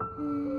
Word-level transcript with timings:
Hello? 0.00 0.53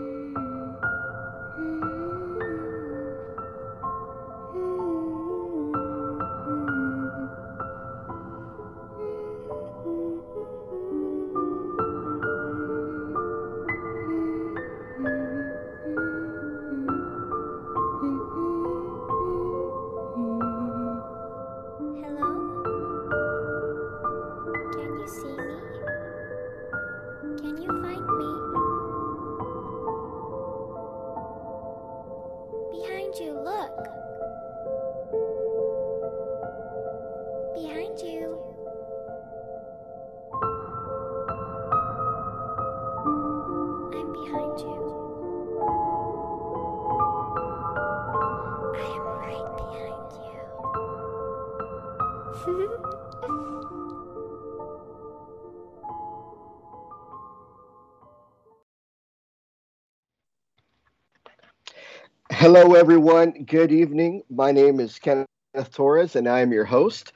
Hello, 62.46 62.76
everyone. 62.76 63.32
Good 63.46 63.72
evening. 63.72 64.22
My 64.30 64.52
name 64.52 64.80
is 64.80 65.00
Kenneth 65.00 65.26
Torres, 65.72 66.16
and 66.16 66.28
I 66.28 66.42
am 66.42 66.52
your 66.52 66.64
host. 66.64 67.12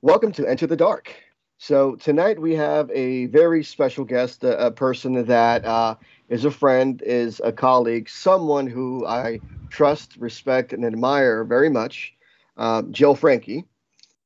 Welcome 0.00 0.32
to 0.32 0.46
Enter 0.46 0.66
the 0.66 0.74
Dark. 0.74 1.14
So, 1.58 1.96
tonight 1.96 2.40
we 2.40 2.54
have 2.54 2.90
a 2.90 3.26
very 3.26 3.62
special 3.62 4.06
guest, 4.06 4.42
a, 4.42 4.68
a 4.68 4.70
person 4.70 5.26
that 5.26 5.66
uh, 5.66 5.96
is 6.30 6.46
a 6.46 6.50
friend, 6.50 7.02
is 7.04 7.42
a 7.44 7.52
colleague, 7.52 8.08
someone 8.08 8.66
who 8.66 9.06
I 9.06 9.40
trust, 9.68 10.16
respect, 10.16 10.72
and 10.72 10.86
admire 10.86 11.44
very 11.44 11.68
much, 11.68 12.14
um, 12.56 12.90
Joe 12.90 13.14
Frankie. 13.14 13.66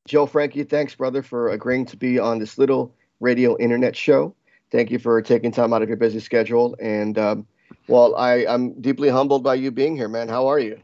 Joe 0.06 0.24
Frankie, 0.24 0.62
thanks, 0.62 0.94
brother, 0.94 1.24
for 1.24 1.48
agreeing 1.48 1.86
to 1.86 1.96
be 1.96 2.20
on 2.20 2.38
this 2.38 2.58
little 2.58 2.94
radio 3.18 3.58
internet 3.58 3.96
show. 3.96 4.32
Thank 4.70 4.92
you 4.92 5.00
for 5.00 5.20
taking 5.20 5.50
time 5.50 5.72
out 5.72 5.82
of 5.82 5.88
your 5.88 5.96
busy 5.96 6.20
schedule. 6.20 6.76
And, 6.80 7.18
um, 7.18 7.46
well, 7.88 8.14
I, 8.16 8.46
I'm 8.46 8.80
deeply 8.80 9.08
humbled 9.08 9.42
by 9.42 9.54
you 9.54 9.70
being 9.70 9.96
here, 9.96 10.08
man. 10.08 10.28
How 10.28 10.46
are 10.46 10.58
you? 10.58 10.80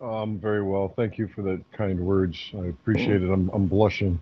Um, 0.00 0.08
I'm 0.10 0.38
very 0.38 0.62
well. 0.62 0.92
Thank 0.96 1.18
you 1.18 1.28
for 1.28 1.42
the 1.42 1.60
kind 1.76 1.98
words. 1.98 2.38
I 2.54 2.66
appreciate 2.66 3.22
it. 3.22 3.30
I'm, 3.30 3.50
I'm 3.52 3.66
blushing, 3.66 4.20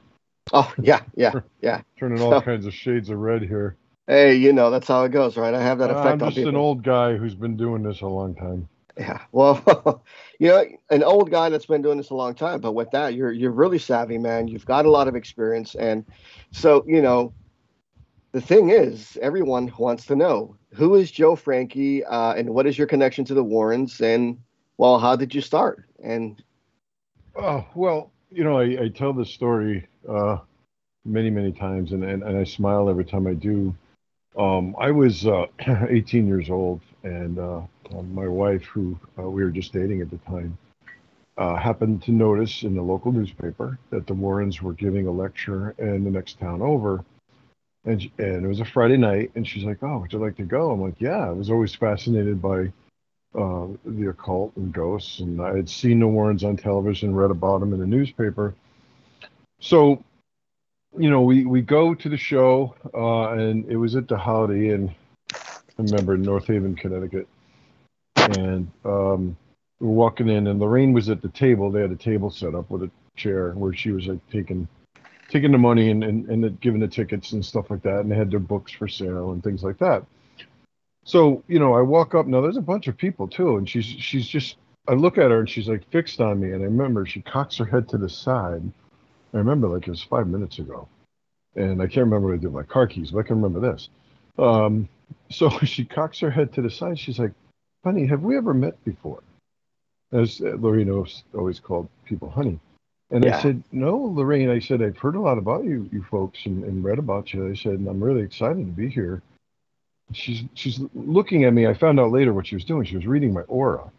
Oh, 0.52 0.72
yeah, 0.80 1.00
yeah, 1.16 1.32
yeah. 1.60 1.82
turning 1.98 2.20
all 2.22 2.30
So- 2.30 2.40
kinds 2.40 2.66
of 2.66 2.72
shades 2.74 3.10
of 3.10 3.18
red 3.18 3.42
here. 3.42 3.76
Hey, 4.06 4.36
you 4.36 4.52
know, 4.52 4.70
that's 4.70 4.86
how 4.86 5.02
it 5.02 5.08
goes, 5.10 5.36
right? 5.36 5.52
I 5.52 5.60
have 5.60 5.78
that 5.78 5.90
Uh, 5.90 5.94
effect 5.98 6.22
I'm 6.22 6.30
just 6.30 6.46
an 6.46 6.54
old 6.54 6.84
guy 6.84 7.16
who's 7.16 7.34
been 7.34 7.56
doing 7.56 7.82
this 7.82 8.02
a 8.02 8.06
long 8.06 8.36
time. 8.36 8.68
Yeah. 8.96 9.20
Well, 9.32 10.00
you 10.38 10.46
know, 10.48 10.64
an 10.90 11.02
old 11.02 11.28
guy 11.30 11.48
that's 11.48 11.66
been 11.66 11.82
doing 11.82 11.98
this 11.98 12.10
a 12.10 12.14
long 12.14 12.32
time, 12.34 12.60
but 12.60 12.72
with 12.72 12.88
that, 12.92 13.14
you're 13.14 13.32
you're 13.32 13.50
really 13.50 13.80
savvy, 13.80 14.16
man. 14.16 14.46
You've 14.46 14.64
got 14.64 14.86
a 14.86 14.90
lot 14.90 15.08
of 15.08 15.16
experience, 15.16 15.74
and 15.74 16.04
so 16.52 16.84
you 16.86 17.02
know, 17.02 17.34
the 18.32 18.40
thing 18.40 18.70
is, 18.70 19.18
everyone 19.20 19.72
wants 19.76 20.06
to 20.06 20.14
know 20.16 20.54
who 20.76 20.94
is 20.94 21.10
Joe 21.10 21.36
Frankie, 21.36 22.04
uh, 22.04 22.34
and 22.34 22.50
what 22.50 22.66
is 22.66 22.76
your 22.76 22.86
connection 22.86 23.24
to 23.26 23.34
the 23.34 23.42
Warrens, 23.42 24.00
and 24.00 24.38
well, 24.76 24.98
how 24.98 25.16
did 25.16 25.34
you 25.34 25.40
start? 25.40 25.84
And 26.02 26.42
Oh, 27.34 27.66
well, 27.74 28.10
you 28.30 28.44
know, 28.44 28.58
I, 28.58 28.84
I 28.84 28.88
tell 28.88 29.12
this 29.12 29.30
story 29.30 29.86
uh, 30.08 30.38
many, 31.04 31.30
many 31.30 31.52
times, 31.52 31.92
and, 31.92 32.04
and, 32.04 32.22
and 32.22 32.36
I 32.36 32.44
smile 32.44 32.88
every 32.88 33.04
time 33.04 33.26
I 33.26 33.34
do. 33.34 33.74
Um, 34.38 34.74
I 34.78 34.90
was 34.90 35.26
uh, 35.26 35.46
18 35.88 36.26
years 36.26 36.50
old, 36.50 36.80
and 37.02 37.38
uh, 37.38 37.60
um, 37.94 38.14
my 38.14 38.28
wife, 38.28 38.64
who 38.64 38.98
uh, 39.18 39.22
we 39.22 39.44
were 39.44 39.50
just 39.50 39.72
dating 39.72 40.02
at 40.02 40.10
the 40.10 40.18
time, 40.18 40.56
happened 41.38 42.02
to 42.02 42.12
notice 42.12 42.62
in 42.62 42.74
the 42.74 42.82
local 42.82 43.12
newspaper 43.12 43.78
that 43.90 44.06
the 44.06 44.14
Warrens 44.14 44.62
were 44.62 44.72
giving 44.72 45.06
a 45.06 45.10
lecture 45.10 45.74
in 45.78 46.04
the 46.04 46.10
next 46.10 46.38
town 46.38 46.60
over. 46.62 47.04
And, 47.86 48.10
and 48.18 48.44
it 48.44 48.48
was 48.48 48.60
a 48.60 48.64
Friday 48.64 48.96
night, 48.96 49.30
and 49.36 49.46
she's 49.46 49.64
like, 49.64 49.82
Oh, 49.82 49.98
would 49.98 50.12
you 50.12 50.18
like 50.18 50.36
to 50.36 50.42
go? 50.42 50.72
I'm 50.72 50.80
like, 50.80 51.00
Yeah, 51.00 51.28
I 51.28 51.30
was 51.30 51.50
always 51.50 51.74
fascinated 51.74 52.42
by 52.42 52.72
uh, 53.34 53.68
the 53.84 54.08
occult 54.08 54.54
and 54.56 54.72
ghosts, 54.72 55.20
and 55.20 55.40
I 55.40 55.54
had 55.54 55.68
seen 55.68 56.00
the 56.00 56.06
Warrens 56.06 56.42
on 56.42 56.56
television, 56.56 57.14
read 57.14 57.30
about 57.30 57.60
them 57.60 57.72
in 57.72 57.78
the 57.78 57.86
newspaper. 57.86 58.54
So, 59.60 60.02
you 60.98 61.10
know, 61.10 61.22
we, 61.22 61.44
we 61.44 61.62
go 61.62 61.94
to 61.94 62.08
the 62.08 62.16
show, 62.16 62.74
uh, 62.92 63.32
and 63.32 63.70
it 63.70 63.76
was 63.76 63.94
at 63.94 64.08
the 64.08 64.16
Holiday 64.16 64.74
Inn, 64.74 64.94
I 65.32 65.82
remember, 65.82 66.14
in 66.14 66.22
North 66.22 66.46
Haven, 66.46 66.74
Connecticut. 66.74 67.28
And 68.16 68.70
um, 68.84 69.36
we're 69.78 69.88
walking 69.88 70.28
in, 70.28 70.46
and 70.46 70.58
Lorraine 70.58 70.92
was 70.92 71.08
at 71.08 71.22
the 71.22 71.28
table. 71.28 71.70
They 71.70 71.82
had 71.82 71.92
a 71.92 71.96
table 71.96 72.30
set 72.30 72.54
up 72.54 72.70
with 72.70 72.82
a 72.82 72.90
chair 73.16 73.52
where 73.52 73.74
she 73.74 73.92
was 73.92 74.06
like 74.06 74.26
taking 74.30 74.66
taking 75.28 75.52
the 75.52 75.58
money 75.58 75.90
and, 75.90 76.04
and, 76.04 76.28
and 76.28 76.60
giving 76.60 76.80
the 76.80 76.88
tickets 76.88 77.32
and 77.32 77.44
stuff 77.44 77.70
like 77.70 77.82
that. 77.82 78.00
And 78.00 78.10
they 78.10 78.16
had 78.16 78.30
their 78.30 78.40
books 78.40 78.72
for 78.72 78.88
sale 78.88 79.32
and 79.32 79.42
things 79.42 79.62
like 79.62 79.78
that. 79.78 80.04
So, 81.04 81.42
you 81.46 81.58
know, 81.58 81.74
I 81.74 81.82
walk 81.82 82.14
up 82.14 82.26
now 82.26 82.40
there's 82.40 82.56
a 82.56 82.62
bunch 82.62 82.88
of 82.88 82.96
people 82.96 83.28
too, 83.28 83.56
and 83.56 83.68
she's 83.68 83.84
she's 83.84 84.26
just 84.26 84.56
I 84.88 84.94
look 84.94 85.18
at 85.18 85.30
her 85.30 85.40
and 85.40 85.48
she's 85.48 85.68
like 85.68 85.88
fixed 85.90 86.20
on 86.20 86.40
me, 86.40 86.52
and 86.52 86.62
I 86.62 86.64
remember 86.64 87.06
she 87.06 87.22
cocks 87.22 87.56
her 87.58 87.64
head 87.64 87.88
to 87.90 87.98
the 87.98 88.08
side. 88.08 88.62
I 89.32 89.38
remember 89.38 89.68
like 89.68 89.86
it 89.86 89.90
was 89.90 90.02
five 90.02 90.26
minutes 90.26 90.58
ago. 90.58 90.88
And 91.54 91.80
I 91.80 91.86
can't 91.86 92.04
remember 92.04 92.28
what 92.28 92.34
I 92.34 92.36
did 92.36 92.52
with 92.52 92.66
my 92.66 92.72
car 92.72 92.86
keys, 92.86 93.12
but 93.12 93.20
I 93.20 93.22
can 93.22 93.40
remember 93.40 93.60
this. 93.60 93.88
Um, 94.38 94.88
so 95.30 95.48
she 95.64 95.84
cocks 95.84 96.18
her 96.20 96.30
head 96.30 96.52
to 96.54 96.62
the 96.62 96.70
side. 96.70 96.98
She's 96.98 97.18
like, 97.18 97.32
Honey, 97.84 98.06
have 98.06 98.22
we 98.22 98.36
ever 98.36 98.52
met 98.52 98.82
before? 98.84 99.22
As 100.12 100.40
always, 100.40 101.22
always 101.34 101.60
called 101.60 101.88
people 102.04 102.30
honey. 102.30 102.58
And 103.10 103.24
Yeah. 103.24 103.36
I 103.36 103.42
said, 103.42 103.62
No, 103.72 103.96
Lorraine. 103.96 104.50
I 104.50 104.58
said, 104.58 104.82
I've 104.82 104.96
heard 104.96 105.14
a 105.14 105.20
lot 105.20 105.38
about 105.38 105.64
you, 105.64 105.88
you 105.92 106.02
folks, 106.10 106.44
and, 106.46 106.64
and 106.64 106.82
read 106.82 106.98
about 106.98 107.32
you. 107.32 107.48
I 107.48 107.54
said, 107.54 107.74
and 107.74 107.88
I'm 107.88 108.02
really 108.02 108.22
excited 108.22 108.66
to 108.66 108.72
be 108.72 108.88
here. 108.88 109.22
She's 110.12 110.44
she's 110.54 110.80
looking 110.94 111.44
at 111.44 111.52
me. 111.52 111.66
I 111.66 111.74
found 111.74 111.98
out 111.98 112.12
later 112.12 112.32
what 112.32 112.46
she 112.46 112.54
was 112.54 112.64
doing. 112.64 112.84
She 112.84 112.96
was 112.96 113.06
reading 113.06 113.32
my 113.32 113.42
aura, 113.42 113.90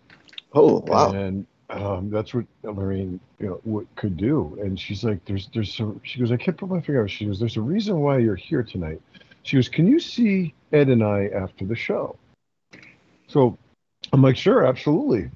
oh, 0.53 0.79
wow, 0.87 1.11
and 1.11 1.45
um, 1.69 2.09
that's 2.09 2.33
what 2.33 2.45
Lorraine, 2.63 3.19
you 3.39 3.47
know, 3.47 3.59
what 3.63 3.93
could 3.95 4.15
do. 4.15 4.57
And 4.61 4.79
she's 4.79 5.03
like, 5.03 5.23
"There's, 5.25 5.49
there's 5.53 5.73
some." 5.73 5.99
She 6.03 6.19
goes, 6.19 6.31
"I 6.31 6.37
can't 6.37 6.55
put 6.55 6.69
my 6.69 6.79
finger 6.79 7.01
on." 7.01 7.07
it." 7.07 7.09
She 7.09 7.25
goes, 7.25 7.39
"There's 7.39 7.57
a 7.57 7.61
reason 7.61 7.99
why 7.99 8.19
you're 8.19 8.35
here 8.37 8.63
tonight." 8.63 9.01
She 9.43 9.57
goes, 9.57 9.67
"Can 9.67 9.85
you 9.85 9.99
see 9.99 10.53
Ed 10.71 10.87
and 10.87 11.03
I 11.03 11.27
after 11.27 11.65
the 11.65 11.75
show?" 11.75 12.17
So 13.27 13.57
I'm 14.13 14.21
like, 14.21 14.37
"Sure, 14.37 14.65
absolutely." 14.65 15.29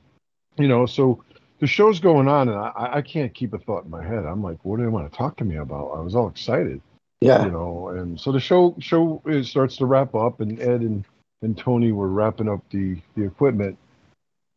You 0.57 0.69
know, 0.69 0.85
so 0.85 1.21
the 1.61 1.67
show's 1.67 2.01
going 2.01 2.27
on, 2.27 2.49
and 2.49 2.57
I, 2.57 2.89
I 2.95 3.01
can't 3.01 3.33
keep 3.33 3.53
a 3.53 3.59
thought 3.59 3.85
in 3.85 3.89
my 3.89 4.03
head. 4.03 4.25
I'm 4.25 4.43
like, 4.43 4.57
"What 4.63 4.77
do 4.77 4.83
they 4.83 4.89
want 4.89 5.09
to 5.09 5.17
talk 5.17 5.37
to 5.37 5.45
me 5.45 5.55
about?" 5.55 5.93
I 5.95 6.01
was 6.01 6.15
all 6.15 6.27
excited 6.27 6.81
yeah, 7.21 7.45
you 7.45 7.51
know 7.51 7.89
and 7.89 8.19
so 8.19 8.31
the 8.31 8.39
show 8.39 8.75
show 8.79 9.21
is, 9.27 9.49
starts 9.49 9.77
to 9.77 9.85
wrap 9.85 10.15
up 10.15 10.41
and 10.41 10.59
ed 10.59 10.81
and, 10.81 11.05
and 11.43 11.57
tony 11.57 11.91
were 11.91 12.09
wrapping 12.09 12.49
up 12.49 12.61
the 12.71 12.97
the 13.15 13.23
equipment. 13.23 13.77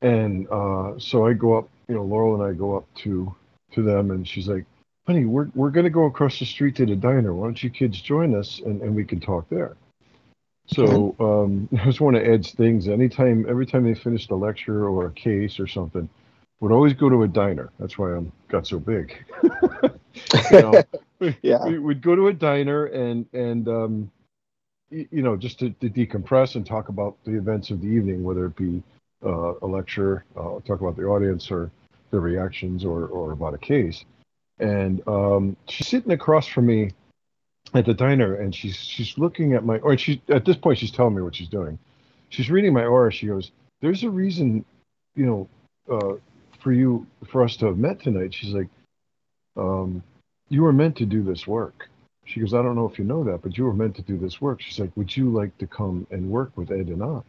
And 0.01 0.49
uh 0.51 0.99
so 0.99 1.27
i 1.27 1.35
go 1.35 1.57
up 1.57 1.69
you 1.89 1.95
know 1.95 2.03
laurel 2.03 2.35
and 2.35 2.43
i 2.43 2.57
go 2.57 2.77
up 2.77 2.87
to 2.97 3.35
to 3.73 3.83
them 3.83 4.11
and 4.11 4.27
she's 4.27 4.49
like 4.49 4.65
honey 5.07 5.27
we're 5.27 5.49
we're 5.55 5.71
going 5.71 5.85
to 5.85 5.91
go 5.91 6.07
across 6.07 6.39
the 6.39 6.47
street 6.47 6.77
to 6.77 6.87
the 6.87 6.97
diner. 6.97 7.35
Why 7.35 7.47
don't 7.47 7.63
you 7.63 7.71
kids 7.71 8.01
join 8.01 8.35
us 8.35 8.61
and, 8.65 8.81
and 8.81 8.95
we 8.95 9.05
can 9.05 9.21
talk 9.21 9.49
there? 9.51 9.77
So 10.67 11.15
um 11.21 11.69
it 11.73 11.85
was 11.85 12.00
one 12.00 12.15
of 12.15 12.23
ed's 12.23 12.53
things. 12.53 12.89
Anytime 12.89 13.45
every 13.47 13.67
time 13.67 13.85
they 13.85 13.95
finished 13.95 14.31
a 14.31 14.37
lecture 14.37 14.89
or 14.89 15.07
a 15.07 15.12
case 15.12 15.61
or 15.61 15.67
something 15.67 16.09
would 16.61 16.73
always 16.73 16.93
go 16.93 17.09
to 17.09 17.23
a 17.23 17.29
diner 17.29 17.71
that's 17.79 17.99
why 17.99 18.12
i'm 18.15 18.33
got 18.49 18.67
so 18.67 18.79
big 18.79 19.25
know 20.53 20.73
yeah, 21.43 21.65
we 21.65 21.79
would 21.79 22.03
go 22.03 22.15
to 22.15 22.29
a 22.29 22.33
diner 22.33 22.87
and 22.87 23.27
and 23.33 23.69
um, 23.69 24.11
y- 24.91 25.06
you 25.11 25.23
know 25.23 25.37
just 25.37 25.59
to, 25.61 25.71
to 25.71 25.89
decompress 25.89 26.56
and 26.56 26.67
talk 26.67 26.89
about 26.89 27.17
the 27.25 27.33
events 27.33 27.71
of 27.71 27.81
the 27.81 27.89
evening, 27.89 28.23
whether 28.23 28.47
it 28.47 28.56
be 28.56 28.83
uh, 29.25 29.55
a 29.62 29.67
lecture, 29.67 30.25
uh, 30.37 30.61
talk 30.67 30.81
about 30.81 30.97
the 30.97 31.05
audience 31.05 31.51
or 31.51 31.71
their 32.11 32.21
reactions, 32.21 32.85
or 32.85 33.07
or 33.07 33.33
about 33.33 33.55
a 33.55 33.59
case. 33.59 34.05
And 34.59 35.07
um, 35.09 35.57
she's 35.69 35.89
sitting 35.89 36.12
across 36.12 36.47
from 36.47 36.67
me 36.67 36.93
at 37.75 37.87
the 37.87 37.95
diner, 37.95 38.37
and 38.37 38.55
she's 38.55 38.77
she's 38.77 39.17
looking 39.19 39.55
at 39.55 39.65
my 39.65 39.79
or 39.79 39.97
she 39.97 40.23
at 40.29 40.45
this 40.45 40.57
point 40.57 40.79
she's 40.79 40.93
telling 40.93 41.15
me 41.15 41.23
what 41.23 41.35
she's 41.35 41.49
doing. 41.49 41.79
She's 42.29 42.50
reading 42.50 42.73
my 42.73 42.85
aura. 42.85 43.12
She 43.12 43.27
goes, 43.27 43.53
"There's 43.81 44.03
a 44.03 44.11
reason, 44.11 44.65
you 45.15 45.27
know, 45.27 45.49
uh, 45.91 46.15
for 46.64 46.72
you 46.72 47.06
for 47.28 47.44
us 47.44 47.56
to 47.58 47.66
have 47.66 47.78
met 47.78 48.00
tonight." 48.00 48.34
She's 48.34 48.55
like. 48.55 48.69
Um, 49.56 50.02
you 50.49 50.62
were 50.62 50.72
meant 50.72 50.96
to 50.96 51.06
do 51.06 51.22
this 51.22 51.46
work. 51.46 51.88
She 52.25 52.40
goes, 52.40 52.55
I 52.55 52.62
don't 52.62 52.75
know 52.75 52.88
if 52.88 52.99
you 52.99 53.05
know 53.05 53.22
that, 53.25 53.43
but 53.43 53.56
you 53.56 53.64
were 53.64 53.72
meant 53.72 53.94
to 53.96 54.02
do 54.02 54.19
this 54.19 54.40
work. 54.40 54.61
She's 54.61 54.81
like, 54.81 54.90
Would 54.96 55.16
you 55.16 55.31
like 55.31 55.56
to 55.58 55.66
come 55.66 56.06
and 56.11 56.28
work 56.28 56.50
with 56.56 56.70
Ed 56.70 56.88
and 56.88 57.02
I? 57.02 57.20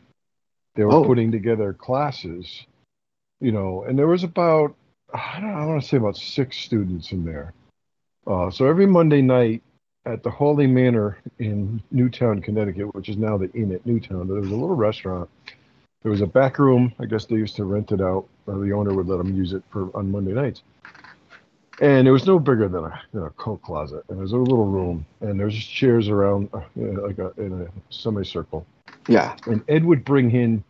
They 0.75 0.83
were 0.83 0.93
Oh. 0.93 1.05
putting 1.05 1.31
together 1.31 1.71
classes, 1.73 2.65
you 3.39 3.51
know, 3.51 3.83
and 3.83 3.97
there 3.97 4.07
was 4.07 4.23
about 4.23 4.75
I 5.13 5.39
don't 5.39 5.51
know, 5.51 5.57
I 5.59 5.65
want 5.65 5.81
to 5.81 5.87
say 5.87 5.97
about 5.97 6.17
six 6.17 6.57
students 6.57 7.11
in 7.11 7.23
there. 7.23 7.53
Uh, 8.27 8.49
so 8.49 8.65
every 8.65 8.87
Monday 8.87 9.21
night 9.21 9.61
at 10.05 10.23
the 10.23 10.31
Hawley 10.31 10.67
Manor 10.67 11.19
in 11.39 11.81
Newtown, 11.91 12.41
Connecticut, 12.41 12.93
which 12.95 13.07
is 13.07 13.17
now 13.17 13.37
the 13.37 13.51
Inn 13.53 13.71
at 13.71 13.85
Newtown, 13.85 14.27
there 14.27 14.41
was 14.41 14.49
a 14.49 14.55
little 14.55 14.75
restaurant. 14.75 15.29
There 16.05 16.11
was 16.11 16.21
a 16.21 16.27
back 16.27 16.59
room. 16.59 16.93
I 16.99 17.05
guess 17.05 17.25
they 17.25 17.35
used 17.35 17.55
to 17.55 17.65
rent 17.65 17.91
it 17.91 17.99
out. 17.99 18.27
Or 18.45 18.59
the 18.59 18.71
owner 18.73 18.93
would 18.93 19.07
let 19.07 19.17
them 19.17 19.35
use 19.35 19.53
it 19.53 19.63
for 19.71 19.89
on 19.97 20.11
Monday 20.11 20.33
nights. 20.33 20.61
And 21.81 22.07
it 22.07 22.11
was 22.11 22.27
no 22.27 22.37
bigger 22.37 22.67
than 22.67 22.83
a, 22.83 23.01
than 23.11 23.23
a 23.23 23.31
coat 23.31 23.63
closet. 23.63 24.03
And 24.07 24.19
there 24.19 24.21
was 24.21 24.31
a 24.31 24.37
little 24.37 24.67
room, 24.67 25.03
and 25.21 25.39
there's 25.39 25.55
just 25.55 25.67
chairs 25.67 26.07
around, 26.07 26.49
uh, 26.53 26.61
you 26.75 26.91
know, 26.91 27.01
like 27.01 27.17
a, 27.17 27.33
in 27.41 27.59
a 27.63 27.67
semicircle. 27.91 28.67
Yeah. 29.07 29.35
And 29.47 29.63
Ed 29.67 29.83
would 29.83 30.05
bring 30.05 30.29
in 30.29 30.63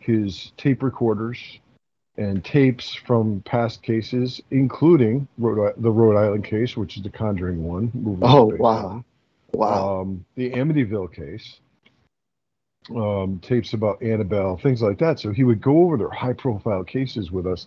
his 0.00 0.52
tape 0.58 0.82
recorders 0.82 1.38
and 2.18 2.44
tapes 2.44 2.94
from 2.94 3.40
past 3.46 3.82
cases, 3.82 4.42
including 4.50 5.28
Rhode, 5.38 5.76
the 5.78 5.90
Rhode 5.90 6.18
Island 6.18 6.44
case, 6.44 6.76
which 6.76 6.98
is 6.98 7.02
the 7.02 7.08
Conjuring 7.08 7.64
one. 7.64 7.90
Oh 8.20 8.54
wow. 8.58 9.02
Wow. 9.54 10.00
um, 10.02 10.26
the 10.34 10.50
Amityville 10.50 11.14
case, 11.14 11.60
um, 12.96 13.40
tapes 13.40 13.72
about 13.72 14.02
Annabelle, 14.02 14.56
things 14.56 14.82
like 14.82 14.98
that. 14.98 15.20
So 15.20 15.32
he 15.32 15.44
would 15.44 15.60
go 15.60 15.84
over 15.84 15.96
their 15.96 16.10
high 16.10 16.32
profile 16.32 16.84
cases 16.84 17.30
with 17.30 17.46
us 17.46 17.66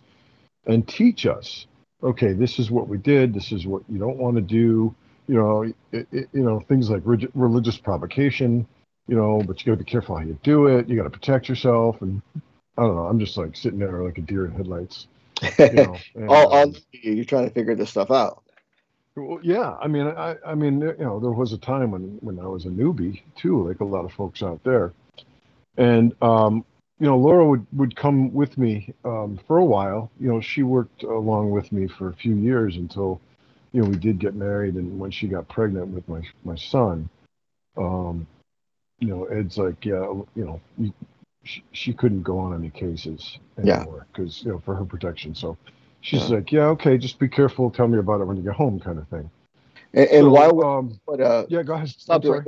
and 0.66 0.88
teach 0.88 1.26
us, 1.26 1.68
okay, 2.04 2.34
this 2.34 2.60
is 2.60 2.72
what 2.72 2.88
we 2.88 2.98
did. 2.98 3.34
This 3.34 3.52
is 3.52 3.66
what 3.66 3.84
you 3.90 4.00
don't 4.00 4.18
want 4.18 4.36
to 4.36 4.42
do. 4.42 4.94
You 5.28 5.36
know, 5.36 5.62
it, 5.92 6.08
it, 6.12 6.30
you 6.34 6.44
know, 6.44 6.60
things 6.60 6.90
like 6.90 7.02
relig- 7.06 7.32
religious 7.34 7.78
provocation, 7.78 8.68
you 9.08 9.16
know, 9.16 9.42
but 9.46 9.60
you 9.60 9.72
got 9.72 9.78
to 9.78 9.84
be 9.84 9.90
careful 9.90 10.18
how 10.18 10.24
you 10.24 10.38
do 10.44 10.68
it. 10.68 10.90
You 10.90 10.98
got 10.98 11.04
to 11.04 11.10
protect 11.10 11.48
yourself. 11.48 12.02
And 12.02 12.22
I 12.78 12.84
don't 12.84 12.96
know. 12.96 13.06
I'm 13.06 13.20
just 13.20 13.38
like 13.38 13.56
sitting 13.56 13.80
there 13.80 14.04
like 14.04 14.18
a 14.18 14.22
deer 14.22 14.46
in 14.46 14.52
headlights. 14.52 15.08
You 15.58 15.72
know, 15.74 15.98
and, 16.16 16.30
all, 16.30 16.54
um, 16.54 16.76
you're 16.92 17.26
trying 17.26 17.48
to 17.48 17.54
figure 17.54 17.76
this 17.76 17.90
stuff 17.90 18.12
out. 18.12 18.44
well, 19.16 19.40
yeah, 19.42 19.76
I 19.82 19.88
mean, 19.88 20.08
I, 20.08 20.36
I 20.46 20.56
mean, 20.56 20.82
you 20.82 20.96
know, 21.00 21.20
there 21.20 21.32
was 21.32 21.54
a 21.54 21.58
time 21.58 21.92
when 21.92 22.18
when 22.22 22.40
I 22.40 22.48
was 22.48 22.66
a 22.66 22.70
newbie 22.70 23.22
too, 23.36 23.68
like 23.68 23.80
a 23.80 23.86
lot 23.86 24.06
of 24.06 24.14
folks 24.14 24.44
out 24.44 24.64
there, 24.64 24.94
and 25.78 26.14
um, 26.22 26.66
you 27.00 27.08
know, 27.08 27.18
Laura 27.18 27.46
would 27.48 27.66
would 27.74 27.96
come 27.96 28.32
with 28.34 28.58
me 28.58 28.94
um, 29.06 29.40
for 29.48 29.58
a 29.58 29.66
while. 29.66 30.12
You 30.20 30.30
know, 30.30 30.42
she 30.42 30.64
worked 30.64 31.04
along 31.04 31.52
with 31.52 31.72
me 31.72 31.88
for 31.88 32.10
a 32.10 32.14
few 32.14 32.36
years 32.36 32.76
until, 32.78 33.20
you 33.72 33.82
know, 33.82 33.90
we 33.90 33.96
did 33.96 34.20
get 34.20 34.36
married, 34.36 34.76
and 34.76 35.00
when 35.00 35.10
she 35.12 35.28
got 35.28 35.48
pregnant 35.48 35.88
with 35.88 36.08
my 36.08 36.22
my 36.44 36.56
son, 36.56 37.10
um, 37.78 38.28
you 39.00 39.08
know, 39.08 39.26
Ed's 39.26 39.58
like, 39.58 39.84
yeah, 39.84 40.06
you 40.36 40.46
know, 40.46 40.62
you, 40.78 40.94
she, 41.44 41.64
she 41.72 41.94
couldn't 41.94 42.22
go 42.22 42.38
on 42.38 42.54
any 42.54 42.70
cases 42.70 43.40
anymore 43.58 44.06
because 44.12 44.44
you 44.44 44.52
know 44.52 44.60
for 44.60 44.76
her 44.76 44.86
protection. 44.86 45.34
So 45.34 45.58
she's 46.02 46.30
Yeah. 46.30 46.36
like, 46.36 46.52
yeah, 46.52 46.66
okay, 46.68 46.98
just 46.98 47.18
be 47.18 47.28
careful. 47.28 47.72
Tell 47.72 47.88
me 47.88 47.98
about 47.98 48.22
it 48.22 48.26
when 48.26 48.38
you 48.38 48.44
get 48.44 48.54
home, 48.54 48.80
kind 48.80 49.00
of 49.00 49.08
thing. 49.08 49.30
And, 49.94 50.08
and 50.10 50.26
So, 50.26 50.30
why 50.32 50.48
would, 50.48 50.66
um, 50.66 51.00
would 51.08 51.22
uh, 51.22 51.46
yeah, 51.50 51.64
go 51.64 51.74
ahead. 51.74 51.90
stop 51.90 52.24
sorry. 52.24 52.44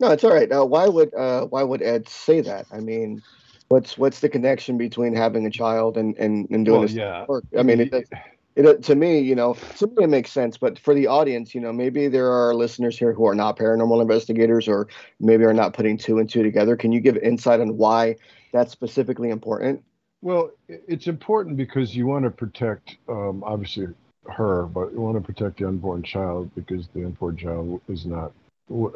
No, 0.00 0.10
it's 0.10 0.24
all 0.24 0.32
right. 0.34 0.50
Uh, 0.50 0.64
why 0.64 0.88
would 0.88 1.14
uh, 1.14 1.46
why 1.46 1.62
would 1.62 1.82
Ed 1.82 2.08
say 2.08 2.40
that? 2.42 2.66
I 2.72 2.80
mean, 2.80 3.22
what's 3.68 3.96
what's 3.96 4.20
the 4.20 4.28
connection 4.28 4.76
between 4.76 5.14
having 5.14 5.46
a 5.46 5.50
child 5.50 5.96
and 5.96 6.16
and, 6.18 6.48
and 6.50 6.64
doing 6.64 6.78
Well, 6.80 6.82
this 6.82 6.94
yeah. 6.94 7.24
work? 7.26 7.44
I 7.58 7.62
mean, 7.62 7.80
it, 7.80 7.90
does- 7.90 8.08
it 8.56 8.82
to 8.84 8.94
me, 8.94 9.18
you 9.18 9.34
know, 9.34 9.54
to 9.78 9.86
me 9.86 10.04
it 10.04 10.08
makes 10.08 10.30
sense, 10.30 10.56
but 10.56 10.78
for 10.78 10.94
the 10.94 11.06
audience, 11.06 11.54
you 11.54 11.60
know, 11.60 11.72
maybe 11.72 12.06
there 12.06 12.30
are 12.30 12.54
listeners 12.54 12.96
here 12.98 13.12
who 13.12 13.26
are 13.26 13.34
not 13.34 13.58
paranormal 13.58 14.00
investigators 14.00 14.68
or 14.68 14.86
maybe 15.18 15.44
are 15.44 15.54
not 15.54 15.74
putting 15.74 15.96
two 15.96 16.18
and 16.18 16.30
two 16.30 16.42
together. 16.42 16.76
Can 16.76 16.92
you 16.92 17.00
give 17.00 17.16
insight 17.16 17.60
on 17.60 17.76
why 17.76 18.16
that's 18.52 18.70
specifically 18.70 19.30
important? 19.30 19.82
Well, 20.22 20.52
it's 20.68 21.06
important 21.06 21.56
because 21.56 21.94
you 21.96 22.06
want 22.06 22.24
to 22.24 22.30
protect, 22.30 22.96
um, 23.08 23.42
obviously, 23.44 23.88
her, 24.30 24.64
but 24.66 24.92
you 24.92 25.00
want 25.00 25.16
to 25.16 25.20
protect 25.20 25.58
the 25.58 25.68
unborn 25.68 26.02
child 26.02 26.50
because 26.54 26.88
the 26.94 27.04
unborn 27.04 27.36
child 27.36 27.80
is 27.88 28.06
not 28.06 28.32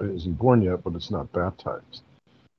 isn't 0.00 0.38
born 0.38 0.62
yet, 0.62 0.82
but 0.82 0.94
it's 0.94 1.10
not 1.10 1.30
baptized. 1.32 2.02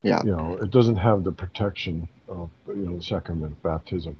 Yeah. 0.03 0.21
You 0.23 0.31
know, 0.31 0.57
it 0.61 0.71
doesn't 0.71 0.95
have 0.95 1.23
the 1.23 1.31
protection 1.31 2.07
of 2.27 2.49
you 2.67 2.75
know 2.75 2.97
the 2.97 3.03
sacrament 3.03 3.51
of 3.53 3.63
baptism. 3.63 4.15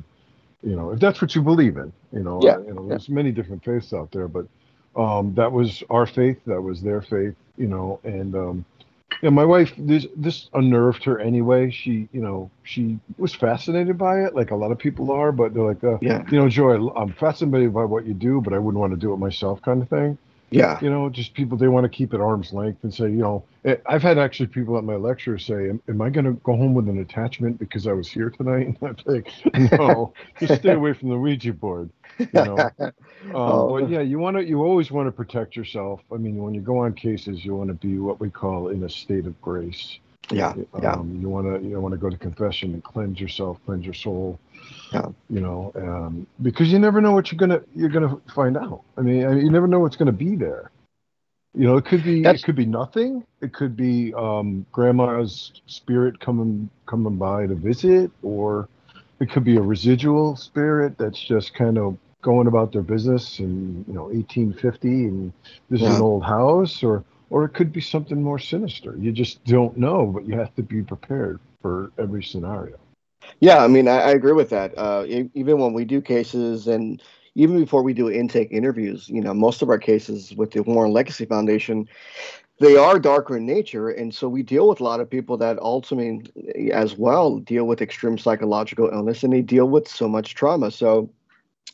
You 0.64 0.76
know, 0.76 0.92
if 0.92 1.00
that's 1.00 1.22
what 1.22 1.36
you 1.36 1.42
believe 1.42 1.78
in. 1.78 1.94
You 2.12 2.24
know, 2.24 2.40
Yeah, 2.44 2.60
you 2.60 2.74
know, 2.74 2.88
there's 2.88 3.10
many 3.10 3.32
different 3.32 3.64
faiths 3.64 3.94
out 3.94 4.12
there, 4.12 4.28
but 4.28 4.46
um, 4.96 5.34
that 5.36 5.52
was 5.52 5.84
our 5.90 6.06
faith. 6.06 6.38
That 6.46 6.62
was 6.62 6.82
their 6.82 7.02
faith. 7.02 7.36
You 7.58 7.68
know, 7.68 8.00
and 8.04 8.36
um, 8.36 8.66
yeah, 9.22 9.30
my 9.30 9.46
wife, 9.46 9.74
this 9.78 10.08
this 10.16 10.50
unnerved 10.54 11.04
her 11.04 11.20
anyway. 11.20 11.70
She, 11.72 12.08
you 12.12 12.22
know, 12.22 12.50
she 12.64 13.00
was 13.18 13.34
fascinated 13.36 13.98
by 13.98 14.22
it, 14.24 14.36
like 14.36 14.52
a 14.52 14.56
lot 14.56 14.72
of 14.72 14.78
people 14.78 15.12
are. 15.12 15.32
But 15.32 15.54
they're 15.54 15.64
like, 15.64 15.84
uh, 15.84 15.98
Yeah. 16.02 16.24
you 16.32 16.38
know, 16.40 16.48
Joe, 16.50 16.90
I'm 16.96 17.14
fascinated 17.14 17.74
by 17.74 17.86
what 17.86 18.06
you 18.06 18.14
do, 18.14 18.42
but 18.42 18.54
I 18.54 18.60
wouldn't 18.60 18.80
want 18.80 18.94
to 18.94 18.98
do 19.00 19.14
it 19.14 19.18
myself, 19.18 19.62
kind 19.62 19.82
of 19.82 19.90
thing. 19.90 20.18
Yeah. 20.52 20.80
You 20.82 20.90
know, 20.90 21.10
just 21.10 21.34
people 21.34 21.58
they 21.58 21.68
want 21.68 21.84
to 21.86 21.90
keep 21.90 22.14
at 22.14 22.20
arm's 22.22 22.54
length 22.54 22.84
and 22.84 22.94
say, 22.94 23.06
you 23.06 23.18
know, 23.22 23.44
eh, 23.66 23.76
I've 23.86 24.02
had 24.02 24.18
actually 24.18 24.48
people 24.48 24.78
at 24.78 24.84
my 24.84 24.96
lecture 24.96 25.38
say, 25.38 25.70
"Am, 25.70 25.82
am 25.88 26.02
I 26.02 26.10
going 26.10 26.26
to 26.26 26.34
go 26.44 26.56
home 26.56 26.74
with 26.74 26.90
an 26.90 27.00
attachment 27.00 27.60
because 27.60 27.88
I 27.88 27.94
was 27.94 28.10
here 28.10 28.30
tonight?" 28.30 28.68
And 28.82 29.04
I'm 29.06 29.14
like, 29.14 29.32
no, 29.72 30.14
just 30.40 30.56
stay 30.62 30.74
away 30.74 30.94
from 30.94 31.10
the 31.10 31.18
Ouija 31.18 31.54
board. 31.54 31.90
You 32.18 32.28
know, 32.34 32.58
um, 32.80 32.92
Oh. 33.34 33.70
but 33.80 33.90
yeah, 33.90 34.02
you 34.02 34.20
want 34.20 34.38
to, 34.38 34.44
you 34.44 34.62
always 34.64 34.92
want 34.92 35.08
to 35.08 35.12
protect 35.12 35.56
yourself. 35.56 36.02
I 36.12 36.16
mean, 36.18 36.38
when 36.38 36.54
you 36.54 36.62
go 36.62 36.80
on 36.80 36.94
cases, 36.94 37.46
you 37.46 37.56
want 37.56 37.70
to 37.70 37.74
be 37.76 37.98
what 38.00 38.20
we 38.20 38.30
call 38.30 38.70
in 38.70 38.84
a 38.84 38.90
state 38.90 39.26
of 39.28 39.40
grace. 39.42 40.00
yeah. 40.32 40.54
Yeah. 40.82 40.94
Um, 40.94 41.18
you 41.22 41.30
want 41.30 41.48
to 41.62 41.68
you 41.68 41.80
want 41.80 41.94
to 41.94 41.98
go 41.98 42.10
to 42.10 42.18
confession 42.18 42.74
and 42.74 42.84
cleanse 42.84 43.20
yourself, 43.20 43.58
cleanse 43.66 43.86
your 43.86 43.94
soul. 43.94 44.40
Yeah. 44.92 45.08
You 45.30 45.42
know, 45.42 45.72
um, 45.76 46.28
because 46.42 46.72
you 46.72 46.80
never 46.80 47.02
know 47.02 47.12
what 47.12 47.32
you're 47.32 47.40
gonna 47.40 47.62
you're 47.76 47.90
gonna 47.90 48.18
find 48.34 48.58
out. 48.58 48.84
I 48.98 49.02
mean, 49.02 49.26
I 49.26 49.30
mean, 49.30 49.46
you 49.46 49.52
never 49.52 49.68
know 49.68 49.80
what's 49.80 49.96
gonna 49.96 50.12
be 50.12 50.36
there. 50.36 50.72
You 51.56 51.66
know, 51.66 51.78
it 51.78 51.86
could 51.86 52.04
be 52.04 52.22
That's- 52.22 52.42
it 52.42 52.46
could 52.46 52.56
be 52.56 52.66
nothing. 52.66 53.24
It 53.42 53.54
could 53.54 53.76
be 53.76 54.14
um, 54.14 54.66
grandma's 54.72 55.52
spirit 55.68 56.20
coming 56.20 56.70
coming 56.86 57.18
by 57.18 57.48
to 57.48 57.56
visit, 57.56 58.12
or 58.22 58.68
it 59.20 59.30
could 59.30 59.44
be 59.44 59.58
a 59.58 59.62
residual 59.62 60.36
spirit 60.36 60.98
that's 60.98 61.20
just 61.20 61.54
kind 61.54 61.78
of 61.78 61.98
going 62.22 62.48
about 62.48 62.72
their 62.72 62.82
business 62.82 63.40
in 63.40 63.86
you 63.88 63.94
know 63.94 64.04
1850 64.06 64.88
and 65.06 65.34
this 65.70 65.82
is 65.82 65.96
an 65.96 66.02
old 66.02 66.24
house 66.24 66.84
or 66.84 67.04
or 67.30 67.46
it 67.46 67.50
could 67.50 67.72
be 67.72 67.80
something 67.80 68.22
more 68.22 68.38
sinister 68.38 68.96
you 68.98 69.12
just 69.12 69.42
don't 69.46 69.78
know 69.78 70.06
but 70.06 70.26
you 70.26 70.38
have 70.38 70.54
to 70.56 70.62
be 70.62 70.82
prepared 70.82 71.40
for 71.62 71.92
every 71.98 72.22
scenario 72.22 72.78
Yeah, 73.40 73.64
I 73.64 73.68
mean, 73.68 73.88
I, 73.88 74.00
I 74.02 74.10
agree 74.12 74.34
with 74.34 74.50
that. 74.50 74.78
Uh, 74.78 75.06
even 75.08 75.60
when 75.60 75.74
we 75.74 75.86
do 75.86 76.02
cases, 76.02 76.68
and 76.68 77.02
even 77.36 77.60
before 77.60 77.84
we 77.84 77.94
do 77.94 78.10
intake 78.10 78.52
interviews, 78.52 79.08
you 79.10 79.22
know, 79.22 79.34
most 79.34 79.62
of 79.62 79.70
our 79.70 79.78
cases 79.80 80.34
with 80.36 80.52
the 80.52 80.64
Warren 80.64 80.92
Legacy 80.92 81.26
Foundation, 81.26 81.88
they 82.60 82.76
are 82.76 83.00
darker 83.00 83.38
in 83.38 83.46
nature, 83.46 83.90
and 83.90 84.14
so 84.14 84.28
we 84.28 84.44
deal 84.44 84.68
with 84.68 84.82
a 84.82 84.84
lot 84.84 85.00
of 85.00 85.10
people 85.10 85.38
that 85.38 85.58
ultimately, 85.60 86.72
as 86.74 86.98
well, 86.98 87.40
deal 87.40 87.66
with 87.66 87.82
extreme 87.82 88.18
psychological 88.18 88.90
illness, 88.92 89.24
and 89.24 89.32
they 89.32 89.42
deal 89.42 89.70
with 89.70 89.88
so 89.88 90.08
much 90.10 90.36
trauma. 90.36 90.70
So, 90.72 91.10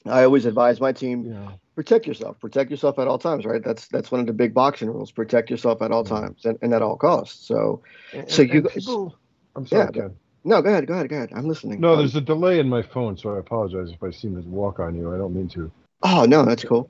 I 0.06 0.24
always 0.24 0.46
advise 0.46 0.80
my 0.80 0.92
team 0.92 1.26
yeah 1.26 1.52
protect 1.76 2.08
yourself, 2.08 2.40
protect 2.40 2.72
yourself 2.72 2.98
at 3.00 3.08
all 3.08 3.18
times. 3.18 3.44
Right? 3.46 3.62
That's 3.64 3.88
that's 3.88 4.10
one 4.12 4.22
of 4.22 4.28
the 4.28 4.34
big 4.34 4.54
boxing 4.54 4.88
rules: 4.90 5.12
protect 5.12 5.50
yourself 5.50 5.82
at 5.82 5.92
all 5.92 6.04
Yeah. 6.06 6.22
times 6.22 6.46
and, 6.46 6.58
and 6.62 6.74
at 6.74 6.82
all 6.82 6.96
costs. 6.96 7.48
So, 7.48 7.82
And- 8.14 8.30
So 8.30 8.44
and- 8.44 8.54
you 8.54 8.62
people, 8.62 9.18
i'm 9.56 9.66
sorry 9.66 9.86
Yeah, 9.86 9.92
Ken. 10.02 10.16
No, 10.46 10.62
go 10.62 10.70
ahead, 10.70 10.88
go 10.88 10.94
ahead, 10.94 11.10
go 11.10 11.18
ahead. 11.18 11.32
I'm 11.36 11.48
listening. 11.48 11.82
no 11.82 11.94
Um, 11.94 12.00
there's 12.00 12.16
a 12.16 12.22
delay 12.22 12.60
in 12.60 12.70
my 12.70 12.82
phone 12.82 13.18
so 13.18 13.36
i 13.36 13.40
apologize 13.40 13.92
if 13.92 14.02
i 14.04 14.12
seem 14.12 14.42
to 14.42 14.48
walk 14.48 14.80
on 14.80 14.96
you 14.96 15.14
i 15.14 15.18
don't 15.18 15.36
mean 15.36 15.50
to 15.50 15.70
oh 16.04 16.26
no, 16.26 16.46
that's 16.46 16.64
cool. 16.64 16.90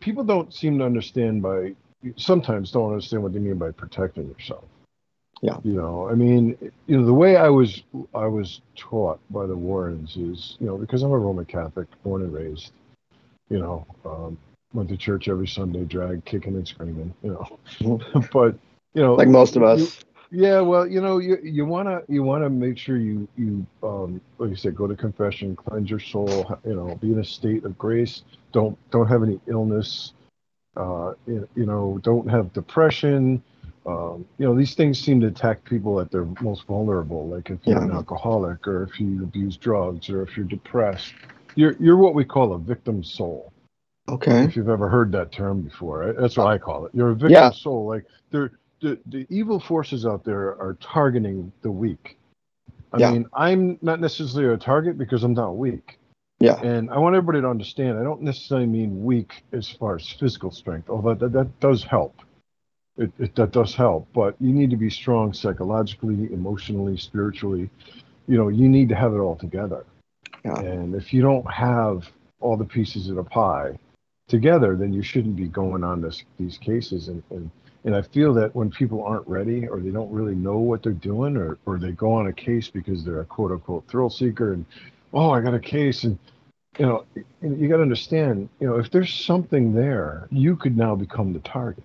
people 0.00 0.22
don't 0.22 0.52
seem 0.54 0.78
to 0.78 0.84
understand 0.84 1.42
by 1.42 1.74
sometimes 2.16 2.70
don't 2.70 2.90
understand 2.90 3.22
what 3.22 3.32
they 3.32 3.38
mean 3.38 3.56
by 3.56 3.70
protecting 3.70 4.28
yourself. 4.28 4.64
Yeah. 5.42 5.58
You 5.62 5.72
know, 5.72 6.08
I 6.08 6.14
mean, 6.14 6.56
you 6.86 6.98
know, 6.98 7.04
the 7.04 7.12
way 7.14 7.36
I 7.36 7.48
was 7.48 7.82
I 8.14 8.26
was 8.26 8.60
taught 8.76 9.20
by 9.30 9.46
the 9.46 9.56
Warrens 9.56 10.16
is, 10.16 10.56
you 10.60 10.66
know, 10.66 10.76
because 10.76 11.02
I'm 11.02 11.10
a 11.10 11.18
Roman 11.18 11.44
Catholic, 11.44 11.86
born 12.02 12.22
and 12.22 12.32
raised, 12.32 12.72
you 13.50 13.58
know, 13.58 13.86
um, 14.04 14.38
went 14.72 14.88
to 14.88 14.96
church 14.96 15.28
every 15.28 15.46
Sunday, 15.46 15.84
drag, 15.84 16.24
kicking 16.24 16.54
and 16.54 16.66
screaming, 16.66 17.12
you 17.22 17.32
know. 17.32 18.00
but 18.32 18.56
you 18.94 19.02
know, 19.02 19.14
Like 19.14 19.28
most 19.28 19.56
of 19.56 19.62
us. 19.62 20.00
Yeah, 20.34 20.60
well, 20.60 20.86
you 20.86 21.00
know, 21.00 21.18
you 21.18 21.38
you 21.42 21.64
wanna 21.64 22.02
you 22.08 22.22
wanna 22.24 22.50
make 22.50 22.76
sure 22.76 22.96
you 22.96 23.28
you 23.36 23.64
um 23.82 24.20
like 24.38 24.50
you 24.50 24.56
said, 24.56 24.74
go 24.74 24.86
to 24.88 24.96
confession, 24.96 25.54
cleanse 25.56 25.88
your 25.90 26.00
soul, 26.00 26.58
you 26.66 26.74
know, 26.74 26.96
be 26.96 27.12
in 27.12 27.20
a 27.20 27.24
state 27.24 27.64
of 27.64 27.78
grace. 27.78 28.22
Don't 28.52 28.76
don't 28.90 29.06
have 29.06 29.22
any 29.22 29.40
illness. 29.46 30.14
Uh, 30.76 31.14
you, 31.26 31.48
you 31.54 31.66
know, 31.66 32.00
don't 32.02 32.28
have 32.28 32.52
depression. 32.52 33.42
Um, 33.86 34.26
you 34.38 34.46
know, 34.46 34.56
these 34.56 34.74
things 34.74 34.98
seem 34.98 35.20
to 35.20 35.28
attack 35.28 35.62
people 35.64 36.00
at 36.00 36.10
their 36.10 36.24
most 36.40 36.66
vulnerable. 36.66 37.28
Like 37.28 37.50
if 37.50 37.60
you're 37.64 37.82
an 37.82 37.92
alcoholic, 37.92 38.66
or 38.66 38.82
if 38.84 38.98
you 38.98 39.22
abuse 39.22 39.56
drugs, 39.56 40.10
or 40.10 40.22
if 40.22 40.36
you're 40.36 40.46
depressed, 40.46 41.14
you're 41.54 41.76
you're 41.78 41.96
what 41.96 42.14
we 42.14 42.24
call 42.24 42.54
a 42.54 42.58
victim 42.58 43.04
soul 43.04 43.52
Okay. 44.08 44.42
if 44.42 44.56
you've 44.56 44.68
ever 44.68 44.88
heard 44.88 45.12
that 45.12 45.32
term 45.32 45.62
before. 45.62 46.12
That's 46.18 46.36
what 46.36 46.46
I 46.48 46.58
call 46.58 46.86
it. 46.86 46.92
You're 46.94 47.10
a 47.10 47.14
victim 47.14 47.30
Yeah. 47.30 47.50
soul. 47.50 47.86
Like 47.86 48.04
they're, 48.30 48.52
the 48.84 48.98
the 49.06 49.26
evil 49.30 49.58
forces 49.58 50.04
out 50.06 50.24
there 50.24 50.60
are 50.60 50.76
targeting 50.80 51.52
the 51.62 51.70
weak, 51.70 52.18
I 52.92 52.98
Yeah. 52.98 53.12
mean, 53.12 53.26
I'm 53.32 53.78
not 53.82 53.98
necessarily 54.00 54.54
a 54.54 54.58
target 54.58 54.96
because 54.98 55.24
I'm 55.24 55.34
not 55.34 55.56
weak. 55.56 55.98
Yeah. 56.40 56.60
And 56.62 56.90
I 56.90 56.98
want 56.98 57.16
everybody 57.16 57.40
to 57.40 57.48
understand 57.48 57.98
I 57.98 58.02
don't 58.02 58.22
necessarily 58.22 58.66
mean 58.66 59.04
weak 59.04 59.44
as 59.52 59.70
far 59.70 59.96
as 59.96 60.06
physical 60.20 60.50
strength, 60.50 60.90
although 60.90 61.14
that, 61.14 61.32
that 61.32 61.60
does 61.60 61.82
help. 61.82 62.14
It, 62.96 63.10
it 63.18 63.34
that 63.34 63.50
does 63.50 63.74
help, 63.74 64.06
but 64.12 64.36
you 64.38 64.52
need 64.52 64.70
to 64.70 64.76
be 64.76 64.90
strong 64.90 65.32
psychologically, 65.32 66.32
emotionally, 66.32 66.96
spiritually. 66.96 67.68
You 68.28 68.36
know, 68.38 68.48
you 68.48 68.68
need 68.68 68.88
to 68.90 68.94
have 68.94 69.12
it 69.14 69.18
all 69.18 69.36
together. 69.36 69.84
Yeah. 70.44 70.60
And 70.60 70.94
if 70.94 71.12
you 71.12 71.22
don't 71.22 71.50
have 71.50 72.08
all 72.40 72.56
the 72.56 72.70
pieces 72.76 73.08
of 73.08 73.16
the 73.16 73.24
pie 73.24 73.76
together, 74.28 74.76
then 74.76 74.92
you 74.92 75.02
shouldn't 75.02 75.36
be 75.36 75.48
going 75.48 75.82
on 75.82 76.00
this 76.02 76.22
these 76.38 76.58
cases. 76.58 77.08
And 77.08 77.22
and, 77.30 77.50
and 77.84 77.94
I 77.94 78.02
feel 78.02 78.32
that 78.34 78.54
when 78.54 78.70
people 78.70 79.02
aren't 79.04 79.26
ready 79.28 79.68
or 79.68 79.78
they 79.80 79.90
don't 79.90 80.10
really 80.10 80.34
know 80.34 80.58
what 80.58 80.82
they're 80.82 80.92
doing 80.92 81.36
or, 81.36 81.58
or 81.66 81.78
they 81.78 81.92
go 81.92 82.12
on 82.12 82.26
a 82.28 82.32
case 82.32 82.68
because 82.68 83.04
they're 83.04 83.20
a 83.20 83.24
quote 83.24 83.52
unquote 83.52 83.86
thrill 83.88 84.10
seeker 84.10 84.52
and 84.54 84.64
oh 85.12 85.30
I 85.30 85.40
got 85.40 85.54
a 85.54 85.60
case 85.60 86.04
and 86.04 86.18
you 86.78 86.86
know 86.86 87.04
you, 87.42 87.68
got 87.68 87.76
to 87.76 87.82
understand 87.82 88.48
you 88.60 88.66
know 88.66 88.76
if 88.76 88.90
there's 88.90 89.12
something 89.12 89.72
there 89.74 90.26
you 90.30 90.56
could 90.56 90.76
now 90.76 90.94
become 90.94 91.32
the 91.32 91.38
target 91.40 91.84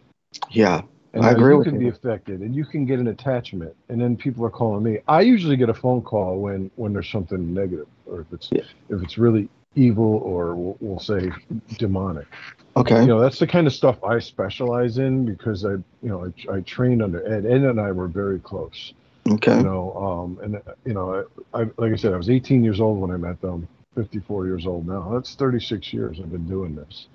Yeah. 0.50 0.82
and 1.13 1.25
I 1.25 1.32
agree 1.32 1.53
you 1.53 1.58
with 1.60 1.68
can 1.68 1.75
you. 1.75 1.91
be 1.91 1.96
affected 1.96 2.41
and 2.41 2.56
you 2.56 2.65
can 2.65 2.86
get 2.86 3.00
an 3.00 3.08
attachment 3.08 3.75
and 3.89 4.01
then 4.01 4.15
people 4.15 4.44
are 4.46 4.50
calling 4.50 4.84
me 4.84 5.00
i 5.08 5.22
usually 5.22 5.58
get 5.58 5.70
a 5.70 5.74
phone 5.74 6.01
call 6.01 6.39
when 6.39 6.72
when 6.75 6.94
there's 6.94 7.10
something 7.10 7.53
negative 7.53 7.88
or 8.08 8.22
if 8.22 8.27
it's 8.34 8.50
Yeah. 8.51 8.63
if 8.89 9.03
it's 9.03 9.18
really 9.20 9.48
evil 9.75 10.15
or 10.24 10.56
we'll, 10.56 10.77
we'll 10.79 11.00
say 11.00 11.32
demonic 11.77 12.25
Okay. 12.77 13.01
you 13.01 13.07
know 13.07 13.19
that's 13.19 13.39
the 13.39 13.47
kind 13.47 13.67
of 13.67 13.73
stuff 13.73 14.01
i 14.03 14.19
specialize 14.19 14.97
in 14.99 15.25
because 15.25 15.65
i 15.65 15.71
you 15.71 15.83
know 16.03 16.25
i, 16.25 16.53
I 16.57 16.61
trained 16.61 17.01
under 17.01 17.25
ed 17.25 17.45
ed 17.45 17.61
and 17.63 17.79
i 17.79 17.91
were 17.91 18.07
very 18.07 18.39
close. 18.39 18.93
Okay. 19.29 19.57
you 19.57 19.63
know 19.63 19.93
um 19.95 20.39
and 20.43 20.61
you 20.85 20.93
know 20.93 21.25
I, 21.53 21.61
I 21.61 21.63
like 21.77 21.93
i 21.93 21.95
said 21.95 22.13
i 22.13 22.17
was 22.17 22.29
18 22.29 22.63
years 22.63 22.79
old 22.79 22.99
when 22.99 23.11
i 23.11 23.17
met 23.17 23.41
them 23.41 23.67
54 23.95 24.45
years 24.45 24.65
old 24.65 24.88
now. 24.88 25.09
That's 25.13 25.35
36 25.35 25.91
years 25.93 26.19
i've 26.21 26.31
been 26.31 26.47
doing 26.47 26.75
this. 26.75 27.07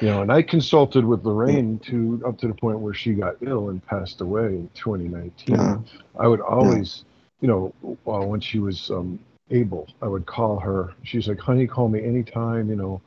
You 0.00 0.08
know 0.08 0.22
and 0.22 0.30
i 0.32 0.42
consulted 0.42 1.04
with 1.04 1.24
lorraine 1.24 1.78
to 1.80 2.20
up 2.26 2.36
to 2.38 2.48
the 2.48 2.54
point 2.54 2.80
where 2.80 2.94
she 2.94 3.12
got 3.14 3.36
ill 3.40 3.70
and 3.70 3.84
passed 3.86 4.20
away 4.20 4.46
in 4.46 4.70
2019 4.74 5.54
Yeah. 5.56 5.78
i 6.18 6.26
would 6.28 6.40
always 6.40 7.04
you 7.40 7.48
know 7.48 7.72
uh, 8.06 8.24
when 8.26 8.40
she 8.40 8.58
was 8.58 8.90
um 8.90 9.18
able 9.50 9.88
i 10.02 10.06
would 10.06 10.26
call 10.26 10.58
her. 10.58 10.92
She's 11.04 11.28
like 11.28 11.38
honey 11.40 11.66
call 11.66 11.88
me 11.88 12.04
anytime 12.04 12.68
you 12.68 12.76
know 12.76 13.00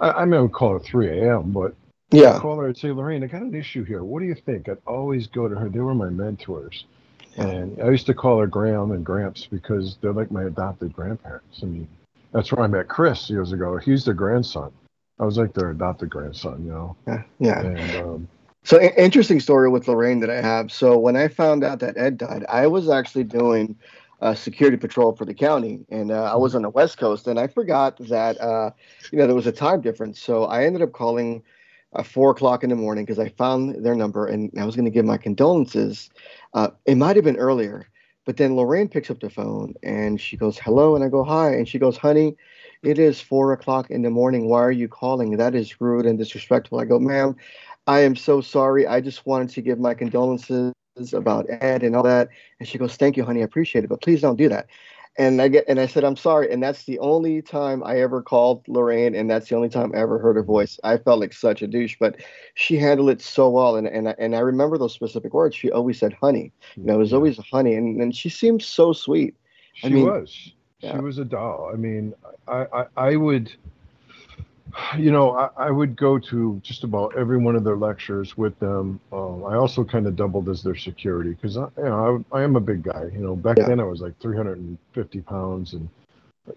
i, 0.00 0.10
I 0.10 0.24
mean 0.24 0.34
i 0.34 0.40
would 0.42 0.52
call 0.52 0.72
her 0.74 0.78
3 0.78 1.20
a.m 1.20 1.52
but 1.52 1.74
Yeah. 2.10 2.38
call 2.40 2.56
her. 2.58 2.68
I'd 2.68 2.78
say, 2.78 2.90
Lorraine, 2.90 3.22
I 3.22 3.26
got 3.26 3.42
an 3.42 3.54
issue 3.54 3.84
here. 3.84 4.02
What 4.02 4.20
do 4.20 4.26
you 4.26 4.34
think? 4.34 4.68
I'd 4.70 4.78
always 4.86 5.26
go 5.26 5.46
to 5.46 5.54
her. 5.54 5.68
They 5.68 5.80
were 5.80 5.94
my 5.94 6.08
mentors. 6.08 6.86
And 7.36 7.78
I 7.82 7.90
used 7.90 8.06
to 8.06 8.14
call 8.14 8.40
her 8.40 8.46
Gram 8.46 8.92
and 8.92 9.04
Gramps 9.04 9.46
because 9.46 9.98
they're 10.00 10.14
like 10.14 10.30
my 10.30 10.44
adopted 10.44 10.92
grandparents. 10.94 11.60
I 11.62 11.66
mean, 11.66 11.86
that's 12.32 12.50
where 12.50 12.64
I 12.64 12.66
met 12.66 12.88
Chris 12.88 13.28
years 13.28 13.52
ago. 13.52 13.76
He's 13.76 14.06
their 14.06 14.14
grandson. 14.14 14.72
I 15.20 15.24
was 15.26 15.36
like 15.36 15.52
their 15.52 15.70
adopted 15.70 16.08
grandson, 16.08 16.64
you 16.64 16.70
know. 16.70 16.96
Yeah. 17.06 17.22
Yeah. 17.38 17.60
And 17.60 17.96
um, 17.96 18.28
So 18.64 18.80
interesting 18.80 19.38
story 19.40 19.68
with 19.68 19.86
Lorraine 19.86 20.20
that 20.20 20.30
I 20.30 20.40
have. 20.40 20.72
So 20.72 20.96
when 20.98 21.14
I 21.16 21.28
found 21.28 21.62
out 21.62 21.80
that 21.80 21.98
Ed 21.98 22.16
died, 22.16 22.44
I 22.48 22.66
was 22.68 22.88
actually 22.88 23.24
doing 23.24 23.76
uh, 24.20 24.34
security 24.34 24.76
patrol 24.76 25.14
for 25.14 25.24
the 25.24 25.34
county, 25.34 25.80
and 25.90 26.10
uh, 26.10 26.32
I 26.32 26.36
was 26.36 26.54
on 26.54 26.62
the 26.62 26.70
West 26.70 26.98
Coast, 26.98 27.26
and 27.26 27.38
I 27.38 27.46
forgot 27.46 27.98
that 28.08 28.40
uh, 28.40 28.70
you 29.12 29.18
know 29.18 29.26
there 29.26 29.36
was 29.36 29.46
a 29.46 29.52
time 29.52 29.80
difference. 29.80 30.20
So 30.20 30.44
I 30.44 30.64
ended 30.64 30.82
up 30.82 30.92
calling 30.92 31.42
uh, 31.92 32.02
four 32.02 32.30
o'clock 32.30 32.64
in 32.64 32.70
the 32.70 32.76
morning 32.76 33.04
because 33.04 33.18
I 33.18 33.28
found 33.30 33.84
their 33.84 33.94
number, 33.94 34.26
and 34.26 34.50
I 34.58 34.64
was 34.64 34.74
going 34.74 34.86
to 34.86 34.90
give 34.90 35.04
my 35.04 35.18
condolences. 35.18 36.10
Uh, 36.54 36.68
it 36.86 36.96
might 36.96 37.16
have 37.16 37.24
been 37.24 37.36
earlier, 37.36 37.88
but 38.24 38.36
then 38.36 38.56
Lorraine 38.56 38.88
picks 38.88 39.10
up 39.10 39.20
the 39.20 39.30
phone 39.30 39.74
and 39.82 40.20
she 40.20 40.36
goes, 40.36 40.58
"Hello," 40.58 40.94
and 40.94 41.04
I 41.04 41.08
go, 41.08 41.22
"Hi," 41.24 41.54
and 41.54 41.68
she 41.68 41.78
goes, 41.78 41.96
"Honey." 41.96 42.36
It 42.82 42.98
is 42.98 43.20
four 43.20 43.52
o'clock 43.52 43.90
in 43.90 44.02
the 44.02 44.10
morning. 44.10 44.48
Why 44.48 44.60
are 44.60 44.70
you 44.70 44.86
calling? 44.86 45.36
That 45.36 45.54
is 45.54 45.80
rude 45.80 46.06
and 46.06 46.16
disrespectful. 46.16 46.78
I 46.78 46.84
go, 46.84 47.00
ma'am, 47.00 47.34
I 47.88 48.00
am 48.00 48.14
so 48.14 48.40
sorry. 48.40 48.86
I 48.86 49.00
just 49.00 49.26
wanted 49.26 49.48
to 49.50 49.62
give 49.62 49.80
my 49.80 49.94
condolences 49.94 50.72
about 51.12 51.46
Ed 51.48 51.82
and 51.82 51.96
all 51.96 52.02
that. 52.02 52.28
And 52.58 52.68
she 52.68 52.78
goes, 52.78 52.96
Thank 52.96 53.16
you, 53.16 53.24
honey. 53.24 53.40
I 53.40 53.44
appreciate 53.44 53.84
it. 53.84 53.88
But 53.88 54.02
please 54.02 54.20
don't 54.20 54.36
do 54.36 54.48
that. 54.48 54.66
And 55.16 55.42
I 55.42 55.48
get 55.48 55.64
and 55.66 55.80
I 55.80 55.86
said, 55.86 56.04
I'm 56.04 56.16
sorry. 56.16 56.52
And 56.52 56.62
that's 56.62 56.84
the 56.84 56.98
only 57.00 57.42
time 57.42 57.82
I 57.82 58.00
ever 58.00 58.22
called 58.22 58.62
Lorraine, 58.68 59.16
and 59.16 59.28
that's 59.28 59.48
the 59.48 59.56
only 59.56 59.68
time 59.68 59.92
I 59.92 59.98
ever 59.98 60.18
heard 60.18 60.36
her 60.36 60.44
voice. 60.44 60.78
I 60.84 60.96
felt 60.96 61.18
like 61.18 61.32
such 61.32 61.60
a 61.60 61.66
douche, 61.66 61.96
but 61.98 62.16
she 62.54 62.76
handled 62.76 63.10
it 63.10 63.20
so 63.20 63.48
well. 63.48 63.74
And 63.74 63.88
and 63.88 64.10
I, 64.10 64.14
and 64.18 64.36
I 64.36 64.38
remember 64.38 64.78
those 64.78 64.94
specific 64.94 65.34
words. 65.34 65.56
She 65.56 65.72
always 65.72 65.98
said 65.98 66.12
honey. 66.12 66.52
You 66.76 66.84
know, 66.84 66.94
it 66.94 66.98
was 66.98 67.12
always 67.12 67.36
honey. 67.50 67.74
And 67.74 68.00
and 68.00 68.14
she 68.14 68.28
seemed 68.28 68.62
so 68.62 68.92
sweet. 68.92 69.34
she 69.74 69.88
I 69.88 69.90
mean, 69.90 70.06
was. 70.06 70.52
She 70.80 70.98
was 70.98 71.18
a 71.18 71.24
doll. 71.24 71.70
I 71.72 71.76
mean, 71.76 72.14
I, 72.46 72.66
I, 72.72 72.86
I 72.96 73.16
would, 73.16 73.52
you 74.96 75.10
know, 75.10 75.32
I, 75.36 75.48
I 75.56 75.70
would 75.70 75.96
go 75.96 76.18
to 76.18 76.60
just 76.62 76.84
about 76.84 77.16
every 77.16 77.38
one 77.38 77.56
of 77.56 77.64
their 77.64 77.76
lectures 77.76 78.36
with 78.36 78.58
them. 78.58 79.00
Um, 79.12 79.44
I 79.44 79.56
also 79.56 79.84
kind 79.84 80.06
of 80.06 80.16
doubled 80.16 80.48
as 80.48 80.62
their 80.62 80.76
security 80.76 81.30
because 81.30 81.56
I, 81.56 81.68
you 81.76 81.84
know, 81.84 82.24
I, 82.32 82.38
I 82.38 82.42
am 82.42 82.56
a 82.56 82.60
big 82.60 82.82
guy. 82.82 83.04
You 83.12 83.20
know, 83.20 83.36
back 83.36 83.58
Yeah. 83.58 83.66
then 83.68 83.80
I 83.80 83.84
was 83.84 84.00
like 84.00 84.18
350 84.20 85.20
pounds 85.22 85.72
and, 85.74 85.88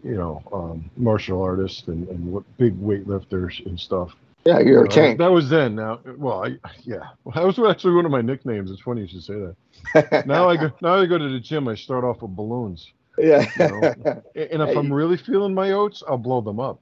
you 0.03 0.15
know, 0.15 0.41
um, 0.53 0.89
martial 0.97 1.41
artist 1.41 1.87
and, 1.87 2.07
and 2.09 2.31
what 2.31 2.43
big 2.57 2.79
weightlifters 2.81 3.65
and 3.65 3.79
stuff. 3.79 4.11
Yeah, 4.45 4.59
you're 4.59 4.85
a 4.85 4.87
Uh, 4.87 4.91
tank. 4.91 5.17
That 5.19 5.31
was 5.31 5.49
then. 5.49 5.75
Now, 5.75 5.99
well, 6.17 6.43
I, 6.45 6.57
yeah, 6.83 7.09
that 7.35 7.45
was 7.45 7.59
actually 7.59 7.93
one 7.95 8.05
of 8.05 8.11
my 8.11 8.21
nicknames. 8.21 8.71
It's 8.71 8.81
funny 8.81 9.01
you 9.01 9.07
should 9.07 9.23
say 9.23 9.35
that. 9.93 10.25
Now 10.27 10.49
I 10.49 10.57
go, 10.57 10.71
now 10.81 10.95
I 10.95 11.05
go 11.05 11.17
to 11.17 11.29
the 11.29 11.39
gym. 11.39 11.67
I 11.67 11.75
start 11.75 12.03
off 12.03 12.21
with 12.21 12.35
balloons. 12.35 12.91
yeah. 13.17 13.45
know, 13.57 13.81
And 14.35 14.61
if 14.61 14.69
Hey. 14.69 14.75
I'm 14.77 14.91
really 14.91 15.17
feeling 15.17 15.53
my 15.53 15.71
oats, 15.73 16.01
I'll 16.07 16.17
blow 16.17 16.41
them 16.41 16.59
up. 16.59 16.79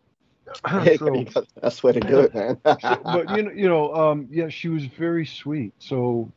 So, 0.98 1.30
that's 1.62 1.84
way 1.84 1.94
to 1.94 2.00
do 2.02 2.20
it, 2.20 2.34
man. 2.34 2.60
but 3.06 3.30
you 3.30 3.44
know, 3.44 3.52
you 3.52 3.68
know, 3.68 3.94
um, 3.94 4.28
yeah, 4.32 4.50
she 4.50 4.70
was 4.70 4.86
very 4.86 5.26
sweet. 5.26 5.74
So 5.80 6.30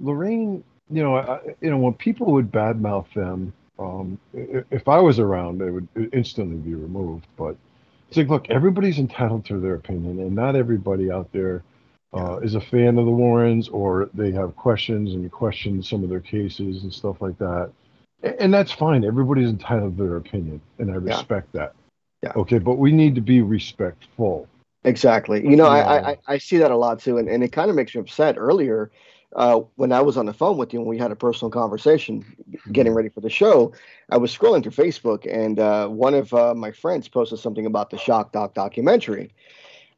Lorraine, 0.00 0.64
you 0.90 1.02
know, 1.02 1.16
I, 1.16 1.40
you 1.60 1.70
know, 1.70 1.78
when 1.78 1.94
people 1.94 2.32
would 2.32 2.50
badmouth 2.50 3.12
them, 3.14 3.52
um, 3.78 4.18
if 4.34 4.88
I 4.88 4.98
was 4.98 5.18
around, 5.18 5.58
they 5.58 5.70
would 5.70 5.88
instantly 6.12 6.56
be 6.56 6.74
removed. 6.74 7.26
But 7.36 7.56
it's 8.08 8.16
like, 8.16 8.28
look, 8.28 8.50
everybody's 8.50 8.98
entitled 8.98 9.44
to 9.46 9.60
their 9.60 9.74
opinion, 9.74 10.20
and 10.20 10.34
not 10.34 10.56
everybody 10.56 11.10
out 11.10 11.30
there 11.32 11.62
uh, 12.14 12.38
is 12.38 12.54
a 12.54 12.60
fan 12.60 12.98
of 12.98 13.04
the 13.06 13.10
Warrens, 13.12 13.68
or 13.68 14.10
they 14.14 14.30
have 14.32 14.56
questions 14.56 15.12
and 15.14 15.22
you 15.22 15.30
question 15.30 15.82
some 15.82 16.02
of 16.02 16.10
their 16.10 16.20
cases 16.20 16.82
and 16.82 16.92
stuff 16.92 17.20
like 17.20 17.38
that. 17.38 17.70
And 18.40 18.52
that's 18.52 18.72
fine. 18.72 19.04
Everybody's 19.04 19.48
entitled 19.50 19.96
to 19.98 20.02
their 20.04 20.16
opinion, 20.16 20.60
and 20.78 20.90
I 20.90 20.94
Yeah. 20.94 21.00
respect 21.04 21.52
that. 21.52 21.74
Yeah. 22.22 22.32
Okay, 22.34 22.58
but 22.58 22.78
we 22.78 22.92
need 22.92 23.14
to 23.14 23.20
be 23.20 23.42
respectful. 23.42 24.48
Exactly. 24.84 25.46
You 25.48 25.56
know, 25.56 25.66
I, 25.66 25.80
I 25.80 26.10
I- 26.10 26.18
I 26.28 26.38
see 26.38 26.56
that 26.58 26.70
a 26.70 26.76
lot 26.76 27.00
too, 27.00 27.18
and, 27.18 27.28
and 27.28 27.42
it 27.42 27.52
kind 27.52 27.70
of 27.70 27.76
makes 27.76 27.94
me 27.94 28.00
upset. 28.00 28.36
Earlier, 28.38 28.90
uh, 29.36 29.60
when 29.76 29.92
I 29.92 30.00
was 30.00 30.16
on 30.16 30.26
the 30.26 30.32
phone 30.32 30.56
with 30.56 30.72
you 30.72 30.80
and 30.80 30.88
we 30.88 30.98
had 30.98 31.12
a 31.12 31.16
personal 31.16 31.50
conversation, 31.50 32.24
getting 32.72 32.94
ready 32.94 33.08
for 33.08 33.20
the 33.20 33.30
show, 33.30 33.72
I 34.10 34.16
was 34.16 34.36
scrolling 34.36 34.62
through 34.62 34.72
Facebook, 34.72 35.26
and 35.30 35.58
uh, 35.60 35.88
one 35.88 36.14
of 36.14 36.32
uh, 36.32 36.54
my 36.54 36.72
friends 36.72 37.08
posted 37.08 37.38
something 37.38 37.66
about 37.66 37.90
the 37.90 37.98
Shock 37.98 38.32
Doc 38.32 38.54
documentary. 38.54 39.32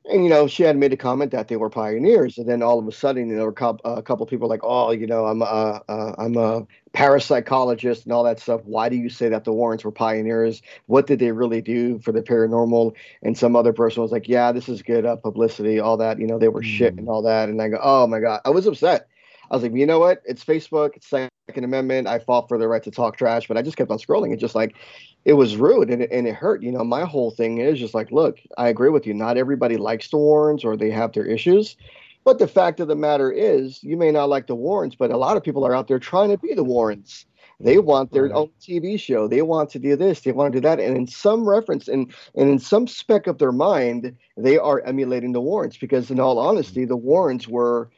And 0.07 0.25
you 0.25 0.31
know, 0.31 0.47
she 0.47 0.63
had 0.63 0.79
made 0.79 0.93
a 0.95 0.97
comment 0.97 1.31
that 1.33 1.49
they 1.49 1.57
were 1.57 1.69
pioneers, 1.69 2.39
and 2.39 2.49
then 2.49 2.63
all 2.63 2.79
of 2.79 2.89
a 2.89 2.93
sudden, 2.93 3.29
you 3.29 3.37
know, 3.37 3.49
a 3.49 3.53
couple, 3.53 3.93
a 3.93 4.03
couple 4.03 4.25
people 4.25 4.49
like, 4.49 4.63
oh, 4.63 4.93
you 4.93 5.07
know, 5.07 5.27
I'm 5.27 5.43
a, 5.43 5.83
uh, 5.89 6.15
I'm 6.17 6.37
a 6.37 6.67
parapsychologist 6.95 8.05
and 8.05 8.13
all 8.13 8.25
that 8.25 8.41
stuff. 8.41 8.63
Why 8.65 8.89
do 8.89 8.97
you 8.97 9.11
say 9.11 9.29
that 9.29 9.45
the 9.45 9.53
Warrens 9.53 9.85
were 9.85 9.93
pioneers? 9.93 10.63
What 10.87 11.07
did 11.07 11.19
they 11.19 11.33
really 11.33 11.61
do 11.61 11.99
for 11.99 12.13
the 12.13 12.23
paranormal? 12.23 12.95
And 13.23 13.37
some 13.37 13.55
other 13.55 13.75
person 13.75 14.03
was 14.03 14.11
like, 14.11 14.27
yeah, 14.27 14.53
this 14.53 14.71
is 14.71 14.83
good 14.83 15.05
uh, 15.05 15.17
publicity, 15.17 15.79
all 15.81 15.99
that. 15.99 16.19
You 16.19 16.27
know, 16.27 16.39
they 16.39 16.49
were 16.49 16.63
shit 16.63 16.95
and 16.97 17.09
all 17.09 17.23
that. 17.23 17.51
And 17.51 17.61
I 17.61 17.69
go, 17.69 17.79
oh 17.83 18.07
my 18.07 18.21
god, 18.21 18.41
I 18.47 18.51
was 18.51 18.67
upset. 18.67 19.07
I 19.51 19.57
was 19.57 19.63
like, 19.63 19.75
you 19.75 19.87
know 19.87 19.99
what? 19.99 20.23
It's 20.25 20.45
Facebook. 20.45 20.97
It's 20.97 21.13
Second 21.51 21.65
Amendment. 21.65 22.07
I 22.07 22.21
fought 22.21 22.47
for 22.49 22.59
the 22.59 22.69
right 22.69 22.83
to 22.85 22.93
talk 22.93 23.17
trash, 23.17 23.49
but 23.49 23.57
I 23.57 23.63
just 23.63 23.77
kept 23.77 23.91
on 23.91 23.99
scrolling. 23.99 24.33
It 24.33 24.39
just 24.39 24.55
like, 24.55 24.77
it 25.25 25.33
was 25.33 25.57
rude 25.57 25.91
and 25.91 26.01
it, 26.01 26.13
and 26.13 26.29
it 26.29 26.37
hurt. 26.37 26.63
You 26.63 26.71
know, 26.71 26.85
my 26.85 27.05
whole 27.05 27.33
thing 27.33 27.59
is 27.59 27.81
just 27.81 27.93
like, 27.93 28.13
look, 28.13 28.39
I 28.57 28.69
agree 28.69 28.89
with 28.89 29.05
you. 29.05 29.15
Not 29.15 29.37
everybody 29.37 29.77
likes 29.77 30.11
the 30.11 30.17
Warrens 30.17 30.65
or 30.65 30.77
they 30.77 30.93
have 30.93 31.13
their 31.13 31.27
issues. 31.27 31.77
But 32.23 32.39
the 32.39 32.47
fact 32.47 32.79
of 32.79 32.87
the 32.87 32.95
matter 32.95 33.33
is, 33.33 33.83
you 33.83 33.97
may 33.97 34.13
not 34.13 34.29
like 34.29 34.47
the 34.47 34.55
Warrens, 34.55 34.95
but 34.95 35.11
a 35.11 35.17
lot 35.17 35.37
of 35.37 35.43
people 35.43 35.67
are 35.67 35.75
out 35.75 35.89
there 35.89 35.99
trying 35.99 36.31
to 36.31 36.39
be 36.39 36.55
the 36.55 36.63
Warrens. 36.63 37.27
They 37.59 37.79
want 37.79 38.13
their 38.13 38.33
own 38.33 38.51
TV 38.61 38.99
show. 38.99 39.27
They 39.27 39.43
want 39.43 39.71
to 39.71 39.81
do 39.81 39.97
this. 39.97 40.21
They 40.21 40.31
want 40.31 40.53
to 40.53 40.61
do 40.61 40.63
that. 40.69 40.79
And 40.79 40.97
in 40.97 41.09
some 41.09 41.49
reference 41.49 41.89
and, 41.89 42.15
and 42.37 42.49
in 42.49 42.61
some 42.61 42.87
speck 42.87 43.27
of 43.27 43.39
their 43.39 43.51
mind, 43.51 44.17
they 44.37 44.57
are 44.57 44.81
emulating 44.83 45.33
the 45.33 45.41
Warrens 45.41 45.77
because, 45.77 46.13
in 46.13 46.21
all 46.21 46.39
honesty, 46.39 46.85
the 46.85 46.97
Warrens 46.97 47.49
were 47.49 47.91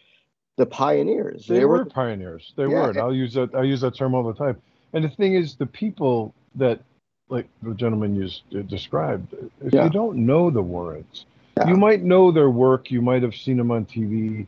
the 0.56 0.66
pioneers. 0.66 1.46
They, 1.46 1.64
were, 1.64 1.84
pioneers. 1.84 2.52
They 2.56 2.64
Yeah, 2.64 2.68
were. 2.68 2.90
And 2.90 2.98
I'll 2.98 3.14
use 3.14 3.34
that. 3.34 3.54
I 3.54 3.62
use 3.62 3.80
that 3.80 3.94
term 3.94 4.14
all 4.14 4.22
the 4.22 4.34
time. 4.34 4.60
And 4.92 5.04
the 5.04 5.08
thing 5.08 5.34
is, 5.34 5.54
the 5.56 5.66
people 5.66 6.34
that, 6.56 6.80
like 7.28 7.48
the 7.62 7.74
gentleman 7.74 8.14
you 8.14 8.62
described, 8.64 9.34
if 9.64 9.72
Yeah. 9.72 9.84
you 9.84 9.90
don't 9.90 10.18
know 10.18 10.50
the 10.50 10.62
Warrens, 10.62 11.24
Yeah. 11.56 11.68
you 11.68 11.76
might 11.76 12.02
know 12.02 12.30
their 12.30 12.50
work. 12.50 12.90
You 12.90 13.00
might 13.00 13.22
have 13.22 13.34
seen 13.34 13.56
them 13.56 13.70
on 13.70 13.86
TV, 13.86 14.46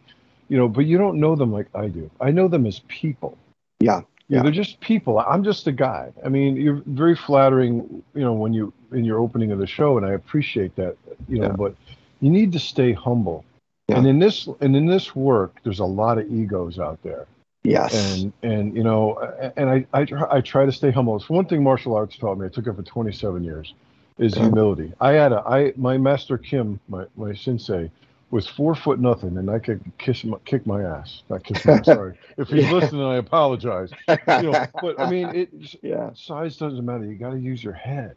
you 0.49 0.59
know, 0.59 0.69
but 0.69 0.85
you 0.85 0.99
don't 0.99 1.19
know 1.19 1.35
them 1.35 1.51
like 1.53 1.69
I 1.75 1.89
do. 1.89 2.11
I 2.21 2.31
know 2.31 2.49
them 2.49 2.67
as 2.67 2.81
people. 2.89 3.39
Yeah, 3.81 4.03
You 4.29 4.37
know, 4.37 4.37
Yeah. 4.37 4.43
they're 4.45 4.53
just 4.53 4.81
people. 4.81 5.19
I'm 5.19 5.45
just 5.45 5.67
a 5.67 5.73
guy. 5.73 6.13
I 6.25 6.29
mean, 6.29 6.57
you're 6.57 6.83
very 6.87 7.15
flattering, 7.17 8.03
you 8.15 8.21
know, 8.23 8.33
when 8.33 8.53
you 8.53 8.73
in 8.93 9.05
your 9.05 9.19
opening 9.19 9.51
of 9.53 9.59
the 9.59 9.67
show, 9.67 9.97
and 9.97 10.07
I 10.07 10.13
appreciate 10.13 10.77
that, 10.77 10.97
you 11.29 11.41
know. 11.41 11.51
But 11.51 11.75
you 12.21 12.31
need 12.31 12.53
to 12.53 12.59
stay 12.59 12.93
humble. 12.93 13.45
Yeah. 13.89 13.99
And 13.99 14.07
in 14.07 14.19
this 14.19 14.49
and 14.61 14.75
in 14.75 14.87
this 14.87 15.15
work, 15.15 15.57
there's 15.63 15.81
a 15.81 15.85
lot 15.85 16.19
of 16.19 16.31
egos 16.33 16.79
out 16.79 17.03
there 17.03 17.27
Yes. 17.65 17.95
and 18.23 18.33
and 18.43 18.77
you 18.77 18.83
know 18.83 19.19
and 19.57 19.69
I, 19.71 19.87
I 19.93 20.05
try- 20.05 20.29
I 20.31 20.41
try 20.41 20.67
to 20.67 20.73
stay 20.73 20.91
humble 20.91 21.17
it's 21.17 21.29
one 21.31 21.47
thing 21.47 21.63
martial 21.63 21.95
arts 21.95 22.17
taught 22.19 22.37
me 22.39 22.45
i 22.47 22.49
took 22.51 22.67
it 22.67 22.75
for 22.77 22.83
27 22.83 23.43
years 23.43 23.73
is 24.19 24.35
Okay. 24.35 24.43
humility 24.43 24.93
i 25.01 25.13
had 25.13 25.33
a 25.33 25.41
i 25.49 25.73
my 25.77 25.97
master 25.97 26.37
kim 26.37 26.79
my, 26.89 27.07
my 27.17 27.33
sensei 27.35 27.91
was 28.31 28.47
four 28.47 28.75
foot 28.75 29.01
nothing 29.01 29.39
and 29.39 29.51
i 29.51 29.59
could 29.59 29.81
kiss 29.97 30.25
my, 30.25 30.37
kick 30.45 30.67
my 30.67 30.83
ass 30.83 31.23
not 31.31 31.43
kiss 31.43 31.65
ass 31.67 31.87
sorry 31.97 32.19
if 32.37 32.49
he's 32.49 32.65
Yeah. 32.65 32.73
listening 32.73 33.03
i 33.03 33.17
apologize 33.17 33.91
you 34.09 34.43
know 34.53 34.67
but 34.83 35.01
i 35.01 35.11
mean 35.11 35.29
it 35.35 35.49
yeah. 35.83 36.11
size 36.15 36.59
doesn't 36.59 36.85
matter 36.85 37.05
you 37.07 37.15
got 37.15 37.31
to 37.31 37.39
use 37.41 37.65
your 37.65 37.73
head 37.73 38.15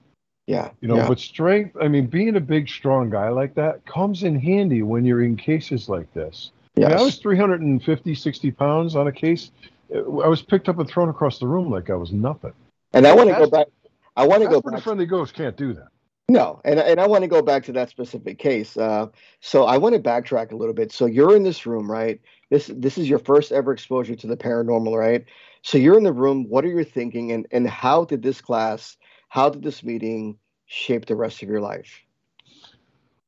Yeah. 0.47 0.71
you 0.79 0.87
know 0.87 0.95
yeah. 0.95 1.07
but 1.07 1.19
strength 1.19 1.75
i 1.81 1.89
mean 1.89 2.07
being 2.07 2.37
a 2.37 2.39
big 2.39 2.69
strong 2.69 3.09
guy 3.09 3.27
like 3.29 3.53
that 3.55 3.85
comes 3.85 4.23
in 4.23 4.39
handy 4.39 4.81
when 4.81 5.03
you're 5.03 5.21
in 5.21 5.35
cases 5.35 5.89
like 5.89 6.11
this 6.13 6.51
I, 6.77 6.89
mean, 6.89 6.97
I 6.97 7.01
was 7.01 7.17
350, 7.17 8.15
60 8.15 8.51
pounds 8.51 8.95
on 8.95 9.07
a 9.07 9.11
case. 9.11 9.51
I 9.93 10.01
was 10.27 10.41
picked 10.41 10.69
up 10.69 10.79
and 10.79 10.87
thrown 10.87 11.09
across 11.09 11.39
the 11.39 11.47
room 11.47 11.71
like 11.71 11.89
I 11.89 11.95
was 11.95 12.11
nothing. 12.11 12.53
and 12.93 13.07
I 13.07 13.13
want 13.13 13.29
to 13.29 13.35
go 13.35 13.49
back. 13.49 13.67
I 14.15 14.27
want 14.27 14.43
to 14.43 14.49
go 14.49 14.61
back. 14.61 14.73
and 14.73 14.83
Friendly 14.83 15.05
Ghost 15.05 15.33
can't 15.33 15.55
do 15.55 15.73
that. 15.73 15.87
No, 16.29 16.59
and 16.65 16.79
and 16.79 16.99
I 16.99 17.07
want 17.07 17.21
to 17.21 17.27
go 17.27 17.41
back 17.41 17.63
to 17.65 17.71
that 17.73 17.89
specific 17.89 18.37
case. 18.37 18.75
Uh, 18.75 19.07
so 19.39 19.63
I 19.63 19.77
want 19.77 19.95
to 19.95 20.01
backtrack 20.01 20.51
a 20.51 20.55
little 20.55 20.73
bit. 20.73 20.91
So 20.91 21.05
you're 21.05 21.35
in 21.35 21.43
this 21.43 21.65
room, 21.65 21.89
right? 21.89 22.19
This 22.49 22.69
this 22.75 22.97
is 22.97 23.07
your 23.07 23.19
first 23.19 23.53
ever 23.53 23.71
exposure 23.71 24.15
to 24.15 24.27
the 24.27 24.35
paranormal, 24.35 24.97
right? 24.97 25.23
So 25.61 25.77
you're 25.77 25.97
in 25.97 26.03
the 26.03 26.11
room. 26.11 26.49
What 26.49 26.65
are 26.65 26.69
you 26.69 26.83
thinking, 26.83 27.31
and 27.31 27.47
and 27.51 27.67
how 27.67 28.03
did 28.03 28.21
this 28.21 28.41
class, 28.41 28.97
how 29.29 29.49
did 29.49 29.63
this 29.63 29.83
meeting 29.83 30.37
shape 30.65 31.05
the 31.05 31.15
rest 31.15 31.43
of 31.43 31.49
your 31.49 31.61
life? 31.61 32.03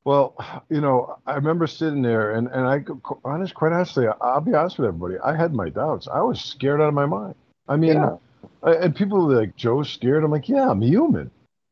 Well, 0.05 0.35
you 0.69 0.81
know, 0.81 1.17
I 1.27 1.35
remember 1.35 1.67
sitting 1.67 2.01
there, 2.01 2.31
and 2.31 2.47
and 2.47 2.65
I, 2.65 2.83
honest, 3.25 3.53
quite 3.53 3.73
honestly, 3.73 4.07
I'll 4.21 4.41
be 4.41 4.53
honest 4.53 4.79
with 4.79 4.87
everybody. 4.87 5.19
I 5.19 5.35
had 5.35 5.53
my 5.53 5.69
doubts. 5.69 6.07
I 6.07 6.21
was 6.21 6.41
scared 6.41 6.81
out 6.81 6.87
of 6.87 6.93
my 6.93 7.05
mind. 7.05 7.35
I 7.67 7.75
mean, 7.75 7.93
Yeah. 7.95 8.17
I- 8.63 8.75
and 8.75 8.95
people 8.95 9.27
were 9.27 9.35
like, 9.35 9.55
"Joe's 9.55 9.89
scared." 9.89 10.23
I'm 10.23 10.31
like, 10.31 10.49
"Yeah, 10.49 10.69
I'm 10.69 10.81
human." 10.81 11.29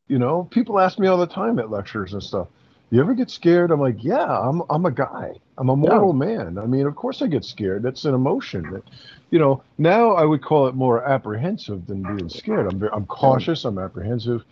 You 0.08 0.20
know, 0.20 0.44
people 0.52 0.80
ask 0.80 1.00
me 1.00 1.08
all 1.08 1.18
the 1.18 1.26
time 1.28 1.58
at 1.60 1.72
lectures 1.72 2.14
and 2.14 2.22
stuff. 2.22 2.48
You 2.90 3.02
ever 3.02 3.14
get 3.14 3.30
scared? 3.30 3.72
I'm 3.72 3.82
like, 3.82 4.04
"Yeah, 4.04 4.24
I'm 4.26 4.62
I'm 4.70 4.86
a 4.86 4.92
guy. 4.92 5.34
I'm 5.58 5.70
a 5.70 5.76
mortal 5.76 6.14
man. 6.14 6.58
I 6.58 6.66
mean, 6.66 6.86
of 6.88 6.96
course 6.96 7.22
I 7.22 7.28
get 7.28 7.44
scared. 7.44 7.84
That's 7.84 8.06
an 8.06 8.14
emotion. 8.14 8.64
That, 8.72 8.84
you 9.30 9.40
know, 9.40 9.62
now 9.78 10.12
I 10.12 10.24
would 10.24 10.42
call 10.42 10.68
it 10.68 10.76
more 10.76 11.04
apprehensive 11.04 11.86
than 11.88 12.02
being 12.04 12.30
scared. 12.30 12.72
I'm 12.72 12.82
I'm 12.94 13.06
cautious. 13.06 13.66
I'm 13.66 13.78
apprehensive. 13.78 14.44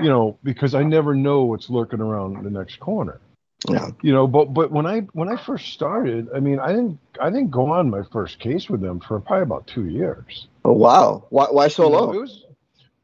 You 0.00 0.08
know, 0.08 0.38
because 0.42 0.74
I 0.74 0.82
never 0.82 1.14
know 1.14 1.42
what's 1.42 1.68
lurking 1.70 2.00
around 2.00 2.44
the 2.44 2.50
next 2.50 2.78
corner 2.80 3.20
Yeah. 3.68 3.88
you 4.02 4.12
know 4.12 4.28
but 4.28 4.54
but 4.54 4.70
when 4.70 4.86
i 4.86 5.00
when 5.12 5.28
i 5.28 5.36
first 5.36 5.72
started 5.72 6.28
i 6.32 6.38
mean 6.38 6.60
i 6.60 6.68
didn't 6.68 7.00
i 7.20 7.28
didn't 7.28 7.50
go 7.50 7.66
on 7.72 7.90
my 7.90 8.02
first 8.12 8.38
case 8.38 8.70
with 8.70 8.80
them 8.80 9.00
for 9.00 9.18
probably 9.18 9.42
about 9.42 9.66
two 9.66 9.86
years 9.86 10.46
Oh 10.64 10.72
wow. 10.74 11.24
Why 11.30 11.46
why 11.46 11.66
so 11.66 11.86
You 11.86 11.90
know, 11.90 11.98
long? 12.04 12.14
it 12.14 12.18
was 12.20 12.44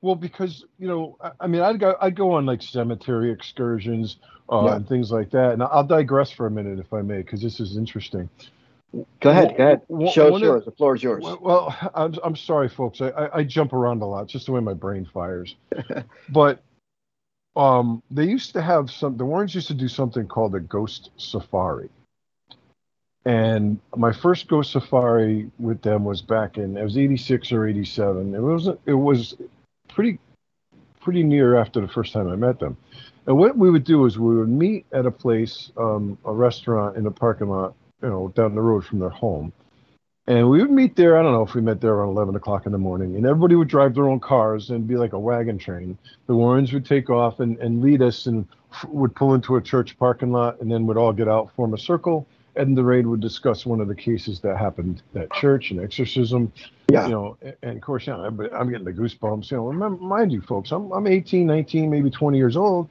well 0.03 0.15
because 0.15 0.65
you 0.79 0.87
know 0.87 1.17
I, 1.21 1.33
I 1.41 1.47
mean 1.49 1.63
i'd 1.63 1.81
go 1.81 1.97
i'd 2.01 2.15
go 2.15 2.31
on 2.37 2.47
like 2.47 2.63
cemetery 2.63 3.33
excursions 3.33 4.19
uh, 4.51 4.65
Yeah. 4.67 4.77
and 4.77 4.89
things 4.89 5.11
like 5.11 5.31
that 5.31 5.53
and 5.55 5.63
i'll 5.63 5.85
digress 5.85 6.31
for 6.31 6.47
a 6.47 6.51
minute 6.51 6.79
if 6.79 6.93
i 6.93 7.01
may 7.03 7.19
because 7.19 7.41
this 7.43 7.61
is 7.61 7.77
interesting 7.77 8.29
Go 9.21 9.31
ahead. 9.31 9.57
Go 9.57 9.65
ahead. 9.65 9.81
One- 9.89 10.13
Show's 10.13 10.41
yours. 10.41 10.65
The 10.65 10.71
floor 10.71 10.95
is 10.95 11.03
yours. 11.03 11.21
well, 11.25 11.39
well 11.43 11.91
I'm, 11.97 12.15
I'm 12.23 12.37
sorry 12.37 12.69
folks 12.69 13.01
I, 13.01 13.09
I, 13.09 13.39
I 13.39 13.43
jump 13.43 13.73
around 13.73 14.03
a 14.03 14.07
lot 14.07 14.29
just 14.29 14.47
the 14.47 14.53
way 14.53 14.61
my 14.61 14.75
brain 14.75 15.05
fires 15.13 15.57
but 16.29 16.63
um 17.57 18.03
they 18.13 18.25
used 18.25 18.53
to 18.53 18.63
have 18.63 18.91
some 18.93 19.17
the 19.17 19.25
warrens 19.25 19.53
used 19.55 19.67
to 19.69 19.75
do 19.75 19.89
something 19.89 20.29
called 20.29 20.55
a 20.55 20.61
ghost 20.61 21.11
safari 21.17 21.89
and 23.25 23.81
my 23.97 24.13
first 24.13 24.49
ghost 24.49 24.73
safari 24.73 25.51
with 25.59 25.81
them 25.83 26.05
was 26.05 26.21
back 26.23 26.59
in 26.59 26.77
it 26.77 26.83
was 26.85 26.97
86 26.99 27.51
or 27.53 27.67
87 27.67 28.35
it 28.35 28.39
was 28.41 28.69
it 28.87 28.93
was 28.93 29.35
pretty 29.89 30.19
pretty 31.01 31.23
near 31.23 31.57
after 31.57 31.81
the 31.81 31.89
first 31.89 32.13
time 32.13 32.29
i 32.29 32.37
met 32.37 32.59
them 32.61 32.77
and 33.27 33.37
what 33.37 33.57
we 33.57 33.71
would 33.71 33.85
do 33.85 34.05
is 34.07 34.19
we 34.19 34.37
would 34.37 34.49
meet 34.49 34.87
at 34.93 35.07
a 35.07 35.11
place 35.11 35.73
um, 35.77 36.19
a 36.25 36.33
restaurant 36.33 36.97
in 36.97 37.07
a 37.07 37.11
parking 37.11 37.49
lot 37.49 37.75
you 38.03 38.09
know 38.09 38.29
down 38.37 38.55
the 38.55 38.61
road 38.61 38.85
from 38.85 38.99
their 38.99 39.11
home 39.11 39.53
and 40.27 40.49
we 40.49 40.61
would 40.61 40.71
meet 40.71 40.97
there. 40.97 41.19
I 41.19 41.23
don't 41.23 41.33
know 41.33 41.43
if 41.43 41.55
we 41.55 41.61
met 41.61 41.83
there 41.83 41.93
around 41.93 42.11
11 42.11 42.35
o'clock 42.35 42.65
in 42.65 42.73
the 42.73 42.79
morning. 42.79 43.17
And 43.17 43.27
everybody 43.27 43.57
would 43.57 43.69
drive 43.69 43.95
their 43.95 44.09
own 44.09 44.21
cars 44.21 44.71
and 44.71 44.89
be 44.89 44.97
like 44.97 45.13
a 45.13 45.19
wagon 45.19 45.59
train. 45.59 45.99
The 46.27 46.35
Warrens 46.35 46.73
would 46.73 46.87
take 46.87 47.11
off 47.11 47.41
and, 47.41 47.59
and 47.59 47.83
lead 47.83 48.01
us 48.01 48.27
and 48.27 48.47
f- 48.73 48.87
would 48.89 49.15
pull 49.15 49.35
into 49.35 49.57
a 49.57 49.61
church 49.61 49.99
parking 49.99 50.33
lot 50.33 50.61
and 50.61 50.73
then 50.73 50.87
would 50.87 50.97
all 50.97 51.13
get 51.13 51.29
out, 51.29 51.55
form 51.55 51.75
a 51.75 51.79
circle. 51.79 52.27
Ed 52.57 52.69
and 52.69 52.77
Lorraine 52.77 53.11
would 53.11 53.21
discuss 53.21 53.67
one 53.67 53.81
of 53.81 53.89
the 53.89 53.95
cases 53.95 54.41
that 54.41 54.57
happened 54.59 55.03
at 55.15 55.33
church, 55.33 55.71
and 55.71 55.81
exorcism. 55.81 56.53
Yeah. 56.91 57.07
You 57.07 57.13
know, 57.13 57.37
a- 57.43 57.55
and 57.63 57.77
of 57.77 57.83
course, 57.83 58.07
know, 58.07 58.25
I'm 58.25 58.39
I'm 58.55 58.71
getting 58.71 58.85
the 58.85 58.93
goosebumps. 58.93 59.51
You 59.51 59.57
know, 59.59 59.67
remember, 59.69 60.03
mind 60.03 60.33
you, 60.33 60.41
folks, 60.41 60.71
I'm, 60.73 60.91
I'm 60.93 61.07
18, 61.07 61.47
19, 61.47 61.91
maybe 61.91 62.11
20 62.11 62.37
years 62.39 62.57
old. 62.57 62.89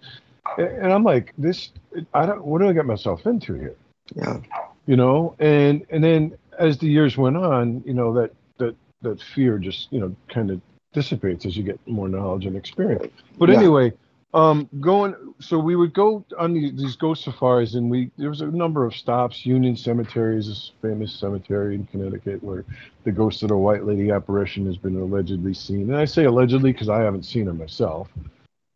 And, 0.58 0.68
and 0.68 0.92
I'm 0.94 1.04
like, 1.04 1.34
this, 1.38 1.72
I 2.14 2.26
don't, 2.26 2.44
what 2.44 2.60
do 2.60 2.68
I 2.68 2.74
get 2.74 2.86
myself 2.86 3.26
into 3.26 3.54
here? 3.54 3.76
Yeah. 4.16 4.40
you 4.86 4.98
know 4.98 5.34
and 5.40 5.86
and 5.90 6.04
then 6.04 6.38
as 6.60 6.78
the 6.78 6.88
years 6.88 7.16
went 7.18 7.38
on 7.38 7.82
you 7.86 7.94
know 7.94 8.14
that 8.16 8.32
that 8.58 8.76
that 9.02 9.22
fear 9.34 9.58
just 9.58 9.88
you 9.94 10.00
know 10.02 10.14
kind 10.28 10.52
of 10.52 10.60
dissipates 10.92 11.46
as 11.46 11.56
you 11.56 11.64
get 11.64 11.80
more 11.88 12.10
knowledge 12.10 12.46
and 12.46 12.58
experience 12.58 13.14
but 13.40 13.48
Yeah. 13.48 13.60
anyway 13.60 13.94
um 14.34 14.68
going 14.80 15.16
so 15.40 15.60
we 15.60 15.76
would 15.76 15.94
go 15.94 16.26
on 16.40 16.54
these, 16.54 16.74
these 16.76 16.96
ghost 16.96 17.24
safaris 17.24 17.76
and 17.76 17.90
we 17.90 18.10
there 18.18 18.30
was 18.30 18.42
a 18.42 18.48
number 18.48 18.86
of 18.86 18.96
stops. 18.96 19.46
Union 19.46 19.76
cemetery 19.76 20.38
is 20.38 20.48
this 20.48 20.72
famous 20.82 21.14
cemetery 21.14 21.76
in 21.76 21.86
connecticut 21.88 22.44
where 22.44 22.66
the 23.04 23.12
ghost 23.12 23.44
of 23.44 23.50
the 23.50 23.58
white 23.58 23.86
lady 23.86 24.10
apparition 24.12 24.66
has 24.66 24.78
been 24.78 24.96
allegedly 24.96 25.54
seen. 25.54 25.82
And 25.90 25.96
i 25.96 26.06
say 26.06 26.26
allegedly 26.26 26.72
because 26.72 26.90
i 26.90 27.00
haven't 27.02 27.24
seen 27.24 27.46
her 27.46 27.54
myself 27.54 28.10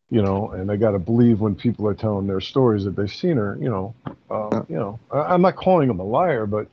you 0.10 0.22
know 0.22 0.52
and 0.52 0.72
i 0.72 0.76
got 0.76 0.92
to 0.92 1.00
believe 1.00 1.40
when 1.42 1.56
people 1.56 1.88
are 1.88 1.94
telling 1.94 2.28
their 2.28 2.40
stories 2.40 2.84
that 2.86 2.96
they've 2.96 3.12
seen 3.12 3.38
her 3.38 3.58
you 3.60 3.70
know 3.70 3.94
um, 4.30 4.66
you 4.70 4.76
know 4.76 5.00
I, 5.12 5.34
i'm 5.34 5.42
not 5.42 5.56
calling 5.56 5.88
them 5.88 6.00
a 6.00 6.04
liar 6.04 6.46
but 6.46 6.68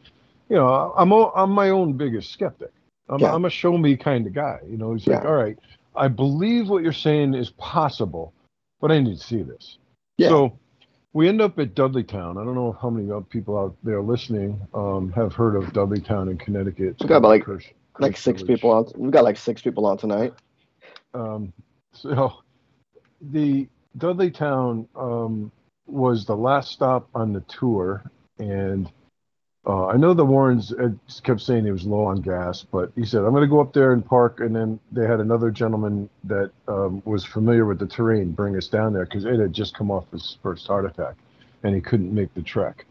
you 0.49 0.57
know 0.57 0.93
i'm 0.97 1.13
o- 1.13 1.33
i'm 1.35 1.51
my 1.51 1.71
own 1.71 1.95
biggest 1.95 2.33
skeptic. 2.33 2.71
I'm, 3.09 3.21
Yeah. 3.21 3.35
I'm 3.35 3.45
a 3.45 3.51
show 3.51 3.77
me 3.77 3.97
kind 3.97 4.27
of 4.27 4.35
guy 4.35 4.61
you 4.69 4.77
know 4.77 4.93
he's 4.95 5.07
like 5.07 5.25
all 5.25 5.35
right 5.35 5.59
i 5.97 6.09
believe 6.09 6.69
what 6.69 6.83
you're 6.83 6.93
saying 6.93 7.35
is 7.35 7.51
possible 7.51 8.33
but 8.85 8.93
i 8.93 9.01
need 9.01 9.17
to 9.17 9.25
see 9.25 9.43
this 9.43 9.79
Yeah. 10.19 10.29
so 10.29 10.59
we 11.15 11.29
end 11.29 11.41
up 11.41 11.59
at 11.61 11.75
Dudleytown. 11.77 12.33
I 12.41 12.45
don't 12.45 12.57
know 12.57 12.77
how 12.83 12.91
many 12.91 13.09
people 13.31 13.57
out 13.57 13.77
there 13.85 14.03
listening 14.03 14.61
um, 14.75 15.13
have 15.13 15.33
heard 15.33 15.55
of 15.55 15.73
Dudleytown 15.73 16.29
in 16.29 16.37
Connecticut. 16.39 16.97
We 17.01 17.07
got 17.07 17.19
about 17.19 17.29
like- 17.29 17.45
Kirsch- 17.45 17.73
Like 18.01 18.17
six 18.17 18.43
Village. 18.43 18.57
people 18.59 18.71
on. 18.73 18.87
We've 18.97 19.13
got 19.13 19.23
like 19.23 19.37
six 19.37 19.63
people 19.63 19.87
on 19.87 19.97
tonight. 19.97 20.35
Um, 21.15 21.53
so 21.93 22.33
the 23.21 23.69
Dudleytown 23.97 24.89
um, 24.97 25.53
was 25.87 26.25
the 26.25 26.37
last 26.37 26.73
stop 26.73 27.09
on 27.15 27.33
the 27.33 27.43
tour, 27.43 28.03
and 28.41 28.91
uh, 29.67 29.87
I 29.87 29.97
know 29.97 30.13
the 30.13 30.25
Warrens 30.25 30.75
kept 31.23 31.41
saying 31.41 31.65
he 31.65 31.71
was 31.71 31.85
low 31.85 32.05
on 32.05 32.21
gas, 32.21 32.63
but 32.63 32.93
he 32.95 33.05
said 33.05 33.23
I'm 33.25 33.31
going 33.31 33.43
to 33.43 33.49
go 33.49 33.61
up 33.61 33.73
there 33.73 33.93
and 33.93 34.05
park, 34.05 34.41
and 34.41 34.55
then 34.55 34.79
they 34.93 35.07
had 35.07 35.21
another 35.21 35.51
gentleman 35.51 36.09
that 36.25 36.51
um, 36.69 37.03
was 37.07 37.25
familiar 37.25 37.65
with 37.65 37.79
the 37.79 37.87
terrain 37.87 38.33
bring 38.33 38.57
us 38.57 38.69
down 38.69 38.93
there 38.93 39.05
because 39.05 39.25
it 39.25 39.39
had 39.39 39.53
just 39.53 39.75
come 39.75 39.91
off 39.91 40.05
his 40.13 40.37
first 40.43 40.67
heart 40.67 40.85
attack, 40.85 41.15
and 41.63 41.75
he 41.75 41.81
couldn't 41.81 42.13
make 42.13 42.33
the 42.35 42.43
trek. 42.43 42.85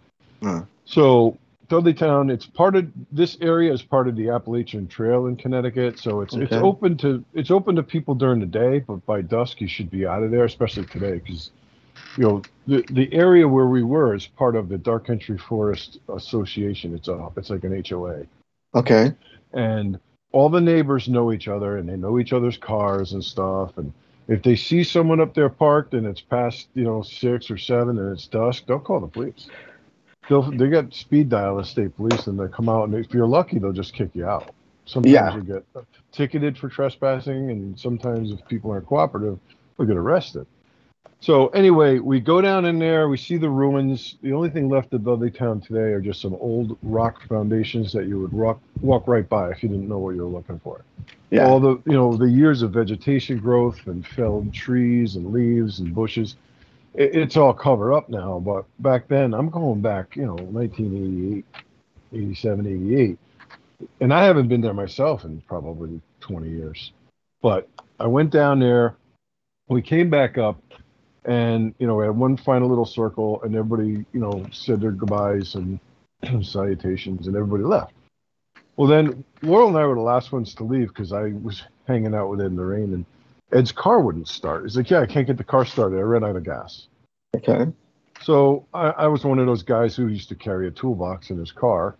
So 0.86 1.38
Dudleytown, 1.70 2.32
it's 2.32 2.46
part 2.46 2.76
of 2.76 2.88
this 3.12 3.38
area 3.40 3.72
is 3.72 3.82
part 3.82 4.08
of 4.08 4.16
the 4.16 4.30
Appalachian 4.30 4.88
Trail 4.88 5.28
in 5.28 5.36
Connecticut, 5.36 6.00
so 6.00 6.22
it's 6.22 6.34
it's 6.36 6.52
open 6.54 6.98
to 6.98 7.24
it's 7.34 7.52
open 7.52 7.76
to 7.76 7.84
people 7.84 8.16
during 8.16 8.40
the 8.40 8.46
day, 8.48 8.80
but 8.80 9.06
by 9.06 9.22
dusk 9.22 9.62
you 9.62 9.68
should 9.68 9.92
be 9.92 10.08
out 10.08 10.24
of 10.24 10.32
there, 10.32 10.44
especially 10.44 10.86
today, 10.86 11.20
because 11.20 11.52
you 12.18 12.24
know 12.24 12.42
the 12.68 12.84
the 12.92 13.12
area 13.14 13.48
where 13.48 13.68
we 13.68 13.84
were 13.84 14.14
is 14.14 14.28
part 14.28 14.56
of 14.56 14.70
the 14.70 14.78
Dark 14.78 15.10
Entry 15.10 15.38
Forest 15.38 16.00
Association. 16.10 16.94
It's 16.96 17.08
a 17.08 17.30
it's 17.38 17.50
like 17.50 17.64
an 17.64 17.84
HOA, 17.88 18.26
Okay. 18.76 19.12
and 19.54 20.00
all 20.32 20.50
the 20.50 20.62
neighbors 20.62 21.08
know 21.08 21.32
each 21.32 21.48
other 21.48 21.78
and 21.78 21.88
they 21.88 21.96
know 21.98 22.20
each 22.20 22.34
other's 22.34 22.58
cars 22.58 23.14
and 23.14 23.24
stuff, 23.24 23.78
and 23.78 23.94
if 24.28 24.42
they 24.42 24.56
see 24.56 24.84
someone 24.84 25.20
up 25.20 25.34
there 25.34 25.50
parked 25.50 25.94
and 25.94 26.08
it's 26.08 26.22
past 26.22 26.68
you 26.74 26.84
know 26.84 27.02
six 27.02 27.50
or 27.52 27.58
seven 27.58 27.98
and 27.98 28.14
it's 28.14 28.28
dusk, 28.28 28.66
they'll 28.68 28.80
call 28.80 29.00
the 29.00 29.08
police. 29.08 29.48
They'll 30.30 30.44
they 30.44 30.70
got 30.70 30.94
speed 30.94 31.30
dial 31.30 31.58
the 31.58 31.66
state 31.66 31.96
police 31.96 32.28
and 32.28 32.40
they 32.40 32.48
come 32.48 32.70
out 32.70 32.86
and 32.88 32.96
if 32.96 33.14
you're 33.14 33.28
lucky 33.28 33.60
they'll 33.60 33.74
just 33.74 33.94
kick 33.94 34.10
you 34.14 34.26
out. 34.26 34.54
Sometimes 34.86 35.14
Yeah. 35.14 35.36
you 35.36 35.42
get 35.42 35.66
ticketed 36.12 36.58
for 36.58 36.70
trespassing 36.70 37.50
and 37.52 37.78
sometimes 37.80 38.32
if 38.32 38.46
people 38.48 38.72
aren't 38.72 38.86
cooperative 38.86 39.40
they'll 39.78 39.88
get 39.88 39.98
arrested. 39.98 40.46
So 41.24 41.48
anyway, 41.48 42.00
we 42.00 42.20
go 42.20 42.42
down 42.42 42.66
in 42.66 42.80
there. 42.80 43.08
We 43.08 43.16
see 43.16 43.38
the 43.38 43.50
ruins. 43.50 44.18
The 44.22 44.34
only 44.34 44.50
thing 44.50 44.68
left 44.68 44.94
of 44.94 45.06
Dudley 45.06 45.32
Town 45.32 45.62
today 45.62 45.94
are 45.94 46.02
just 46.02 46.20
some 46.20 46.34
old 46.34 46.78
rock 46.84 47.26
foundations 47.30 47.94
that 47.94 48.10
you 48.10 48.20
would 48.20 48.34
walk 48.34 48.60
walk 48.82 49.08
right 49.08 49.28
by 49.30 49.52
if 49.52 49.64
you 49.64 49.70
didn't 49.70 49.88
know 49.88 50.00
what 50.00 50.16
you 50.16 50.26
were 50.26 50.38
looking 50.38 50.60
for. 50.60 50.84
Yeah. 51.30 51.48
All 51.48 51.62
the 51.62 51.82
you 51.86 51.94
know 51.94 52.18
the 52.18 52.30
years 52.30 52.62
of 52.62 52.72
vegetation 52.72 53.38
growth 53.38 53.88
and 53.88 54.06
felled 54.06 54.54
trees 54.54 55.16
and 55.16 55.32
leaves 55.32 55.80
and 55.80 55.96
bushes. 55.96 56.36
It, 56.94 57.16
it's 57.16 57.38
all 57.38 57.54
covered 57.54 57.94
up 57.94 58.10
now, 58.10 58.40
but 58.40 58.66
back 58.80 59.08
then 59.08 59.34
I'm 59.34 59.48
going 59.48 59.80
back, 59.80 60.18
you 60.18 60.26
know, 60.26 60.36
1988, 60.36 61.46
87, 62.12 62.68
88, 62.68 63.18
and 64.02 64.14
I 64.14 64.26
haven't 64.26 64.50
been 64.50 64.60
there 64.60 64.74
myself 64.74 65.24
in 65.24 65.40
probably 65.48 66.02
20 66.20 66.50
years. 66.50 66.92
But 67.42 67.70
I 67.98 68.08
went 68.08 68.32
down 68.32 68.60
there. 68.60 68.98
We 69.70 69.82
came 69.82 70.10
back 70.10 70.38
up 70.38 70.62
and 71.26 71.74
you 71.80 71.88
know 71.88 71.96
we 71.96 72.06
had 72.06 72.16
one 72.16 72.38
final 72.38 72.68
little 72.68 72.86
circle 72.86 73.42
and 73.44 73.56
everybody 73.56 74.06
you 74.14 74.20
know 74.20 74.46
said 74.52 74.82
their 74.82 74.92
goodbyes 74.92 75.56
and 75.56 75.80
salutations 76.46 77.28
and 77.28 77.36
everybody 77.36 77.64
left. 77.64 77.94
Well 78.76 78.88
then 78.88 79.24
laurel 79.42 79.70
and 79.70 79.78
i 79.78 79.86
were 79.86 79.96
the 79.96 80.02
last 80.02 80.32
ones 80.32 80.54
to 80.56 80.64
leave 80.64 80.88
because 80.90 81.14
i 81.14 81.34
was 81.42 81.64
hanging 81.88 82.14
out 82.14 82.30
with 82.30 82.42
ed 82.42 82.48
in 82.48 82.56
the 82.56 82.66
rain 82.66 82.94
and 82.94 83.06
ed's 83.52 83.72
car 83.72 84.00
wouldn't 84.00 84.28
start. 84.28 84.64
He's 84.64 84.76
like 84.76 84.90
yeah 84.90 85.02
i 85.02 85.06
can't 85.06 85.28
get 85.28 85.38
the 85.38 85.44
car 85.44 85.66
started. 85.66 85.98
I 85.98 86.02
ran 86.02 86.24
out 86.24 86.36
of 86.36 86.44
gas. 86.44 86.88
Okay. 87.36 87.72
so 88.22 88.66
I, 88.74 88.90
I 88.90 89.08
was 89.08 89.24
one 89.24 89.40
of 89.40 89.48
those 89.48 89.64
guys 89.64 89.96
who 89.96 90.08
used 90.08 90.30
to 90.30 90.36
carry 90.36 90.68
a 90.68 90.72
toolbox 90.72 91.30
in 91.30 91.38
his 91.38 91.52
car. 91.52 91.96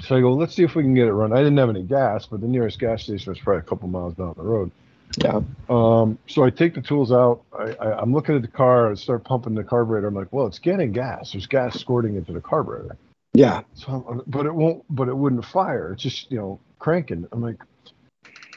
So 0.00 0.16
i 0.16 0.20
go 0.20 0.32
let's 0.32 0.54
see 0.54 0.62
if 0.62 0.74
we 0.74 0.82
can 0.82 0.94
get 0.94 1.08
it 1.08 1.12
run. 1.12 1.32
I 1.32 1.38
didn't 1.38 1.58
have 1.58 1.70
any 1.70 1.82
gas 1.82 2.26
but 2.26 2.40
the 2.40 2.48
nearest 2.48 2.78
gas 2.78 3.02
station 3.02 3.30
was 3.30 3.40
probably 3.40 3.60
a 3.60 3.64
couple 3.64 3.88
miles 3.88 4.14
down 4.14 4.34
the 4.36 4.42
road 4.42 4.70
Yeah. 5.18 5.40
um, 5.68 6.18
so 6.28 6.44
I 6.44 6.50
take 6.50 6.74
the 6.74 6.82
tools 6.82 7.10
out. 7.10 7.42
I, 7.58 7.72
I, 7.72 8.00
I'm 8.00 8.12
looking 8.12 8.36
at 8.36 8.42
the 8.42 8.48
car. 8.48 8.90
I 8.90 8.94
start 8.94 9.24
pumping 9.24 9.54
the 9.54 9.64
carburetor. 9.64 10.06
I'm 10.06 10.14
like, 10.14 10.32
well, 10.32 10.46
it's 10.46 10.58
getting 10.58 10.92
gas. 10.92 11.32
There's 11.32 11.46
gas 11.46 11.78
squirting 11.78 12.16
into 12.16 12.32
the 12.32 12.40
carburetor. 12.40 12.96
Yeah. 13.32 13.62
So, 13.74 14.04
I'm, 14.08 14.22
but 14.26 14.46
it 14.46 14.54
won't. 14.54 14.84
But 14.88 15.08
it 15.08 15.16
wouldn't 15.16 15.44
fire. 15.44 15.92
It's 15.92 16.02
just 16.02 16.30
you 16.30 16.38
know 16.38 16.60
cranking. 16.78 17.26
I'm 17.32 17.42
like, 17.42 17.60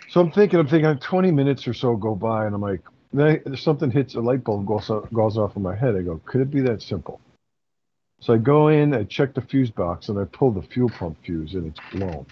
so 0.10 0.22
I'm 0.22 0.32
thinking. 0.32 0.60
I'm 0.60 0.68
thinking. 0.68 0.98
20 0.98 1.32
minutes 1.32 1.68
or 1.68 1.74
so 1.74 1.96
go 1.96 2.16
by, 2.16 2.46
and 2.46 2.54
I'm 2.54 2.62
like, 2.62 2.82
then 3.12 3.42
I, 3.46 3.56
something 3.56 3.92
hits 3.92 4.16
a 4.16 4.22
light 4.22 4.44
bulb 4.44 4.66
goes 4.66 4.89
off, 4.89 5.12
goes 5.12 5.38
off 5.38 5.56
in 5.56 5.62
my 5.62 5.76
head. 5.76 5.96
I 5.96 6.02
go, 6.02 6.22
could 6.26 6.42
it 6.42 6.52
be 6.52 6.62
that 6.62 6.82
simple? 6.82 7.20
So 8.20 8.34
I 8.34 8.38
go 8.38 8.70
in, 8.70 8.94
I 8.94 9.04
check 9.04 9.34
the 9.34 9.42
fuse 9.42 9.70
box, 9.70 10.10
and 10.10 10.18
I 10.18 10.26
pull 10.26 10.52
the 10.52 10.62
fuel 10.62 10.89
pump 10.89 11.18
fuse, 11.26 11.56
and 11.56 11.68
it's 11.68 11.80
blown. 11.92 12.26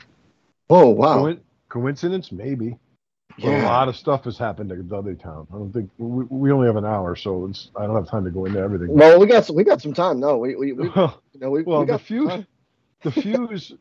Oh 0.69 0.89
wow. 0.89 1.19
Coin- 1.19 1.41
coincidence? 1.69 2.31
Maybe. 2.31 2.77
But 3.37 3.47
a 3.47 3.63
lot 3.63 3.87
of 3.87 3.95
stuff 3.95 4.25
has 4.25 4.37
happened 4.37 4.71
at 4.71 4.87
Dudley 4.89 5.15
Town. 5.15 5.47
I 5.51 5.57
don't 5.57 5.71
think 5.71 5.89
we, 5.97 6.25
we 6.25 6.51
only 6.51 6.67
have 6.67 6.75
an 6.75 6.85
hour, 6.85 7.15
so 7.15 7.47
it's 7.47 7.69
I 7.75 7.85
don't 7.85 7.95
have 7.95 8.07
time 8.07 8.23
to 8.25 8.31
go 8.31 8.45
into 8.45 8.59
everything. 8.59 8.87
Well, 8.89 9.19
we 9.19 9.27
got 9.27 9.45
some, 9.45 9.55
we 9.55 9.63
got 9.63 9.81
some 9.81 9.93
time. 9.93 10.19
No, 10.19 10.37
we 10.37 10.55
we, 10.55 10.73
we 10.73 10.89
Well, 10.89 11.21
you 11.33 11.39
know 11.39 11.49
we, 11.49 11.63
well 11.63 11.79
we 11.79 11.85
the 11.85 11.91
got 11.93 11.99
some 11.99 12.05
fuse, 12.05 12.45
the 13.03 13.11
fuse, 13.11 13.73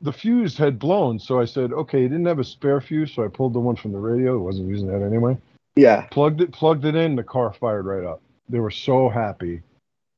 the 0.00 0.12
fuse 0.12 0.56
had 0.56 0.78
blown. 0.78 1.18
So 1.18 1.40
I 1.40 1.44
said, 1.44 1.72
okay, 1.72 2.04
it 2.04 2.08
didn't 2.08 2.26
have 2.26 2.38
a 2.38 2.44
spare 2.44 2.80
fuse, 2.80 3.12
so 3.12 3.24
I 3.24 3.28
pulled 3.28 3.54
the 3.54 3.60
one 3.60 3.76
from 3.76 3.92
the 3.92 3.98
radio. 3.98 4.38
I 4.38 4.42
wasn't 4.42 4.68
using 4.68 4.88
that 4.88 5.04
anyway. 5.04 5.36
Yeah, 5.76 6.06
Plugged 6.10 6.40
it, 6.40 6.52
plugged 6.52 6.84
it 6.86 6.94
in. 6.94 7.16
The 7.16 7.22
car 7.22 7.52
fired 7.52 7.84
right 7.84 8.04
up. 8.04 8.22
They 8.48 8.60
were 8.60 8.70
so 8.70 9.08
happy. 9.08 9.62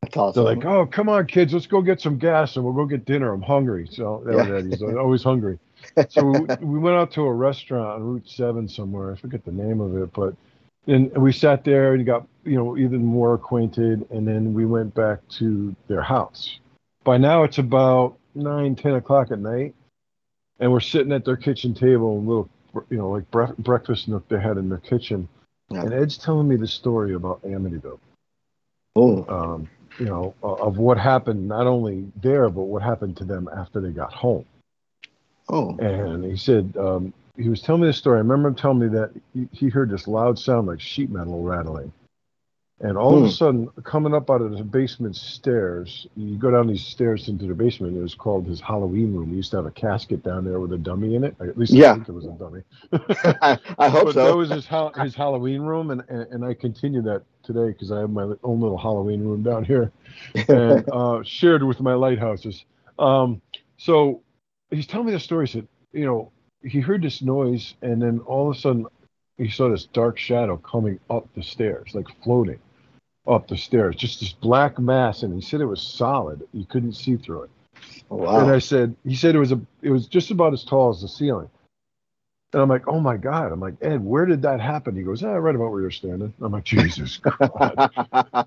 that's 0.02 0.16
awesome. 0.16 0.44
They're 0.44 0.54
like, 0.54 0.64
"Oh, 0.64 0.86
come 0.86 1.08
on, 1.08 1.26
kids, 1.26 1.52
let's 1.52 1.66
go 1.66 1.82
get 1.82 2.00
some 2.00 2.18
gas 2.18 2.56
and 2.56 2.64
we'll 2.64 2.74
go 2.74 2.84
get 2.84 3.04
dinner. 3.04 3.32
I'm 3.32 3.42
hungry." 3.42 3.88
So 3.90 4.22
Yeah. 4.28 4.98
Always 4.98 5.22
hungry. 5.24 5.58
So 6.08 6.24
we, 6.24 6.40
we 6.60 6.78
went 6.78 6.96
out 6.96 7.10
to 7.12 7.22
a 7.22 7.32
restaurant 7.32 7.88
on 7.88 8.02
Route 8.02 8.28
Seven 8.28 8.68
somewhere. 8.68 9.12
I 9.12 9.16
forget 9.16 9.44
the 9.44 9.52
name 9.52 9.80
of 9.80 9.96
it, 9.96 10.12
but 10.12 10.34
and 10.86 11.10
we 11.16 11.32
sat 11.32 11.64
there 11.64 11.94
and 11.94 12.06
got 12.06 12.26
you 12.44 12.56
know 12.56 12.76
even 12.76 13.04
more 13.04 13.34
acquainted, 13.34 14.06
and 14.10 14.26
then 14.26 14.54
we 14.54 14.66
went 14.66 14.94
back 14.94 15.20
to 15.38 15.74
their 15.88 16.02
house. 16.02 16.58
By 17.04 17.18
now 17.18 17.42
it's 17.42 17.58
about 17.58 18.16
nine, 18.34 18.76
ten 18.76 18.94
o'clock 18.94 19.30
at 19.30 19.38
night, 19.38 19.74
and 20.60 20.70
we're 20.70 20.80
sitting 20.80 21.12
at 21.12 21.24
their 21.24 21.36
kitchen 21.36 21.74
table, 21.74 22.18
a 22.18 22.20
little 22.20 22.48
you 22.90 22.98
know 22.98 23.10
like 23.10 23.30
bre- 23.30 23.54
breakfast 23.58 24.08
nook 24.08 24.28
they 24.28 24.40
had 24.40 24.56
in 24.56 24.68
their 24.68 24.78
kitchen. 24.78 25.28
Yeah. 25.70 25.82
And 25.82 25.92
Ed's 25.92 26.16
telling 26.16 26.48
me 26.48 26.56
the 26.56 26.66
story 26.66 27.14
about 27.14 27.42
Amityville 27.42 27.98
oh, 28.98 29.24
um, 29.28 29.68
you 29.98 30.06
know, 30.06 30.34
of 30.42 30.78
what 30.78 30.98
happened 30.98 31.48
not 31.48 31.66
only 31.66 32.10
there, 32.20 32.48
but 32.50 32.62
what 32.62 32.82
happened 32.82 33.16
to 33.18 33.24
them 33.24 33.48
after 33.56 33.80
they 33.80 33.90
got 33.90 34.12
home. 34.12 34.44
Oh, 35.50 35.76
And 35.78 36.24
he 36.24 36.36
said 36.36 36.74
um, 36.78 37.12
he 37.36 37.48
was 37.48 37.62
telling 37.62 37.82
me 37.82 37.86
this 37.88 37.98
story. 37.98 38.16
I 38.16 38.20
remember 38.20 38.48
him 38.48 38.54
telling 38.54 38.78
me 38.80 38.88
that 38.88 39.12
he, 39.34 39.48
he 39.52 39.68
heard 39.68 39.90
this 39.90 40.08
loud 40.08 40.38
sound 40.38 40.66
like 40.66 40.80
sheet 40.80 41.10
metal 41.10 41.42
rattling. 41.42 41.92
And 42.80 42.96
all 42.96 43.16
of 43.16 43.22
Hmm. 43.22 43.26
a 43.26 43.32
sudden, 43.32 43.68
coming 43.82 44.14
up 44.14 44.30
out 44.30 44.40
of 44.40 44.56
the 44.56 44.62
basement 44.62 45.16
stairs, 45.16 46.06
you 46.16 46.36
go 46.36 46.52
down 46.52 46.68
these 46.68 46.86
stairs 46.86 47.28
into 47.28 47.46
the 47.46 47.54
basement. 47.54 47.96
It 47.96 48.00
was 48.00 48.14
called 48.14 48.46
his 48.46 48.60
Halloween 48.60 49.14
room. 49.14 49.30
He 49.30 49.36
used 49.36 49.50
to 49.50 49.56
have 49.56 49.66
a 49.66 49.70
casket 49.72 50.22
down 50.22 50.44
there 50.44 50.60
with 50.60 50.72
a 50.72 50.78
dummy 50.78 51.16
in 51.16 51.24
it. 51.24 51.34
At 51.40 51.58
least 51.58 51.72
Yeah. 51.72 51.90
I 51.90 51.94
think 51.94 52.08
it 52.08 52.12
was 52.12 52.26
a 52.26 52.30
dummy. 52.30 52.62
I, 53.42 53.58
I 53.78 53.88
hope 53.88 54.04
but 54.04 54.14
so. 54.14 54.24
that 54.26 54.36
was 54.36 54.50
his 54.50 54.68
his 54.96 55.14
Halloween 55.16 55.62
room, 55.62 55.90
and, 55.90 56.04
and, 56.08 56.22
and 56.32 56.44
I 56.44 56.54
continue 56.54 57.02
that 57.02 57.22
today 57.42 57.68
because 57.68 57.90
I 57.90 57.98
have 57.98 58.10
my 58.10 58.32
own 58.44 58.60
little 58.60 58.78
Halloween 58.78 59.24
room 59.24 59.42
down 59.42 59.64
here, 59.64 59.90
and 60.48 60.88
uh, 60.92 61.22
shared 61.24 61.64
with 61.64 61.80
my 61.80 61.94
lighthouses. 61.94 62.64
Um, 63.00 63.42
so 63.76 64.22
he's 64.70 64.86
telling 64.86 65.06
me 65.06 65.12
the 65.12 65.20
story. 65.20 65.46
He 65.46 65.52
said, 65.52 65.68
you 65.92 66.04
know, 66.04 66.32
he 66.62 66.80
heard 66.80 67.02
this 67.02 67.22
noise, 67.22 67.74
and 67.82 68.02
then 68.02 68.20
all 68.20 68.50
of 68.50 68.56
a 68.56 68.60
sudden, 68.60 68.86
he 69.36 69.48
saw 69.48 69.68
this 69.68 69.84
dark 69.84 70.18
shadow 70.18 70.56
coming 70.56 70.98
up 71.08 71.28
the 71.34 71.42
stairs, 71.42 71.94
like 71.94 72.06
floating 72.24 72.58
up 73.26 73.46
the 73.46 73.56
stairs, 73.56 73.94
just 73.96 74.20
this 74.20 74.32
black 74.32 74.78
mass, 74.78 75.22
and 75.22 75.34
he 75.34 75.40
said 75.40 75.60
it 75.60 75.66
was 75.66 75.80
solid. 75.80 76.46
You 76.52 76.64
couldn't 76.64 76.94
see 76.94 77.16
through 77.16 77.44
it. 77.44 77.50
Oh, 78.10 78.16
And. 78.16 78.50
I 78.50 78.58
said, 78.58 78.96
he 79.04 79.14
said 79.14 79.34
it 79.34 79.38
was 79.38 79.52
a, 79.52 79.60
it 79.82 79.90
was 79.90 80.06
just 80.06 80.30
about 80.30 80.52
as 80.52 80.64
tall 80.64 80.90
as 80.90 81.02
the 81.02 81.08
ceiling. 81.08 81.48
And 82.54 82.62
I'm 82.62 82.68
like, 82.68 82.88
oh 82.88 82.98
my 82.98 83.18
god! 83.18 83.52
I'm 83.52 83.60
like, 83.60 83.74
Ed, 83.82 84.02
where 84.02 84.24
did 84.24 84.40
that 84.42 84.58
happen? 84.58 84.96
He 84.96 85.02
goes, 85.02 85.22
ah, 85.22 85.34
right 85.34 85.54
about 85.54 85.70
where 85.70 85.82
you're 85.82 85.90
standing. 85.90 86.32
I'm 86.40 86.52
like, 86.52 86.64
Jesus 86.64 87.18
God. 87.18 87.90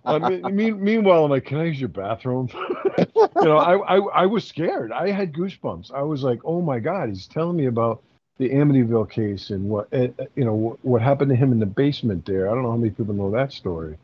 I 0.06 0.18
mean, 0.18 0.42
mean, 0.56 0.84
meanwhile, 0.84 1.26
I'm 1.26 1.30
like, 1.30 1.46
can 1.46 1.60
I 1.60 1.66
use 1.66 1.80
your 1.80 1.90
bathroom? 1.90 2.50
you 2.98 3.30
know, 3.44 3.58
I, 3.58 3.98
I 3.98 3.98
I 3.98 4.26
was 4.26 4.44
scared. 4.44 4.92
I 4.92 5.12
had 5.12 5.34
goosebumps. 5.34 5.94
I 5.94 6.02
was 6.02 6.24
like, 6.24 6.40
oh 6.44 6.62
my 6.62 6.80
god, 6.80 7.10
he's 7.10 7.28
telling 7.28 7.56
me 7.56 7.68
about 7.68 8.02
the 8.40 8.50
Amityville 8.50 9.12
case 9.12 9.52
and 9.52 9.70
what 9.70 9.88
eh, 9.92 10.08
eh, 10.18 10.26
you 10.36 10.46
know 10.46 10.56
what, 10.56 10.84
what 10.84 11.02
happened 11.04 11.30
to 11.30 11.36
him 11.36 11.52
in 11.52 11.60
the 11.60 11.68
basement 11.68 12.26
there. 12.26 12.50
I 12.50 12.56
don't 12.56 12.64
know 12.64 12.72
how 12.72 12.78
many 12.78 12.90
people 12.90 13.14
know 13.14 13.30
that 13.30 13.54
story. 13.54 13.98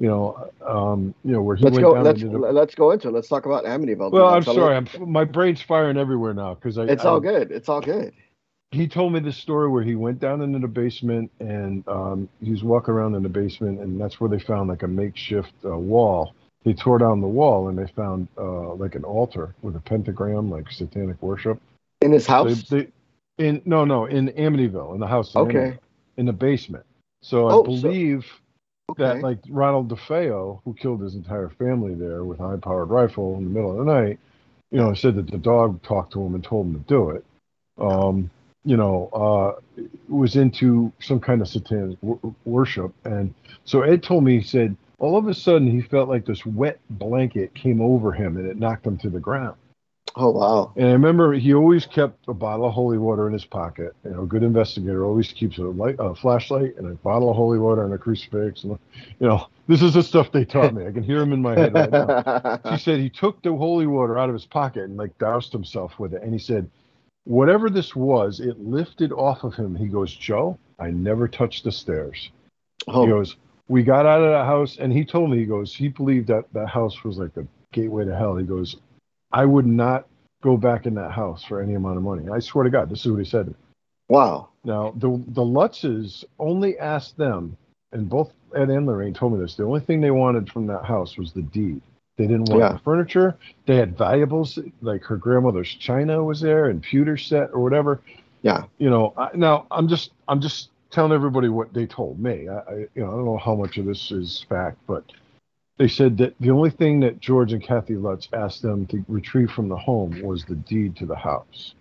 You 0.00 0.08
know, 0.08 0.50
um, 0.66 1.14
you 1.24 1.30
know 1.30 1.42
where 1.42 1.54
he 1.54 1.62
let's 1.62 1.74
went 1.74 1.84
go. 1.84 1.94
down 1.94 2.02
Let's 2.02 2.22
into 2.22 2.38
the 2.38 2.52
let's 2.52 2.74
go 2.74 2.90
into 2.90 3.06
it. 3.06 3.12
Let's 3.12 3.28
talk 3.28 3.46
about 3.46 3.64
Amityville. 3.64 4.10
well, 4.10 4.26
I'm 4.26 4.42
sorry. 4.42 4.74
I'm 4.74 4.88
my 4.98 5.22
brain's 5.22 5.62
firing 5.62 5.96
everywhere 5.96 6.34
now 6.34 6.54
because 6.54 6.76
I. 6.76 6.86
It's 6.86 7.04
I, 7.04 7.08
all 7.10 7.20
good. 7.20 7.52
It's 7.52 7.68
all 7.68 7.80
good. 7.80 8.12
He 8.74 8.88
told 8.88 9.12
me 9.12 9.20
this 9.20 9.36
story 9.36 9.68
where 9.68 9.84
he 9.84 9.94
went 9.94 10.18
down 10.18 10.42
into 10.42 10.58
the 10.58 10.66
basement 10.66 11.30
and 11.38 11.86
um, 11.86 12.28
he 12.42 12.50
was 12.50 12.64
walking 12.64 12.92
around 12.92 13.14
in 13.14 13.22
the 13.22 13.28
basement, 13.28 13.78
and 13.80 14.00
that's 14.00 14.20
where 14.20 14.28
they 14.28 14.40
found 14.40 14.68
like 14.68 14.82
a 14.82 14.88
makeshift 14.88 15.52
uh, 15.64 15.78
wall. 15.78 16.34
They 16.64 16.72
tore 16.72 16.98
down 16.98 17.20
the 17.20 17.28
wall 17.28 17.68
and 17.68 17.78
they 17.78 17.86
found 17.92 18.26
uh, 18.36 18.74
like 18.74 18.96
an 18.96 19.04
altar 19.04 19.54
with 19.62 19.76
a 19.76 19.80
pentagram, 19.80 20.50
like 20.50 20.70
satanic 20.72 21.22
worship. 21.22 21.60
In 22.00 22.10
his 22.10 22.26
house. 22.26 22.62
they, 22.64 22.88
in 23.38 23.62
no, 23.64 23.84
no, 23.84 24.06
in 24.06 24.30
Amityville, 24.30 24.94
in 24.94 25.00
the 25.00 25.06
house. 25.06 25.34
In 25.36 25.40
Okay. 25.42 25.58
Amityville, 25.58 25.78
in 26.16 26.26
the 26.26 26.32
basement. 26.32 26.84
So 27.22 27.46
I 27.46 27.52
Oh, 27.52 27.64
so- 27.64 27.82
believe 27.82 28.26
that 28.96 29.22
like 29.22 29.38
Ronald 29.48 29.88
DeFeo, 29.88 30.60
who 30.64 30.74
killed 30.74 31.00
his 31.00 31.14
entire 31.14 31.48
family 31.48 31.94
there 31.94 32.24
with 32.24 32.40
a 32.40 32.48
high-powered 32.48 32.90
rifle 32.90 33.36
in 33.36 33.44
the 33.44 33.50
middle 33.50 33.70
of 33.70 33.78
the 33.86 33.92
night, 33.92 34.18
you 34.72 34.78
know, 34.78 34.92
said 34.94 35.14
that 35.14 35.30
the 35.30 35.38
dog 35.38 35.80
talked 35.82 36.12
to 36.14 36.20
him 36.22 36.34
and 36.34 36.42
told 36.42 36.66
him 36.66 36.74
to 36.74 36.88
do 36.88 37.10
it. 37.10 37.24
Um, 37.78 38.30
you 38.64 38.76
know, 38.76 39.08
uh, 39.12 39.82
was 40.08 40.36
into 40.36 40.92
some 41.00 41.20
kind 41.20 41.42
of 41.42 41.48
satanic 41.48 42.00
w- 42.00 42.34
worship, 42.44 42.92
and 43.04 43.34
so 43.64 43.82
Ed 43.82 44.02
told 44.02 44.24
me 44.24 44.38
he 44.38 44.44
said 44.44 44.76
all 44.98 45.16
of 45.16 45.26
a 45.28 45.34
sudden 45.34 45.68
he 45.70 45.82
felt 45.82 46.08
like 46.08 46.24
this 46.24 46.46
wet 46.46 46.78
blanket 46.90 47.54
came 47.54 47.80
over 47.80 48.12
him 48.12 48.36
and 48.36 48.46
it 48.46 48.58
knocked 48.58 48.86
him 48.86 48.96
to 48.98 49.10
the 49.10 49.20
ground. 49.20 49.56
oh 50.16 50.30
wow. 50.30 50.72
And 50.76 50.86
I 50.88 50.92
remember 50.92 51.32
he 51.34 51.52
always 51.54 51.84
kept 51.86 52.28
a 52.28 52.34
bottle 52.34 52.66
of 52.66 52.72
holy 52.72 52.98
water 52.98 53.26
in 53.26 53.32
his 53.32 53.44
pocket. 53.44 53.94
You 54.04 54.12
know, 54.12 54.22
a 54.22 54.26
good 54.26 54.42
investigator 54.44 55.04
always 55.04 55.32
keeps 55.32 55.58
a 55.58 55.62
light, 55.62 55.96
a 55.98 56.14
flashlight, 56.14 56.76
and 56.78 56.86
a 56.86 56.94
bottle 56.94 57.30
of 57.30 57.36
holy 57.36 57.58
water 57.58 57.84
and 57.84 57.92
a 57.92 57.98
crucifix. 57.98 58.64
And 58.64 58.78
you 59.20 59.26
know, 59.28 59.48
this 59.66 59.82
is 59.82 59.94
the 59.94 60.02
stuff 60.02 60.30
they 60.32 60.44
taught 60.44 60.72
me. 60.74 60.86
I 60.86 60.92
can 60.92 61.02
hear 61.02 61.20
him 61.20 61.32
in 61.32 61.42
my 61.42 61.56
head 61.56 61.74
right 61.74 61.90
now. 61.90 62.14
He 62.68 62.78
said 62.78 63.00
he 63.00 63.10
took 63.10 63.42
the 63.42 63.54
holy 63.54 63.86
water 63.86 64.18
out 64.18 64.28
of 64.28 64.34
his 64.34 64.46
pocket 64.46 64.84
and 64.84 64.96
like 64.96 65.16
doused 65.18 65.52
himself 65.52 65.98
with 65.98 66.14
it. 66.14 66.22
And 66.22 66.32
he 66.32 66.38
said, 66.38 66.70
whatever 67.24 67.70
this 67.70 67.96
was, 67.96 68.40
it 68.40 68.60
lifted 68.60 69.12
off 69.12 69.44
of 69.44 69.54
him. 69.54 69.74
He 69.74 69.86
goes, 69.86 70.14
Joe, 70.14 70.58
I 70.78 70.90
never 70.90 71.28
touched 71.28 71.64
the 71.64 71.72
stairs. 71.72 72.30
He 72.86 72.92
oh, 72.92 73.06
goes, 73.06 73.36
we 73.68 73.82
got 73.82 74.06
out 74.06 74.22
of 74.22 74.30
the 74.30 74.44
house, 74.44 74.76
and 74.78 74.92
he 74.92 75.04
told 75.04 75.30
me, 75.30 75.38
he 75.38 75.46
goes, 75.46 75.74
he 75.74 75.88
believed 75.88 76.28
that 76.28 76.44
that 76.52 76.68
house 76.68 77.02
was 77.02 77.18
like 77.18 77.36
a 77.36 77.46
gateway 77.72 78.04
to 78.04 78.16
hell. 78.16 78.36
He 78.36 78.44
goes, 78.44 78.76
I 79.32 79.44
would 79.44 79.66
not 79.66 80.06
go 80.42 80.56
back 80.56 80.86
in 80.86 80.94
that 80.94 81.10
house 81.10 81.42
for 81.42 81.62
any 81.62 81.74
amount 81.74 81.96
of 81.96 82.02
money. 82.02 82.28
I 82.30 82.38
swear 82.38 82.64
to 82.64 82.70
God, 82.70 82.90
this 82.90 83.04
is 83.04 83.10
what 83.10 83.18
he 83.18 83.24
said. 83.24 83.54
wow. 84.08 84.48
Now, 84.66 84.92
the 84.96 85.08
the 85.28 85.42
Lutzes 85.42 86.24
only 86.38 86.78
asked 86.78 87.18
them, 87.18 87.56
and 87.92 88.08
both 88.08 88.32
Ed 88.54 88.70
and 88.70 88.86
Lorraine 88.86 89.12
told 89.12 89.34
me 89.34 89.38
this. 89.38 89.56
The 89.56 89.64
only 89.64 89.80
thing 89.80 90.00
they 90.00 90.10
wanted 90.10 90.50
from 90.50 90.66
that 90.68 90.84
house 90.84 91.18
was 91.18 91.32
the 91.32 91.42
deed. 91.42 91.82
They 92.16 92.26
didn't 92.26 92.48
want 92.48 92.60
Yeah. 92.60 92.72
the 92.74 92.78
furniture. 92.78 93.36
They 93.66 93.76
had 93.76 93.96
valuables 93.98 94.58
like 94.82 95.02
her 95.04 95.16
grandmother's 95.16 95.68
china 95.68 96.22
was 96.22 96.40
there 96.40 96.66
and 96.66 96.82
pewter 96.82 97.16
set 97.16 97.50
or 97.52 97.60
whatever. 97.60 98.00
Yeah. 98.42 98.64
You 98.78 98.90
know, 98.90 99.12
I, 99.16 99.30
now 99.34 99.66
I'm 99.70 99.88
just 99.88 100.12
I'm 100.28 100.40
just 100.40 100.70
telling 100.90 101.12
everybody 101.12 101.48
what 101.48 101.72
they 101.72 101.86
told 101.86 102.18
me. 102.20 102.48
I, 102.48 102.58
I 102.58 102.74
you 102.94 103.02
know 103.02 103.08
I 103.08 103.10
don't 103.16 103.24
know 103.24 103.38
how 103.38 103.54
much 103.54 103.78
of 103.78 103.86
this 103.86 104.10
is 104.12 104.44
fact, 104.48 104.78
but 104.86 105.04
they 105.76 105.88
said 105.88 106.16
that 106.18 106.34
the 106.38 106.50
only 106.50 106.70
thing 106.70 107.00
that 107.00 107.18
George 107.20 107.52
and 107.52 107.60
Kathy 107.62 107.96
Lutz 107.96 108.28
asked 108.32 108.62
them 108.62 108.86
to 108.86 109.04
retrieve 109.08 109.50
from 109.50 109.68
the 109.68 109.76
home 109.76 110.20
was 110.22 110.44
the 110.44 110.54
deed 110.54 110.94
to 110.96 111.06
the 111.06 111.16
house. 111.16 111.74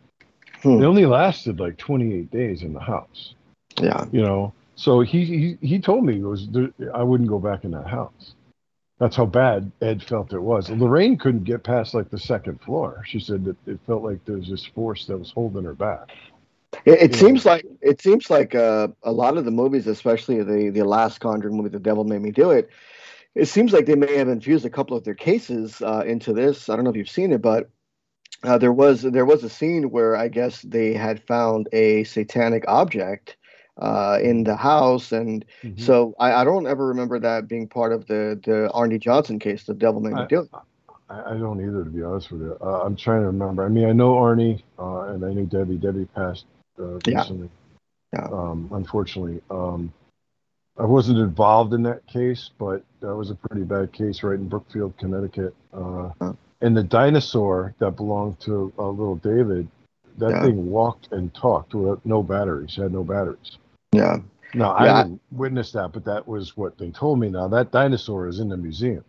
Hmm. 0.63 0.79
They 0.79 0.85
only 0.85 1.05
lasted 1.05 1.59
like 1.59 1.77
28 1.77 2.31
days 2.31 2.63
in 2.63 2.73
the 2.73 2.79
house 2.79 3.35
Yeah. 3.81 4.05
you 4.11 4.21
know 4.21 4.53
so 4.75 5.01
he 5.01 5.25
he, 5.25 5.57
he 5.61 5.79
told 5.79 6.05
me 6.05 6.15
it 6.19 6.23
was 6.23 6.47
i 6.95 7.03
wouldn't 7.03 7.27
go 7.29 7.37
back 7.37 7.65
in 7.65 7.71
that 7.71 7.85
house 7.85 8.33
that's 8.99 9.15
how 9.15 9.25
bad 9.25 9.71
ed 9.81 10.03
felt 10.03 10.33
it 10.33 10.39
was 10.39 10.69
lorraine 10.69 11.17
couldn't 11.17 11.43
get 11.43 11.63
past 11.63 11.93
like 11.93 12.09
the 12.09 12.19
second 12.19 12.59
floor 12.61 13.03
she 13.05 13.19
said 13.19 13.43
that 13.45 13.57
it 13.67 13.79
felt 13.87 14.03
like 14.03 14.23
there 14.25 14.37
was 14.37 14.49
this 14.49 14.65
force 14.65 15.05
that 15.05 15.17
was 15.17 15.31
holding 15.31 15.63
her 15.65 15.73
back 15.73 16.09
It, 16.85 17.01
it 17.01 17.15
seems 17.15 17.45
like 17.45 17.65
it 17.81 18.01
seems 18.01 18.29
like 18.29 18.55
uh, 18.55 18.87
a 19.03 19.11
lot 19.11 19.37
of 19.37 19.45
the 19.45 19.51
movies, 19.51 19.87
especially 19.87 20.43
the 20.43 20.69
the 20.69 20.83
last 20.83 21.19
Conjuring 21.19 21.55
movie, 21.55 21.69
The 21.69 21.79
Devil 21.79 22.03
Made 22.03 22.21
Me 22.21 22.31
Do 22.31 22.51
It. 22.51 22.69
It 23.35 23.45
seems 23.47 23.73
like 23.73 23.85
they 23.85 23.95
may 23.95 24.15
have 24.17 24.29
infused 24.29 24.65
a 24.65 24.69
couple 24.69 24.97
of 24.97 25.03
their 25.03 25.15
cases 25.15 25.81
uh, 25.81 26.03
into 26.05 26.33
this. 26.33 26.69
I 26.69 26.75
don't 26.75 26.83
know 26.83 26.91
if 26.91 26.95
you've 26.97 27.09
seen 27.09 27.31
it, 27.31 27.41
but 27.41 27.69
uh, 28.43 28.57
there 28.57 28.73
was 28.73 29.03
there 29.03 29.25
was 29.25 29.43
a 29.43 29.49
scene 29.49 29.91
where 29.91 30.15
I 30.15 30.27
guess 30.27 30.61
they 30.63 30.93
had 30.93 31.23
found 31.23 31.69
a 31.73 32.03
satanic 32.05 32.65
object 32.67 33.37
uh, 33.77 34.19
in 34.21 34.43
the 34.43 34.55
house, 34.55 35.11
and 35.11 35.45
Mm-hmm. 35.63 35.81
so 35.81 36.13
I, 36.19 36.33
I 36.41 36.43
don't 36.43 36.67
ever 36.67 36.87
remember 36.87 37.19
that 37.19 37.47
being 37.47 37.67
part 37.67 37.91
of 37.93 38.05
the 38.07 38.39
the 38.45 38.69
Arne 38.71 38.99
Johnson 38.99 39.39
case, 39.39 39.63
The 39.65 39.73
Devil 39.73 40.01
Made 40.01 40.13
Me 40.13 40.21
I- 40.21 40.27
Do 40.27 40.39
It. 40.41 40.49
I, 41.09 41.31
I 41.31 41.37
don't 41.37 41.59
either 41.61 41.83
to 41.83 41.89
be 41.89 42.01
honest 42.01 42.31
with 42.31 42.41
you 42.41 42.57
uh, 42.61 42.81
i'm 42.83 42.95
trying 42.95 43.21
to 43.21 43.27
remember 43.27 43.63
i 43.65 43.67
mean 43.67 43.85
i 43.85 43.91
know 43.91 44.17
arne 44.17 44.61
uh, 44.79 45.01
and 45.11 45.23
i 45.25 45.33
knew 45.33 45.45
debbie 45.45 45.75
debbie 45.77 46.05
passed 46.15 46.45
uh, 46.79 46.97
Yeah. 47.05 47.17
recently 47.19 47.49
Yeah. 48.13 48.27
um, 48.31 48.69
unfortunately 48.71 49.41
um, 49.51 49.91
i 50.77 50.85
wasn't 50.85 51.19
involved 51.19 51.73
in 51.73 51.83
that 51.83 52.05
case 52.07 52.51
but 52.57 52.83
that 53.01 53.13
was 53.15 53.31
a 53.31 53.35
pretty 53.35 53.63
bad 53.63 53.91
case 53.91 54.23
right 54.23 54.39
in 54.39 54.47
brookfield 54.47 54.95
connecticut 54.97 55.53
uh, 55.73 56.09
Huh. 56.21 56.33
and 56.61 56.75
the 56.75 56.83
dinosaur 56.83 57.75
that 57.79 57.91
belonged 57.91 58.39
to 58.39 58.71
uh, 58.79 58.89
little 58.89 59.17
david 59.17 59.67
that 60.17 60.31
Yeah. 60.31 60.41
thing 60.43 60.69
walked 60.69 61.11
and 61.11 61.33
talked 61.33 61.73
with 61.75 61.99
no 62.05 62.23
batteries 62.23 62.75
had 62.75 62.93
no 62.93 63.03
batteries 63.03 63.57
Yeah, 63.93 64.17
no 64.53 64.65
Yeah. 64.79 64.99
i 64.99 65.03
didn't 65.03 65.21
witness 65.31 65.71
that 65.73 65.91
but 65.93 66.05
that 66.05 66.27
was 66.27 66.55
what 66.57 66.77
they 66.77 66.89
told 66.91 67.19
me 67.19 67.29
now 67.29 67.47
that 67.47 67.71
dinosaur 67.71 68.27
is 68.27 68.39
in 68.39 68.49
the 68.49 68.57
museum 68.57 69.03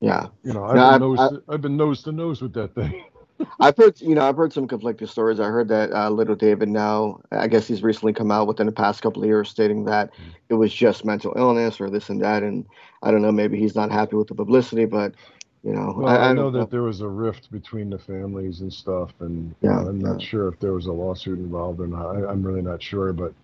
yeah. 0.00 0.26
you 0.42 0.52
know 0.52 0.64
i've, 0.64 0.74
been, 0.74 0.82
I- 0.82 0.98
nose 0.98 1.18
to, 1.18 1.42
I've 1.48 1.62
been 1.62 1.76
nose 1.76 2.02
to 2.04 2.12
nose 2.12 2.42
with 2.42 2.52
that 2.54 2.74
thing 2.74 3.04
I've 3.60 3.76
heard, 3.76 4.00
you 4.00 4.14
know, 4.14 4.28
I've 4.28 4.36
heard 4.36 4.52
some 4.52 4.68
conflicting 4.68 5.06
stories. 5.08 5.40
I 5.40 5.46
heard 5.46 5.68
that 5.68 5.92
uh, 5.92 6.10
little 6.10 6.34
David 6.34 6.68
now, 6.68 7.20
I 7.32 7.48
guess 7.48 7.66
he's 7.66 7.82
recently 7.82 8.12
come 8.12 8.30
out 8.30 8.46
within 8.46 8.66
the 8.66 8.72
past 8.72 9.02
couple 9.02 9.22
of 9.22 9.28
years 9.28 9.48
stating 9.48 9.84
that 9.86 10.10
it 10.48 10.54
was 10.54 10.72
just 10.72 11.04
mental 11.04 11.32
illness 11.36 11.80
or 11.80 11.90
this 11.90 12.08
and 12.10 12.20
that, 12.22 12.42
and 12.42 12.66
I 13.02 13.10
don't 13.10 13.22
know, 13.22 13.32
maybe 13.32 13.58
he's 13.58 13.74
not 13.74 13.90
happy 13.90 14.16
with 14.16 14.28
the 14.28 14.34
publicity, 14.34 14.84
but 14.84 15.14
you 15.62 15.72
know, 15.72 15.94
Well, 15.96 16.08
I, 16.08 16.32
know 16.32 16.50
don't 16.50 16.52
that 16.54 16.70
there 16.70 16.82
was 16.82 17.00
a 17.02 17.08
rift 17.08 17.50
between 17.50 17.90
the 17.90 17.98
families 17.98 18.60
and 18.60 18.72
stuff, 18.72 19.10
and 19.20 19.54
Yeah, 19.62 19.78
uh, 19.78 19.88
I'm 19.88 20.00
not 20.00 20.22
sure 20.22 20.48
if 20.48 20.58
there 20.58 20.72
was 20.72 20.86
a 20.86 20.92
lawsuit 20.92 21.38
involved 21.38 21.80
or 21.80 21.86
not. 21.86 22.16
I, 22.16 22.26
I'm 22.30 22.42
really 22.42 22.62
not 22.62 22.82
sure, 22.82 23.12
but 23.12 23.34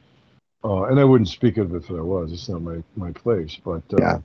uh, 0.66 0.82
and 0.84 0.98
I 0.98 1.04
wouldn't 1.04 1.28
speak 1.28 1.56
of 1.58 1.72
it 1.72 1.76
if 1.76 1.88
there 1.88 2.04
was. 2.04 2.32
It's 2.32 2.48
not 2.48 2.62
my 2.62 2.82
my 2.96 3.12
place. 3.12 3.56
But 3.64 3.82
uh, 3.94 4.18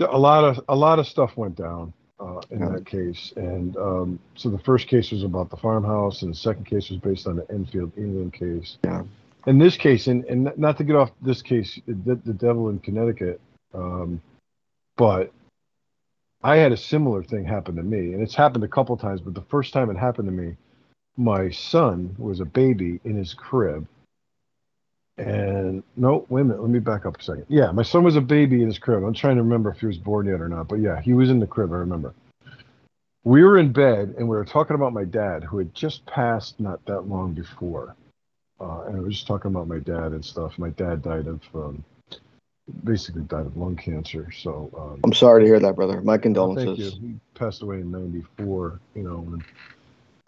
Yeah, 0.00 0.06
a 0.10 0.18
lot 0.18 0.44
of 0.44 0.64
a 0.68 0.76
lot 0.76 0.98
of 0.98 1.06
stuff 1.06 1.36
went 1.36 1.56
down 1.56 1.92
uh, 2.18 2.40
in 2.50 2.60
Yeah. 2.60 2.70
that 2.70 2.86
case, 2.86 3.32
and 3.36 3.76
um, 3.76 4.18
so 4.34 4.50
the 4.50 4.58
first 4.58 4.88
case 4.88 5.10
was 5.12 5.22
about 5.22 5.48
the 5.50 5.56
farmhouse, 5.56 6.22
and 6.22 6.32
the 6.32 6.36
second 6.36 6.64
case 6.64 6.90
was 6.90 6.98
based 6.98 7.26
on 7.26 7.36
the 7.36 7.46
Enfield, 7.50 7.92
England 7.96 8.32
case. 8.32 8.78
Yeah. 8.84 9.02
In 9.46 9.58
this 9.58 9.76
case, 9.76 10.06
and, 10.06 10.24
and 10.26 10.52
not 10.58 10.76
to 10.78 10.84
get 10.84 10.96
off 10.96 11.10
this 11.22 11.40
case, 11.40 11.80
the, 11.86 12.14
the 12.16 12.34
devil 12.34 12.68
in 12.68 12.78
Connecticut, 12.78 13.40
um, 13.72 14.20
but 14.96 15.32
I 16.42 16.56
had 16.56 16.72
a 16.72 16.76
similar 16.76 17.22
thing 17.22 17.44
happen 17.44 17.76
to 17.76 17.82
me, 17.82 18.12
and 18.12 18.22
it's 18.22 18.34
happened 18.34 18.64
a 18.64 18.68
couple 18.68 18.96
times. 18.98 19.22
But 19.22 19.32
the 19.34 19.46
first 19.48 19.72
time 19.72 19.88
it 19.88 19.96
happened 19.96 20.28
to 20.28 20.32
me, 20.32 20.56
my 21.16 21.48
son 21.50 22.14
was 22.18 22.40
a 22.40 22.44
baby 22.44 23.00
in 23.04 23.16
his 23.16 23.32
crib, 23.32 23.86
and 25.20 25.82
no, 25.96 26.26
wait 26.28 26.42
a 26.42 26.44
minute, 26.44 26.60
let 26.62 26.70
me 26.70 26.78
back 26.78 27.06
up 27.06 27.18
a 27.18 27.22
second. 27.22 27.46
Yeah, 27.48 27.70
my 27.72 27.82
son 27.82 28.02
was 28.04 28.16
a 28.16 28.20
baby 28.20 28.62
in 28.62 28.66
his 28.68 28.78
crib. 28.78 29.02
I'm 29.04 29.14
trying 29.14 29.36
to 29.36 29.42
remember 29.42 29.70
if 29.70 29.80
he 29.80 29.86
was 29.86 29.98
born 29.98 30.26
yet 30.26 30.40
or 30.40 30.48
not, 30.48 30.68
but 30.68 30.76
yeah, 30.80 31.00
he 31.00 31.12
was 31.12 31.30
in 31.30 31.40
the 31.40 31.46
crib. 31.46 31.72
I 31.72 31.76
remember. 31.76 32.14
We 33.24 33.42
were 33.44 33.58
in 33.58 33.70
bed 33.72 34.14
and 34.16 34.28
we 34.28 34.36
were 34.36 34.44
talking 34.44 34.74
about 34.74 34.92
my 34.94 35.04
dad, 35.04 35.44
who 35.44 35.58
had 35.58 35.74
just 35.74 36.06
passed 36.06 36.58
not 36.58 36.84
that 36.86 37.02
long 37.02 37.32
before, 37.34 37.94
uh, 38.60 38.82
and 38.86 38.94
we 38.94 39.00
were 39.00 39.10
just 39.10 39.26
talking 39.26 39.50
about 39.50 39.68
my 39.68 39.78
dad 39.78 40.12
and 40.12 40.24
stuff. 40.24 40.58
My 40.58 40.70
dad 40.70 41.02
died 41.02 41.26
of 41.26 41.40
um, 41.54 41.84
basically 42.84 43.22
died 43.22 43.44
of 43.46 43.56
lung 43.58 43.76
cancer, 43.76 44.30
so 44.32 44.70
um, 44.76 45.00
I'm 45.04 45.12
sorry 45.12 45.42
to 45.42 45.46
hear 45.46 45.60
that, 45.60 45.76
brother. 45.76 46.00
My 46.00 46.14
Oh, 46.14 46.18
condolences. 46.18 46.92
Thank 46.92 47.02
you. 47.02 47.08
He 47.08 47.14
passed 47.34 47.60
away 47.62 47.80
in 47.80 47.90
'94. 47.90 48.80
You 48.94 49.02
know, 49.02 49.18
and, 49.18 49.44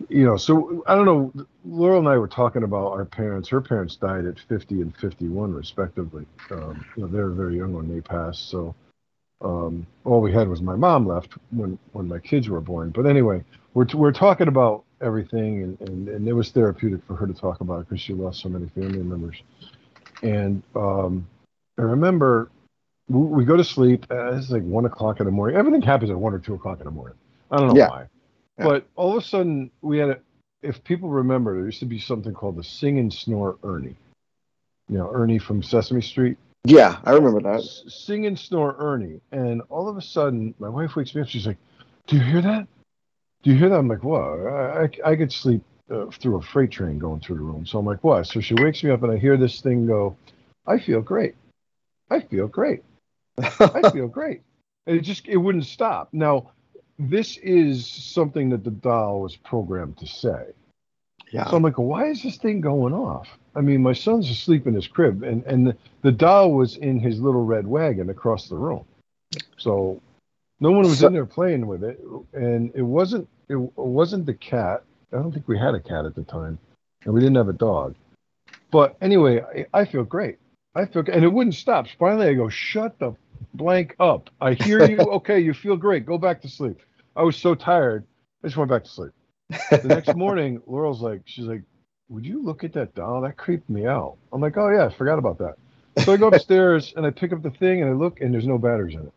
you 0.08 0.24
know. 0.24 0.36
So 0.36 0.84
I 0.86 0.94
don't 0.94 1.06
know. 1.06 1.32
Laurel 1.64 2.00
and 2.00 2.08
I 2.08 2.18
were 2.18 2.28
talking 2.28 2.62
about 2.64 2.92
our 2.92 3.04
parents. 3.04 3.48
Her 3.48 3.60
parents 3.60 3.96
died 3.96 4.26
at 4.26 4.38
50 4.48 4.82
and 4.82 4.96
51, 4.96 5.52
respectively. 5.54 6.26
Um, 6.50 6.84
you 6.96 7.02
know, 7.02 7.08
they 7.08 7.18
were 7.20 7.30
very 7.30 7.56
young 7.56 7.72
when 7.72 7.92
they 7.92 8.00
passed. 8.00 8.48
So 8.50 8.74
um, 9.42 9.86
all 10.04 10.20
we 10.20 10.32
had 10.32 10.48
was 10.48 10.62
my 10.62 10.76
mom 10.76 11.06
left 11.06 11.34
when 11.50 11.78
when 11.92 12.08
my 12.08 12.18
kids 12.18 12.48
were 12.48 12.60
born. 12.60 12.90
But 12.90 13.06
anyway, 13.06 13.44
we're 13.74 13.86
we're 13.94 14.12
talking 14.12 14.48
about 14.48 14.84
everything, 15.00 15.62
and 15.62 15.80
and, 15.82 16.08
and 16.08 16.28
it 16.28 16.32
was 16.32 16.50
therapeutic 16.50 17.04
for 17.06 17.16
her 17.16 17.26
to 17.26 17.34
talk 17.34 17.60
about 17.60 17.80
it 17.80 17.88
because 17.88 18.00
she 18.00 18.14
lost 18.14 18.40
so 18.40 18.48
many 18.48 18.68
family 18.70 19.02
members. 19.02 19.42
And 20.22 20.62
um, 20.76 21.26
I 21.78 21.82
remember 21.82 22.50
we, 23.08 23.20
we 23.20 23.44
go 23.44 23.56
to 23.56 23.64
sleep. 23.64 24.06
Uh, 24.10 24.34
it's 24.34 24.50
like 24.50 24.62
one 24.62 24.84
o'clock 24.84 25.20
in 25.20 25.26
the 25.26 25.32
morning. 25.32 25.56
Everything 25.56 25.82
happens 25.82 26.10
at 26.10 26.18
one 26.18 26.34
or 26.34 26.38
two 26.38 26.54
o'clock 26.54 26.78
in 26.80 26.84
the 26.84 26.90
morning. 26.92 27.16
I 27.50 27.58
don't 27.58 27.68
know 27.68 27.76
Yeah. 27.76 27.86
why, 27.86 28.06
Yeah. 28.58 28.64
but 28.64 28.86
all 28.96 29.16
of 29.16 29.22
a 29.22 29.26
sudden 29.26 29.70
we 29.80 29.98
had 29.98 30.10
a. 30.10 30.18
If 30.62 30.84
people 30.84 31.08
remember, 31.08 31.56
there 31.56 31.64
used 31.64 31.80
to 31.80 31.86
be 31.86 31.98
something 31.98 32.32
called 32.32 32.56
the 32.56 32.62
Sing 32.62 32.98
and 32.98 33.12
Snore 33.12 33.58
Ernie. 33.64 33.96
You 34.88 34.98
know, 34.98 35.10
Ernie 35.12 35.38
from 35.38 35.62
Sesame 35.62 36.02
Street. 36.02 36.36
Yeah, 36.64 37.00
I 37.04 37.12
remember 37.12 37.40
that. 37.40 37.60
S- 37.60 37.82
Sing 37.88 38.26
and 38.26 38.38
Snore 38.38 38.76
Ernie, 38.78 39.20
and 39.32 39.62
all 39.70 39.88
of 39.88 39.96
a 39.96 40.02
sudden 40.02 40.54
my 40.58 40.68
wife 40.68 40.94
wakes 40.94 41.14
me 41.14 41.22
up. 41.22 41.28
She's 41.28 41.46
like, 41.46 41.56
"Do 42.06 42.16
you 42.16 42.22
hear 42.22 42.42
that? 42.42 42.68
Do 43.42 43.50
you 43.50 43.56
hear 43.56 43.68
that?" 43.70 43.78
I'm 43.78 43.88
like, 43.88 44.04
"What?" 44.04 44.20
I, 44.20 44.84
I, 44.84 45.10
I 45.12 45.16
could 45.16 45.32
sleep 45.32 45.62
uh, 45.90 46.06
through 46.10 46.36
a 46.36 46.42
freight 46.42 46.70
train 46.70 46.98
going 46.98 47.20
through 47.20 47.36
the 47.36 47.42
room. 47.42 47.66
So 47.66 47.78
I'm 47.78 47.86
like, 47.86 48.04
"What?" 48.04 48.26
So 48.26 48.40
she 48.40 48.54
wakes 48.54 48.84
me 48.84 48.90
up, 48.90 49.02
and 49.02 49.10
I 49.10 49.16
hear 49.16 49.36
this 49.36 49.60
thing 49.60 49.86
go. 49.86 50.16
I 50.66 50.78
feel 50.78 51.00
great. 51.00 51.34
I 52.10 52.20
feel 52.20 52.46
great. 52.46 52.84
I 53.38 53.90
feel 53.90 54.06
great. 54.06 54.42
And 54.86 54.96
it 54.96 55.00
just 55.00 55.26
it 55.26 55.36
wouldn't 55.36 55.66
stop. 55.66 56.10
Now, 56.12 56.52
this 57.10 57.36
is 57.38 57.86
something 57.86 58.50
that 58.50 58.64
the 58.64 58.70
doll 58.70 59.22
was 59.22 59.36
programmed 59.36 59.98
to 59.98 60.06
say. 60.06 60.46
Yeah. 61.30 61.48
So 61.48 61.56
I'm 61.56 61.62
like, 61.62 61.78
why 61.78 62.06
is 62.08 62.22
this 62.22 62.36
thing 62.36 62.60
going 62.60 62.92
off? 62.92 63.28
I 63.54 63.60
mean, 63.62 63.82
my 63.82 63.92
son's 63.94 64.28
asleep 64.30 64.66
in 64.66 64.74
his 64.74 64.86
crib, 64.86 65.22
and 65.22 65.42
and 65.44 65.66
the, 65.68 65.76
the 66.02 66.12
doll 66.12 66.52
was 66.52 66.76
in 66.76 67.00
his 67.00 67.20
little 67.20 67.44
red 67.44 67.66
wagon 67.66 68.10
across 68.10 68.48
the 68.48 68.56
room. 68.56 68.84
So 69.56 70.00
no 70.60 70.70
one 70.70 70.82
was 70.82 70.98
So- 70.98 71.06
in 71.08 71.12
there 71.12 71.26
playing 71.26 71.66
with 71.66 71.84
it, 71.84 72.00
and 72.32 72.70
it 72.74 72.82
wasn't 72.82 73.28
it 73.48 73.56
wasn't 73.76 74.26
the 74.26 74.34
cat. 74.34 74.82
I 75.12 75.16
don't 75.16 75.32
think 75.32 75.48
we 75.48 75.58
had 75.58 75.74
a 75.74 75.80
cat 75.80 76.04
at 76.06 76.14
the 76.14 76.22
time, 76.22 76.58
and 77.04 77.12
we 77.14 77.20
didn't 77.20 77.36
have 77.36 77.48
a 77.48 77.52
dog. 77.54 77.94
But 78.70 78.96
anyway, 79.02 79.42
I, 79.74 79.80
I 79.80 79.84
feel 79.84 80.04
great. 80.04 80.38
I 80.74 80.86
feel, 80.86 81.04
and 81.12 81.22
it 81.24 81.28
wouldn't 81.28 81.54
stop. 81.54 81.86
Finally, 81.98 82.28
I 82.28 82.34
go, 82.34 82.48
shut 82.48 82.98
the 82.98 83.14
blank 83.52 83.94
up. 84.00 84.30
I 84.40 84.54
hear 84.54 84.88
you. 84.88 84.96
Okay, 85.18 85.38
you 85.40 85.52
feel 85.52 85.76
great. 85.76 86.06
Go 86.06 86.16
back 86.16 86.40
to 86.42 86.48
sleep. 86.48 86.80
I 87.16 87.22
was 87.22 87.36
so 87.36 87.54
tired. 87.54 88.04
I 88.42 88.48
just 88.48 88.56
went 88.56 88.70
back 88.70 88.84
to 88.84 88.90
sleep. 88.90 89.12
The 89.70 89.88
next 89.88 90.14
morning, 90.16 90.60
Laurel's 90.66 91.02
like, 91.02 91.22
she's 91.24 91.44
like, 91.44 91.62
would 92.08 92.26
you 92.26 92.42
look 92.42 92.64
at 92.64 92.72
that 92.74 92.94
doll? 92.94 93.22
That 93.22 93.36
creeped 93.36 93.68
me 93.70 93.86
out. 93.86 94.16
I'm 94.32 94.40
like, 94.40 94.56
oh 94.56 94.68
yeah, 94.70 94.86
I 94.86 94.88
forgot 94.90 95.18
about 95.18 95.38
that. 95.38 95.54
So 96.04 96.12
I 96.12 96.16
go 96.16 96.28
upstairs 96.32 96.92
and 96.96 97.06
I 97.06 97.10
pick 97.10 97.32
up 97.32 97.42
the 97.42 97.50
thing 97.50 97.82
and 97.82 97.90
I 97.90 97.94
look 97.94 98.20
and 98.20 98.32
there's 98.32 98.46
no 98.46 98.58
batteries 98.58 98.94
in 98.94 99.06
it. 99.06 99.12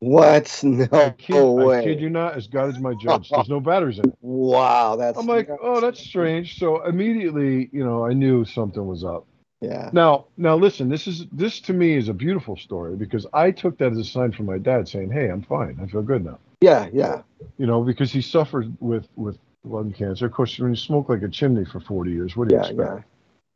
What? 0.00 0.60
I 0.62 0.66
No 0.68 1.10
kid, 1.18 1.58
I 1.58 1.82
kid 1.82 2.00
you 2.00 2.10
not, 2.10 2.36
as 2.36 2.46
God 2.46 2.68
is 2.68 2.78
my 2.78 2.94
judge, 2.94 3.30
there's 3.30 3.48
no 3.48 3.60
batteries 3.60 3.98
in 3.98 4.08
it. 4.08 4.14
Wow, 4.22 4.96
that's. 4.96 5.18
I'm 5.18 5.26
like, 5.26 5.48
oh, 5.62 5.80
that's 5.80 6.00
strange. 6.00 6.58
So 6.58 6.84
immediately, 6.84 7.68
you 7.72 7.84
know, 7.84 8.04
I 8.04 8.12
knew 8.12 8.44
something 8.44 8.86
was 8.86 9.04
up. 9.04 9.26
Yeah. 9.60 9.90
Now, 9.92 10.26
now 10.36 10.56
listen, 10.56 10.88
this 10.88 11.06
is 11.06 11.26
this 11.32 11.60
to 11.62 11.72
me 11.72 11.96
is 11.96 12.08
a 12.08 12.14
beautiful 12.14 12.56
story 12.56 12.94
because 12.96 13.26
I 13.32 13.50
took 13.50 13.78
that 13.78 13.92
as 13.92 13.98
a 13.98 14.04
sign 14.04 14.32
from 14.32 14.46
my 14.46 14.58
dad 14.58 14.88
saying, 14.88 15.10
"Hey, 15.10 15.28
I'm 15.28 15.42
fine. 15.42 15.78
I 15.82 15.86
feel 15.86 16.02
good 16.02 16.24
now." 16.24 16.38
Yeah, 16.60 16.88
yeah. 16.92 17.22
You 17.56 17.66
know, 17.66 17.82
because 17.82 18.12
he 18.12 18.20
suffered 18.22 18.72
with 18.80 19.08
with 19.16 19.38
lung 19.64 19.92
cancer. 19.92 20.26
Of 20.26 20.32
course, 20.32 20.58
when 20.58 20.70
you 20.70 20.76
smoke 20.76 21.08
like 21.08 21.22
a 21.22 21.28
chimney 21.28 21.64
for 21.64 21.80
40 21.80 22.12
years, 22.12 22.36
what 22.36 22.48
do 22.48 22.54
you 22.54 22.60
Yeah, 22.60 22.68
expect? 22.68 22.96
yeah. 22.98 23.02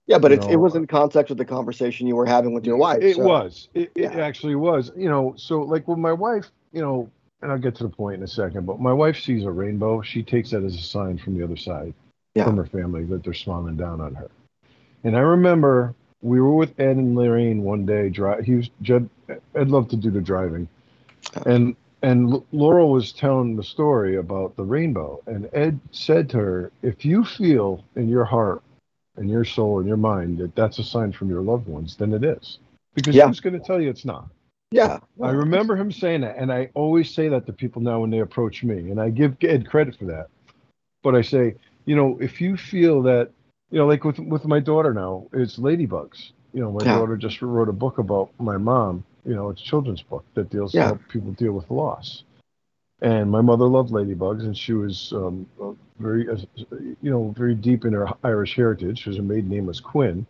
Yeah, 0.08 0.18
but 0.18 0.32
You 0.32 0.38
it 0.38 0.50
know, 0.50 0.58
was 0.58 0.74
in 0.74 0.82
uh, 0.82 0.86
context 0.86 1.28
with 1.30 1.38
the 1.38 1.44
conversation 1.44 2.08
you 2.08 2.16
were 2.16 2.26
having 2.26 2.52
with 2.52 2.66
your 2.66 2.76
wife. 2.76 3.00
It 3.02 3.16
so- 3.16 3.22
was. 3.24 3.68
It, 3.72 3.92
it 3.94 4.12
actually 4.16 4.56
was. 4.56 4.90
You 4.96 5.08
know, 5.08 5.34
so 5.36 5.60
like 5.62 5.86
with 5.86 5.98
my 5.98 6.12
wife, 6.12 6.50
you 6.72 6.80
know, 6.82 7.08
and 7.40 7.52
I'll 7.52 7.58
get 7.58 7.76
to 7.76 7.84
the 7.84 7.88
point 7.88 8.16
in 8.16 8.22
a 8.24 8.28
second, 8.28 8.66
but 8.66 8.80
my 8.80 8.92
wife 8.92 9.16
sees 9.20 9.44
a 9.44 9.50
rainbow. 9.50 10.02
She 10.02 10.24
takes 10.24 10.50
that 10.50 10.64
as 10.64 10.74
a 10.74 10.78
sign 10.82 11.18
from 11.18 11.38
the 11.38 11.44
other 11.44 11.56
side, 11.56 11.94
Yeah. 12.34 12.44
from 12.44 12.56
her 12.56 12.66
family, 12.66 13.04
that 13.04 13.22
they're 13.22 13.32
smiling 13.32 13.76
down 13.76 14.00
on 14.00 14.14
her. 14.16 14.28
And 15.04 15.16
I 15.16 15.20
remember 15.20 15.94
we 16.22 16.40
were 16.40 16.54
with 16.54 16.78
Ed 16.78 16.96
and 16.96 17.16
Lorraine 17.16 17.62
one 17.62 17.84
day. 17.84 18.08
Drive. 18.08 18.44
He 18.44 18.54
was 18.54 18.70
Jed. 18.82 19.08
Ed 19.54 19.70
loved 19.70 19.90
to 19.90 19.96
do 19.96 20.10
the 20.10 20.20
driving, 20.20 20.68
oh. 21.36 21.42
and 21.50 21.76
and 22.02 22.32
L- 22.32 22.46
Laurel 22.52 22.90
was 22.90 23.12
telling 23.12 23.56
the 23.56 23.62
story 23.62 24.16
about 24.16 24.56
the 24.56 24.64
rainbow, 24.64 25.20
and 25.26 25.48
Ed 25.52 25.80
said 25.90 26.28
to 26.30 26.38
her, 26.38 26.72
"If 26.82 27.04
you 27.04 27.24
feel 27.24 27.84
in 27.96 28.08
your 28.08 28.24
heart, 28.24 28.62
in 29.18 29.28
your 29.28 29.44
soul, 29.44 29.80
in 29.80 29.86
your 29.86 29.96
mind 29.96 30.38
that 30.38 30.54
that's 30.54 30.78
a 30.78 30.84
sign 30.84 31.12
from 31.12 31.28
your 31.28 31.42
loved 31.42 31.66
ones, 31.66 31.96
then 31.96 32.12
it 32.12 32.24
is." 32.24 32.58
Because 32.94 33.16
Yeah. 33.16 33.26
who's 33.26 33.40
going 33.40 33.58
to 33.58 33.64
tell 33.64 33.80
you 33.80 33.88
it's 33.88 34.04
not? 34.04 34.28
Yeah. 34.70 34.98
I 35.22 35.30
remember 35.30 35.76
him 35.76 35.90
saying 35.92 36.22
that, 36.22 36.36
and 36.36 36.52
I 36.52 36.70
always 36.74 37.12
say 37.12 37.28
that 37.28 37.46
to 37.46 37.52
people 37.52 37.82
now 37.82 38.00
when 38.00 38.10
they 38.10 38.20
approach 38.20 38.62
me, 38.64 38.90
and 38.90 39.00
I 39.00 39.10
give 39.10 39.36
Ed 39.42 39.68
credit 39.68 39.96
for 39.96 40.04
that. 40.06 40.28
But 41.02 41.14
I 41.14 41.22
say, 41.22 41.56
you 41.84 41.96
know, 41.96 42.18
if 42.20 42.40
you 42.40 42.56
feel 42.56 43.02
that, 43.02 43.30
you 43.72 43.78
know, 43.78 43.86
like 43.86 44.04
with 44.04 44.18
with 44.18 44.44
my 44.44 44.60
daughter 44.60 44.92
now, 44.92 45.26
it's 45.32 45.58
ladybugs. 45.58 46.32
You 46.52 46.60
know, 46.60 46.70
my 46.70 46.84
Yeah. 46.84 46.98
daughter 46.98 47.16
just 47.16 47.40
wrote 47.40 47.70
a 47.70 47.72
book 47.72 47.98
about 47.98 48.30
my 48.38 48.58
mom. 48.58 49.02
You 49.24 49.34
know, 49.34 49.48
it's 49.48 49.62
a 49.62 49.64
children's 49.64 50.02
book 50.02 50.24
that 50.34 50.50
deals 50.50 50.74
Yeah. 50.74 50.88
help 50.88 51.00
people 51.08 51.32
deal 51.32 51.52
with 51.52 51.70
loss. 51.70 52.24
And 53.00 53.30
my 53.30 53.40
mother 53.40 53.66
loved 53.66 53.90
ladybugs, 53.90 54.44
and 54.44 54.56
she 54.56 54.74
was 54.74 55.12
um, 55.12 55.46
very, 55.98 56.28
uh, 56.28 56.36
you 57.02 57.10
know, 57.10 57.34
very 57.36 57.54
deep 57.54 57.84
in 57.84 57.94
her 57.94 58.08
Irish 58.22 58.54
heritage. 58.54 59.04
Her 59.04 59.22
maiden 59.22 59.48
name 59.48 59.66
was 59.66 59.80
Quinn. 59.80 60.26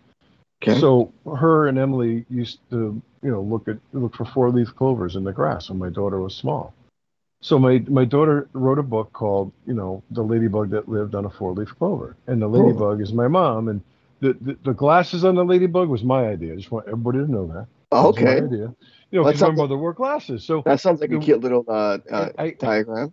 Okay. 0.62 0.78
So 0.78 1.12
her 1.26 1.66
and 1.66 1.78
Emily 1.78 2.24
used 2.30 2.60
to, 2.70 3.02
you 3.22 3.30
know, 3.30 3.42
look 3.42 3.66
at 3.66 3.78
look 3.92 4.14
for 4.14 4.24
four 4.24 4.50
leaf 4.50 4.74
clovers 4.76 5.16
in 5.16 5.24
the 5.24 5.32
grass 5.32 5.68
when 5.68 5.78
my 5.78 5.90
daughter 5.90 6.20
was 6.20 6.34
small. 6.34 6.72
So 7.42 7.58
my 7.58 7.84
my 7.88 8.04
daughter 8.04 8.48
wrote 8.52 8.78
a 8.78 8.82
book 8.84 9.12
called, 9.12 9.52
you 9.66 9.74
know, 9.74 10.02
the 10.12 10.22
ladybug 10.22 10.70
that 10.70 10.88
lived 10.88 11.14
on 11.14 11.24
a 11.24 11.30
four 11.30 11.52
leaf 11.52 11.68
clover, 11.78 12.16
and 12.28 12.40
the 12.40 12.48
ladybug 12.48 13.00
is 13.02 13.12
my 13.12 13.26
mom, 13.28 13.68
and 13.68 13.82
the, 14.20 14.32
the 14.40 14.56
the 14.64 14.72
glasses 14.72 15.24
on 15.24 15.34
the 15.34 15.44
ladybug 15.44 15.88
was 15.88 16.04
my 16.04 16.26
idea. 16.28 16.52
I 16.52 16.56
just 16.56 16.70
want 16.70 16.86
everybody 16.86 17.18
to 17.18 17.30
know 17.30 17.46
that. 17.48 17.66
Okay. 17.94 18.36
idea. 18.36 18.48
You 19.10 19.18
know, 19.18 19.24
Well, 19.24 19.24
that 19.24 19.32
because 19.34 19.40
my 19.42 19.62
mother 19.62 19.76
wore 19.76 19.92
glasses, 19.92 20.44
so 20.44 20.62
That 20.64 20.80
sounds 20.80 21.00
like 21.00 21.10
a 21.10 21.18
cute 21.18 21.40
little 21.40 21.64
uh, 21.68 21.98
uh, 22.10 22.30
I- 22.38 22.56
diagram. 22.58 23.12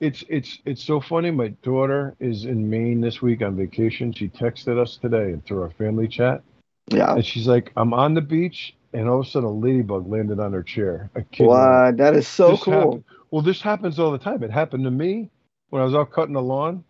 it's 0.00 0.24
it's 0.28 0.58
it's 0.64 0.82
so 0.82 0.98
funny. 0.98 1.30
My 1.30 1.48
daughter 1.62 2.16
is 2.18 2.46
in 2.46 2.68
Maine 2.70 3.02
this 3.02 3.20
week 3.20 3.42
on 3.42 3.56
vacation. 3.56 4.10
She 4.12 4.28
texted 4.28 4.80
us 4.80 4.96
today 4.96 5.38
through 5.46 5.60
our 5.62 5.70
family 5.70 6.08
chat. 6.08 6.42
Yeah. 6.88 7.14
And 7.14 7.24
she's 7.26 7.46
like, 7.46 7.72
I'm 7.76 7.92
on 7.92 8.14
the 8.14 8.20
beach, 8.22 8.74
and 8.94 9.06
all 9.06 9.20
of 9.20 9.26
a 9.26 9.28
sudden 9.28 9.48
a 9.48 9.52
ladybug 9.52 10.08
landed 10.08 10.40
on 10.40 10.54
her 10.54 10.62
chair. 10.62 11.10
I 11.14 11.20
kid. 11.20 11.46
What? 11.46 11.98
That 11.98 12.16
is 12.16 12.26
so 12.26 12.56
cool. 12.56 12.72
happened- 12.74 13.04
well, 13.30 13.42
this 13.42 13.60
happens 13.60 13.98
all 13.98 14.10
the 14.12 14.18
time. 14.18 14.42
It 14.42 14.50
happened 14.50 14.84
to 14.84 14.90
me 14.90 15.30
when 15.70 15.82
I 15.82 15.84
was 15.84 15.94
out 15.94 16.10
cutting 16.12 16.34
the 16.34 16.42
lawn. 16.42 16.84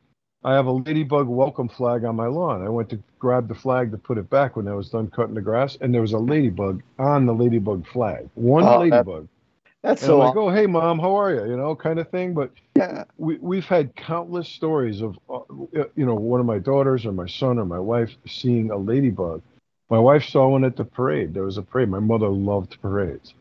I 0.45 0.55
have 0.55 0.67
a 0.67 0.73
ladybug 0.73 1.27
welcome 1.27 1.69
flag 1.69 2.05
on 2.05 2.15
my 2.15 2.27
lawn. 2.27 2.63
I 2.65 2.69
went 2.69 2.89
to 2.91 3.01
grab 3.19 3.49
the 3.49 3.55
flag 3.55 3.91
to 3.91 3.99
put 3.99 4.17
it 4.19 4.31
back 4.31 4.55
when 4.57 4.69
I 4.69 4.75
was 4.75 4.91
done 4.91 5.09
cutting 5.09 5.35
the 5.35 5.41
grass, 5.41 5.77
and 5.81 5.93
there 5.93 6.03
was 6.03 6.13
a 6.13 6.19
ladybug 6.19 6.83
on 6.99 7.27
the 7.27 7.35
ladybug 7.35 7.87
flag. 7.89 8.29
One 8.35 8.63
Oh, 8.63 8.67
that- 8.67 8.79
ladybug. 8.81 9.29
That's 9.83 10.03
And 10.03 10.07
so 10.09 10.21
I'm 10.21 10.29
like, 10.29 10.37
oh, 10.37 10.51
hey, 10.51 10.67
mom, 10.67 10.99
how 10.99 11.15
are 11.15 11.33
you? 11.33 11.51
You 11.51 11.57
know, 11.57 11.77
kind 11.77 12.01
of 12.01 12.09
thing. 12.11 12.35
But 12.35 12.51
Yeah. 12.77 13.05
we, 13.19 13.39
we've 13.39 13.65
had 13.67 13.95
countless 13.95 14.49
stories 14.49 15.01
of, 15.01 15.17
uh, 15.31 15.41
you 15.95 16.05
know, 16.07 16.15
one 16.17 16.41
of 16.41 16.47
my 16.47 16.59
daughters 16.59 17.07
or 17.07 17.13
my 17.13 17.27
son 17.27 17.59
or 17.59 17.65
my 17.67 17.79
wife 17.79 18.11
seeing 18.27 18.71
a 18.73 18.77
ladybug. 18.77 19.43
My 19.89 19.99
wife 20.01 20.25
saw 20.25 20.49
one 20.49 20.65
at 20.65 20.75
the 20.77 20.85
parade. 20.85 21.35
There 21.35 21.45
was 21.45 21.57
a 21.57 21.63
parade. 21.63 21.89
My 21.89 22.01
mother 22.01 22.29
loved 22.29 22.81
parades. 22.83 23.35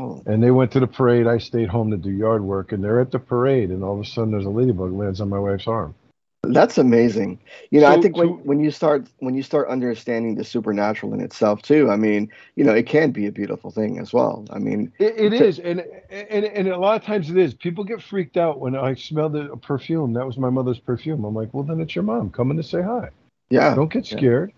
Oh. 0.00 0.22
And 0.26 0.42
they 0.42 0.50
went 0.50 0.70
to 0.72 0.80
the 0.80 0.86
parade. 0.86 1.26
I 1.26 1.38
stayed 1.38 1.68
home 1.68 1.90
to 1.90 1.96
do 1.96 2.10
yard 2.10 2.42
work, 2.42 2.72
and 2.72 2.82
they're 2.82 3.00
at 3.00 3.10
the 3.10 3.18
parade, 3.18 3.70
and 3.70 3.82
all 3.84 3.94
of 3.94 4.00
a 4.00 4.04
sudden 4.08 4.30
there's 4.32 4.46
a 4.46 4.50
ladybug 4.50 4.92
lands 4.92 5.20
on 5.20 5.28
my 5.28 5.38
wife's 5.38 5.66
arm. 5.66 5.94
That's 6.42 6.78
amazing. 6.78 7.38
You 7.70 7.82
know, 7.82 7.86
I 7.88 8.00
think 8.00 8.16
when, 8.16 8.28
so- 8.28 8.40
when 8.44 8.60
you 8.60 8.70
start 8.70 9.06
when 9.18 9.34
you 9.34 9.42
start 9.42 9.68
understanding 9.68 10.36
the 10.36 10.44
supernatural 10.44 11.12
in 11.12 11.20
itself 11.20 11.60
too, 11.60 11.90
I 11.90 11.96
mean, 11.96 12.30
you 12.56 12.64
know, 12.64 12.72
it 12.72 12.86
can 12.86 13.10
be 13.10 13.26
a 13.26 13.32
beautiful 13.32 13.70
thing 13.70 13.98
as 13.98 14.12
well. 14.14 14.46
I 14.50 14.58
mean, 14.58 14.90
It, 14.98 15.14
it 15.18 15.30
To- 15.38 15.44
is, 15.46 15.58
and, 15.58 15.84
and 16.10 16.44
and 16.46 16.68
a 16.68 16.78
lot 16.78 16.96
of 16.96 17.04
times 17.04 17.30
it 17.30 17.36
is. 17.36 17.52
People 17.52 17.84
get 17.84 18.00
freaked 18.02 18.38
out 18.38 18.58
when 18.58 18.74
I 18.74 18.94
smell 18.94 19.28
the 19.28 19.54
perfume. 19.58 20.14
That 20.14 20.24
was 20.26 20.38
my 20.38 20.48
mother's 20.48 20.80
perfume. 20.80 21.24
I'm 21.26 21.34
like, 21.34 21.52
well, 21.52 21.62
then 21.62 21.78
it's 21.78 21.94
your 21.94 22.04
mom 22.04 22.30
coming 22.30 22.56
to 22.56 22.62
say 22.62 22.80
hi. 22.80 23.10
yeah, 23.50 23.74
Don't 23.74 23.92
get 23.92 24.10
Yeah. 24.10 24.16
scared. 24.16 24.52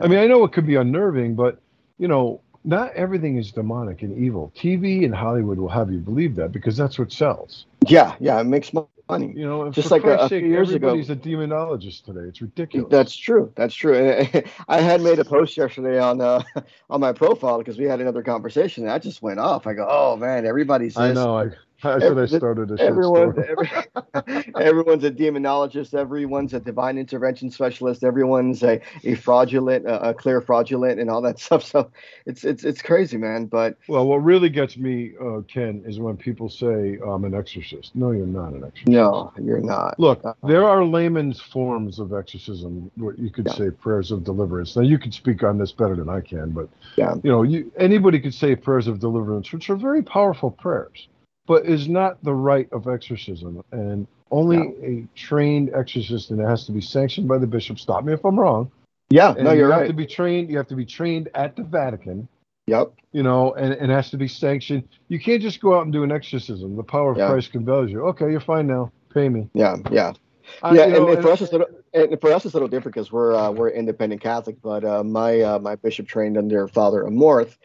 I 0.00 0.08
mean, 0.08 0.18
I 0.18 0.26
know 0.26 0.42
it 0.42 0.50
could 0.52 0.66
be 0.66 0.74
unnerving, 0.74 1.36
but 1.36 1.60
you 1.98 2.08
know, 2.08 2.40
not 2.64 2.92
everything 2.94 3.36
is 3.36 3.50
demonic 3.52 4.02
and 4.02 4.16
evil. 4.16 4.52
TV 4.56 5.04
and 5.04 5.14
Hollywood 5.14 5.58
will 5.58 5.68
have 5.68 5.90
you 5.90 5.98
believe 5.98 6.34
that 6.36 6.52
because 6.52 6.76
that's 6.76 6.98
what 6.98 7.12
sells. 7.12 7.66
yeah, 7.88 8.14
yeah, 8.20 8.40
it 8.40 8.44
makes 8.44 8.72
money. 8.72 8.88
You 9.34 9.44
know, 9.44 9.68
Just 9.70 9.90
like 9.90 10.04
a- 10.04 10.16
a 10.18 10.28
few 10.28 10.38
years 10.38 10.70
ago- 10.72 10.88
everybody's 10.88 11.10
a 11.10 11.16
demonologist 11.16 12.04
today. 12.04 12.20
It's 12.28 12.40
ridiculous. 12.40 12.88
That's 12.90 13.16
true. 13.16 13.52
That's 13.56 13.74
true. 13.74 13.94
And 13.96 14.44
I 14.68 14.80
had 14.80 15.02
made 15.02 15.18
a 15.18 15.24
post 15.24 15.56
yesterday 15.56 15.98
on 15.98 16.20
uh, 16.20 16.42
on 16.90 17.00
my 17.00 17.12
profile 17.12 17.58
because 17.58 17.78
we 17.78 17.84
had 17.84 18.00
another 18.00 18.22
conversation, 18.22 18.84
and 18.84 18.92
I 18.92 18.98
just 18.98 19.20
went 19.20 19.40
off. 19.40 19.66
I 19.66 19.74
go, 19.74 19.86
"Oh 19.88 20.16
man, 20.16 20.46
everybody's 20.46 20.96
I 20.96 21.12
know. 21.12 21.36
I, 21.36 21.50
I 21.84 21.90
I 21.90 22.04
Every- 22.04 22.28
started 22.28 22.70
a 22.70 22.76
story. 22.76 23.44
every, 23.48 24.52
everyone's 24.60 25.04
a 25.04 25.10
demonologist. 25.10 25.94
Everyone's 25.94 26.54
a 26.54 26.60
divine 26.60 26.98
intervention 26.98 27.50
specialist. 27.50 28.04
Everyone's 28.04 28.62
a, 28.62 28.80
a 29.04 29.14
fraudulent, 29.14 29.86
a, 29.86 30.10
a 30.10 30.14
clear 30.14 30.40
fraudulent, 30.40 31.00
and 31.00 31.10
all 31.10 31.20
that 31.22 31.38
stuff. 31.46 31.64
So 31.64 31.90
it's 32.26 32.44
it's 32.44 32.64
it's 32.64 32.82
crazy, 32.82 33.16
man. 33.16 33.46
But 33.46 33.76
Well, 33.88 34.06
what 34.06 34.18
really 34.18 34.48
gets 34.48 34.76
me, 34.76 35.12
uh, 35.20 35.40
Ken, 35.48 35.82
is 35.86 35.98
when 35.98 36.16
people 36.16 36.48
say 36.48 36.98
I'm 37.04 37.24
an 37.24 37.34
exorcist. 37.34 37.94
No, 37.94 38.10
you're 38.12 38.26
not 38.26 38.52
an 38.52 38.64
exorcist. 38.64 38.88
no, 38.88 39.32
you're 39.42 39.60
not. 39.60 39.98
Look, 39.98 40.24
Uh-uh. 40.24 40.34
there 40.46 40.64
are 40.64 40.84
layman's 40.84 41.40
forms 41.40 41.98
of 41.98 42.12
exorcism. 42.12 42.90
What 42.96 43.18
you 43.18 43.30
could 43.30 43.46
Yeah. 43.46 43.54
say 43.54 43.70
prayers 43.70 44.10
of 44.10 44.24
deliverance. 44.24 44.76
Now 44.76 44.82
you 44.82 44.98
could 44.98 45.14
speak 45.14 45.42
on 45.42 45.58
this 45.58 45.72
better 45.72 45.96
than 45.96 46.08
I 46.08 46.20
can, 46.20 46.50
but 46.50 46.68
Yeah. 46.96 47.14
you 47.22 47.30
know, 47.30 47.42
you 47.42 47.70
anybody 47.76 48.20
could 48.20 48.34
say 48.34 48.54
prayers 48.56 48.86
of 48.86 48.98
deliverance, 49.00 49.52
which 49.52 49.68
are 49.70 49.76
very 49.76 50.02
powerful 50.02 50.50
prayers, 50.50 51.08
but 51.46 51.66
is 51.66 51.88
not 51.88 52.22
the 52.22 52.34
rite 52.34 52.72
of 52.72 52.88
exorcism. 52.88 53.62
And 53.72 54.06
only 54.30 54.58
a 54.82 55.06
trained 55.14 55.70
exorcist, 55.74 56.30
and 56.30 56.40
it 56.40 56.44
has 56.46 56.64
to 56.66 56.72
be 56.72 56.80
sanctioned 56.80 57.28
by 57.28 57.38
the 57.38 57.46
bishop. 57.46 57.78
Stop 57.78 58.04
me 58.04 58.12
if 58.12 58.24
I'm 58.24 58.38
wrong. 58.38 58.70
Yeah, 59.10 59.34
And 59.34 59.44
no, 59.44 59.52
you're 59.52 59.68
you're 59.68 59.72
have 59.72 59.86
to 59.88 59.92
be 59.92 60.06
trained. 60.06 60.50
You 60.50 60.56
have 60.56 60.68
to 60.68 60.74
be 60.74 60.86
trained 60.86 61.28
at 61.34 61.54
the 61.54 61.62
Vatican. 61.64 62.28
Yep. 62.66 62.92
You 63.12 63.22
know, 63.22 63.52
and, 63.54 63.74
and 63.74 63.90
it 63.90 63.94
has 63.94 64.08
to 64.10 64.16
be 64.16 64.28
sanctioned. 64.28 64.88
You 65.08 65.20
can't 65.20 65.42
just 65.42 65.60
go 65.60 65.76
out 65.76 65.82
and 65.82 65.92
do 65.92 66.02
an 66.02 66.10
exorcism. 66.12 66.76
The 66.76 66.82
power 66.82 67.10
of 67.12 67.18
Yeah. 67.18 67.28
Christ 67.28 67.52
compels 67.52 67.90
you. 67.90 68.02
Okay, 68.06 68.30
you're 68.30 68.40
fine 68.40 68.66
now. 68.66 68.90
Pay 69.12 69.28
me. 69.28 69.48
Yeah, 69.52 69.76
yeah. 69.90 70.12
I- 70.62 70.74
yeah, 70.74 70.84
and, 70.84 70.92
know, 70.94 71.08
and 71.12 71.22
for 71.22 71.30
us 71.30 71.40
it's 71.42 71.52
a 71.52 71.58
little, 71.58 71.74
and 71.92 72.20
for 72.20 72.32
us 72.32 72.44
it's 72.44 72.54
a 72.54 72.56
little 72.56 72.68
different 72.68 72.94
because 72.94 73.12
we're 73.12 73.34
uh, 73.34 73.50
we're 73.50 73.70
independent 73.70 74.22
Catholic, 74.22 74.56
but 74.62 74.84
uh, 74.84 75.04
my 75.04 75.40
uh, 75.40 75.58
my 75.58 75.76
bishop 75.76 76.06
trained 76.08 76.36
under 76.38 76.66
Father 76.68 77.02
Amorth, 77.04 77.56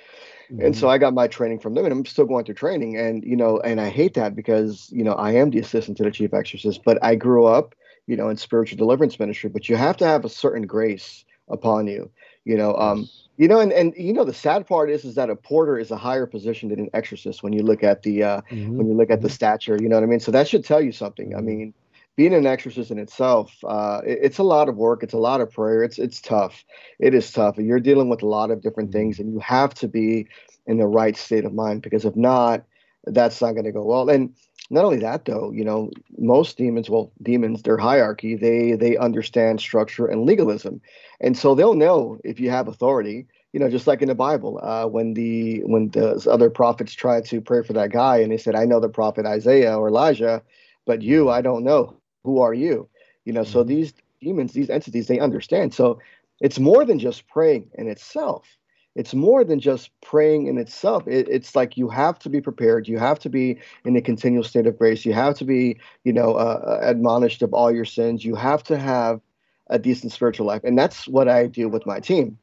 and 0.60 0.76
so 0.76 0.90
I 0.90 0.98
got 0.98 1.14
my 1.14 1.28
training 1.28 1.60
from 1.60 1.74
them, 1.74 1.86
and 1.86 1.92
I'm 1.94 2.06
still 2.06 2.26
going 2.26 2.46
through 2.46 2.56
training, 2.56 2.98
and 2.98 3.24
you 3.24 3.36
know, 3.36 3.60
and 3.60 3.80
I 3.82 3.90
hate 3.90 4.14
that 4.16 4.36
because 4.36 4.90
you 4.92 5.04
know 5.04 5.14
I 5.14 5.32
am 5.34 5.50
the 5.52 5.60
assistant 5.60 5.98
to 5.98 6.04
the 6.04 6.12
chief 6.12 6.34
exorcist, 6.34 6.82
but 6.86 6.98
I 7.04 7.16
grew 7.16 7.46
up, 7.46 7.76
you 8.08 8.16
know, 8.16 8.30
in 8.30 8.38
spiritual 8.38 8.78
deliverance 8.78 9.20
ministry, 9.20 9.50
but 9.50 9.70
you 9.70 9.76
have 9.76 9.98
to 9.98 10.06
have 10.06 10.26
a 10.26 10.30
certain 10.30 10.66
grace 10.66 11.26
upon 11.50 11.88
you, 11.88 12.10
you 12.46 12.58
know, 12.58 12.76
um, 12.76 13.10
you 13.38 13.48
know, 13.48 13.60
and 13.60 13.72
and 13.72 13.94
you 13.98 14.14
know 14.14 14.24
the 14.24 14.34
sad 14.34 14.66
part 14.68 14.90
is 14.90 15.06
is 15.06 15.16
that 15.16 15.30
a 15.30 15.36
porter 15.36 15.78
is 15.78 15.92
a 15.92 15.98
higher 15.98 16.26
position 16.26 16.70
than 16.70 16.80
an 16.80 16.90
exorcist 16.94 17.44
when 17.44 17.54
you 17.54 17.64
look 17.64 17.84
at 17.84 18.04
the 18.04 18.24
uh, 18.24 18.42
Mhm. 18.52 18.78
when 18.78 18.88
you 18.88 18.96
look 18.96 19.12
at 19.12 19.22
the 19.22 19.30
stature, 19.30 19.78
you 19.82 19.88
know 19.90 19.96
what 19.96 20.04
I 20.04 20.08
mean? 20.08 20.20
So 20.20 20.32
that 20.32 20.48
should 20.48 20.66
tell 20.66 20.82
you 20.82 20.92
something. 20.92 21.36
I 21.36 21.42
Mhm. 21.42 21.42
mean, 21.42 21.74
being 22.18 22.34
an 22.34 22.48
exorcist 22.48 22.92
in 22.92 23.00
itself, 23.00 23.56
uh, 23.68 24.02
it- 24.06 24.20
it's 24.24 24.40
a 24.40 24.44
lot 24.44 24.70
of 24.70 24.78
work. 24.78 25.04
It's 25.04 25.14
a 25.14 25.20
lot 25.20 25.42
of 25.42 25.52
prayer. 25.52 25.84
It's 25.84 26.00
it's 26.00 26.22
tough. 26.22 26.66
It 27.00 27.14
is 27.16 27.32
tough. 27.32 27.58
You're 27.58 27.80
dealing 27.80 28.10
with 28.10 28.24
a 28.24 28.28
lot 28.28 28.52
of 28.52 28.62
different 28.62 28.90
Mhm. 28.90 28.94
things, 28.94 29.20
and 29.20 29.32
you 29.34 29.40
have 29.40 29.74
to 29.76 29.88
be 29.88 30.28
in 30.68 30.78
the 30.78 30.88
right 30.88 31.16
state 31.18 31.46
of 31.46 31.54
mind 31.54 31.82
because 31.84 32.06
if 32.06 32.16
not, 32.16 32.64
that's 33.06 33.42
not 33.42 33.54
going 33.54 33.66
to 33.66 33.72
go 33.72 33.86
well. 33.86 34.10
And 34.10 34.34
not 34.70 34.84
only 34.84 34.98
that, 35.00 35.26
though, 35.26 35.52
you 35.52 35.64
know, 35.64 35.90
most 36.18 36.58
demons, 36.58 36.90
well, 36.90 37.12
demons, 37.24 37.62
their 37.64 37.78
hierarchy, 37.78 38.36
they 38.36 38.74
they 38.74 38.98
understand 38.98 39.62
structure 39.62 40.08
and 40.08 40.26
legalism, 40.26 40.82
and 41.22 41.38
so 41.38 41.56
they'll 41.56 41.76
know 41.76 42.18
if 42.24 42.40
you 42.40 42.50
have 42.50 42.68
authority. 42.68 43.28
You 43.54 43.62
know, 43.62 43.70
just 43.70 43.88
like 43.88 44.02
in 44.02 44.10
the 44.10 44.16
Bible, 44.16 44.60
uh, 44.62 44.86
when 44.88 45.14
the 45.14 45.62
when 45.66 45.90
the 45.92 46.28
other 46.30 46.50
prophets 46.50 46.94
tried 46.94 47.26
to 47.26 47.42
pray 47.42 47.64
for 47.64 47.74
that 47.74 47.92
guy, 47.92 48.18
and 48.18 48.32
they 48.32 48.38
said, 48.38 48.56
"I 48.56 48.66
know 48.66 48.80
the 48.80 48.90
prophet 48.90 49.26
Isaiah 49.26 49.78
or 49.78 49.88
Elijah, 49.88 50.44
but 50.86 51.02
you, 51.02 51.30
I 51.30 51.42
don't 51.42 51.64
know. 51.64 51.96
Who 52.28 52.40
are 52.46 52.54
you?" 52.54 52.76
You 53.26 53.34
know, 53.34 53.46
so 53.54 53.64
Mhm. 53.64 53.68
these 53.68 53.94
demons, 54.22 54.52
these 54.54 54.70
entities, 54.70 55.08
they 55.08 55.20
understand. 55.28 55.74
So 55.74 56.00
it's 56.46 56.60
more 56.60 56.84
than 56.86 57.00
just 57.00 57.28
praying 57.36 57.64
in 57.80 57.88
itself. 57.88 58.44
It's 58.96 59.14
more 59.14 59.44
than 59.44 59.60
just 59.60 59.92
praying 60.02 60.48
in 60.48 60.58
itself. 60.58 61.08
It, 61.08 61.30
it's 61.30 61.56
like 61.56 61.78
you 61.78 61.88
have 61.90 62.18
to 62.20 62.30
be 62.30 62.42
prepared. 62.42 62.88
You 62.88 62.98
have 63.00 63.20
to 63.20 63.30
be 63.30 63.58
in 63.86 63.96
a 63.96 64.02
continual 64.02 64.44
state 64.44 64.68
of 64.68 64.78
grace. 64.78 65.06
You 65.06 65.14
have 65.14 65.36
to 65.36 65.46
be, 65.46 65.78
you 66.04 66.14
know, 66.14 66.30
uh, 66.34 66.60
uh, 66.72 66.80
admonished 66.82 67.44
of 67.44 67.54
all 67.54 67.72
your 67.72 67.86
sins. 67.86 68.26
You 68.26 68.36
have 68.36 68.64
to 68.64 68.78
have 68.78 69.22
a 69.70 69.78
decent 69.78 70.14
spiritual 70.14 70.48
life. 70.48 70.64
And 70.64 70.78
that's 70.78 71.08
what 71.08 71.28
I 71.28 71.48
do 71.48 71.70
with 71.70 71.86
my 71.86 72.00
team. 72.00 72.38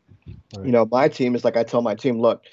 Right. 0.57 0.67
You 0.67 0.73
know, 0.73 0.87
my 0.91 1.09
team 1.09 1.35
is 1.35 1.45
like 1.45 1.57
I 1.57 1.65
tell 1.65 1.83
my 1.83 1.97
team, 1.97 2.21
look, 2.21 2.45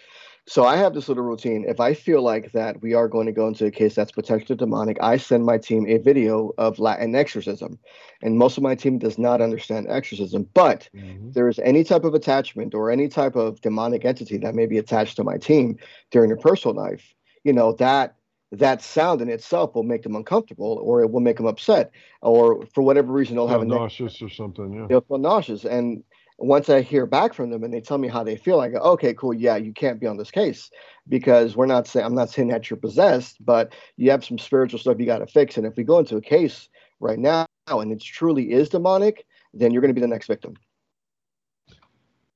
so 0.51 0.65
I 0.65 0.75
have 0.75 0.93
this 0.93 1.07
little 1.07 1.23
routine. 1.23 1.63
If 1.65 1.79
I 1.79 1.93
feel 1.93 2.21
like 2.21 2.51
that 2.51 2.81
we 2.81 2.93
are 2.93 3.07
going 3.07 3.25
to 3.25 3.31
go 3.31 3.47
into 3.47 3.65
a 3.65 3.71
case 3.71 3.95
that's 3.95 4.11
potentially 4.11 4.57
demonic, 4.57 4.97
I 4.99 5.15
send 5.15 5.45
my 5.45 5.57
team 5.57 5.87
a 5.87 5.97
video 5.97 6.51
of 6.57 6.77
Latin 6.77 7.15
exorcism. 7.15 7.79
And 8.21 8.37
most 8.37 8.57
of 8.57 8.63
my 8.63 8.75
team 8.75 8.97
does 8.97 9.17
not 9.17 9.39
understand 9.39 9.87
exorcism, 9.89 10.49
but 10.53 10.89
Mhm. 10.93 11.29
if 11.29 11.35
there 11.35 11.47
is 11.47 11.57
any 11.59 11.85
type 11.85 12.03
of 12.03 12.13
attachment 12.13 12.75
or 12.75 12.91
any 12.91 13.07
type 13.07 13.37
of 13.37 13.61
demonic 13.61 14.03
entity 14.03 14.37
that 14.39 14.53
may 14.53 14.65
be 14.65 14.77
attached 14.77 15.15
to 15.15 15.23
my 15.23 15.37
team 15.37 15.77
during 16.11 16.27
their 16.27 16.37
personal 16.37 16.75
life, 16.75 17.15
you 17.45 17.53
know, 17.53 17.71
that 17.71 18.15
that 18.51 18.81
sound 18.81 19.21
in 19.21 19.29
itself 19.29 19.73
will 19.73 19.83
make 19.83 20.03
them 20.03 20.17
uncomfortable 20.17 20.81
or 20.83 21.01
it 21.01 21.11
will 21.11 21.21
make 21.21 21.37
them 21.37 21.45
upset 21.45 21.91
or 22.21 22.65
for 22.73 22.81
whatever 22.81 23.13
reason 23.13 23.37
they'll 23.37 23.47
have 23.47 23.61
a 23.61 23.65
nauseous 23.65 24.21
or 24.21 24.27
something. 24.27 24.73
Yeah. 24.73 24.87
they'll 24.87 24.99
feel 24.99 25.17
nauseous. 25.17 25.63
And 25.63 26.03
once 26.41 26.69
I 26.69 26.81
hear 26.81 27.05
back 27.05 27.33
from 27.33 27.49
them 27.49 27.63
and 27.63 27.73
they 27.73 27.81
tell 27.81 27.97
me 27.97 28.07
how 28.07 28.23
they 28.23 28.35
feel, 28.35 28.59
I 28.59 28.69
go, 28.69 28.79
okay, 28.79 29.13
cool. 29.13 29.33
Yeah, 29.33 29.57
you 29.57 29.73
can't 29.73 29.99
be 29.99 30.07
on 30.07 30.17
this 30.17 30.31
case 30.31 30.69
because 31.07 31.55
we're 31.55 31.67
not 31.67 31.87
saying, 31.87 32.05
I'm 32.05 32.15
not 32.15 32.29
saying 32.29 32.47
that 32.49 32.69
you're 32.69 32.77
possessed, 32.77 33.37
but 33.45 33.73
you 33.97 34.09
have 34.11 34.25
some 34.25 34.39
spiritual 34.39 34.79
stuff 34.79 34.99
you 34.99 35.05
got 35.05 35.19
to 35.19 35.27
fix. 35.27 35.57
And 35.57 35.65
if 35.65 35.75
we 35.75 35.83
go 35.83 35.99
into 35.99 36.17
a 36.17 36.21
case 36.21 36.67
right 36.99 37.19
now 37.19 37.45
and 37.67 37.91
it 37.91 38.01
truly 38.01 38.51
is 38.51 38.69
demonic, 38.69 39.25
then 39.53 39.71
you're 39.71 39.81
going 39.81 39.93
to 39.93 39.95
be 39.95 40.01
the 40.01 40.07
next 40.07 40.27
victim. 40.27 40.55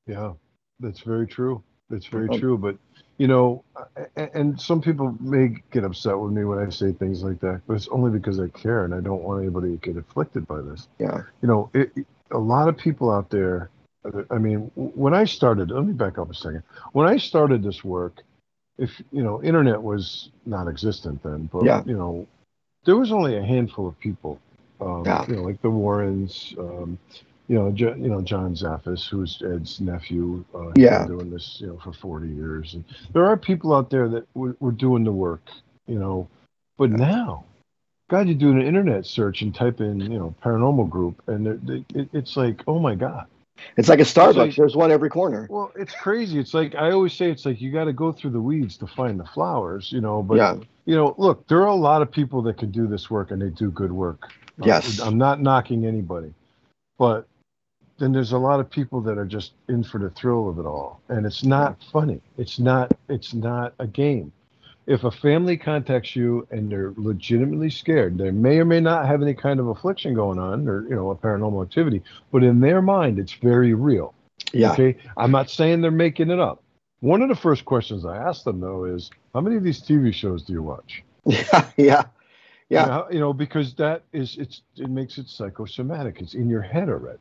Yeah, 0.05 0.33
that's 0.79 0.99
very 0.99 1.25
true. 1.25 1.63
That's 1.89 2.05
very 2.05 2.29
Um, 2.29 2.39
true. 2.39 2.57
But 2.57 2.77
you 3.17 3.27
know, 3.27 3.63
and, 4.15 4.29
and 4.33 4.61
some 4.61 4.81
people 4.81 5.15
may 5.19 5.55
get 5.71 5.83
upset 5.83 6.19
with 6.19 6.31
me 6.33 6.43
when 6.45 6.59
I 6.59 6.69
say 6.69 6.91
things 6.91 7.23
like 7.23 7.39
that, 7.39 7.61
but 7.65 7.75
it's 7.75 7.87
only 7.87 8.11
because 8.11 8.39
I 8.39 8.49
care 8.49 8.83
and 8.85 8.93
I 8.93 8.99
don't 8.99 9.23
want 9.23 9.41
anybody 9.41 9.71
to 9.71 9.77
get 9.77 9.97
afflicted 9.97 10.45
by 10.47 10.61
this. 10.61 10.89
Yeah. 10.99 11.21
You 11.41 11.47
know, 11.47 11.69
it- 11.73 11.91
a 12.31 12.39
lot 12.39 12.67
of 12.67 12.75
people 12.75 13.11
out 13.11 13.29
there. 13.29 13.69
I 14.29 14.37
mean, 14.37 14.71
when 14.75 15.13
I 15.13 15.25
started, 15.25 15.71
let 15.71 15.85
me 15.85 15.93
back 15.93 16.17
up 16.17 16.29
a 16.29 16.33
second. 16.33 16.63
When 16.93 17.07
I 17.07 17.17
started 17.17 17.63
this 17.63 17.83
work, 17.83 18.23
if 18.77 19.01
you 19.11 19.23
know, 19.23 19.41
internet 19.41 19.81
was 19.81 20.29
not 20.45 20.67
existent 20.67 21.23
then, 21.23 21.49
but 21.51 21.63
Yeah. 21.63 21.83
you 21.85 21.97
know, 21.97 22.27
there 22.85 22.97
was 22.97 23.11
only 23.11 23.37
a 23.37 23.41
handful 23.43 23.87
of 23.87 23.97
people. 23.99 24.39
Um, 24.81 25.03
Yeah. 25.05 25.25
You 25.27 25.37
know, 25.37 25.43
like 25.43 25.61
the 25.61 25.69
Warrens. 25.69 26.53
Um, 26.57 26.97
you 27.47 27.55
know, 27.55 27.71
jo- 27.71 27.93
you 27.93 28.09
know 28.09 28.21
John 28.21 28.55
Zaffis, 28.55 29.07
who's 29.07 29.41
Ed's 29.43 29.79
nephew. 29.79 30.43
Uh, 30.53 30.71
Yeah. 30.75 31.05
doing 31.05 31.29
this, 31.29 31.61
you 31.61 31.67
know, 31.67 31.77
for 31.77 31.93
40 31.93 32.27
years. 32.27 32.73
And 32.73 32.83
there 33.13 33.25
are 33.25 33.37
people 33.37 33.73
out 33.73 33.89
there 33.89 34.09
that 34.09 34.25
were, 34.33 34.55
were 34.59 34.71
doing 34.71 35.03
the 35.03 35.11
work, 35.13 35.47
you 35.87 35.99
know, 35.99 36.27
but 36.77 36.89
now, 36.89 37.45
God, 38.09 38.27
you 38.27 38.35
do 38.35 38.51
an 38.51 38.61
internet 38.61 39.05
search 39.05 39.41
and 39.41 39.53
type 39.53 39.79
in, 39.79 39.99
you 39.99 40.17
know, 40.19 40.33
paranormal 40.43 40.89
group, 40.89 41.21
and 41.27 41.45
they, 41.67 41.85
it, 41.99 42.09
it's 42.13 42.35
like, 42.35 42.63
oh 42.67 42.79
my 42.79 42.95
God. 42.95 43.25
It's 43.77 43.89
like 43.89 43.99
a 43.99 44.03
Starbucks. 44.03 44.35
like- 44.35 44.55
There's 44.55 44.75
one 44.75 44.91
every 44.91 45.09
corner. 45.09 45.47
Well, 45.49 45.71
it's 45.75 45.93
crazy. 45.93 46.39
It's 46.39 46.53
like 46.53 46.75
I 46.75 46.91
always 46.91 47.13
say, 47.13 47.29
it's 47.31 47.45
like 47.45 47.61
you 47.61 47.71
got 47.71 47.85
to 47.85 47.93
go 47.93 48.11
through 48.11 48.31
the 48.31 48.41
weeds 48.41 48.77
to 48.77 48.87
find 48.87 49.19
the 49.19 49.25
flowers, 49.25 49.91
you 49.91 50.01
know. 50.01 50.21
But 50.23 50.37
yeah. 50.37 50.55
you 50.85 50.95
know, 50.95 51.15
look, 51.17 51.47
there 51.47 51.61
are 51.61 51.67
a 51.67 51.75
lot 51.75 52.01
of 52.01 52.11
people 52.11 52.41
that 52.43 52.57
can 52.57 52.71
do 52.71 52.87
this 52.87 53.09
work, 53.09 53.31
and 53.31 53.41
they 53.41 53.49
do 53.49 53.71
good 53.71 53.91
work. 53.91 54.31
Yes. 54.63 54.99
I'm 54.99 55.17
not 55.17 55.41
knocking 55.41 55.85
anybody, 55.85 56.33
but 56.97 57.27
then 57.97 58.11
there's 58.13 58.31
a 58.31 58.37
lot 58.37 58.59
of 58.59 58.69
people 58.69 59.01
that 59.01 59.17
are 59.17 59.25
just 59.25 59.53
in 59.67 59.83
for 59.83 59.99
the 59.99 60.09
thrill 60.11 60.49
of 60.49 60.59
it 60.59 60.65
all, 60.65 61.01
and 61.09 61.25
it's 61.25 61.43
not 61.43 61.77
funny. 61.91 62.21
It's 62.37 62.59
not. 62.59 62.93
It's 63.09 63.33
not 63.33 63.73
a 63.79 63.87
game. 63.87 64.31
If 64.87 65.03
a 65.03 65.11
family 65.11 65.57
contacts 65.57 66.15
you 66.15 66.47
and 66.51 66.71
they're 66.71 66.93
legitimately 66.95 67.71
scared, 67.71 68.17
they 68.17 68.29
may 68.29 68.59
or 68.59 68.65
may 68.65 68.79
not 68.79 69.07
have 69.07 69.21
any 69.21 69.33
kind 69.33 69.59
of 69.59 69.67
affliction 69.67 70.13
going 70.13 70.37
on, 70.37 70.67
or 70.67 70.83
you 70.87 70.95
know, 70.95 71.09
a 71.09 71.15
paranormal 71.15 71.63
activity, 71.63 72.03
but 72.31 72.43
in 72.43 72.59
their 72.59 72.81
mind, 72.81 73.17
it's 73.17 73.33
very 73.33 73.73
real. 73.73 74.13
Yeah. 74.53 74.73
Okay. 74.73 74.97
I'm 75.17 75.31
not 75.31 75.49
saying 75.49 75.81
they're 75.81 75.91
making 75.91 76.29
it 76.29 76.39
up. 76.39 76.61
One 76.99 77.21
of 77.21 77.29
the 77.29 77.35
first 77.35 77.65
questions 77.65 78.05
I 78.05 78.17
ask 78.17 78.43
them 78.43 78.59
though 78.59 78.85
is, 78.85 79.09
how 79.33 79.41
many 79.41 79.55
of 79.55 79.63
these 79.63 79.81
TV 79.81 80.13
shows 80.13 80.43
do 80.43 80.53
you 80.53 80.63
watch? 80.63 81.03
Yeah. 81.25 81.69
Yeah. 81.77 82.03
Yeah. 82.69 82.85
You 82.85 82.91
know, 82.91 83.07
you 83.11 83.19
know, 83.19 83.33
because 83.33 83.75
that 83.75 84.03
is 84.11 84.37
it's 84.37 84.61
it 84.75 84.89
makes 84.89 85.17
it 85.17 85.27
psychosomatic. 85.29 86.19
It's 86.19 86.33
in 86.33 86.49
your 86.49 86.61
head 86.61 86.89
already. 86.89 87.19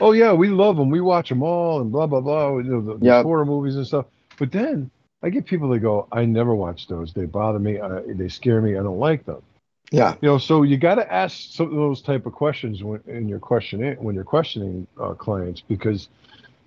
Oh 0.00 0.12
yeah, 0.12 0.32
we 0.32 0.48
love 0.48 0.76
them. 0.76 0.88
We 0.88 1.02
watch 1.02 1.28
them 1.28 1.42
all 1.42 1.82
and 1.82 1.92
blah 1.92 2.06
blah 2.06 2.22
blah. 2.22 2.56
You 2.56 2.62
know, 2.62 2.80
the, 2.80 2.96
the 2.96 3.22
horror 3.22 3.44
movies 3.44 3.76
and 3.76 3.86
stuff. 3.86 4.06
But 4.38 4.52
then 4.52 4.90
I 5.22 5.28
get 5.30 5.46
people 5.46 5.68
that 5.70 5.80
go, 5.80 6.08
I 6.10 6.24
never 6.24 6.54
watch 6.54 6.86
those. 6.88 7.12
They 7.12 7.26
bother 7.26 7.58
me. 7.58 7.78
I, 7.78 8.00
they 8.06 8.28
scare 8.28 8.60
me. 8.62 8.72
I 8.76 8.82
don't 8.82 8.98
like 8.98 9.26
them. 9.26 9.42
Yeah. 9.90 10.14
You 10.20 10.28
know, 10.28 10.38
so 10.38 10.62
you 10.62 10.76
got 10.76 10.94
to 10.96 11.12
ask 11.12 11.52
some 11.52 11.66
of 11.66 11.74
those 11.74 12.00
type 12.00 12.24
of 12.26 12.32
questions 12.32 12.82
when 12.82 13.02
in 13.06 13.28
your 13.28 13.40
questioning 13.40 13.96
when 14.02 14.14
you're 14.14 14.24
questioning 14.24 14.86
uh, 15.00 15.14
clients 15.14 15.60
because, 15.60 16.08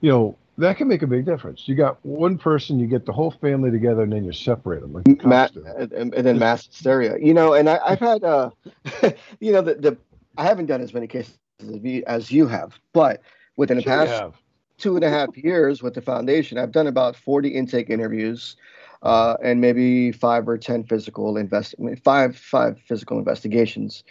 you 0.01 0.11
know, 0.11 0.37
that 0.57 0.77
can 0.77 0.87
make 0.87 1.01
a 1.01 1.07
big 1.07 1.25
difference. 1.25 1.67
You 1.67 1.75
got 1.75 1.97
one 2.05 2.37
person, 2.37 2.77
you 2.77 2.85
get 2.85 3.05
the 3.05 3.11
whole 3.11 3.31
family 3.31 3.71
together, 3.71 4.03
and 4.03 4.13
then 4.13 4.23
you 4.23 4.33
separate 4.33 4.81
them. 4.81 4.93
Like 4.93 5.25
Matt, 5.25 5.55
and, 5.55 6.13
and 6.13 6.25
then 6.25 6.37
mass 6.37 6.67
hysteria. 6.67 7.17
You 7.19 7.33
know, 7.33 7.53
and 7.53 7.67
I, 7.67 7.79
I've 7.83 7.99
had, 7.99 8.23
uh, 8.23 8.51
you 9.39 9.51
know, 9.51 9.61
the, 9.61 9.75
the 9.75 9.97
I 10.37 10.43
haven't 10.43 10.67
done 10.67 10.81
as 10.81 10.93
many 10.93 11.07
cases 11.07 11.37
as 11.59 11.79
you, 11.81 12.03
as 12.05 12.31
you 12.31 12.47
have, 12.47 12.77
but 12.93 13.21
within 13.55 13.77
the 13.77 13.83
past 13.83 14.11
have. 14.11 14.35
Two 14.77 14.95
and 14.95 15.03
a 15.03 15.09
half 15.09 15.35
years 15.37 15.81
with 15.81 15.93
the 15.93 16.01
foundation, 16.01 16.57
I've 16.57 16.71
done 16.71 16.87
about 16.87 17.15
40 17.15 17.49
intake 17.49 17.89
interviews 17.89 18.55
uh, 19.03 19.35
and 19.43 19.61
maybe 19.61 20.11
five 20.11 20.47
or 20.47 20.57
10 20.57 20.85
physical 20.85 21.37
invest 21.37 21.75
five, 22.03 22.37
five 22.37 22.79
physical 22.79 23.19
investigations. 23.19 24.03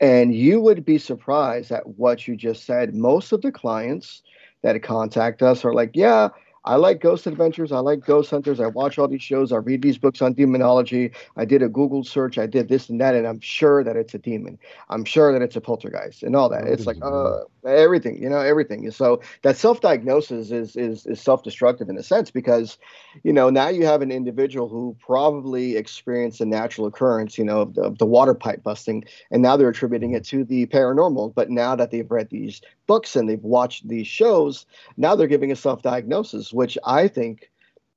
And 0.00 0.34
you 0.34 0.60
would 0.60 0.84
be 0.84 0.98
surprised 0.98 1.72
at 1.72 1.86
what 1.98 2.28
you 2.28 2.36
just 2.36 2.64
said. 2.64 2.94
Most 2.94 3.32
of 3.32 3.42
the 3.42 3.50
clients 3.50 4.22
that 4.62 4.80
contact 4.82 5.42
us 5.42 5.64
are 5.64 5.72
like, 5.72 5.90
yeah, 5.94 6.28
I 6.66 6.74
like 6.76 7.00
ghost 7.00 7.26
adventures. 7.26 7.70
I 7.70 7.78
like 7.78 8.04
ghost 8.04 8.30
hunters. 8.30 8.58
I 8.58 8.66
watch 8.66 8.98
all 8.98 9.06
these 9.08 9.22
shows. 9.22 9.52
I 9.52 9.56
read 9.56 9.82
these 9.82 9.98
books 9.98 10.20
on 10.20 10.34
demonology. 10.34 11.12
I 11.36 11.44
did 11.44 11.62
a 11.62 11.68
Google 11.68 12.02
search. 12.02 12.38
I 12.38 12.46
did 12.46 12.68
this 12.68 12.88
and 12.88 13.00
that, 13.00 13.14
and 13.14 13.26
I'm 13.26 13.40
sure 13.40 13.84
that 13.84 13.96
it's 13.96 14.14
a 14.14 14.18
demon. 14.18 14.58
I'm 14.90 15.04
sure 15.04 15.32
that 15.32 15.42
it's 15.42 15.54
a 15.54 15.60
poltergeist 15.60 16.22
and 16.22 16.34
all 16.34 16.48
that. 16.48 16.66
It's 16.66 16.86
like 16.86 16.98
uh, 17.02 17.38
everything, 17.64 18.20
you 18.20 18.28
know, 18.28 18.40
everything. 18.40 18.90
So 18.90 19.20
that 19.42 19.56
self-diagnosis 19.56 20.50
is 20.50 20.76
is 20.76 21.06
is 21.06 21.20
self-destructive 21.20 21.88
in 21.88 21.96
a 21.96 22.02
sense 22.02 22.30
because, 22.30 22.78
you 23.22 23.32
know, 23.32 23.48
now 23.48 23.68
you 23.68 23.86
have 23.86 24.02
an 24.02 24.10
individual 24.10 24.68
who 24.68 24.96
probably 25.00 25.76
experienced 25.76 26.40
a 26.40 26.46
natural 26.46 26.86
occurrence, 26.86 27.38
you 27.38 27.44
know, 27.44 27.60
of 27.60 27.74
the, 27.74 27.82
of 27.82 27.98
the 27.98 28.06
water 28.06 28.34
pipe 28.34 28.62
busting, 28.64 29.04
and 29.30 29.40
now 29.40 29.56
they're 29.56 29.68
attributing 29.68 30.12
it 30.14 30.24
to 30.24 30.44
the 30.44 30.66
paranormal. 30.66 31.32
But 31.34 31.48
now 31.48 31.76
that 31.76 31.92
they've 31.92 32.10
read 32.10 32.30
these 32.30 32.60
books 32.86 33.16
and 33.16 33.28
they've 33.28 33.42
watched 33.42 33.88
these 33.88 34.06
shows, 34.06 34.66
now 34.96 35.16
they're 35.16 35.26
giving 35.26 35.50
a 35.50 35.56
self-diagnosis, 35.56 36.52
which 36.56 36.78
I 36.84 37.06
think 37.06 37.50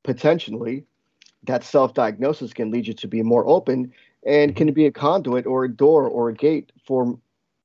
potentially 0.03 0.83
that 1.43 1.63
self-diagnosis 1.63 2.51
can 2.53 2.71
lead 2.71 2.85
you 2.87 2.93
to 2.93 3.07
be 3.07 3.21
more 3.23 3.47
open 3.47 3.93
and 4.25 4.53
can 4.55 4.73
be 4.73 4.85
a 4.85 4.91
conduit 4.91 5.45
or 5.45 5.63
a 5.63 5.69
door 5.71 6.09
or 6.09 6.27
a 6.27 6.33
gate 6.33 6.71
for 6.85 7.17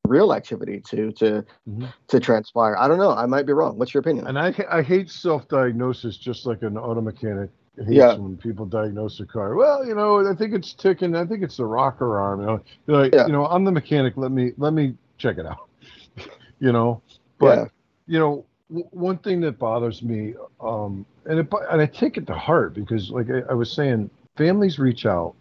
real 0.07 0.32
activity 0.32 0.80
to 0.90 1.11
to 1.12 1.45
Mhm. 1.68 1.92
to 2.07 2.20
transpire. 2.20 2.76
I 2.78 2.86
don't 2.88 2.99
know. 2.99 3.11
I 3.11 3.26
might 3.26 3.47
be 3.47 3.53
wrong. 3.53 3.76
What's 3.78 3.92
your 3.92 4.03
opinion? 4.03 4.26
And 4.28 4.38
I, 4.38 4.55
I 4.70 4.82
hate 4.82 5.11
self-diagnosis 5.11 6.16
just 6.16 6.47
like 6.47 6.62
an 6.62 6.76
auto 6.78 7.01
mechanic 7.01 7.51
hates 7.76 7.88
Yeah. 7.88 8.14
when 8.16 8.36
people 8.36 8.66
diagnose 8.66 9.18
a 9.18 9.26
car. 9.26 9.57
Well, 9.57 9.84
you 9.84 9.97
know, 9.97 10.24
I 10.30 10.34
think 10.34 10.55
it's 10.55 10.74
ticking. 10.74 11.16
I 11.16 11.24
think 11.26 11.42
it's 11.42 11.57
the 11.57 11.66
rocker 11.66 12.20
arm. 12.20 12.40
You 12.40 12.47
know, 12.47 12.61
like, 12.86 13.12
Yeah. 13.14 13.26
you 13.26 13.32
know, 13.32 13.47
I'm 13.47 13.64
the 13.64 13.72
mechanic. 13.72 14.16
Let 14.16 14.30
me 14.30 14.53
let 14.59 14.72
me 14.72 14.95
check 15.18 15.38
it 15.38 15.47
out. 15.47 15.68
you 16.61 16.70
know, 16.70 17.03
but 17.38 17.59
Yeah. 17.59 17.64
you 18.07 18.18
know, 18.20 18.45
one 18.90 19.18
thing 19.18 19.40
that 19.42 19.58
bothers 19.58 20.02
me, 20.02 20.34
um, 20.60 21.04
and 21.26 21.38
it, 21.40 21.48
and 21.70 21.80
I 21.80 21.86
take 21.86 22.16
it 22.16 22.26
to 22.26 22.34
heart 22.34 22.74
because, 22.74 23.10
like 23.10 23.26
I, 23.30 23.40
I 23.50 23.54
was 23.54 23.72
saying, 23.72 24.10
families 24.36 24.78
reach 24.78 25.06
out 25.06 25.34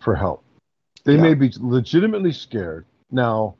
for 0.00 0.14
help. 0.14 0.42
They 1.04 1.14
Yeah. 1.16 1.22
may 1.22 1.34
be 1.34 1.52
legitimately 1.58 2.32
scared 2.32 2.86
now 3.10 3.54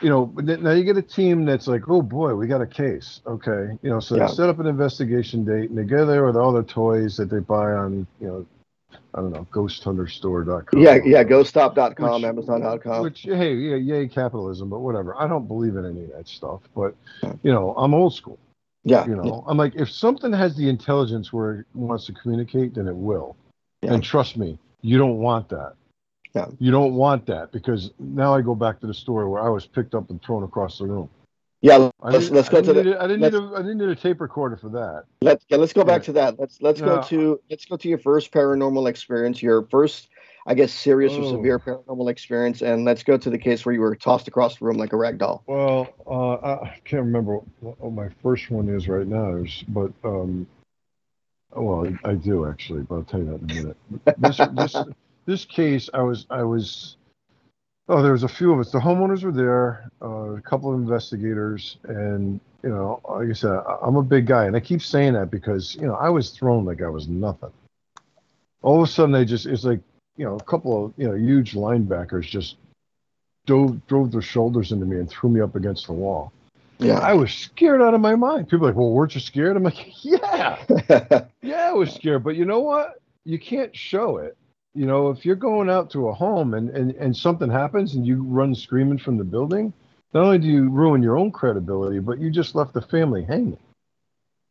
you 0.00 0.10
know, 0.10 0.32
now 0.42 0.72
you 0.72 0.82
get 0.82 0.96
a 0.96 1.02
team 1.02 1.44
that's 1.44 1.68
like, 1.68 1.88
oh 1.88 2.02
boy, 2.02 2.34
we 2.34 2.48
got 2.48 2.60
a 2.60 2.66
case. 2.66 3.20
Okay. 3.26 3.78
You 3.82 3.90
know, 3.90 4.00
so 4.00 4.16
Yeah. 4.16 4.26
they 4.26 4.32
set 4.34 4.48
up 4.48 4.58
an 4.58 4.66
investigation 4.66 5.44
date 5.44 5.70
and 5.70 5.78
they 5.78 5.84
go 5.84 6.04
there 6.04 6.26
with 6.26 6.36
all 6.36 6.52
their 6.52 6.64
toys 6.64 7.16
that 7.16 7.30
they 7.30 7.38
buy 7.38 7.72
on, 7.72 8.04
you 8.20 8.26
know, 8.26 8.46
I 9.14 9.20
don't 9.20 9.32
know, 9.32 9.46
ghosthunterstore.com. 9.52 10.80
Yeah, 10.80 10.98
yeah. 11.04 11.22
GhostStop.com, 11.22 12.22
Which- 12.22 12.24
Amazon.com. 12.24 13.02
Which, 13.02 13.20
hey, 13.22 13.54
yeah, 13.54 13.76
yay, 13.76 14.08
capitalism, 14.08 14.68
but 14.68 14.80
whatever. 14.80 15.14
I 15.16 15.28
don't 15.28 15.46
believe 15.46 15.76
in 15.76 15.84
any 15.86 16.04
of 16.04 16.10
that 16.12 16.26
stuff. 16.26 16.60
But, 16.74 16.94
you 17.42 17.52
know, 17.52 17.74
I'm 17.76 17.94
old 17.94 18.14
school. 18.14 18.38
Yeah, 18.84 19.06
You 19.06 19.16
know, 19.16 19.44
I'm 19.46 19.56
like, 19.56 19.74
if 19.76 19.90
something 19.90 20.32
has 20.32 20.56
the 20.56 20.68
intelligence 20.68 21.32
where 21.32 21.60
it 21.60 21.66
wants 21.74 22.06
to 22.06 22.12
communicate, 22.12 22.74
then 22.74 22.86
it 22.86 22.94
will. 22.96 23.36
Yeah. 23.82 23.94
And 23.94 24.02
trust 24.04 24.36
me, 24.36 24.58
you 24.82 24.98
don't 24.98 25.18
want 25.18 25.48
that. 25.48 25.74
Yeah. 26.34 26.46
You 26.58 26.70
don't 26.70 26.94
want 26.94 27.26
that 27.26 27.52
because 27.52 27.90
now 27.98 28.34
I 28.34 28.40
go 28.42 28.54
back 28.54 28.80
to 28.80 28.86
the 28.86 28.94
story 28.94 29.26
where 29.28 29.42
I 29.42 29.48
was 29.48 29.66
picked 29.66 29.94
up 29.94 30.10
and 30.10 30.20
thrown 30.22 30.42
across 30.42 30.78
the 30.78 30.86
room. 30.86 31.08
yeah. 31.62 31.90
Let's 32.02 32.30
let's 32.30 32.48
go 32.50 32.60
to 32.60 32.72
the 32.72 32.98
a- 32.98 33.02
I 33.02 33.06
didn't 33.06 33.20
need 33.22 33.34
a 33.34 33.52
I 33.56 33.62
didn't 33.62 33.78
need 33.78 33.88
a 33.88 33.94
tape 33.96 34.20
recorder 34.20 34.56
for 34.56 34.68
that. 34.70 35.04
let's 35.22 35.44
yeah, 35.48 35.56
let's 35.56 35.72
go 35.72 35.84
back 35.84 36.02
Yeah. 36.02 36.06
to 36.06 36.12
that. 36.12 36.38
Let's 36.38 36.60
let's 36.60 36.80
go 36.80 37.00
to 37.02 37.40
let's 37.48 37.64
go 37.64 37.76
to 37.76 37.88
your 37.88 37.98
first 37.98 38.32
paranormal 38.32 38.88
experience. 38.88 39.42
Your 39.42 39.62
first 39.62 40.08
I 40.46 40.54
guess, 40.54 40.72
serious 40.72 41.12
or 41.14 41.22
Oh. 41.22 41.30
severe 41.32 41.58
paranormal 41.58 42.10
experience? 42.10 42.60
And 42.62 42.84
let's 42.84 43.02
go 43.02 43.16
to 43.16 43.30
the 43.30 43.38
case 43.38 43.64
where 43.64 43.74
you 43.74 43.80
were 43.80 43.96
tossed 43.96 44.28
across 44.28 44.58
the 44.58 44.66
room 44.66 44.76
like 44.76 44.92
a 44.92 44.96
rag 44.96 45.18
doll. 45.18 45.42
Well, 45.46 45.88
uh, 46.06 46.64
I 46.64 46.76
can't 46.84 47.04
remember 47.04 47.40
what, 47.60 47.92
my 47.92 48.08
first 48.22 48.50
one 48.50 48.68
is 48.68 48.88
right 48.88 49.06
now, 49.06 49.42
but 49.68 49.92
um, 50.04 50.46
well, 51.54 51.86
I, 52.04 52.14
do 52.14 52.46
actually, 52.46 52.82
but 52.82 52.96
I'll 52.96 53.04
tell 53.04 53.20
you 53.20 53.26
that 53.26 53.42
in 53.42 53.50
a 53.50 53.54
minute. 53.54 53.76
This 54.18 54.40
this 54.54 54.76
this 55.26 55.44
case, 55.44 55.88
I 55.94 56.02
was 56.02 56.26
I 56.30 56.42
was 56.42 56.96
oh, 57.88 58.02
there 58.02 58.12
was 58.12 58.22
a 58.24 58.28
few 58.28 58.52
of 58.52 58.60
us. 58.60 58.70
The 58.70 58.78
homeowners 58.78 59.22
were 59.22 59.32
there, 59.32 59.90
uh, 60.02 60.36
a 60.36 60.40
couple 60.40 60.72
of 60.72 60.80
investigators, 60.80 61.78
and 61.84 62.40
you 62.62 62.70
know, 62.70 63.00
like 63.08 63.30
I 63.30 63.32
said, 63.32 63.50
I, 63.52 63.78
I'm 63.82 63.96
a 63.96 64.02
big 64.02 64.26
guy, 64.26 64.46
and 64.46 64.56
I 64.56 64.60
keep 64.60 64.82
saying 64.82 65.14
that 65.14 65.30
because 65.30 65.74
you 65.76 65.86
know 65.86 65.94
I 65.94 66.08
was 66.08 66.30
thrown 66.30 66.64
like 66.64 66.82
I 66.82 66.88
was 66.88 67.08
nothing. 67.08 67.52
All 68.62 68.82
of 68.82 68.88
a 68.88 68.90
sudden, 68.90 69.12
they 69.12 69.24
just 69.24 69.46
it's 69.46 69.64
like 69.64 69.80
you 70.16 70.24
know 70.24 70.36
a 70.36 70.42
couple 70.42 70.86
of 70.86 70.92
you 70.96 71.08
know 71.08 71.14
huge 71.14 71.54
linebackers 71.54 72.24
just 72.24 72.56
dove 73.46 73.86
drove 73.86 74.12
their 74.12 74.22
shoulders 74.22 74.72
into 74.72 74.86
me 74.86 74.98
and 74.98 75.08
threw 75.08 75.30
me 75.30 75.40
up 75.40 75.54
against 75.56 75.86
the 75.86 75.92
wall. 75.92 76.32
Yeah. 76.78 76.98
I 76.98 77.14
was 77.14 77.32
scared 77.32 77.80
out 77.80 77.94
of 77.94 78.00
my 78.00 78.16
mind. 78.16 78.48
People 78.48 78.66
are 78.66 78.70
like, 78.70 78.76
well, 78.76 78.90
weren't 78.90 79.14
you 79.14 79.20
scared? 79.20 79.56
I'm 79.56 79.62
like, 79.62 79.86
yeah, 80.04 80.58
yeah, 81.42 81.68
I 81.68 81.72
was 81.72 81.92
scared. 81.92 82.24
But 82.24 82.36
you 82.36 82.44
know 82.44 82.60
what? 82.60 83.00
You 83.24 83.38
can't 83.38 83.74
show 83.74 84.18
it. 84.18 84.36
You 84.74 84.86
know, 84.86 85.10
if 85.10 85.24
you're 85.24 85.36
going 85.36 85.70
out 85.70 85.88
to 85.90 86.08
a 86.08 86.12
home 86.12 86.54
and, 86.54 86.68
and, 86.70 86.90
and 86.96 87.16
something 87.16 87.48
happens 87.48 87.94
and 87.94 88.04
you 88.04 88.24
run 88.24 88.54
screaming 88.56 88.98
from 88.98 89.16
the 89.16 89.24
building, 89.24 89.72
not 90.12 90.24
only 90.24 90.38
do 90.38 90.48
you 90.48 90.68
ruin 90.68 91.00
your 91.00 91.16
own 91.16 91.30
credibility, 91.30 92.00
but 92.00 92.18
you 92.18 92.28
just 92.28 92.56
left 92.56 92.74
the 92.74 92.82
family 92.82 93.22
hanging. 93.22 93.56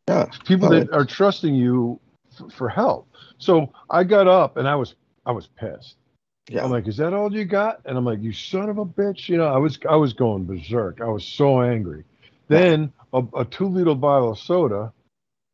yeah. 0.07 0.25
People 0.45 0.69
that 0.69 0.91
are 0.91 1.05
trusting 1.05 1.53
you 1.53 1.99
f- 2.39 2.53
for 2.53 2.69
help. 2.69 3.07
So 3.37 3.73
I 3.89 4.05
got 4.05 4.27
up 4.29 4.55
and 4.55 4.65
I 4.65 4.75
was 4.75 4.95
I 5.25 5.31
was 5.31 5.47
pissed. 5.47 5.95
Yeah. 6.49 6.63
I'm 6.63 6.71
like, 6.71 6.87
is 6.87 6.97
that 6.97 7.13
all 7.13 7.33
you 7.33 7.45
got? 7.45 7.81
And 7.85 7.97
I'm 7.97 8.05
like, 8.05 8.21
you 8.21 8.33
son 8.33 8.69
of 8.69 8.77
a 8.77 8.85
bitch. 8.85 9.29
You 9.29 9.37
know, 9.37 9.47
I 9.47 9.57
was 9.57 9.79
I 9.89 9.95
was 9.95 10.13
going 10.13 10.45
berserk. 10.45 10.99
I 11.01 11.07
was 11.07 11.25
so 11.25 11.61
angry. 11.61 12.03
Then 12.49 12.91
a, 13.13 13.23
a 13.35 13.45
two 13.45 13.67
liter 13.67 13.95
bottle 13.95 14.31
of 14.31 14.39
soda 14.39 14.91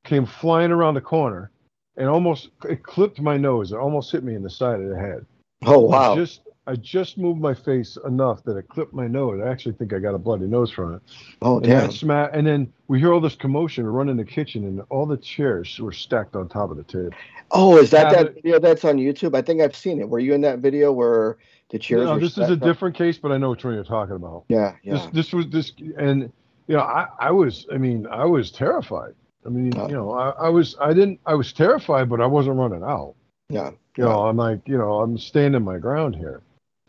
came 0.03 0.25
flying 0.25 0.71
around 0.71 0.95
the 0.95 1.01
corner 1.01 1.51
and 1.97 2.07
almost 2.07 2.49
it 2.67 2.81
clipped 2.81 3.19
my 3.19 3.37
nose. 3.37 3.71
It 3.71 3.77
almost 3.77 4.11
hit 4.11 4.23
me 4.23 4.33
in 4.33 4.41
the 4.41 4.49
side 4.49 4.79
of 4.79 4.89
the 4.89 4.97
head. 4.97 5.25
oh, 5.65 5.79
wow. 5.79 6.15
Just 6.15 6.41
I 6.67 6.75
just 6.75 7.17
moved 7.17 7.41
my 7.41 7.53
face 7.55 7.97
enough 8.05 8.43
that 8.43 8.55
it 8.55 8.67
clipped 8.69 8.93
my 8.93 9.07
nose. 9.07 9.41
I 9.43 9.49
actually 9.49 9.73
think 9.73 9.91
I 9.91 9.97
got 9.99 10.13
a 10.13 10.19
bloody 10.19 10.45
nose 10.45 10.69
from 10.71 10.95
it. 10.95 11.01
oh, 11.41 11.55
And 11.57 11.65
damn. 11.65 11.87
that 11.87 11.93
sma- 11.93 12.29
and 12.31 12.45
then 12.45 12.71
we 12.87 12.99
hear 12.99 13.11
all 13.11 13.19
this 13.19 13.33
commotion. 13.35 13.83
We 13.85 13.89
run 13.89 14.07
in 14.09 14.17
the 14.17 14.25
kitchen, 14.25 14.65
and 14.65 14.81
all 14.89 15.05
the 15.07 15.17
chairs 15.17 15.79
were 15.79 15.91
stacked 15.91 16.35
on 16.35 16.47
top 16.47 16.69
of 16.69 16.77
the 16.77 16.83
table. 16.83 17.09
Oh, 17.51 17.77
is 17.77 17.89
that 17.91 18.11
that 18.13 18.35
video 18.35 18.59
that's 18.59 18.85
on 18.85 18.97
YouTube? 18.97 19.35
I 19.35 19.41
think 19.41 19.61
I've 19.61 19.75
seen 19.75 19.99
it. 19.99 20.07
Were 20.07 20.19
you 20.19 20.33
in 20.35 20.41
that 20.41 20.59
video 20.59 20.91
where 20.91 21.37
the 21.69 21.79
chairs 21.79 22.03
No, 22.05 22.19
this 22.19 22.33
is 22.37 22.49
a 22.49 22.53
up? 22.53 22.59
different 22.59 22.95
case, 22.95 23.17
but 23.17 23.31
I 23.31 23.37
know 23.37 23.49
which 23.51 23.63
one 23.65 23.73
you're 23.73 23.83
talking 23.83 24.15
about. 24.15 24.43
Yeah, 24.49 24.75
yeah. 24.83 24.93
This 24.93 25.05
this 25.13 25.33
was 25.33 25.47
this, 25.49 25.71
and 25.97 26.31
you 26.67 26.75
know, 26.75 26.81
I 26.81 27.07
I 27.19 27.31
was, 27.31 27.65
I 27.73 27.77
mean, 27.77 28.05
I 28.11 28.25
was 28.25 28.51
terrified. 28.51 29.15
I 29.43 29.49
mean, 29.49 29.71
Oh. 29.75 29.87
you 29.87 29.95
know, 29.95 30.11
I, 30.11 30.29
I 30.31 30.49
was, 30.49 30.75
I 30.81 30.93
didn't, 30.93 31.19
I 31.25 31.33
was 31.33 31.51
terrified, 31.53 32.09
but 32.09 32.19
I 32.21 32.27
wasn't 32.27 32.57
running 32.57 32.83
out. 32.83 33.15
yeah. 33.49 33.71
You 33.97 34.03
know, 34.05 34.27
I'm 34.27 34.37
like, 34.37 34.61
you 34.67 34.77
know, 34.77 35.01
I'm 35.01 35.17
standing 35.17 35.63
my 35.63 35.77
ground 35.77 36.15
here. 36.15 36.41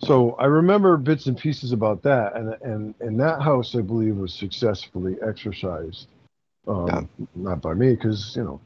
So 0.02 0.32
I 0.32 0.46
remember 0.46 0.96
bits 0.96 1.26
and 1.26 1.36
pieces 1.36 1.72
about 1.72 2.02
that, 2.02 2.34
and 2.36 2.54
and 2.62 2.94
and 3.00 3.20
that 3.20 3.42
house, 3.42 3.74
I 3.74 3.80
believe, 3.82 4.16
was 4.16 4.32
successfully 4.32 5.16
exorcised. 5.26 6.08
Um, 6.66 6.86
Yeah. 6.86 7.26
Not 7.34 7.60
by 7.62 7.74
me, 7.74 7.94
because 7.94 8.34
you 8.36 8.44
know, 8.44 8.60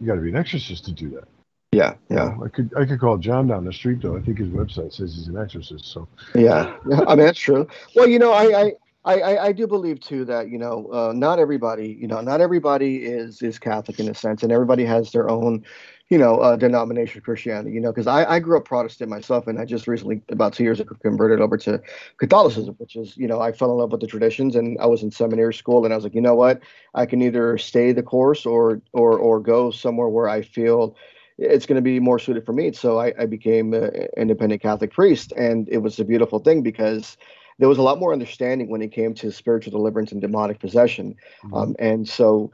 you 0.00 0.06
got 0.06 0.14
to 0.16 0.20
be 0.20 0.30
an 0.30 0.36
exorcist 0.36 0.84
to 0.86 0.92
do 0.92 1.10
that. 1.10 1.28
Yeah, 1.72 1.94
yeah, 2.08 2.36
I 2.44 2.48
could 2.48 2.72
I 2.76 2.84
could 2.84 2.98
call 2.98 3.16
John 3.18 3.46
down 3.46 3.64
the 3.64 3.72
street 3.72 4.02
though. 4.02 4.16
I 4.16 4.20
think 4.20 4.38
his 4.38 4.48
website 4.48 4.92
says 4.92 5.14
he's 5.14 5.28
an 5.28 5.36
exorcist. 5.38 5.84
So 5.86 6.08
yeah. 6.34 6.76
I 7.06 7.14
mean, 7.14 7.26
that's 7.26 7.38
true. 7.38 7.68
Well, 7.94 8.08
you 8.08 8.18
know, 8.18 8.32
I, 8.32 8.44
I, 8.62 8.72
I, 9.04 9.20
I- 9.20 9.44
I 9.46 9.52
do 9.52 9.68
believe 9.68 10.00
too 10.00 10.24
that 10.24 10.48
you 10.48 10.58
know, 10.58 10.88
uh, 10.92 11.12
not 11.14 11.38
everybody, 11.38 11.96
you 12.00 12.08
know, 12.08 12.20
not 12.20 12.40
everybody 12.40 13.04
is 13.04 13.40
is 13.42 13.60
Catholic 13.60 14.00
in 14.00 14.08
a 14.08 14.14
sense, 14.14 14.42
and 14.42 14.50
everybody 14.50 14.84
has 14.84 15.12
their 15.12 15.30
own, 15.30 15.64
you 16.10 16.18
know, 16.18 16.36
uh, 16.38 16.56
denomination 16.56 17.18
of 17.18 17.24
Christianity. 17.24 17.72
You 17.72 17.80
know, 17.80 17.92
because 17.92 18.06
I, 18.06 18.24
I 18.24 18.38
grew 18.40 18.58
up 18.58 18.64
Protestant 18.64 19.08
myself, 19.08 19.46
and 19.46 19.58
I 19.58 19.64
just 19.64 19.86
recently, 19.86 20.20
about 20.28 20.52
two 20.52 20.64
years 20.64 20.80
ago, 20.80 20.96
converted 21.02 21.40
over 21.40 21.56
to 21.58 21.80
Catholicism, 22.18 22.74
which 22.78 22.96
is, 22.96 23.16
you 23.16 23.26
know, 23.26 23.40
I 23.40 23.52
fell 23.52 23.70
in 23.70 23.78
love 23.78 23.92
with 23.92 24.00
the 24.00 24.06
traditions, 24.06 24.56
and 24.56 24.76
I 24.80 24.86
was 24.86 25.02
in 25.02 25.10
seminary 25.10 25.54
school, 25.54 25.84
and 25.84 25.94
I 25.94 25.96
was 25.96 26.04
like, 26.04 26.14
you 26.14 26.20
know 26.20 26.34
what, 26.34 26.60
I 26.94 27.06
can 27.06 27.22
either 27.22 27.56
stay 27.56 27.92
the 27.92 28.02
course 28.02 28.44
or 28.44 28.82
or 28.92 29.18
or 29.18 29.40
go 29.40 29.70
somewhere 29.70 30.08
where 30.08 30.28
I 30.28 30.42
feel 30.42 30.96
it's 31.38 31.64
going 31.64 31.76
to 31.76 31.82
be 31.82 32.00
more 32.00 32.18
suited 32.18 32.44
for 32.44 32.52
me. 32.52 32.70
So 32.72 33.00
I, 33.00 33.14
I 33.18 33.24
became 33.24 33.72
an 33.72 34.08
independent 34.16 34.60
Catholic 34.60 34.92
priest, 34.92 35.32
and 35.32 35.68
it 35.70 35.78
was 35.78 35.98
a 35.98 36.04
beautiful 36.04 36.38
thing 36.38 36.62
because 36.62 37.16
there 37.58 37.68
was 37.68 37.78
a 37.78 37.82
lot 37.82 37.98
more 37.98 38.12
understanding 38.12 38.68
when 38.68 38.82
it 38.82 38.90
came 38.90 39.14
to 39.14 39.30
spiritual 39.30 39.70
deliverance 39.70 40.12
and 40.12 40.20
demonic 40.20 40.58
possession. 40.58 41.14
Um, 41.54 41.76
and 41.78 42.08
so, 42.08 42.50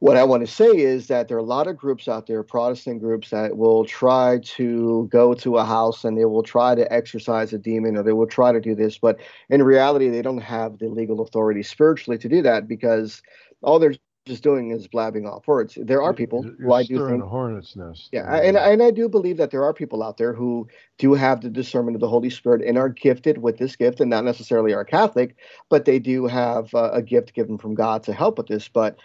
what 0.00 0.16
I 0.16 0.24
want 0.24 0.44
to 0.46 0.52
say 0.52 0.66
is 0.66 1.06
that 1.08 1.28
there 1.28 1.36
are 1.36 1.40
a 1.40 1.44
lot 1.44 1.66
of 1.66 1.76
groups 1.76 2.08
out 2.08 2.26
there, 2.26 2.42
Protestant 2.42 3.00
groups, 3.00 3.30
that 3.30 3.58
will 3.58 3.84
try 3.84 4.40
to 4.56 5.06
go 5.12 5.34
to 5.34 5.58
a 5.58 5.64
house 5.64 6.04
and 6.04 6.16
they 6.18 6.24
will 6.24 6.42
try 6.42 6.74
to 6.74 6.90
exorcise 6.90 7.52
a 7.52 7.58
demon 7.58 7.96
or 7.96 8.02
they 8.02 8.14
will 8.14 8.26
try 8.26 8.50
to 8.50 8.60
do 8.60 8.74
this. 8.74 8.96
But 8.98 9.20
in 9.50 9.62
reality, 9.62 10.08
they 10.08 10.22
don't 10.22 10.40
have 10.40 10.78
the 10.78 10.88
legal 10.88 11.20
authority 11.20 11.62
spiritually 11.62 12.16
to 12.18 12.28
do 12.30 12.40
that 12.42 12.66
because 12.66 13.22
all 13.62 13.78
they're 13.78 13.94
just 14.24 14.42
doing 14.42 14.70
is 14.70 14.88
blabbing 14.88 15.26
off 15.26 15.46
words. 15.46 15.76
There 15.80 16.02
are 16.02 16.14
people 16.14 16.42
You're 16.44 16.54
who 16.68 16.72
I 16.72 16.82
do 16.84 16.98
think 17.06 17.22
a 17.22 17.26
hornet's 17.28 17.76
nest. 17.76 18.08
yeah, 18.12 18.24
I- 18.26 18.40
and 18.40 18.56
and 18.56 18.82
I 18.82 18.90
do 18.90 19.08
believe 19.08 19.36
that 19.36 19.50
there 19.50 19.64
are 19.64 19.74
people 19.74 20.02
out 20.02 20.16
there 20.16 20.32
who 20.32 20.66
do 20.98 21.14
have 21.14 21.40
the 21.42 21.50
discernment 21.50 21.94
of 21.94 22.00
the 22.00 22.08
Holy 22.08 22.30
Spirit 22.30 22.62
and 22.66 22.78
are 22.78 22.88
gifted 22.88 23.38
with 23.38 23.58
this 23.58 23.76
gift, 23.76 24.00
and 24.00 24.08
not 24.10 24.24
necessarily 24.24 24.72
are 24.72 24.84
Catholic, 24.84 25.36
but 25.68 25.84
they 25.84 25.98
do 25.98 26.26
have 26.26 26.74
uh, 26.74 26.90
a 26.92 27.02
gift 27.02 27.34
given 27.34 27.58
from 27.58 27.74
God 27.74 28.02
to 28.04 28.12
help 28.12 28.38
with 28.38 28.46
this. 28.46 28.68
But 28.68 28.96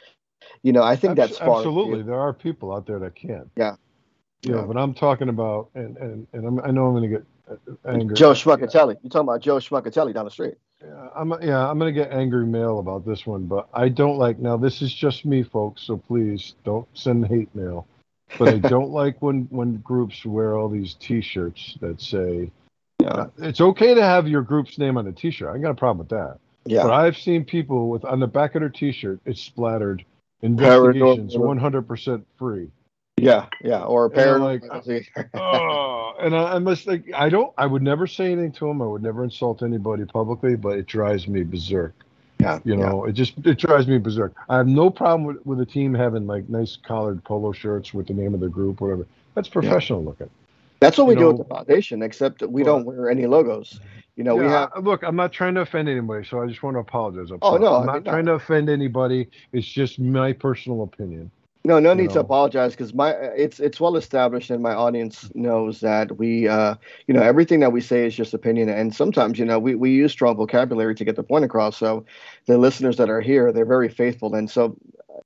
you 0.64 0.72
know, 0.74 0.84
I 0.84 0.96
think 0.96 1.18
Abs- 1.18 1.30
that's 1.32 1.40
far. 1.40 1.58
absolutely. 1.58 2.02
There 2.04 2.20
are 2.20 2.34
people 2.34 2.74
out 2.74 2.86
there 2.86 3.00
that 3.00 3.16
can't. 3.16 3.50
Yeah. 3.56 3.76
You 4.44 4.52
know, 4.52 4.60
Yeah. 4.62 4.66
but 4.66 4.78
I'm 4.78 4.94
talking 4.94 5.30
about, 5.30 5.70
and 5.76 5.98
and 5.98 6.28
and 6.34 6.46
I'm, 6.46 6.60
I 6.62 6.72
know 6.72 6.88
I'm 6.88 6.94
going 6.94 7.10
to 7.10 7.18
get 7.18 7.26
uh, 7.50 7.90
angry. 7.90 8.16
Joe 8.16 8.32
Schmuckatelli. 8.32 8.98
You're 9.04 9.10
talking 9.10 9.28
about 9.28 9.42
Joe 9.42 9.58
Schmuckatelli 9.58 10.14
down 10.14 10.26
the 10.26 10.32
street. 10.32 10.56
Yeah, 10.84 11.08
I'm 11.16 11.34
yeah, 11.42 11.68
I'm 11.70 11.80
going 11.80 11.94
to 11.94 12.00
get 12.00 12.12
angry 12.12 12.46
mail 12.46 12.80
about 12.80 13.06
this 13.06 13.26
one, 13.26 13.46
but 13.46 13.68
I 13.74 13.90
don't 13.90 14.18
like. 14.18 14.40
Now, 14.40 14.58
this 14.58 14.82
is 14.82 14.94
just 14.94 15.26
me, 15.26 15.42
folks. 15.44 15.82
So 15.84 15.98
please 15.98 16.54
don't 16.64 16.88
send 16.94 17.26
hate 17.28 17.54
mail. 17.56 17.88
But 18.38 18.50
I 18.50 18.58
don't 18.58 18.90
like 19.02 19.22
when 19.22 19.48
when 19.52 19.78
groups 19.78 20.26
wear 20.26 20.58
all 20.58 20.68
these 20.70 20.96
T-shirts 20.96 21.78
that 21.82 22.02
say 22.02 22.52
Yeah, 23.00 23.28
it's 23.38 23.62
okay 23.62 23.94
to 23.96 24.02
have 24.04 24.28
your 24.28 24.42
group's 24.42 24.78
name 24.78 24.98
on 24.98 25.08
a 25.08 25.12
T-shirt. 25.12 25.56
I 25.56 25.58
got 25.60 25.72
a 25.72 25.76
problem 25.76 26.00
with 26.00 26.10
that. 26.10 26.38
Yeah. 26.66 26.84
But 26.84 26.94
I've 26.94 27.18
seen 27.18 27.46
people 27.46 27.90
with 27.90 28.04
on 28.06 28.20
the 28.20 28.28
back 28.28 28.56
of 28.56 28.62
their 28.62 28.70
T-shirt, 28.70 29.20
it's 29.26 29.42
splattered. 29.42 30.04
Investigations 30.42 31.36
Paranormal. 31.36 31.86
100% 31.88 32.24
free. 32.38 32.70
yeah, 33.18 33.48
yeah. 33.64 33.84
Or 33.84 34.06
And 34.06 34.14
I'm 34.16 34.60
paranormal. 34.60 35.30
oh, 35.34 36.14
and 36.20 36.36
I, 36.36 36.60
must 36.60 36.88
like 36.88 37.04
I 37.14 37.30
don't 37.30 37.54
I 37.58 37.66
would 37.66 37.82
never 37.82 38.08
say 38.08 38.32
anything 38.32 38.52
to 38.54 38.70
him. 38.70 38.82
I 38.82 38.86
would 38.86 39.04
never 39.04 39.24
insult 39.24 39.64
anybody 39.64 40.06
publicly, 40.06 40.56
but 40.56 40.78
it 40.78 40.86
drives 40.88 41.28
me 41.28 41.44
berserk. 41.44 41.94
yeah, 42.40 42.60
You 42.64 42.76
know, 42.76 43.06
it 43.06 43.14
just 43.14 43.34
it 43.46 43.58
drives 43.58 43.88
me 43.88 43.98
berserk. 43.98 44.34
I 44.50 44.58
have 44.58 44.68
no 44.68 44.90
problem 44.90 45.24
with, 45.26 45.46
with 45.46 45.60
a 45.62 45.66
team 45.66 45.94
having 45.94 46.28
like 46.28 46.48
nice 46.50 46.76
collared 46.78 47.24
polo 47.24 47.52
shirts 47.52 47.94
with 47.94 48.08
the 48.08 48.14
name 48.14 48.34
of 48.34 48.40
the 48.40 48.50
group, 48.50 48.82
whatever. 48.82 49.08
That's 49.34 49.50
professional 49.50 50.04
looking. 50.04 50.30
That's 50.86 50.98
what 50.98 51.08
we 51.08 51.14
you 51.14 51.20
do 51.20 51.22
know- 51.26 51.32
with 51.32 51.48
the 51.48 51.56
foundation, 51.56 52.02
except 52.02 52.40
that 52.40 52.52
we 52.52 52.64
Well- 52.64 52.78
don't 52.78 52.86
wear 52.86 53.10
any 53.10 53.26
logos. 53.26 53.80
You 54.16 54.24
know, 54.24 54.36
we 54.36 54.46
have. 54.46 54.70
Look, 54.82 55.04
I'm 55.04 55.18
not 55.18 55.34
trying 55.34 55.56
to 55.56 55.62
offend 55.62 55.90
anybody, 55.90 56.26
so 56.26 56.42
I 56.42 56.48
just 56.48 56.64
want 56.64 56.76
to 56.76 56.80
apologize. 56.80 57.32
up 57.32 57.40
Oh, 57.42 57.58
no, 57.58 57.76
I'm 57.76 57.86
not 57.86 58.06
trying 58.06 58.26
to 58.28 58.34
offend 58.34 58.70
anybody. 58.70 59.28
It's 59.52 59.68
just 59.68 60.00
my 60.00 60.32
personal 60.32 60.84
opinion. 60.84 61.32
No, 61.66 61.80
no 61.80 61.96
need 61.96 62.12
to 62.12 62.20
apologize 62.20 62.72
because 62.74 62.94
my 62.94 63.10
it's 63.12 63.60
it's 63.60 63.82
well 63.82 63.98
established 63.98 64.52
and 64.52 64.62
my 64.62 64.74
audience 64.74 65.32
knows 65.34 65.80
that 65.80 66.16
we 66.18 66.48
uh 66.48 66.76
you 67.08 67.14
know 67.14 67.24
everything 67.24 67.60
that 67.62 67.72
we 67.72 67.82
say 67.82 68.06
is 68.06 68.16
just 68.16 68.36
opinion 68.36 68.70
and 68.70 68.94
sometimes 68.94 69.40
you 69.40 69.46
know 69.46 69.58
we, 69.58 69.74
we 69.74 69.90
use 69.90 70.12
strong 70.12 70.36
vocabulary 70.38 70.94
to 70.94 71.04
get 71.04 71.16
the 71.16 71.24
point 71.24 71.44
across 71.44 71.76
so 71.76 72.06
the 72.46 72.60
listeners 72.60 72.98
that 72.98 73.10
are 73.10 73.20
here 73.20 73.52
they're 73.52 73.66
very 73.66 73.90
faithful 73.90 74.36
and 74.36 74.52
so 74.52 74.78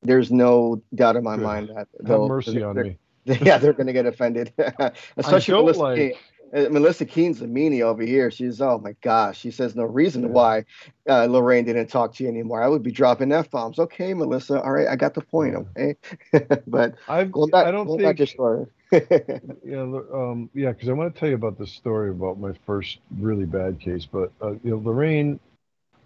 there's 0.02 0.32
no 0.32 0.82
doubt 0.96 1.18
in 1.18 1.26
my 1.26 1.36
Good. 1.36 1.44
mind 1.44 1.70
that 1.76 1.88
Have 2.08 2.22
mercy 2.22 2.64
on 2.64 2.78
me. 2.78 2.98
yeah 3.42 3.58
they're 3.58 3.74
going 3.74 3.88
to 3.88 3.94
get 3.94 4.06
offended 4.06 4.54
especially 5.18 5.54
Melissa, 5.54 5.80
like- 5.80 5.98
Keene. 5.98 6.14
Uh, 6.54 6.68
Melissa 6.70 7.06
Keen's 7.06 7.42
a 7.42 7.46
meanie 7.46 7.82
over 7.82 8.02
here. 8.04 8.32
She's 8.32 8.62
oh 8.62 8.80
my 8.80 8.96
gosh. 9.02 9.40
She 9.40 9.52
says 9.52 9.76
no 9.76 9.84
reason 9.84 10.34
why 10.34 10.66
uh, 11.08 11.26
Lorraine 11.26 11.66
didn't 11.66 11.88
talk 11.88 12.16
to 12.16 12.24
you 12.24 12.30
anymore. 12.30 12.64
I 12.64 12.68
would 12.68 12.84
be 12.84 12.92
dropping 12.92 13.32
f 13.32 13.52
bombs. 13.52 13.78
Okay, 13.78 14.14
Melissa. 14.14 14.62
All 14.62 14.72
right, 14.72 14.88
I 14.88 14.96
got 14.96 15.14
the 15.14 15.22
point. 15.22 15.56
Okay, 15.56 15.96
but 16.68 16.96
I've 17.08 17.32
back, 17.52 17.68
I 17.68 17.72
don't 17.72 17.98
think 17.98 18.28
story. 18.28 18.66
Yeah, 18.92 19.82
um, 19.82 20.50
yeah, 20.56 20.72
because 20.72 20.90
I 20.90 20.94
want 20.94 21.14
to 21.14 21.20
tell 21.20 21.30
you 21.30 21.36
about 21.36 21.60
this 21.60 21.72
story 21.72 22.10
about 22.10 22.40
my 22.40 22.54
first 22.66 23.00
really 23.20 23.46
bad 23.46 23.80
case. 23.80 24.06
But 24.06 24.32
uh, 24.42 24.54
you 24.64 24.72
know, 24.72 24.82
Lorraine, 24.84 25.40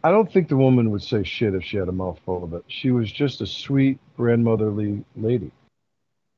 I 0.04 0.12
don't 0.12 0.32
think 0.32 0.50
the 0.50 0.58
woman 0.58 0.92
would 0.92 1.04
say 1.04 1.24
shit 1.24 1.56
if 1.56 1.64
she 1.64 1.78
had 1.78 1.88
a 1.88 1.94
mouthful 1.94 2.44
of 2.44 2.54
it. 2.54 2.66
She 2.68 2.92
was 2.92 3.10
just 3.10 3.40
a 3.40 3.48
sweet 3.48 3.98
grandmotherly 4.18 5.06
lady 5.16 5.52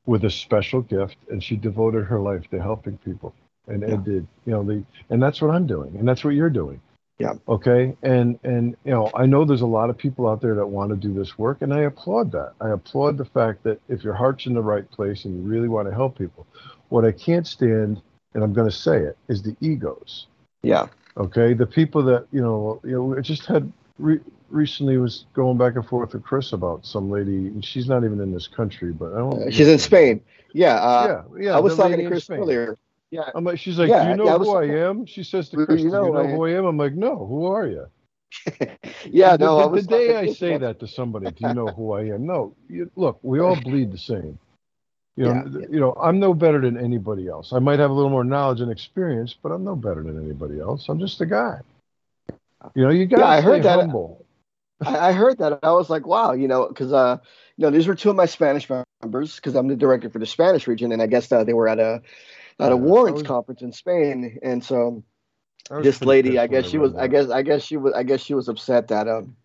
with 0.05 0.23
a 0.25 0.29
special 0.29 0.81
gift, 0.81 1.17
and 1.29 1.43
she 1.43 1.55
devoted 1.55 2.05
her 2.05 2.19
life 2.19 2.47
to 2.51 2.61
helping 2.61 2.97
people. 2.99 3.33
and 3.67 3.83
Ed 3.83 3.89
Yeah. 3.89 3.95
did. 4.13 4.27
You 4.45 4.51
know, 4.53 4.63
the 4.63 4.83
and 5.09 5.19
that's 5.23 5.41
what 5.41 5.49
I'm 5.49 5.65
doing, 5.65 5.95
and 5.97 6.07
that's 6.07 6.23
what 6.23 6.35
you're 6.35 6.51
doing. 6.51 6.79
Yeah. 7.17 7.33
Okay. 7.47 7.95
And 8.03 8.37
and 8.43 8.75
you 8.85 8.91
know, 8.91 9.09
I 9.15 9.25
know 9.25 9.43
there's 9.43 9.61
a 9.61 9.65
lot 9.65 9.89
of 9.89 9.97
people 9.97 10.27
out 10.27 10.39
there 10.39 10.53
that 10.53 10.67
want 10.67 10.91
to 10.91 10.95
do 10.95 11.11
this 11.13 11.39
work, 11.39 11.63
and 11.63 11.73
I 11.73 11.79
applaud 11.81 12.31
that. 12.33 12.53
I 12.61 12.69
applaud 12.69 13.17
the 13.17 13.25
fact 13.25 13.63
that 13.63 13.79
if 13.89 14.03
your 14.03 14.13
heart's 14.13 14.45
in 14.45 14.53
the 14.53 14.61
right 14.61 14.87
place 14.91 15.25
and 15.25 15.35
you 15.35 15.41
really 15.49 15.67
want 15.67 15.87
to 15.87 15.93
help 15.95 16.15
people, 16.15 16.45
what 16.89 17.05
I 17.05 17.11
can't 17.11 17.47
stand, 17.47 18.03
and 18.35 18.43
I'm 18.43 18.53
going 18.53 18.69
to 18.69 18.75
say 18.75 18.97
it, 19.01 19.17
is 19.29 19.41
the 19.41 19.55
egos. 19.61 20.27
Yeah. 20.61 20.85
Okay, 21.17 21.53
the 21.55 21.65
people 21.65 22.03
that 22.03 22.27
you 22.31 22.41
know, 22.41 22.79
you 22.83 22.91
know, 22.91 23.17
I 23.17 23.21
just 23.21 23.45
had 23.47 23.71
re- 23.97 24.19
recently 24.49 24.97
was 24.97 25.25
going 25.33 25.57
back 25.57 25.75
and 25.75 25.85
forth 25.85 26.13
with 26.13 26.23
Chris 26.23 26.53
about 26.53 26.85
some 26.85 27.09
lady, 27.09 27.47
and 27.47 27.63
she's 27.63 27.87
not 27.87 28.03
even 28.03 28.19
in 28.21 28.31
this 28.33 28.47
country, 28.47 28.91
but 28.91 29.13
I 29.13 29.17
don't. 29.17 29.47
Uh, 29.47 29.51
she's 29.51 29.67
in 29.67 29.79
Spain. 29.79 30.21
Yeah. 30.53 30.75
Uh, 30.75 31.23
yeah, 31.37 31.43
yeah. 31.45 31.55
I 31.55 31.59
was 31.59 31.75
talking 31.75 31.97
to 31.97 32.07
Chris 32.07 32.29
earlier. 32.29 32.77
Yeah. 33.11 33.29
I'm 33.33 33.43
like, 33.43 33.59
she's 33.59 33.77
like, 33.77 33.89
Yeah, 33.89 34.03
do 34.05 34.09
you 34.11 34.15
know 34.17 34.25
yeah, 34.25 34.33
I 34.33 34.37
was- 34.37 34.47
who 34.47 34.55
I 34.55 34.65
am? 34.65 35.05
She 35.05 35.23
says 35.23 35.49
to 35.49 35.59
You 35.59 35.65
Chris, 35.65 35.81
do 35.81 35.87
you 35.87 35.91
know 35.91 36.05
know 36.05 36.13
who 36.13 36.17
I 36.19 36.27
who 36.31 36.45
I 36.45 36.51
am? 36.57 36.65
I'm 36.65 36.77
like, 36.77 36.93
no, 36.93 37.25
who 37.25 37.45
are 37.45 37.67
you? 37.67 37.85
Yeah. 39.05 39.37
the, 39.37 39.45
No. 39.45 39.57
the, 39.57 39.63
I 39.63 39.65
was 39.67 39.85
the 39.87 39.97
day 39.97 40.15
I 40.17 40.25
say 40.33 40.49
Chris. 40.57 40.61
that 40.61 40.79
to 40.79 40.87
somebody, 40.87 41.27
do 41.31 41.47
you 41.47 41.53
know 41.53 41.67
who 41.67 41.93
I 41.93 42.01
am? 42.05 42.25
No, 42.25 42.55
you, 42.69 42.89
look, 42.95 43.19
we 43.21 43.39
all 43.39 43.55
bleed 43.55 43.91
the 43.91 43.97
same. 43.97 44.37
You 45.15 45.25
know, 45.25 45.33
Yeah, 45.33 45.43
th- 45.43 45.69
you 45.71 45.79
know, 45.79 45.93
I'm 45.93 46.19
no 46.19 46.33
better 46.33 46.59
than 46.59 46.77
anybody 46.77 47.27
else. 47.29 47.53
I 47.53 47.59
might 47.59 47.79
have 47.79 47.89
a 47.89 47.93
little 47.93 48.09
more 48.09 48.25
knowledge 48.25 48.59
and 48.59 48.71
experience, 48.71 49.33
but 49.41 49.51
I'm 49.51 49.63
no 49.63 49.75
better 49.75 50.03
than 50.03 50.21
anybody 50.21 50.59
else. 50.59 50.89
I'm 50.89 50.99
just 50.99 51.21
a 51.21 51.25
guy. 51.25 51.59
You 52.73 52.83
know, 52.83 52.89
you 52.89 53.05
got 53.05 53.19
Yeah, 53.19 53.27
I 53.27 53.41
heard 53.41 53.63
that. 53.63 53.79
humble. 53.79 54.25
I, 54.85 55.09
I 55.09 55.11
heard 55.13 55.37
that. 55.37 55.59
I 55.63 55.71
was 55.71 55.89
like, 55.89 56.05
wow, 56.05 56.33
you 56.33 56.47
know, 56.47 56.67
because 56.67 56.91
uh, 56.91 57.17
you 57.57 57.63
know, 57.63 57.71
these 57.71 57.87
were 57.87 57.95
two 57.95 58.09
of 58.09 58.15
my 58.15 58.25
Spanish 58.25 58.69
members 59.01 59.35
because 59.35 59.55
I'm 59.55 59.67
the 59.67 59.75
director 59.75 60.09
for 60.09 60.19
the 60.19 60.25
Spanish 60.25 60.67
region, 60.67 60.91
and 60.91 61.01
I 61.01 61.07
guess 61.07 61.31
uh, 61.31 61.43
they 61.43 61.53
were 61.53 61.67
at 61.67 61.79
a 61.79 62.01
at 62.59 62.71
a 62.71 62.77
Warrens 62.77 63.21
was- 63.21 63.27
conference 63.27 63.61
in 63.61 63.71
Spain, 63.71 64.39
and 64.41 64.63
so 64.63 65.03
this 65.81 66.03
lady, 66.03 66.37
I 66.37 66.47
guess 66.47 66.65
she 66.65 66.77
was, 66.77 66.93
that. 66.93 67.01
I 67.01 67.07
guess, 67.07 67.29
I 67.29 67.41
guess 67.41 67.63
she 67.63 67.77
was, 67.77 67.93
I 67.93 68.03
guess 68.03 68.21
she 68.21 68.33
was 68.33 68.49
upset 68.49 68.87
that 68.89 69.07
um 69.07 69.35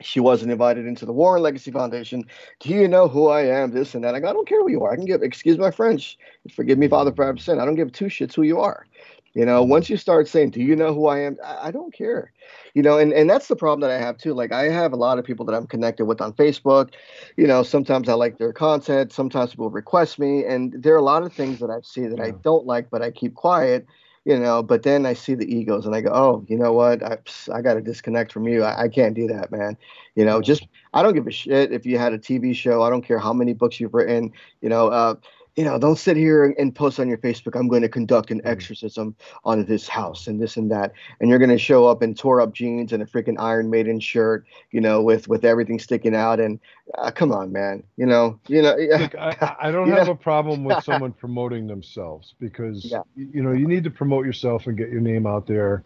she 0.00 0.18
wasn't 0.18 0.50
invited 0.50 0.86
into 0.86 1.06
the 1.06 1.12
Warren 1.12 1.42
Legacy 1.42 1.70
Foundation. 1.70 2.24
Do 2.60 2.70
you 2.70 2.88
know 2.88 3.06
who 3.06 3.28
I 3.28 3.42
am? 3.42 3.70
This 3.70 3.94
and 3.94 4.02
that. 4.04 4.14
I 4.14 4.20
go, 4.20 4.28
I 4.28 4.32
don't 4.32 4.48
care 4.48 4.60
who 4.60 4.70
you 4.70 4.82
are. 4.82 4.92
I 4.92 4.96
can 4.96 5.04
give, 5.04 5.22
excuse 5.22 5.56
my 5.56 5.70
French, 5.70 6.18
forgive 6.52 6.78
me, 6.78 6.88
Father, 6.88 7.12
for 7.12 7.28
absent. 7.28 7.60
I 7.60 7.64
don't 7.64 7.76
give 7.76 7.92
two 7.92 8.06
shits 8.06 8.34
who 8.34 8.42
you 8.42 8.60
are. 8.60 8.86
You 9.34 9.44
know, 9.44 9.64
once 9.64 9.90
you 9.90 9.96
start 9.96 10.28
saying, 10.28 10.50
"Do 10.50 10.60
you 10.60 10.76
know 10.76 10.94
who 10.94 11.08
I 11.08 11.18
am?" 11.18 11.36
I, 11.44 11.68
I 11.68 11.70
don't 11.72 11.92
care. 11.92 12.32
You 12.74 12.82
know, 12.82 12.98
and 12.98 13.12
and 13.12 13.28
that's 13.28 13.48
the 13.48 13.56
problem 13.56 13.80
that 13.80 13.90
I 13.90 13.98
have 13.98 14.16
too. 14.16 14.32
Like 14.32 14.52
I 14.52 14.64
have 14.64 14.92
a 14.92 14.96
lot 14.96 15.18
of 15.18 15.24
people 15.24 15.44
that 15.46 15.54
I'm 15.54 15.66
connected 15.66 16.04
with 16.04 16.20
on 16.20 16.32
Facebook. 16.34 16.92
You 17.36 17.48
know, 17.48 17.64
sometimes 17.64 18.08
I 18.08 18.14
like 18.14 18.38
their 18.38 18.52
content. 18.52 19.12
Sometimes 19.12 19.50
people 19.50 19.70
request 19.70 20.20
me, 20.20 20.44
and 20.44 20.72
there 20.80 20.94
are 20.94 20.98
a 20.98 21.02
lot 21.02 21.24
of 21.24 21.32
things 21.32 21.58
that 21.58 21.70
I 21.70 21.80
see 21.82 22.06
that 22.06 22.20
I 22.20 22.30
don't 22.30 22.64
like, 22.64 22.90
but 22.90 23.02
I 23.02 23.10
keep 23.10 23.34
quiet. 23.34 23.86
You 24.24 24.38
know, 24.38 24.62
but 24.62 24.84
then 24.84 25.04
I 25.04 25.12
see 25.12 25.34
the 25.34 25.52
egos, 25.54 25.84
and 25.84 25.94
I 25.94 26.00
go, 26.00 26.10
"Oh, 26.14 26.44
you 26.48 26.56
know 26.56 26.72
what? 26.72 27.02
I 27.02 27.18
I 27.52 27.60
got 27.60 27.74
to 27.74 27.82
disconnect 27.82 28.32
from 28.32 28.46
you. 28.46 28.62
I, 28.62 28.84
I 28.84 28.88
can't 28.88 29.14
do 29.14 29.26
that, 29.26 29.50
man. 29.50 29.76
You 30.14 30.24
know, 30.24 30.40
just 30.40 30.66
I 30.94 31.02
don't 31.02 31.12
give 31.12 31.26
a 31.26 31.32
shit 31.32 31.72
if 31.72 31.84
you 31.84 31.98
had 31.98 32.12
a 32.12 32.18
TV 32.18 32.54
show. 32.54 32.82
I 32.82 32.88
don't 32.88 33.02
care 33.02 33.18
how 33.18 33.32
many 33.32 33.52
books 33.52 33.80
you've 33.80 33.92
written. 33.92 34.32
You 34.62 34.68
know, 34.68 34.88
uh, 34.88 35.16
you 35.56 35.64
know, 35.64 35.78
don't 35.78 35.98
sit 35.98 36.16
here 36.16 36.44
and, 36.44 36.54
and 36.58 36.74
post 36.74 36.98
on 36.98 37.08
your 37.08 37.18
Facebook. 37.18 37.58
I'm 37.58 37.68
going 37.68 37.82
to 37.82 37.88
conduct 37.88 38.30
an 38.30 38.40
Mm. 38.40 38.46
exorcism 38.50 39.14
on 39.44 39.64
this 39.66 39.86
house 39.88 40.26
and 40.26 40.40
this 40.40 40.56
and 40.56 40.70
that, 40.70 40.92
and 41.20 41.30
you're 41.30 41.38
going 41.38 41.50
to 41.50 41.58
show 41.58 41.86
up 41.86 42.02
in 42.02 42.14
tore 42.14 42.40
up 42.40 42.52
jeans 42.52 42.92
and 42.92 43.02
a 43.02 43.06
freaking 43.06 43.36
Iron 43.38 43.70
Maiden 43.70 44.00
shirt. 44.00 44.44
You 44.72 44.80
know, 44.80 45.00
with 45.02 45.28
with 45.28 45.44
everything 45.44 45.78
sticking 45.78 46.14
out. 46.14 46.40
And 46.40 46.58
uh, 46.98 47.10
come 47.12 47.30
on, 47.32 47.52
man. 47.52 47.84
You 47.96 48.06
know, 48.06 48.38
you 48.48 48.62
know. 48.62 48.74
Look, 48.76 49.14
I, 49.14 49.36
I 49.40 49.68
I 49.68 49.70
don't 49.70 49.88
have 49.96 50.06
know? 50.06 50.12
a 50.12 50.16
problem 50.16 50.64
with 50.64 50.82
someone 50.84 51.12
promoting 51.12 51.66
themselves 51.66 52.34
because 52.40 52.84
Yeah. 52.84 53.02
you 53.14 53.42
know 53.42 53.52
you 53.52 53.66
need 53.68 53.84
to 53.84 53.90
promote 53.90 54.26
yourself 54.26 54.66
and 54.66 54.76
get 54.76 54.90
your 54.90 55.00
name 55.00 55.26
out 55.26 55.46
there. 55.46 55.84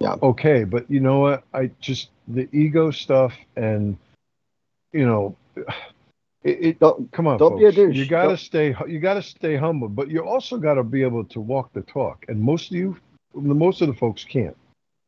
Yeah. 0.00 0.16
Okay, 0.22 0.64
but 0.64 0.88
you 0.90 1.00
know 1.00 1.18
what? 1.18 1.44
I 1.54 1.70
just 1.80 2.10
the 2.28 2.46
ego 2.52 2.90
stuff 2.90 3.32
and 3.56 3.96
you 4.92 5.06
know 5.06 5.34
it. 6.44 6.58
it 6.64 6.78
Don't 6.80 7.10
come 7.12 7.26
on, 7.26 7.38
don't 7.38 7.58
be 7.58 7.64
a 7.64 7.68
folks. 7.72 7.76
douche. 7.76 7.96
You 7.96 8.06
got 8.06 8.22
to 8.22 8.28
Don't- 8.28 8.38
stay. 8.38 8.74
You 8.86 8.98
got 9.00 9.14
to 9.14 9.22
stay 9.22 9.56
humble, 9.56 9.88
but 9.88 10.08
you 10.10 10.20
also 10.24 10.56
got 10.58 10.74
to 10.74 10.82
be 10.84 11.02
able 11.02 11.24
to 11.24 11.40
walk 11.40 11.72
the 11.72 11.82
talk. 11.82 12.24
And 12.28 12.40
most 12.40 12.70
of 12.70 12.76
you, 12.76 12.96
the 13.34 13.40
most 13.54 13.80
of 13.82 13.88
the 13.88 13.94
folks 13.94 14.24
can't. 14.24 14.56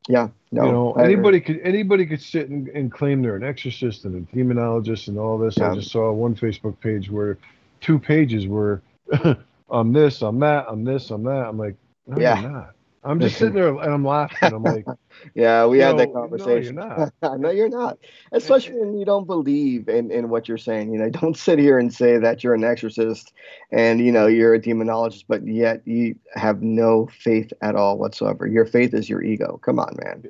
yeah. 0.09 0.29
No. 0.53 0.65
you 0.67 0.73
know, 0.73 0.93
I 0.95 1.03
agree. 1.03 1.15
anybody 1.15 1.41
could 1.41 1.61
anybody 1.63 2.07
could 2.07 2.21
sit 2.21 2.49
and, 2.49 2.67
and 2.69 2.91
claim 2.91 3.23
they're 3.23 3.37
an 3.37 3.45
exorcist 3.45 4.05
and 4.05 4.17
a 4.29 4.37
demonologist 4.37 5.07
and 5.09 5.17
all 5.19 5.39
this. 5.39 5.57
Yeah. 5.59 5.71
I 5.71 5.75
just 5.77 5.93
saw 5.93 6.11
one 6.13 6.35
Facebook 6.35 6.79
page 6.81 7.09
where 7.11 7.39
two 7.81 7.99
pages 8.01 8.47
were 8.49 8.83
on 9.71 9.93
this, 9.93 10.23
on 10.23 10.41
that, 10.41 10.67
on 10.67 10.83
this, 10.85 11.11
on 11.13 11.23
that. 11.25 11.47
I'm 11.49 11.57
like, 11.59 11.77
no, 12.09 12.19
Yeah. 12.21 12.67
I'm 13.03 13.19
just 13.21 13.39
sitting 13.39 13.55
there 13.55 13.69
and 13.69 13.93
I'm 13.95 14.05
laughing. 14.05 14.53
I'm 14.53 14.63
like, 14.63 14.85
Yeah, 15.35 15.67
we 15.67 15.79
had 15.79 15.97
that 15.99 16.07
know, 16.13 16.13
no, 16.13 16.21
conversation. 16.21 16.75
you're 16.77 17.11
not. 17.23 17.41
no, 17.41 17.51
you're 17.51 17.69
not. 17.69 17.99
Especially 18.33 18.75
when 18.79 18.99
you 18.99 19.05
don't 19.05 19.27
believe 19.27 19.89
in, 19.89 20.11
in 20.11 20.29
what 20.29 20.49
you're 20.49 20.59
saying. 20.59 20.93
You 20.93 20.99
know, 20.99 21.11
don't 21.21 21.37
sit 21.37 21.59
here 21.59 21.79
and 21.79 21.93
say 21.93 22.19
that 22.19 22.45
you're 22.45 22.55
an 22.55 22.65
exorcist 22.65 23.33
and 23.71 24.01
you 24.01 24.13
know 24.13 24.27
you're 24.27 24.55
a 24.55 24.61
demonologist, 24.61 25.25
but 25.29 25.47
yet 25.47 25.87
you 25.87 26.17
have 26.35 26.63
no 26.63 27.07
faith 27.07 27.53
at 27.63 27.75
all 27.75 27.99
whatsoever. 27.99 28.47
Your 28.47 28.67
faith 28.67 28.93
is 28.95 29.09
your 29.09 29.23
ego. 29.23 29.59
Come 29.63 29.79
on, 29.79 29.97
man. 30.05 30.25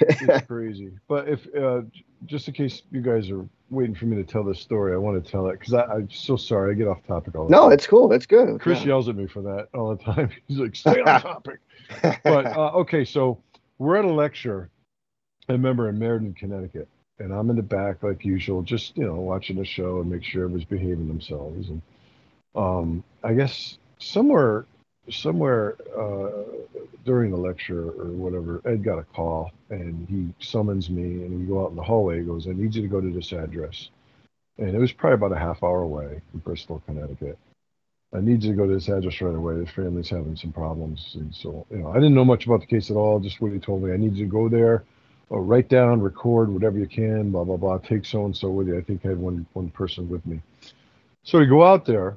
It's 0.00 0.46
crazy. 0.46 0.92
But 1.08 1.28
if 1.28 1.46
uh, 1.56 1.82
just 2.26 2.46
in 2.48 2.54
case 2.54 2.82
you 2.92 3.00
guys 3.00 3.30
are 3.30 3.44
waiting 3.70 3.94
for 3.96 4.06
me 4.06 4.16
to 4.16 4.24
tell 4.24 4.44
this 4.44 4.60
story, 4.60 4.92
I 4.94 4.96
want 4.96 5.22
to 5.22 5.30
tell 5.30 5.48
it 5.48 5.58
because 5.58 5.74
I'm 5.74 6.08
so 6.10 6.36
sorry. 6.36 6.72
I 6.72 6.74
get 6.74 6.86
off 6.88 7.04
topic 7.06 7.34
all 7.34 7.46
the 7.46 7.50
No, 7.50 7.62
time. 7.62 7.68
No, 7.68 7.74
it's 7.74 7.86
cool. 7.86 8.12
It's 8.12 8.26
good. 8.26 8.60
Chris 8.60 8.80
Yeah. 8.80 8.86
yells 8.88 9.08
at 9.08 9.16
me 9.16 9.26
for 9.26 9.42
that 9.42 9.68
all 9.74 9.94
the 9.96 10.02
time. 10.02 10.30
He's 10.46 10.58
like, 10.58 10.76
stay 10.76 11.00
on 11.00 11.20
topic. 11.20 11.58
But 12.02 12.46
uh, 12.56 12.72
okay, 12.76 13.04
so 13.04 13.38
we're 13.78 13.96
at 13.96 14.04
a 14.04 14.12
lecture. 14.12 14.70
I 15.48 15.52
remember 15.52 15.88
in 15.88 15.98
Meriden, 15.98 16.34
Connecticut, 16.34 16.88
and 17.18 17.32
I'm 17.32 17.50
in 17.50 17.56
the 17.56 17.62
back 17.62 18.02
like 18.02 18.24
usual, 18.24 18.62
just 18.62 18.96
you 18.96 19.04
know 19.04 19.14
watching 19.14 19.56
the 19.56 19.64
show 19.64 20.00
and 20.00 20.10
make 20.10 20.22
sure 20.22 20.44
everybody's 20.44 20.66
behaving 20.66 21.08
themselves. 21.08 21.68
And 21.68 21.82
um, 22.54 23.04
I 23.24 23.34
guess 23.34 23.78
somewhere, 23.98 24.66
somewhere 25.10 25.76
uh, 25.96 26.44
during 27.04 27.30
the 27.30 27.36
lecture 27.36 27.88
or 27.88 28.10
whatever, 28.10 28.60
Ed 28.64 28.84
got 28.84 28.98
a 28.98 29.04
call 29.04 29.50
and 29.70 30.06
he 30.08 30.44
summons 30.44 30.90
me 30.90 31.24
and 31.24 31.40
we 31.40 31.46
go 31.46 31.64
out 31.64 31.70
in 31.70 31.76
the 31.76 31.82
hallway. 31.82 32.18
He 32.18 32.24
goes, 32.24 32.46
"I 32.46 32.52
need 32.52 32.74
you 32.74 32.82
to 32.82 32.88
go 32.88 33.00
to 33.00 33.10
this 33.10 33.32
address," 33.32 33.90
and 34.58 34.74
it 34.74 34.78
was 34.78 34.92
probably 34.92 35.14
about 35.14 35.36
a 35.36 35.40
half 35.40 35.62
hour 35.62 35.82
away 35.82 36.20
from 36.30 36.40
Bristol, 36.40 36.82
Connecticut. 36.86 37.38
I 38.14 38.20
need 38.20 38.40
to 38.42 38.52
go 38.54 38.66
to 38.66 38.72
this 38.72 38.88
address 38.88 39.20
right 39.20 39.34
away. 39.34 39.56
This 39.56 39.70
family's 39.70 40.08
having 40.08 40.34
some 40.34 40.52
problems. 40.52 41.14
And 41.14 41.34
so, 41.34 41.66
you 41.70 41.78
know, 41.78 41.90
I 41.90 41.94
didn't 41.94 42.14
know 42.14 42.24
much 42.24 42.46
about 42.46 42.60
the 42.60 42.66
case 42.66 42.90
at 42.90 42.96
all, 42.96 43.20
just 43.20 43.40
what 43.40 43.52
he 43.52 43.58
told 43.58 43.82
me. 43.82 43.92
I 43.92 43.98
need 43.98 44.16
to 44.16 44.24
go 44.24 44.48
there, 44.48 44.84
or 45.28 45.42
write 45.42 45.68
down, 45.68 46.00
record 46.00 46.52
whatever 46.52 46.78
you 46.78 46.86
can, 46.86 47.30
blah, 47.30 47.44
blah, 47.44 47.58
blah. 47.58 47.78
Take 47.78 48.06
so 48.06 48.24
and 48.24 48.34
so 48.34 48.48
with 48.48 48.68
you. 48.68 48.78
I 48.78 48.82
think 48.82 49.04
I 49.04 49.08
had 49.08 49.18
one, 49.18 49.46
one 49.52 49.68
person 49.70 50.08
with 50.08 50.24
me. 50.24 50.40
So 51.22 51.38
we 51.38 51.46
go 51.46 51.62
out 51.62 51.84
there, 51.84 52.16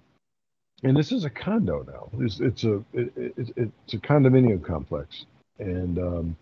and 0.83 0.95
this 0.95 1.11
is 1.11 1.25
a 1.25 1.29
condo 1.29 1.83
now. 1.83 2.09
It's, 2.23 2.39
it's 2.39 2.63
a 2.63 2.75
it, 2.93 3.11
it, 3.17 3.33
it's 3.57 3.93
a 3.93 3.97
condominium 3.97 4.63
complex. 4.63 5.25
And 5.59 5.99
um, 5.99 6.37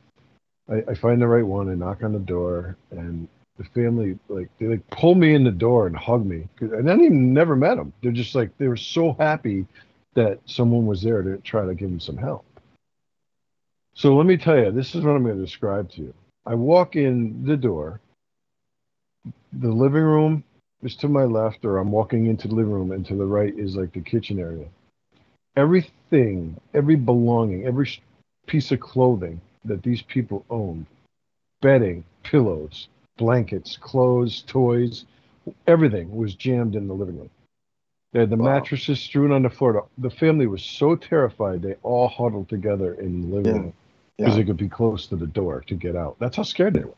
I, 0.70 0.84
I 0.92 0.94
find 0.94 1.20
the 1.20 1.28
right 1.28 1.46
one, 1.46 1.70
I 1.70 1.74
knock 1.74 2.04
on 2.04 2.14
the 2.14 2.20
door, 2.20 2.78
and 2.92 3.28
the 3.60 3.66
family 3.66 4.18
like 4.30 4.50
they 4.58 4.68
like 4.68 4.90
pull 4.90 5.14
me 5.14 5.36
in 5.36 5.44
the 5.44 5.52
door 5.52 5.86
and 5.86 5.96
hug 5.96 6.26
me 6.26 6.48
and 6.62 6.90
I 6.90 6.96
even 6.96 7.34
never 7.34 7.56
met 7.56 7.76
them. 7.76 7.94
They're 8.02 8.12
just 8.12 8.34
like 8.34 8.58
they 8.58 8.70
were 8.70 8.78
so 8.78 9.16
happy 9.20 9.68
that 10.16 10.40
someone 10.46 10.86
was 10.86 11.02
there 11.02 11.22
to 11.22 11.38
try 11.40 11.66
to 11.66 11.76
give 11.76 11.90
them 11.90 12.00
some 12.00 12.18
help. 12.18 12.46
So 13.94 14.16
let 14.16 14.26
me 14.26 14.38
tell 14.38 14.58
you, 14.58 14.72
this 14.72 14.96
is 14.96 15.04
what 15.04 15.12
I'm 15.12 15.24
going 15.24 15.38
to 15.38 15.44
describe 15.44 15.92
to 15.92 16.02
you. 16.02 16.14
I 16.46 16.56
walk 16.56 16.96
in 16.96 17.44
the 17.46 17.58
door. 17.58 18.00
The 19.52 19.70
living 19.70 20.04
room 20.04 20.44
is 20.82 20.96
to 20.98 21.10
my 21.10 21.26
left, 21.26 21.66
or 21.66 21.78
I'm 21.78 21.92
walking 21.92 22.28
into 22.28 22.48
the 22.48 22.56
living 22.56 22.72
room, 22.72 22.94
and 22.94 23.06
to 23.08 23.16
the 23.16 23.26
right 23.26 23.54
is 23.58 23.76
like 23.76 23.92
the 23.92 24.00
kitchen 24.00 24.40
area. 24.40 24.68
Everything, 25.58 26.56
every 26.74 26.96
belonging, 26.96 27.66
every 27.66 27.90
piece 28.48 28.72
of 28.72 28.80
clothing 28.80 29.42
that 29.66 29.84
these 29.84 30.02
people 30.02 30.46
owned, 30.50 30.86
bedding, 31.62 32.06
pillows, 32.24 32.88
blankets, 33.20 33.78
clothes, 33.78 34.44
toys, 34.48 35.06
everything 35.68 36.16
was 36.16 36.34
jammed 36.36 36.76
in 36.76 36.88
the 36.88 36.94
living 36.94 37.18
room. 37.20 37.30
They 38.14 38.22
had 38.22 38.30
the 38.32 38.38
Wow. 38.38 38.46
mattresses 38.56 39.00
strewn 39.00 39.32
on 39.32 39.44
the 39.44 39.50
floor. 39.50 39.86
The 40.00 40.10
family 40.10 40.48
was 40.48 40.64
so 40.64 40.96
terrified 40.96 41.62
they 41.62 41.76
all 41.84 42.08
huddled 42.08 42.50
together 42.50 42.96
in 42.96 43.22
the 43.22 43.28
living 43.36 43.54
Yeah. 43.56 43.62
room 43.62 43.74
because 44.18 44.34
Yeah. 44.34 44.40
they 44.42 44.46
could 44.46 44.58
be 44.58 44.70
close 44.70 45.06
to 45.08 45.16
the 45.16 45.28
door 45.28 45.62
to 45.68 45.76
get 45.76 45.96
out. 45.96 46.18
That's 46.18 46.38
how 46.38 46.44
scared 46.44 46.74
they 46.74 46.84
were. 46.86 46.96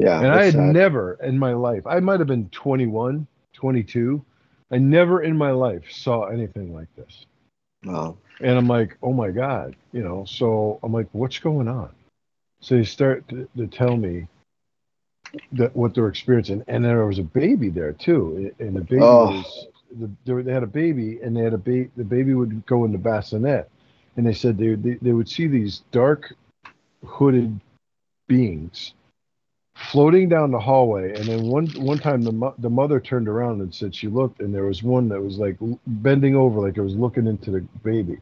Yeah. 0.00 0.18
and 0.18 0.28
I 0.28 0.44
had 0.44 0.54
sad. 0.54 0.72
never 0.72 1.14
in 1.14 1.36
my 1.38 1.52
life, 1.54 1.84
I 1.84 1.98
might 1.98 2.20
have 2.20 2.28
been 2.28 2.48
21, 2.50 3.26
22. 3.52 4.24
I 4.70 4.78
never 4.78 5.22
in 5.22 5.36
my 5.36 5.50
life 5.50 5.90
saw 5.90 6.26
anything 6.26 6.72
like 6.72 6.86
this. 6.94 7.26
Wow. 7.84 8.16
And 8.40 8.56
I'm 8.56 8.68
like, 8.68 8.96
oh 9.02 9.12
my 9.12 9.30
God, 9.32 9.74
you 9.92 10.02
know, 10.04 10.24
so 10.24 10.78
I'm 10.84 10.92
like, 10.92 11.08
what's 11.12 11.40
going 11.40 11.66
on? 11.66 11.90
So 12.60 12.76
they 12.76 12.84
start 12.84 13.26
to, 13.28 13.48
to 13.56 13.66
tell 13.66 13.96
me 13.96 14.28
that 15.52 15.74
what 15.76 15.94
they're 15.94 16.08
experiencing. 16.08 16.64
And 16.68 16.84
there 16.84 17.06
was 17.06 17.18
a 17.18 17.22
baby 17.22 17.68
there 17.68 17.92
too. 17.92 18.52
And 18.58 18.76
the 18.76 18.80
baby 18.80 19.02
Oh. 19.02 19.26
was, 19.32 19.66
the, 20.24 20.42
they, 20.42 20.52
had 20.52 20.62
a 20.62 20.66
baby 20.66 21.20
and 21.22 21.36
they 21.36 21.42
had 21.42 21.54
a 21.54 21.58
baby, 21.58 21.90
the 21.96 22.04
baby 22.04 22.34
would 22.34 22.64
go 22.66 22.84
in 22.84 22.92
the 22.92 22.98
bassinet 22.98 23.70
and 24.18 24.26
they 24.26 24.34
said 24.34 24.58
they, 24.58 24.74
they 24.74 24.98
they 25.00 25.12
would 25.12 25.28
see 25.28 25.46
these 25.46 25.82
dark 25.92 26.34
hooded 27.06 27.58
beings 28.26 28.92
floating 29.74 30.28
down 30.28 30.50
the 30.50 30.58
hallway 30.58 31.14
and 31.14 31.24
then 31.24 31.44
one 31.44 31.66
one 31.78 31.98
time 31.98 32.20
the 32.20 32.32
mo- 32.32 32.54
the 32.58 32.68
mother 32.68 32.98
turned 33.00 33.28
around 33.28 33.60
and 33.60 33.72
said 33.72 33.94
she 33.94 34.08
looked 34.08 34.40
and 34.40 34.52
there 34.52 34.64
was 34.64 34.82
one 34.82 35.08
that 35.08 35.22
was 35.22 35.38
like 35.38 35.56
bending 35.86 36.34
over 36.34 36.60
like 36.60 36.76
it 36.76 36.82
was 36.82 36.96
looking 36.96 37.26
into 37.28 37.52
the 37.52 37.60
baby 37.84 38.18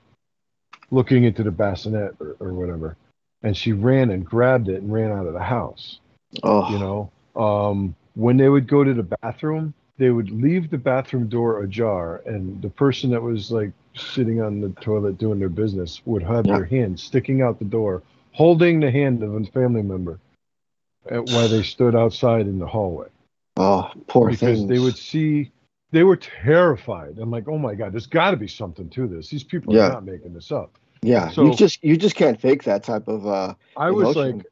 looking 0.90 1.24
into 1.24 1.42
the 1.42 1.50
bassinet 1.50 2.14
or, 2.20 2.36
or 2.40 2.52
whatever 2.52 2.94
and 3.42 3.56
she 3.56 3.72
ran 3.72 4.10
and 4.10 4.24
grabbed 4.24 4.68
it 4.68 4.82
and 4.82 4.92
ran 4.92 5.10
out 5.10 5.26
of 5.26 5.32
the 5.32 5.42
house 5.42 5.98
Oh, 6.42 6.70
you 6.72 6.78
know 6.78 7.10
um, 7.36 7.94
when 8.14 8.36
they 8.36 8.48
would 8.48 8.66
go 8.66 8.82
to 8.84 8.94
the 8.94 9.02
bathroom 9.22 9.74
they 9.98 10.10
would 10.10 10.30
leave 10.30 10.70
the 10.70 10.78
bathroom 10.78 11.26
door 11.28 11.62
ajar 11.62 12.22
and 12.26 12.60
the 12.62 12.68
person 12.70 13.10
that 13.10 13.22
was 13.22 13.50
like 13.50 13.70
sitting 13.94 14.40
on 14.42 14.60
the 14.60 14.68
toilet 14.80 15.18
doing 15.18 15.38
their 15.38 15.48
business 15.48 16.02
would 16.04 16.22
have 16.22 16.46
Yeah. 16.46 16.56
their 16.56 16.64
hand 16.64 16.98
sticking 17.00 17.42
out 17.42 17.58
the 17.58 17.64
door 17.64 18.02
holding 18.32 18.80
the 18.80 18.90
hand 18.90 19.22
of 19.22 19.34
a 19.34 19.44
family 19.44 19.82
member 19.82 20.18
while 21.08 21.48
they 21.48 21.62
stood 21.62 21.94
outside 21.94 22.46
in 22.46 22.58
the 22.58 22.66
hallway 22.66 23.08
oh, 23.56 23.90
poor 24.08 24.30
because 24.30 24.58
things. 24.58 24.68
they 24.68 24.78
would 24.78 24.96
see 24.96 25.50
they 25.92 26.02
were 26.02 26.16
terrified 26.16 27.18
i'm 27.18 27.30
like 27.30 27.48
oh 27.48 27.58
my 27.58 27.74
god 27.74 27.92
there's 27.92 28.06
got 28.06 28.32
to 28.32 28.36
be 28.36 28.48
something 28.48 28.88
to 28.90 29.06
this 29.06 29.28
these 29.28 29.44
people 29.44 29.74
Yeah. 29.74 29.86
are 29.86 29.92
not 29.92 30.04
making 30.04 30.34
this 30.34 30.50
up 30.52 30.78
yeah, 31.02 31.28
so- 31.28 31.44
you 31.44 31.54
just 31.54 31.84
you 31.84 31.96
just 31.96 32.16
can't 32.16 32.40
fake 32.40 32.64
that 32.64 32.82
type 32.82 33.06
of 33.06 33.26
uh. 33.26 33.54
I 33.76 33.90
was 33.90 34.16
like, 34.16 34.44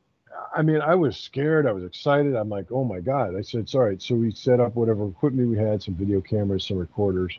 I 0.55 0.63
mean, 0.63 0.81
I 0.81 0.95
was 0.95 1.17
scared. 1.17 1.67
I 1.67 1.73
was 1.73 1.85
excited. 1.85 2.35
I'm 2.35 2.49
like, 2.49 2.71
oh 2.71 2.85
my 2.85 3.01
God. 3.01 3.37
I 3.37 3.43
said, 3.43 3.61
it's 3.61 3.75
all 3.75 3.83
right. 3.83 4.01
So 4.01 4.15
we 4.15 4.31
set 4.31 4.61
up 4.61 4.75
whatever 4.77 5.07
equipment 5.09 5.51
we 5.51 5.59
had, 5.59 5.83
some 5.83 5.95
video 5.95 6.21
cameras, 6.21 6.67
some 6.67 6.79
recorders. 6.79 7.39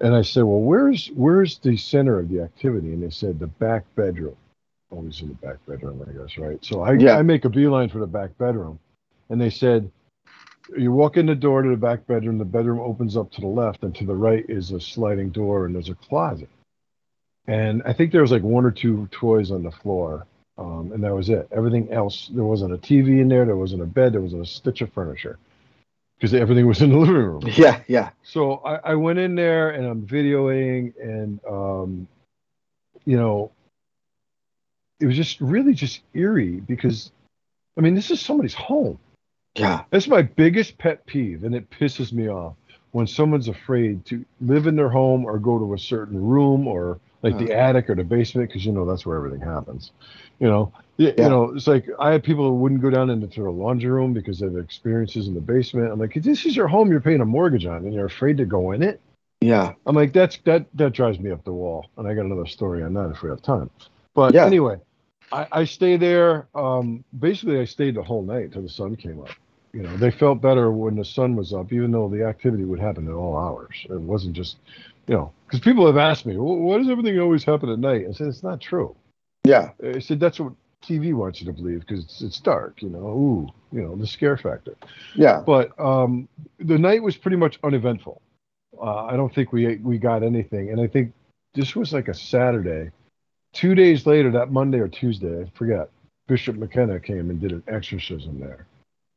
And 0.00 0.14
I 0.14 0.22
said, 0.22 0.42
well, 0.42 0.60
where's 0.60 1.08
where's 1.14 1.58
the 1.58 1.76
center 1.76 2.18
of 2.18 2.28
the 2.28 2.42
activity? 2.42 2.92
And 2.92 3.02
they 3.02 3.10
said 3.10 3.38
the 3.38 3.46
back 3.46 3.84
bedroom. 3.94 4.36
Always 4.90 5.20
in 5.22 5.28
the 5.28 5.34
back 5.34 5.56
bedroom, 5.66 6.04
I 6.06 6.12
guess, 6.12 6.36
right? 6.38 6.62
So 6.64 6.82
I, 6.82 6.92
Yeah. 6.92 7.16
I 7.16 7.22
make 7.22 7.44
a 7.44 7.48
beeline 7.48 7.88
for 7.88 7.98
the 7.98 8.06
back 8.06 8.36
bedroom. 8.38 8.78
And 9.30 9.40
they 9.40 9.50
said, 9.50 9.90
you 10.76 10.92
walk 10.92 11.16
in 11.16 11.26
the 11.26 11.34
door 11.34 11.62
to 11.62 11.68
the 11.68 11.76
back 11.76 12.06
bedroom, 12.06 12.38
the 12.38 12.44
bedroom 12.44 12.80
opens 12.80 13.16
up 13.16 13.30
to 13.32 13.40
the 13.40 13.46
left, 13.46 13.82
and 13.82 13.94
to 13.96 14.04
the 14.04 14.14
right 14.14 14.44
is 14.48 14.72
a 14.72 14.80
sliding 14.80 15.30
door, 15.30 15.66
and 15.66 15.74
there's 15.74 15.88
a 15.88 15.94
closet. 15.94 16.48
And 17.46 17.82
I 17.84 17.92
think 17.92 18.12
there 18.12 18.22
was 18.22 18.32
like 18.32 18.42
one 18.42 18.64
or 18.64 18.70
two 18.70 19.08
toys 19.10 19.50
on 19.50 19.62
the 19.62 19.70
floor, 19.70 20.26
um, 20.58 20.92
and 20.92 21.02
that 21.04 21.14
was 21.14 21.28
it. 21.28 21.48
Everything 21.52 21.92
else, 21.92 22.28
there 22.32 22.44
wasn't 22.44 22.72
a 22.72 22.78
TV 22.78 23.20
in 23.20 23.28
there, 23.28 23.44
there 23.44 23.56
wasn't 23.56 23.82
a 23.82 23.86
bed, 23.86 24.12
there 24.12 24.20
wasn't 24.20 24.42
a 24.42 24.46
stitch 24.46 24.80
of 24.80 24.92
furniture, 24.92 25.38
because 26.16 26.32
everything 26.34 26.66
was 26.66 26.80
in 26.82 26.90
the 26.90 26.96
living 26.96 27.14
room. 27.14 27.42
Yeah, 27.56 27.82
yeah, 27.88 28.10
So 28.22 28.56
I, 28.64 28.92
I 28.92 28.94
went 28.94 29.18
in 29.18 29.34
there 29.34 29.70
and 29.70 29.86
I'm 29.86 30.06
videoing, 30.06 30.92
and 31.02 31.40
um, 31.48 32.08
you 33.04 33.16
know, 33.16 33.50
it 35.00 35.06
was 35.06 35.16
just 35.16 35.40
really 35.40 35.74
just 35.74 36.00
eerie 36.14 36.60
because, 36.60 37.12
I 37.76 37.82
mean, 37.82 37.94
this 37.94 38.10
is 38.10 38.20
somebody's 38.20 38.54
home. 38.54 38.98
yeah, 39.54 39.84
That's 39.90 40.08
my 40.08 40.22
biggest 40.22 40.78
pet 40.78 41.04
peeve, 41.06 41.44
and 41.44 41.54
it 41.54 41.68
pisses 41.70 42.12
me 42.12 42.28
off 42.28 42.54
when 42.92 43.06
someone's 43.06 43.48
afraid 43.48 44.06
to 44.06 44.24
live 44.40 44.66
in 44.66 44.74
their 44.74 44.88
home 44.88 45.26
or 45.26 45.38
go 45.38 45.58
to 45.58 45.74
a 45.74 45.78
certain 45.78 46.18
room 46.22 46.66
or 46.66 46.98
like 47.26 47.38
the 47.38 47.52
attic 47.52 47.90
or 47.90 47.94
the 47.94 48.04
basement 48.04 48.48
because 48.48 48.64
you 48.64 48.72
know 48.72 48.86
that's 48.86 49.06
where 49.06 49.16
everything 49.16 49.40
happens. 49.40 49.92
You 50.40 50.48
know, 50.48 50.72
you, 50.98 51.12
Yeah. 51.16 51.24
you 51.24 51.28
know, 51.30 51.54
it's 51.54 51.66
like 51.66 51.86
I 51.98 52.12
had 52.12 52.22
people 52.24 52.48
who 52.48 52.54
wouldn't 52.56 52.82
go 52.82 52.90
down 52.90 53.10
into 53.10 53.42
the 53.42 53.50
laundry 53.50 53.90
room 53.90 54.12
because 54.14 54.40
have 54.40 54.56
experiences 54.56 55.28
in 55.28 55.34
the 55.34 55.40
basement. 55.40 55.92
I'm 55.92 55.98
like, 55.98 56.14
this 56.14 56.46
is 56.46 56.56
your 56.56 56.68
home, 56.68 56.90
you're 56.90 57.00
paying 57.00 57.20
a 57.20 57.26
mortgage 57.26 57.66
on, 57.66 57.84
and 57.84 57.94
you're 57.94 58.06
afraid 58.06 58.38
to 58.38 58.46
go 58.46 58.72
in 58.72 58.82
it. 58.82 59.00
yeah, 59.40 59.74
I'm 59.86 59.96
like, 59.96 60.12
that's 60.12 60.38
that 60.44 60.66
that 60.74 60.92
drives 60.92 61.18
me 61.20 61.30
up 61.30 61.44
the 61.44 61.52
wall, 61.52 61.90
and 61.98 62.06
I 62.08 62.14
got 62.14 62.26
another 62.26 62.46
story 62.46 62.82
on 62.82 62.94
that 62.94 63.10
if 63.10 63.22
we 63.22 63.30
have 63.30 63.42
time. 63.42 63.70
But 64.14 64.34
Yeah. 64.34 64.46
anyway, 64.46 64.80
I, 65.32 65.46
I 65.52 65.64
stay 65.64 65.96
there. 65.96 66.48
Um, 66.54 67.04
basically, 67.18 67.60
I 67.60 67.64
stayed 67.64 67.96
the 67.96 68.02
whole 68.02 68.22
night 68.22 68.52
till 68.52 68.62
the 68.62 68.68
sun 68.68 68.96
came 68.96 69.20
up. 69.20 69.36
You 69.72 69.82
know, 69.82 69.96
they 69.96 70.10
felt 70.10 70.40
better 70.40 70.70
when 70.72 70.96
the 70.96 71.04
sun 71.04 71.36
was 71.36 71.52
up, 71.52 71.72
even 71.72 71.90
though 71.92 72.08
the 72.08 72.24
activity 72.24 72.64
would 72.64 72.80
happen 72.80 73.08
at 73.08 73.14
all 73.14 73.36
hours. 73.36 73.86
It 73.90 74.00
wasn't 74.00 74.34
just, 74.34 74.56
you 75.06 75.14
know, 75.14 75.32
because 75.46 75.60
people 75.60 75.86
have 75.86 75.96
asked 75.96 76.26
me, 76.26 76.36
well, 76.36 76.56
why 76.56 76.78
does 76.78 76.88
everything 76.88 77.18
always 77.18 77.44
happen 77.44 77.68
at 77.70 77.78
night? 77.78 78.04
I 78.08 78.12
said 78.12 78.26
it's 78.28 78.42
not 78.42 78.60
true. 78.60 78.94
yeah, 79.44 79.70
I 79.82 79.98
said 80.00 80.20
that's 80.20 80.38
what 80.40 80.52
TV 80.84 81.14
wants 81.14 81.40
you 81.40 81.46
to 81.46 81.52
believe 81.52 81.80
because 81.80 82.04
it's, 82.04 82.20
it's 82.22 82.40
dark. 82.40 82.82
You 82.82 82.90
know, 82.90 82.98
ooh, 83.08 83.48
you 83.72 83.82
know, 83.82 83.96
the 83.96 84.06
scare 84.06 84.36
factor 84.36 84.76
yeah. 85.14 85.42
but 85.44 85.78
um, 85.80 86.28
the 86.58 86.78
night 86.78 87.02
was 87.02 87.16
pretty 87.16 87.36
much 87.36 87.58
uneventful. 87.64 88.20
Uh, 88.80 89.06
I 89.06 89.16
don't 89.16 89.34
think 89.34 89.52
we 89.52 89.76
we 89.76 89.98
got 89.98 90.22
anything, 90.22 90.70
and 90.70 90.80
I 90.80 90.86
think 90.86 91.12
this 91.54 91.74
was 91.74 91.92
like 91.92 92.08
a 92.08 92.14
Saturday. 92.14 92.90
Two 93.52 93.74
days 93.74 94.04
later, 94.04 94.30
that 94.32 94.52
Monday 94.52 94.78
or 94.78 94.88
Tuesday, 94.88 95.42
I 95.42 95.50
forget. 95.56 95.88
Bishop 96.28 96.56
McKenna 96.56 96.98
came 97.00 97.30
and 97.30 97.40
did 97.40 97.52
an 97.52 97.62
exorcism 97.68 98.40
there, 98.40 98.66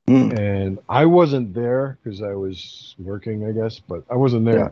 Mm. 0.07 0.37
and 0.39 0.79
I 0.87 1.05
wasn't 1.05 1.53
there 1.53 1.97
because 2.03 2.21
I 2.21 2.33
was 2.33 2.95
working, 2.99 3.45
I 3.47 3.51
guess, 3.51 3.79
but 3.79 4.03
I 4.09 4.15
wasn't 4.15 4.45
there. 4.45 4.57
Yeah. 4.59 4.69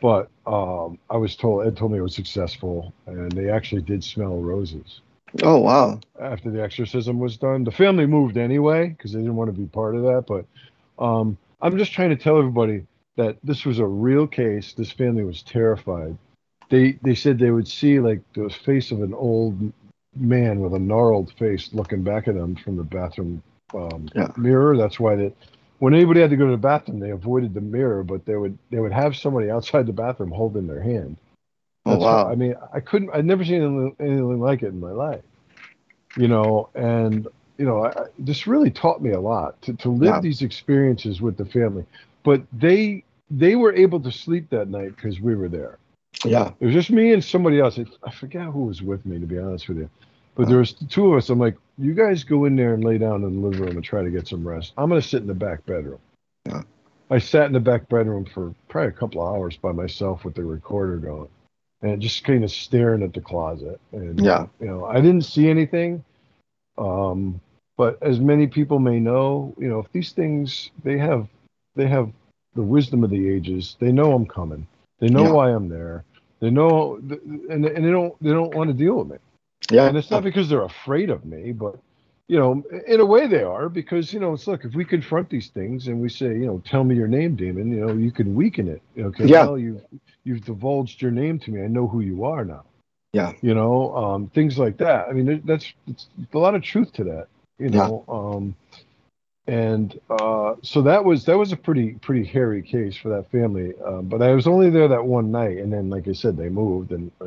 But 0.00 0.28
um, 0.46 0.98
I 1.10 1.16
was 1.16 1.36
told 1.36 1.66
Ed 1.66 1.76
told 1.76 1.92
me 1.92 1.98
it 1.98 2.02
was 2.02 2.14
successful, 2.14 2.92
and 3.06 3.30
they 3.32 3.50
actually 3.50 3.82
did 3.82 4.02
smell 4.04 4.36
roses 4.38 5.00
Oh 5.42 5.58
wow. 5.58 6.00
after 6.20 6.50
the 6.50 6.62
exorcism 6.62 7.18
was 7.18 7.36
done. 7.36 7.64
The 7.64 7.70
family 7.70 8.06
moved 8.06 8.36
anyway 8.36 8.88
because 8.88 9.12
they 9.12 9.20
didn't 9.20 9.36
want 9.36 9.54
to 9.54 9.58
be 9.58 9.66
part 9.66 9.94
of 9.94 10.02
that. 10.02 10.24
But 10.26 10.44
um, 11.02 11.36
I'm 11.60 11.76
just 11.78 11.92
trying 11.92 12.10
to 12.10 12.16
tell 12.16 12.38
everybody 12.38 12.86
that 13.16 13.36
this 13.44 13.64
was 13.64 13.78
a 13.78 13.86
real 13.86 14.26
case. 14.26 14.72
This 14.72 14.90
family 14.90 15.24
was 15.24 15.42
terrified. 15.42 16.16
They 16.70 16.92
they 17.02 17.14
said 17.14 17.38
they 17.38 17.50
would 17.50 17.68
see 17.68 18.00
like 18.00 18.20
the 18.34 18.48
face 18.48 18.90
of 18.90 19.02
an 19.02 19.14
old 19.14 19.72
man 20.16 20.60
with 20.60 20.74
a 20.74 20.78
gnarled 20.78 21.32
face 21.38 21.72
looking 21.72 22.02
back 22.02 22.28
at 22.28 22.34
them 22.34 22.56
from 22.56 22.76
the 22.76 22.82
bathroom 22.84 23.42
um, 23.74 24.08
Yeah. 24.14 24.28
mirror. 24.36 24.76
That's 24.76 24.98
why 24.98 25.16
that 25.16 25.32
when 25.80 25.94
anybody 25.94 26.20
had 26.20 26.30
to 26.30 26.36
go 26.36 26.44
to 26.46 26.52
the 26.52 26.56
bathroom, 26.56 27.00
they 27.00 27.10
avoided 27.10 27.52
the 27.54 27.60
mirror, 27.60 28.04
but 28.04 28.24
they 28.24 28.36
would 28.36 28.56
they 28.70 28.78
would 28.78 28.92
have 28.92 29.16
somebody 29.16 29.50
outside 29.50 29.86
the 29.86 29.92
bathroom 29.92 30.30
holding 30.30 30.66
their 30.66 30.80
hand. 30.82 31.16
Oh 31.86 31.92
That's 31.92 32.04
how- 32.04 32.24
wow. 32.26 32.30
I 32.30 32.34
mean, 32.36 32.54
I 32.72 32.80
couldn't. 32.80 33.10
I'd 33.12 33.24
never 33.26 33.44
seen 33.44 33.62
anything, 33.62 33.96
anything 33.98 34.40
like 34.40 34.62
it 34.62 34.68
in 34.68 34.78
my 34.80 34.92
life. 34.92 35.22
You 36.16 36.28
know, 36.28 36.68
and 36.74 37.26
you 37.58 37.64
know, 37.66 37.84
I, 37.86 38.06
this 38.18 38.46
really 38.46 38.70
taught 38.70 39.02
me 39.02 39.10
a 39.10 39.20
lot 39.20 39.60
to, 39.62 39.74
to 39.74 39.90
live 39.90 40.14
Yeah. 40.14 40.20
these 40.20 40.42
experiences 40.42 41.20
with 41.20 41.36
the 41.36 41.44
family. 41.44 41.84
But 42.22 42.42
they 42.52 43.04
they 43.30 43.56
were 43.56 43.74
able 43.74 44.00
to 44.00 44.10
sleep 44.12 44.50
that 44.50 44.68
night 44.68 44.94
because 44.96 45.20
we 45.20 45.34
were 45.34 45.48
there. 45.48 45.78
Yeah, 46.24 46.50
It 46.60 46.66
was 46.66 46.74
just 46.74 46.90
me 46.90 47.12
and 47.12 47.24
somebody 47.24 47.60
else. 47.60 47.78
I 48.02 48.10
forget 48.10 48.42
who 48.46 48.64
was 48.64 48.82
with 48.82 49.06
me, 49.06 49.18
to 49.20 49.26
be 49.26 49.38
honest 49.38 49.68
with 49.68 49.78
you. 49.78 49.88
But 50.34 50.48
there 50.48 50.58
was 50.58 50.72
two 50.72 51.12
of 51.12 51.18
us. 51.18 51.28
I'm 51.28 51.38
like, 51.38 51.56
you 51.76 51.92
guys 51.92 52.24
go 52.24 52.44
in 52.44 52.56
there 52.56 52.74
and 52.74 52.84
lay 52.84 52.98
down 52.98 53.24
in 53.24 53.40
the 53.40 53.48
living 53.48 53.60
room 53.60 53.76
and 53.76 53.84
try 53.84 54.02
to 54.02 54.10
get 54.10 54.28
some 54.28 54.46
rest. 54.46 54.72
I'm 54.78 54.88
gonna 54.88 55.02
sit 55.02 55.22
in 55.22 55.26
the 55.26 55.34
back 55.34 55.64
bedroom. 55.66 55.98
Yeah. 56.46 56.62
I 57.10 57.18
sat 57.18 57.46
in 57.46 57.52
the 57.52 57.60
back 57.60 57.88
bedroom 57.88 58.24
for 58.24 58.54
probably 58.68 58.88
a 58.88 58.92
couple 58.92 59.20
of 59.20 59.34
hours 59.34 59.56
by 59.56 59.72
myself 59.72 60.24
with 60.24 60.34
the 60.34 60.44
recorder 60.44 60.96
going, 60.96 61.28
and 61.82 62.00
just 62.00 62.24
kind 62.24 62.44
of 62.44 62.50
staring 62.50 63.02
at 63.02 63.12
the 63.12 63.20
closet. 63.20 63.80
And 63.92 64.24
yeah, 64.24 64.46
you 64.60 64.66
know, 64.66 64.84
I 64.84 65.00
didn't 65.00 65.22
see 65.22 65.48
anything. 65.48 66.04
Um, 66.78 67.40
but 67.76 67.98
as 68.02 68.20
many 68.20 68.46
people 68.46 68.78
may 68.78 69.00
know, 69.00 69.54
you 69.58 69.68
know, 69.68 69.80
if 69.80 69.90
these 69.92 70.12
things 70.12 70.70
they 70.84 70.98
have 70.98 71.26
they 71.74 71.86
have 71.88 72.10
the 72.54 72.62
wisdom 72.62 73.04
of 73.04 73.10
the 73.10 73.28
ages. 73.28 73.76
They 73.80 73.92
know 73.92 74.12
I'm 74.12 74.26
coming. 74.26 74.66
They 74.98 75.08
know 75.08 75.24
Yeah. 75.24 75.32
why 75.32 75.50
I'm 75.50 75.68
there. 75.68 76.04
They 76.40 76.50
know, 76.50 76.96
and, 76.96 77.64
and 77.64 77.84
they 77.84 77.90
don't 77.90 78.14
they 78.22 78.30
don't 78.30 78.54
want 78.54 78.68
to 78.68 78.74
deal 78.74 78.96
with 78.96 79.08
me. 79.08 79.16
Yeah. 79.70 79.86
And 79.88 79.96
it's 79.96 80.10
not 80.10 80.22
because 80.24 80.48
they're 80.48 80.64
afraid 80.64 81.10
of 81.10 81.24
me, 81.24 81.52
but 81.52 81.76
you 82.28 82.38
know, 82.38 82.62
in 82.86 83.00
a 83.00 83.04
way 83.04 83.26
they 83.26 83.42
are 83.42 83.68
because 83.68 84.12
you 84.12 84.20
know, 84.20 84.34
it's 84.34 84.46
look 84.46 84.64
if 84.64 84.74
we 84.74 84.84
confront 84.84 85.28
these 85.30 85.48
things 85.48 85.88
and 85.88 86.00
we 86.00 86.08
say, 86.08 86.26
you 86.28 86.46
know, 86.46 86.62
tell 86.64 86.84
me 86.84 86.94
your 86.94 87.08
name, 87.08 87.36
demon. 87.36 87.72
You 87.72 87.80
know, 87.86 87.92
you 87.92 88.12
can 88.12 88.34
weaken 88.34 88.68
it. 88.68 88.82
You 88.94 89.02
know, 89.02 89.08
okay, 89.08 89.26
Yeah. 89.26 89.44
well, 89.44 89.58
you've 89.58 89.82
you've 90.24 90.44
divulged 90.44 91.02
your 91.02 91.10
name 91.10 91.38
to 91.40 91.50
me. 91.50 91.62
I 91.62 91.66
know 91.68 91.86
who 91.88 92.00
you 92.00 92.24
are 92.24 92.44
now. 92.44 92.64
Yeah. 93.12 93.32
You 93.42 93.54
know, 93.54 93.94
um, 93.96 94.28
things 94.28 94.58
like 94.58 94.76
that. 94.78 95.08
I 95.08 95.12
mean, 95.12 95.42
that's 95.44 95.72
it's 95.88 96.08
a 96.32 96.38
lot 96.38 96.54
of 96.54 96.62
truth 96.62 96.92
to 96.94 97.04
that. 97.04 97.26
You 97.58 97.68
Yeah. 97.70 97.88
know, 97.88 98.04
um, 98.08 98.54
and 99.46 99.98
uh, 100.10 100.54
so 100.62 100.82
that 100.82 101.04
was 101.04 101.24
that 101.24 101.36
was 101.36 101.52
a 101.52 101.56
pretty 101.56 101.92
pretty 101.94 102.24
hairy 102.24 102.62
case 102.62 102.96
for 102.96 103.08
that 103.10 103.30
family. 103.30 103.74
Um, 103.84 104.06
but 104.06 104.22
I 104.22 104.32
was 104.34 104.46
only 104.46 104.70
there 104.70 104.88
that 104.88 105.04
one 105.04 105.30
night, 105.32 105.58
and 105.58 105.72
then, 105.72 105.90
like 105.90 106.06
I 106.06 106.12
said, 106.12 106.36
they 106.36 106.48
moved, 106.48 106.92
and 106.92 107.10
uh, 107.20 107.26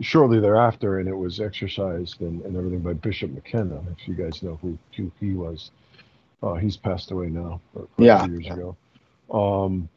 shortly 0.00 0.40
thereafter, 0.40 0.98
and 0.98 1.08
it 1.08 1.16
was 1.16 1.40
exorcised 1.40 2.20
and, 2.20 2.42
and 2.42 2.56
everything 2.56 2.80
by 2.80 2.92
Bishop 2.92 3.30
McKenna. 3.32 3.82
If 3.98 4.06
you 4.08 4.14
guys 4.14 4.42
know 4.42 4.58
who, 4.62 4.78
who 4.96 5.10
he 5.20 5.34
was, 5.34 5.70
uh, 6.42 6.54
he's 6.54 6.76
passed 6.76 7.10
away 7.10 7.28
now, 7.28 7.60
quite 7.72 7.88
Yeah. 7.98 8.22
a 8.22 8.26
few 8.26 8.38
years 8.38 8.46
ago. 8.52 8.76
Um, 9.30 9.88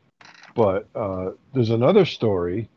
but 0.56 0.88
uh, 0.96 1.32
there's 1.54 1.70
another 1.70 2.06
story, 2.06 2.70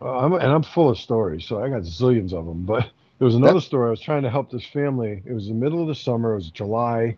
uh, 0.00 0.18
I'm, 0.18 0.32
and 0.34 0.44
I'm 0.44 0.62
full 0.62 0.88
of 0.88 0.98
stories, 0.98 1.44
so 1.44 1.62
I 1.62 1.68
got 1.68 1.82
zillions 1.82 2.32
of 2.32 2.46
them. 2.46 2.64
But 2.64 2.90
there 3.18 3.26
was 3.26 3.34
another 3.34 3.60
story. 3.60 3.88
I 3.88 3.90
was 3.90 4.00
trying 4.00 4.22
to 4.22 4.30
help 4.30 4.50
this 4.50 4.66
family. 4.66 5.22
It 5.26 5.32
was 5.32 5.48
the 5.48 5.54
middle 5.54 5.82
of 5.82 5.88
the 5.88 5.94
summer. 5.94 6.32
It 6.32 6.36
was 6.36 6.50
July. 6.50 7.16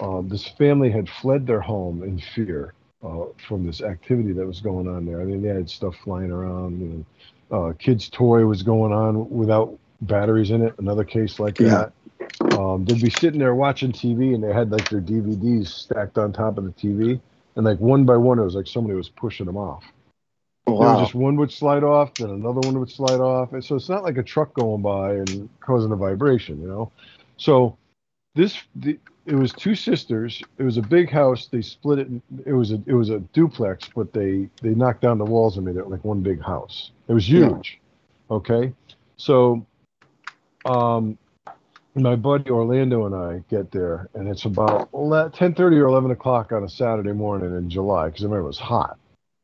Um, 0.00 0.28
this 0.28 0.48
family 0.48 0.90
had 0.90 1.08
fled 1.08 1.46
their 1.46 1.60
home 1.60 2.02
in 2.02 2.18
fear 2.18 2.72
uh, 3.04 3.26
from 3.46 3.66
this 3.66 3.82
activity 3.82 4.32
that 4.32 4.46
was 4.46 4.60
going 4.60 4.88
on 4.88 5.04
there. 5.04 5.20
I 5.20 5.24
mean, 5.24 5.42
they 5.42 5.48
had 5.48 5.68
stuff 5.68 5.94
flying 6.02 6.30
around, 6.30 6.80
you 6.80 6.86
know, 6.86 7.04
uh, 7.52 7.72
kid's 7.78 8.08
toy 8.08 8.44
was 8.46 8.62
going 8.62 8.92
on 8.92 9.28
without 9.30 9.78
batteries 10.00 10.50
in 10.50 10.62
it. 10.62 10.74
Another 10.78 11.04
case 11.04 11.38
like 11.38 11.58
Yeah. 11.58 11.86
that. 12.18 12.56
Um, 12.58 12.84
they'd 12.84 13.00
be 13.00 13.10
sitting 13.10 13.38
there 13.38 13.54
watching 13.54 13.92
TV 13.92 14.34
and 14.34 14.42
they 14.42 14.52
had 14.52 14.70
like 14.70 14.88
their 14.88 15.00
DVDs 15.00 15.68
stacked 15.68 16.18
on 16.18 16.32
top 16.32 16.58
of 16.58 16.64
the 16.64 16.72
TV, 16.72 17.20
and 17.56 17.64
like 17.64 17.78
one 17.78 18.04
by 18.04 18.16
one, 18.16 18.38
it 18.38 18.44
was 18.44 18.54
like 18.54 18.66
somebody 18.66 18.96
was 18.96 19.08
pushing 19.08 19.46
them 19.46 19.56
off. 19.56 19.84
Wow. 20.66 21.00
just 21.00 21.14
one 21.14 21.36
would 21.36 21.52
slide 21.52 21.84
off, 21.84 22.14
then 22.16 22.30
another 22.30 22.60
one 22.60 22.78
would 22.78 22.90
slide 22.90 23.20
off, 23.20 23.52
and 23.52 23.64
so 23.64 23.76
it's 23.76 23.88
not 23.88 24.02
like 24.02 24.16
a 24.16 24.22
truck 24.22 24.54
going 24.54 24.80
by 24.80 25.14
and 25.14 25.48
causing 25.60 25.92
a 25.92 25.96
vibration, 25.96 26.60
you 26.60 26.68
know. 26.68 26.90
So 27.36 27.76
this 28.34 28.56
the, 28.76 28.98
it 29.26 29.34
was 29.34 29.52
two 29.52 29.74
sisters. 29.74 30.42
It 30.58 30.62
was 30.62 30.76
a 30.78 30.82
big 30.82 31.10
house. 31.10 31.46
They 31.46 31.62
split 31.62 32.00
it. 32.00 32.08
It 32.44 32.52
was 32.52 32.72
a 32.72 32.82
it 32.86 32.94
was 32.94 33.10
a 33.10 33.20
duplex, 33.32 33.88
but 33.94 34.12
they 34.12 34.48
they 34.60 34.70
knocked 34.74 35.02
down 35.02 35.18
the 35.18 35.24
walls 35.24 35.56
and 35.56 35.66
made 35.66 35.76
it 35.76 35.88
like 35.88 36.04
one 36.04 36.20
big 36.20 36.42
house. 36.42 36.90
It 37.08 37.12
was 37.14 37.28
Yeah. 37.28 37.48
huge. 37.48 37.80
Okay, 38.30 38.72
so 39.16 39.66
um, 40.64 41.18
my 41.94 42.16
buddy 42.16 42.50
Orlando 42.50 43.04
and 43.06 43.14
I 43.14 43.44
get 43.50 43.70
there, 43.70 44.08
and 44.14 44.28
it's 44.28 44.44
about 44.46 44.88
ten 45.34 45.54
thirty 45.54 45.76
or 45.76 45.86
eleven 45.86 46.10
o'clock 46.10 46.52
on 46.52 46.64
a 46.64 46.68
Saturday 46.68 47.12
morning 47.12 47.54
in 47.56 47.68
July 47.68 48.06
because 48.06 48.22
I 48.22 48.24
remember 48.24 48.44
it 48.44 48.48
was 48.48 48.58
hot. 48.58 48.98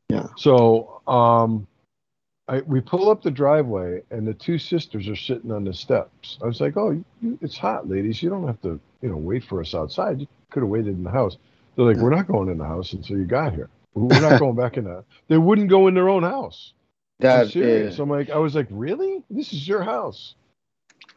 Yeah. 0.08 0.26
So 0.36 1.02
um, 1.06 1.66
I, 2.49 2.61
we 2.62 2.80
pull 2.80 3.11
up 3.11 3.22
the 3.22 3.30
driveway, 3.30 4.03
and 4.11 4.26
the 4.26 4.32
two 4.32 4.59
sisters 4.59 5.07
are 5.09 5.16
sitting 5.16 5.53
on 5.53 5.64
the 5.64 5.74
steps. 5.74 6.38
I 6.42 6.46
was 6.46 6.61
like, 6.61 6.76
"Oh, 6.76 6.90
you, 6.90 7.38
it's 7.42 7.59
hot, 7.59 7.88
ladies. 7.88 8.22
You 8.22 8.30
don't 8.30 8.46
have 8.46 8.61
to, 8.62 8.80
you 9.03 9.11
know, 9.11 9.16
wait 9.18 9.44
for 9.44 9.61
us 9.61 9.74
outside. 9.74 10.20
You 10.20 10.26
could 10.51 10.62
have 10.62 10.70
waited 10.70 10.96
in 10.96 11.05
the 11.05 11.11
house." 11.11 11.36
They're 11.76 11.84
like, 11.84 11.99
"We're 11.99 12.14
not 12.14 12.26
going 12.26 12.49
in 12.49 12.59
the 12.59 12.64
house 12.66 12.94
until 12.94 13.18
you 13.18 13.24
got 13.24 13.53
here. 13.55 13.68
We're 13.94 14.20
not 14.20 14.38
going 14.40 14.57
back 14.57 14.78
in 14.78 14.84
the." 14.84 15.05
They 15.28 15.36
wouldn't 15.38 15.68
go 15.68 15.88
in 15.88 15.94
their 15.94 16.09
own 16.09 16.22
house. 16.22 16.72
I'm 17.20 17.28
That 17.28 17.49
serious. 17.49 17.94
is, 17.94 18.01
I'm 18.01 18.09
like, 18.09 18.30
I 18.30 18.38
was 18.38 18.55
like, 18.55 18.68
really? 18.70 19.22
This 19.28 19.53
is 19.53 19.68
your 19.68 19.82
house. 19.82 20.34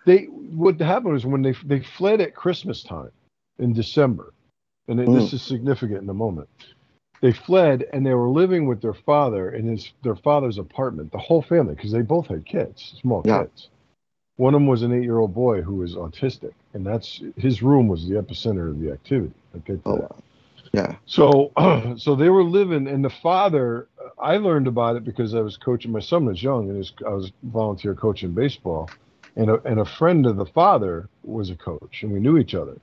They 0.05 0.25
what 0.25 0.79
happened 0.79 1.13
was 1.13 1.25
when 1.25 1.43
they 1.43 1.53
they 1.63 1.79
fled 1.79 2.19
at 2.19 2.35
Christmas 2.35 2.83
time 2.83 3.11
in 3.59 3.71
December, 3.71 4.33
and 4.87 4.99
it- 4.99 5.07
this 5.07 5.29
mm. 5.29 5.33
is 5.33 5.41
significant 5.43 6.01
in 6.01 6.07
the 6.07 6.13
moment. 6.13 6.49
They 7.21 7.31
fled 7.31 7.85
and 7.93 8.05
they 8.05 8.13
were 8.15 8.29
living 8.29 8.65
with 8.65 8.81
their 8.81 8.95
father 8.95 9.51
in 9.51 9.67
his 9.67 9.91
their 10.03 10.15
father's 10.15 10.57
apartment, 10.57 11.11
the 11.11 11.19
whole 11.19 11.41
family, 11.41 11.75
because 11.75 11.91
they 11.91 12.01
both 12.01 12.27
had 12.27 12.45
kids, 12.45 12.95
small 12.99 13.21
Yeah. 13.25 13.43
kids. 13.43 13.69
One 14.37 14.55
of 14.55 14.61
them 14.61 14.67
was 14.67 14.81
an 14.81 14.91
eight-year-old 14.91 15.33
boy 15.33 15.61
who 15.61 15.75
was 15.75 15.95
autistic, 15.95 16.53
and 16.73 16.85
that's 16.85 17.21
his 17.37 17.61
room 17.61 17.87
was 17.87 18.07
the 18.07 18.15
epicenter 18.15 18.69
of 18.71 18.79
the 18.79 18.91
activity. 18.91 19.33
Okay, 19.57 19.79
oh, 19.85 19.95
wow. 19.97 20.15
yeah. 20.73 20.95
so, 21.05 21.51
so 21.97 22.15
they 22.15 22.29
were 22.29 22.43
living, 22.43 22.87
and 22.87 23.05
the 23.05 23.09
father. 23.09 23.87
I 24.17 24.37
learned 24.37 24.67
about 24.67 24.95
it 24.97 25.03
because 25.03 25.33
I 25.33 25.41
was 25.41 25.57
coaching. 25.57 25.91
My 25.91 25.99
son 25.99 26.25
was 26.25 26.41
young, 26.43 26.69
and 26.69 26.77
his, 26.77 26.93
I 27.05 27.09
was 27.09 27.31
volunteer 27.43 27.95
coaching 27.95 28.31
baseball, 28.31 28.89
and 29.35 29.49
a, 29.49 29.59
and 29.63 29.79
a 29.79 29.85
friend 29.85 30.25
of 30.27 30.37
the 30.37 30.45
father 30.45 31.09
was 31.23 31.49
a 31.49 31.55
coach, 31.55 32.03
and 32.03 32.11
we 32.11 32.19
knew 32.19 32.37
each 32.37 32.53
other. 32.55 32.77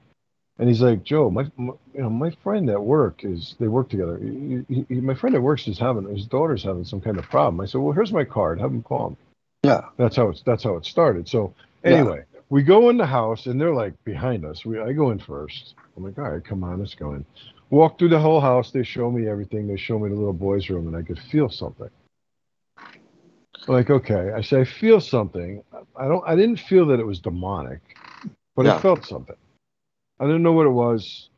And 0.58 0.68
he's 0.68 0.82
like, 0.82 1.04
Joe, 1.04 1.30
my, 1.30 1.44
my 1.56 1.72
you 1.94 2.02
know 2.02 2.10
my 2.10 2.30
friend 2.42 2.68
at 2.70 2.82
work 2.82 3.24
is 3.24 3.54
they 3.60 3.68
work 3.68 3.88
together. 3.88 4.18
He, 4.18 4.64
he, 4.68 4.86
he- 4.88 5.00
my 5.00 5.14
friend 5.14 5.36
at 5.36 5.42
work 5.42 5.66
is 5.68 5.78
having 5.78 6.08
his 6.08 6.26
daughter's 6.26 6.64
having 6.64 6.84
some 6.84 7.00
kind 7.00 7.16
of 7.18 7.24
problem. 7.24 7.60
I 7.60 7.66
said, 7.66 7.80
well, 7.80 7.92
here's 7.92 8.12
my 8.12 8.24
card. 8.24 8.60
Have 8.60 8.72
him 8.72 8.82
call 8.82 9.10
me. 9.10 9.16
Yeah. 9.62 9.82
That's 9.96 10.16
how 10.16 10.28
it's 10.28 10.42
that's 10.42 10.64
how 10.64 10.76
it 10.76 10.84
started. 10.84 11.28
So 11.28 11.54
Yeah. 11.84 11.90
anyway, 11.98 12.24
we 12.50 12.62
go 12.62 12.90
in 12.90 12.96
the 12.96 13.06
house 13.06 13.46
and 13.46 13.60
they're 13.60 13.74
like 13.74 13.94
behind 14.04 14.44
us. 14.44 14.64
We 14.64 14.80
I 14.80 14.92
go 14.92 15.10
in 15.10 15.18
first. 15.20 15.74
I'm 15.96 16.02
like, 16.04 16.18
all 16.18 16.30
right, 16.30 16.44
come 16.44 16.64
on, 16.64 16.80
let's 16.80 16.94
go 16.94 17.14
in. 17.14 17.24
Walk 17.70 17.98
through 17.98 18.08
the 18.08 18.18
whole 18.20 18.40
house. 18.40 18.70
They 18.72 18.82
show 18.82 19.10
me 19.10 19.28
everything. 19.28 19.68
They 19.68 19.76
show 19.76 19.98
me 19.98 20.08
the 20.08 20.14
little 20.14 20.32
boy's 20.32 20.70
room, 20.70 20.86
and 20.88 20.96
I 20.96 21.02
could 21.02 21.18
feel 21.18 21.50
something. 21.50 21.90
I'm 22.78 23.74
like, 23.74 23.90
okay. 23.90 24.32
I 24.34 24.40
say, 24.40 24.60
I 24.60 24.64
feel 24.64 25.00
something. 25.00 25.62
I 25.94 26.08
don't. 26.08 26.24
I 26.26 26.34
didn't 26.34 26.60
feel 26.60 26.86
that 26.86 26.98
it 26.98 27.06
was 27.06 27.18
demonic, 27.20 27.80
but 28.56 28.64
Yeah. 28.66 28.76
I 28.76 28.80
felt 28.80 29.04
something. 29.04 29.36
I 30.20 30.26
didn't 30.26 30.42
know 30.42 30.52
what 30.52 30.66
it 30.66 30.70
was, 30.70 31.28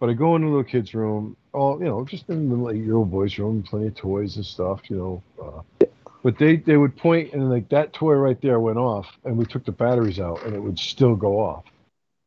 but 0.00 0.10
I 0.10 0.12
go 0.12 0.36
in 0.36 0.42
the 0.42 0.48
little 0.48 0.64
kid's 0.64 0.94
room. 0.94 1.36
All 1.52 1.78
you 1.78 1.86
know, 1.86 2.04
just 2.04 2.28
in 2.28 2.48
the 2.48 2.54
little 2.54 2.70
eight-year-old 2.70 3.10
boy's 3.10 3.38
room, 3.38 3.62
plenty 3.62 3.88
of 3.88 3.94
toys 3.94 4.36
and 4.36 4.44
stuff. 4.44 4.82
You 4.88 4.96
know, 4.96 5.22
uh, 5.42 5.86
but 6.22 6.38
they 6.38 6.56
they 6.56 6.76
would 6.76 6.96
point 6.96 7.32
and 7.32 7.50
like 7.50 7.68
that 7.70 7.92
toy 7.92 8.14
right 8.14 8.40
there 8.40 8.60
went 8.60 8.78
off, 8.78 9.06
and 9.24 9.36
we 9.36 9.44
took 9.46 9.64
the 9.64 9.72
batteries 9.72 10.20
out, 10.20 10.44
and 10.44 10.54
it 10.54 10.60
would 10.60 10.78
still 10.78 11.14
go 11.14 11.40
off 11.40 11.64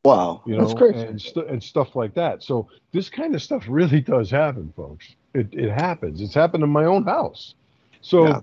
Wow. 0.04 0.42
you 0.46 0.56
know, 0.56 0.66
That's 0.66 0.74
crazy. 0.74 1.06
and, 1.06 1.22
stu 1.22 1.42
and 1.42 1.64
stuff 1.64 1.96
like 1.96 2.14
that. 2.16 2.42
So 2.44 2.68
this 2.92 3.10
kind 3.10 3.36
of 3.36 3.42
stuff 3.42 3.66
really 3.68 4.02
does 4.02 4.32
happen, 4.32 4.74
folks. 4.76 5.16
It, 5.34 5.54
it 5.54 5.70
happens. 5.72 6.22
It's 6.22 6.34
happened 6.34 6.64
in 6.64 6.70
my 6.70 6.86
own 6.86 7.04
house. 7.04 7.56
So 8.02 8.28
Yeah. 8.28 8.42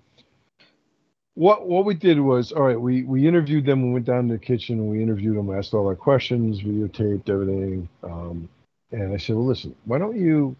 What 1.36 1.68
what 1.68 1.84
we 1.84 1.94
did 1.94 2.18
was, 2.18 2.50
all 2.50 2.62
right, 2.62 2.80
we 2.80 3.02
we 3.02 3.28
interviewed 3.28 3.66
them. 3.66 3.86
We 3.86 3.92
went 3.92 4.06
down 4.06 4.28
to 4.28 4.34
the 4.34 4.40
kitchen. 4.40 4.78
and 4.80 4.88
We 4.88 5.02
interviewed 5.02 5.36
them. 5.36 5.56
Asked 5.56 5.74
all 5.74 5.86
our 5.86 5.94
questions, 5.94 6.62
videotaped 6.62 7.28
everything. 7.28 7.88
Um, 8.02 8.48
and 8.90 9.12
I 9.12 9.18
said, 9.18 9.36
well, 9.36 9.44
listen, 9.44 9.74
why 9.84 9.98
don't 9.98 10.16
you, 10.16 10.56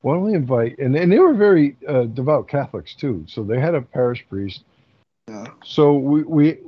why 0.00 0.14
don't 0.14 0.24
we 0.24 0.32
invite? 0.32 0.78
And 0.78 0.96
and 0.96 1.12
they 1.12 1.18
were 1.18 1.34
very 1.34 1.76
uh, 1.86 2.04
devout 2.04 2.48
Catholics 2.48 2.94
too. 2.94 3.24
So 3.28 3.44
they 3.44 3.60
had 3.60 3.74
a 3.74 3.82
parish 3.82 4.24
priest. 4.28 4.64
Yeah. 5.28 5.48
So 5.62 5.92
we, 5.92 6.22
we 6.22 6.58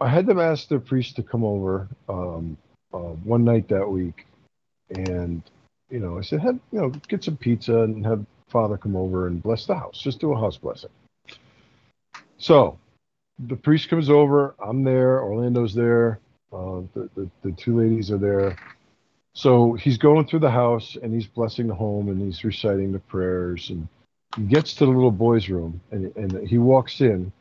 I 0.00 0.08
had 0.08 0.24
them 0.24 0.40
ask 0.40 0.68
their 0.68 0.80
priest 0.80 1.14
to 1.16 1.22
come 1.22 1.44
over 1.44 1.88
um, 2.08 2.56
uh, 2.94 3.14
one 3.24 3.44
night 3.44 3.68
that 3.68 3.86
week, 3.86 4.26
and 4.88 5.42
you 5.90 6.00
know 6.00 6.16
I 6.16 6.22
said, 6.22 6.40
have 6.40 6.58
you 6.72 6.80
know 6.80 6.88
get 7.08 7.22
some 7.22 7.36
pizza 7.36 7.80
and 7.80 8.06
have 8.06 8.24
Father 8.48 8.78
come 8.78 8.96
over 8.96 9.26
and 9.26 9.42
bless 9.42 9.66
the 9.66 9.74
house. 9.74 10.00
Just 10.00 10.20
do 10.20 10.32
a 10.32 10.40
house 10.40 10.56
blessing. 10.56 10.90
So 12.38 12.78
the 13.38 13.56
priest 13.56 13.88
comes 13.88 14.10
over. 14.10 14.54
I'm 14.64 14.84
there. 14.84 15.22
Orlando's 15.22 15.74
there. 15.74 16.20
Uh, 16.52 16.82
the, 16.94 17.08
the 17.16 17.30
the 17.42 17.52
two 17.52 17.76
ladies 17.78 18.10
are 18.10 18.18
there. 18.18 18.56
So 19.32 19.72
he's 19.72 19.98
going 19.98 20.26
through 20.26 20.40
the 20.40 20.50
house 20.50 20.96
and 21.02 21.12
he's 21.12 21.26
blessing 21.26 21.66
the 21.66 21.74
home 21.74 22.08
and 22.08 22.20
he's 22.22 22.44
reciting 22.44 22.92
the 22.92 23.00
prayers 23.00 23.70
and 23.70 23.88
he 24.36 24.42
gets 24.42 24.74
to 24.74 24.86
the 24.86 24.92
little 24.92 25.10
boy's 25.10 25.48
room 25.48 25.80
and, 25.90 26.14
and 26.16 26.46
he 26.48 26.58
walks 26.58 27.00
in 27.00 27.32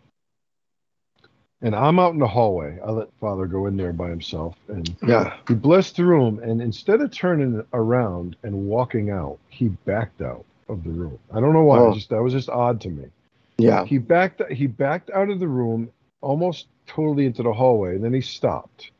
and 1.63 1.73
I'm 1.75 1.97
out 1.97 2.13
in 2.13 2.19
the 2.19 2.27
hallway. 2.27 2.77
I 2.85 2.91
let 2.91 3.07
Father 3.21 3.45
go 3.47 3.67
in 3.67 3.77
there 3.77 3.93
by 3.93 4.09
himself, 4.09 4.57
and 4.67 4.93
Yeah. 5.07 5.37
he 5.47 5.53
blessed 5.53 5.95
the 5.95 6.03
room. 6.03 6.39
And 6.43 6.61
instead 6.61 6.99
of 6.99 7.09
turning 7.11 7.63
around 7.71 8.35
and 8.43 8.67
walking 8.67 9.09
out, 9.09 9.39
he 9.47 9.69
backed 9.69 10.21
out 10.21 10.43
of 10.67 10.83
the 10.83 10.89
room. 10.89 11.17
I 11.33 11.39
don't 11.39 11.53
know 11.53 11.63
why. 11.63 11.79
Oh. 11.79 11.93
Just 11.93 12.09
that 12.09 12.21
was 12.21 12.33
just 12.33 12.49
odd 12.49 12.81
to 12.81 12.89
me. 12.89 13.05
Yeah. 13.57 13.85
He 13.85 13.97
backed. 13.97 14.41
He 14.51 14.67
backed 14.67 15.09
out 15.11 15.29
of 15.29 15.39
the 15.39 15.47
room, 15.47 15.89
almost 16.21 16.67
totally 16.87 17.25
into 17.25 17.43
the 17.43 17.53
hallway, 17.53 17.95
and 17.95 18.03
then 18.03 18.13
he 18.13 18.21
stopped. 18.21 18.91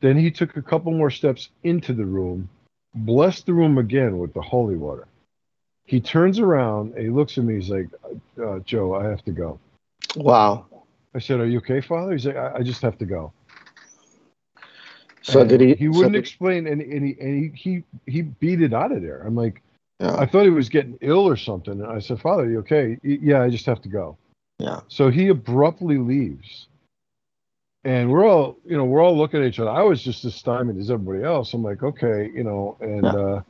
Then 0.00 0.16
he 0.18 0.30
took 0.30 0.56
a 0.56 0.62
couple 0.62 0.92
more 0.92 1.10
steps 1.10 1.50
into 1.62 1.92
the 1.94 2.04
room, 2.04 2.48
blessed 2.94 3.46
the 3.46 3.54
room 3.54 3.78
again 3.78 4.18
with 4.18 4.34
the 4.34 4.42
holy 4.42 4.76
water. 4.76 5.06
He 5.86 6.00
turns 6.00 6.38
around 6.38 6.94
and 6.94 7.02
he 7.02 7.10
looks 7.10 7.38
at 7.38 7.44
me. 7.44 7.54
He's 7.54 7.70
like, 7.70 7.88
uh, 8.42 8.58
"Joe, 8.60 8.94
I 8.94 9.04
have 9.04 9.24
to 9.24 9.32
go." 9.32 9.58
Wow. 10.16 10.66
I 11.14 11.20
said, 11.20 11.40
"Are 11.40 11.46
you 11.46 11.58
okay, 11.58 11.80
Father?" 11.80 12.12
He's 12.12 12.26
like, 12.26 12.36
"I, 12.36 12.56
I 12.56 12.62
just 12.62 12.82
have 12.82 12.98
to 12.98 13.04
go." 13.06 13.32
So 15.22 15.40
And 15.40 15.48
did 15.48 15.60
he? 15.60 15.74
He 15.74 15.88
wouldn't 15.88 16.12
did- 16.12 16.18
explain, 16.18 16.66
and, 16.66 16.82
and, 16.82 17.06
he, 17.06 17.16
and 17.20 17.54
he, 17.56 17.82
he 18.06 18.10
he 18.10 18.22
beat 18.22 18.60
it 18.60 18.74
out 18.74 18.92
of 18.92 19.00
there. 19.00 19.22
I'm 19.22 19.34
like, 19.34 19.62
yeah. 20.00 20.16
I 20.16 20.26
thought 20.26 20.44
he 20.44 20.50
was 20.50 20.68
getting 20.68 20.98
ill 21.00 21.26
or 21.28 21.36
something. 21.36 21.80
And 21.80 21.86
I 21.90 21.98
said, 22.00 22.20
"Father, 22.20 22.44
are 22.44 22.50
you 22.50 22.58
okay?" 22.60 22.98
Yeah, 23.02 23.42
I 23.42 23.50
just 23.50 23.66
have 23.66 23.80
to 23.82 23.88
go. 23.88 24.16
Yeah. 24.58 24.80
So 24.88 25.10
he 25.10 25.28
abruptly 25.28 25.98
leaves, 25.98 26.68
and 27.84 28.10
we're 28.10 28.26
all, 28.26 28.56
you 28.64 28.76
know, 28.76 28.84
we're 28.84 29.02
all 29.02 29.16
looking 29.16 29.40
at 29.42 29.46
each 29.46 29.58
other. 29.58 29.70
I 29.70 29.82
was 29.82 30.02
just 30.02 30.24
as 30.24 30.34
stymied 30.34 30.78
as 30.78 30.90
everybody 30.90 31.24
else. 31.24 31.54
I'm 31.54 31.62
like, 31.62 31.82
okay, 31.82 32.30
you 32.34 32.44
know, 32.44 32.76
and 32.80 33.02
Yeah. 33.02 33.10
uh, 33.12 33.42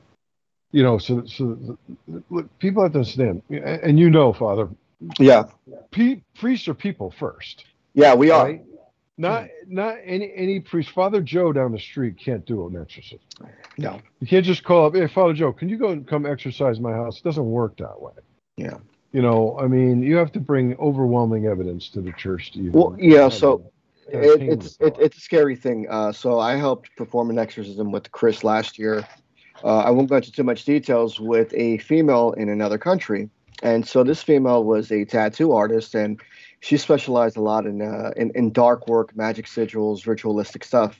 you 0.72 0.82
know, 0.82 0.98
so 0.98 1.24
so 1.26 1.78
look, 2.30 2.58
people 2.58 2.82
have 2.82 2.92
to 2.92 2.98
understand, 2.98 3.42
and 3.50 3.98
you 3.98 4.10
know, 4.10 4.32
Father, 4.32 4.68
Yeah. 5.18 5.44
priests 6.34 6.68
are 6.68 6.74
people 6.74 7.10
first. 7.10 7.64
Yeah. 7.94 8.14
We 8.14 8.30
are. 8.30 8.44
Right? 8.46 8.64
Not 9.16 9.48
not 9.68 9.96
any 10.04 10.32
any 10.34 10.60
priest. 10.60 10.90
Father 10.90 11.20
Joe 11.20 11.52
down 11.52 11.72
the 11.72 11.78
street 11.78 12.18
can't 12.18 12.44
do 12.44 12.66
an 12.66 12.80
exorcism. 12.80 13.20
No. 13.78 14.00
You 14.20 14.26
can't 14.26 14.44
just 14.44 14.64
call 14.64 14.86
up, 14.86 14.94
hey 14.94 15.06
Father 15.06 15.34
Joe, 15.34 15.52
can 15.52 15.68
you 15.68 15.78
go 15.78 15.90
and 15.90 16.06
come 16.06 16.26
exorcise 16.26 16.80
my 16.80 16.92
house? 16.92 17.18
It 17.18 17.24
doesn't 17.24 17.48
work 17.48 17.76
that 17.76 18.00
way. 18.00 18.12
Yeah. 18.56 18.78
You 19.12 19.22
know, 19.22 19.56
I 19.60 19.68
mean, 19.68 20.02
you 20.02 20.16
have 20.16 20.32
to 20.32 20.40
bring 20.40 20.76
overwhelming 20.78 21.46
evidence 21.46 21.88
to 21.90 22.00
the 22.00 22.12
church 22.12 22.50
to 22.52 22.58
even. 22.58 22.72
Well, 22.72 22.96
yeah, 22.98 23.28
so 23.28 23.70
It, 24.08 24.42
it's 24.42 24.76
it, 24.80 24.96
it's 24.98 25.16
a 25.16 25.20
scary 25.20 25.56
thing. 25.56 25.86
Uh, 25.88 26.12
so 26.12 26.40
I 26.40 26.56
helped 26.56 26.90
perform 26.96 27.30
an 27.30 27.38
exorcism 27.38 27.92
with 27.92 28.10
Chris 28.10 28.42
last 28.42 28.78
year. 28.78 29.06
Uh, 29.62 29.78
I 29.78 29.90
won't 29.90 30.10
go 30.10 30.16
into 30.16 30.32
too 30.32 30.42
much 30.42 30.64
details 30.64 31.20
with 31.20 31.54
a 31.54 31.78
female 31.78 32.32
in 32.32 32.48
another 32.48 32.76
country, 32.76 33.30
and 33.62 33.86
so 33.86 34.02
this 34.04 34.22
female 34.22 34.64
was 34.64 34.90
a 34.90 35.04
tattoo 35.04 35.52
artist, 35.52 35.94
and 35.94 36.20
she 36.64 36.78
specialized 36.78 37.36
a 37.36 37.42
lot 37.42 37.66
in 37.66 37.82
uh, 37.82 38.12
in, 38.16 38.32
in 38.34 38.50
dark 38.50 38.88
work, 38.88 39.14
magic 39.14 39.44
sigils, 39.44 40.06
ritualistic 40.06 40.64
stuff. 40.64 40.98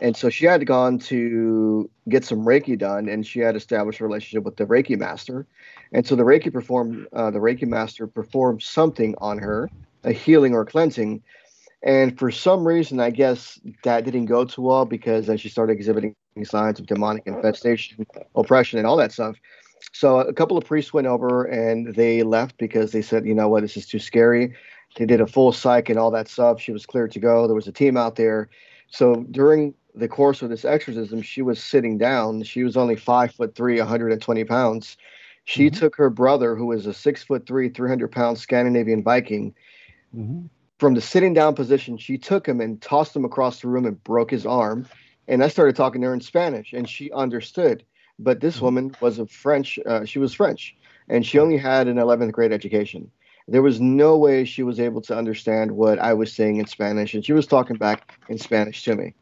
And 0.00 0.16
so 0.16 0.30
she 0.30 0.44
had 0.44 0.64
gone 0.66 1.00
to 1.10 1.90
get 2.08 2.24
some 2.24 2.44
Reiki 2.44 2.78
done, 2.78 3.08
and 3.08 3.26
she 3.26 3.40
had 3.40 3.56
established 3.56 3.98
a 3.98 4.04
relationship 4.04 4.44
with 4.44 4.56
the 4.56 4.66
Reiki 4.66 4.96
master. 4.96 5.46
And 5.92 6.06
so 6.06 6.14
the 6.14 6.22
Reiki 6.22 6.52
performed, 6.52 7.08
uh, 7.12 7.32
the 7.32 7.40
Reiki 7.40 7.66
master 7.66 8.06
performed 8.06 8.62
something 8.62 9.16
on 9.18 9.38
her, 9.38 9.68
a 10.04 10.12
healing 10.12 10.54
or 10.54 10.64
cleansing. 10.64 11.22
And 11.82 12.16
for 12.16 12.30
some 12.30 12.64
reason, 12.64 13.00
I 13.00 13.10
guess 13.10 13.58
that 13.82 14.04
didn't 14.04 14.26
go 14.26 14.44
too 14.44 14.62
well 14.62 14.84
because 14.84 15.26
then 15.26 15.38
she 15.38 15.48
started 15.48 15.72
exhibiting 15.72 16.14
signs 16.44 16.78
of 16.78 16.86
demonic 16.86 17.24
infestation, 17.26 18.06
oppression, 18.36 18.78
and 18.78 18.86
all 18.86 18.96
that 18.98 19.10
stuff. 19.10 19.36
So 19.92 20.20
a 20.20 20.32
couple 20.32 20.56
of 20.56 20.64
priests 20.64 20.92
went 20.92 21.08
over 21.08 21.44
and 21.44 21.94
they 21.94 22.22
left 22.22 22.58
because 22.58 22.92
they 22.92 23.02
said, 23.02 23.26
you 23.26 23.34
know 23.34 23.48
what, 23.48 23.62
this 23.62 23.76
is 23.76 23.86
too 23.86 23.98
scary. 23.98 24.54
They 24.96 25.06
did 25.06 25.20
a 25.20 25.26
full 25.26 25.52
psych 25.52 25.88
and 25.88 25.98
all 25.98 26.10
that 26.10 26.28
stuff. 26.28 26.60
She 26.60 26.72
was 26.72 26.86
cleared 26.86 27.12
to 27.12 27.20
go. 27.20 27.46
There 27.46 27.54
was 27.54 27.68
a 27.68 27.72
team 27.72 27.96
out 27.96 28.16
there. 28.16 28.48
So 28.88 29.24
during 29.30 29.74
the 29.94 30.08
course 30.08 30.42
of 30.42 30.50
this 30.50 30.64
exorcism, 30.64 31.22
she 31.22 31.42
was 31.42 31.62
sitting 31.62 31.96
down. 31.98 32.42
She 32.42 32.64
was 32.64 32.76
only 32.76 32.96
five 32.96 33.32
foot 33.32 33.54
three, 33.54 33.78
120 33.78 34.44
pounds. 34.44 34.96
She 35.44 35.70
Mhm. 35.70 35.78
took 35.78 35.96
her 35.96 36.10
brother, 36.10 36.54
who 36.54 36.66
was 36.66 36.86
a 36.86 36.92
six 36.94 37.22
foot 37.22 37.46
three, 37.46 37.68
300 37.68 38.12
pound 38.12 38.38
Scandinavian 38.38 39.02
Viking, 39.02 39.54
hmm 40.12 40.42
from 40.78 40.94
the 40.94 41.00
sitting 41.02 41.34
down 41.34 41.54
position. 41.54 41.98
She 41.98 42.16
took 42.16 42.48
him 42.48 42.58
and 42.58 42.80
tossed 42.80 43.14
him 43.14 43.26
across 43.26 43.60
the 43.60 43.68
room 43.68 43.84
and 43.84 44.02
broke 44.02 44.30
his 44.30 44.46
arm. 44.46 44.86
And 45.28 45.44
I 45.44 45.48
started 45.48 45.76
talking 45.76 46.00
to 46.00 46.06
her 46.06 46.14
in 46.14 46.22
Spanish, 46.22 46.72
and 46.72 46.88
she 46.88 47.12
understood. 47.12 47.84
But 48.18 48.40
this 48.40 48.56
Mhm. 48.56 48.62
woman 48.62 48.96
was 49.00 49.18
a 49.18 49.26
French. 49.26 49.78
Uh, 49.84 50.06
she 50.06 50.18
was 50.18 50.32
French, 50.32 50.74
and 51.08 51.24
she 51.24 51.38
only 51.38 51.58
had 51.58 51.86
an 51.86 51.98
11th 51.98 52.32
grade 52.32 52.50
education. 52.50 53.10
There 53.50 53.62
was 53.62 53.80
no 53.80 54.16
way 54.16 54.44
she 54.44 54.62
was 54.62 54.78
able 54.78 55.00
to 55.02 55.16
understand 55.16 55.72
what 55.72 55.98
I 55.98 56.14
was 56.14 56.32
saying 56.32 56.56
in 56.56 56.66
Spanish, 56.66 57.14
and 57.14 57.24
she 57.24 57.32
was 57.32 57.46
talking 57.46 57.76
back 57.76 58.16
in 58.28 58.38
Spanish 58.38 58.84
to 58.84 58.94
me. 58.94 59.12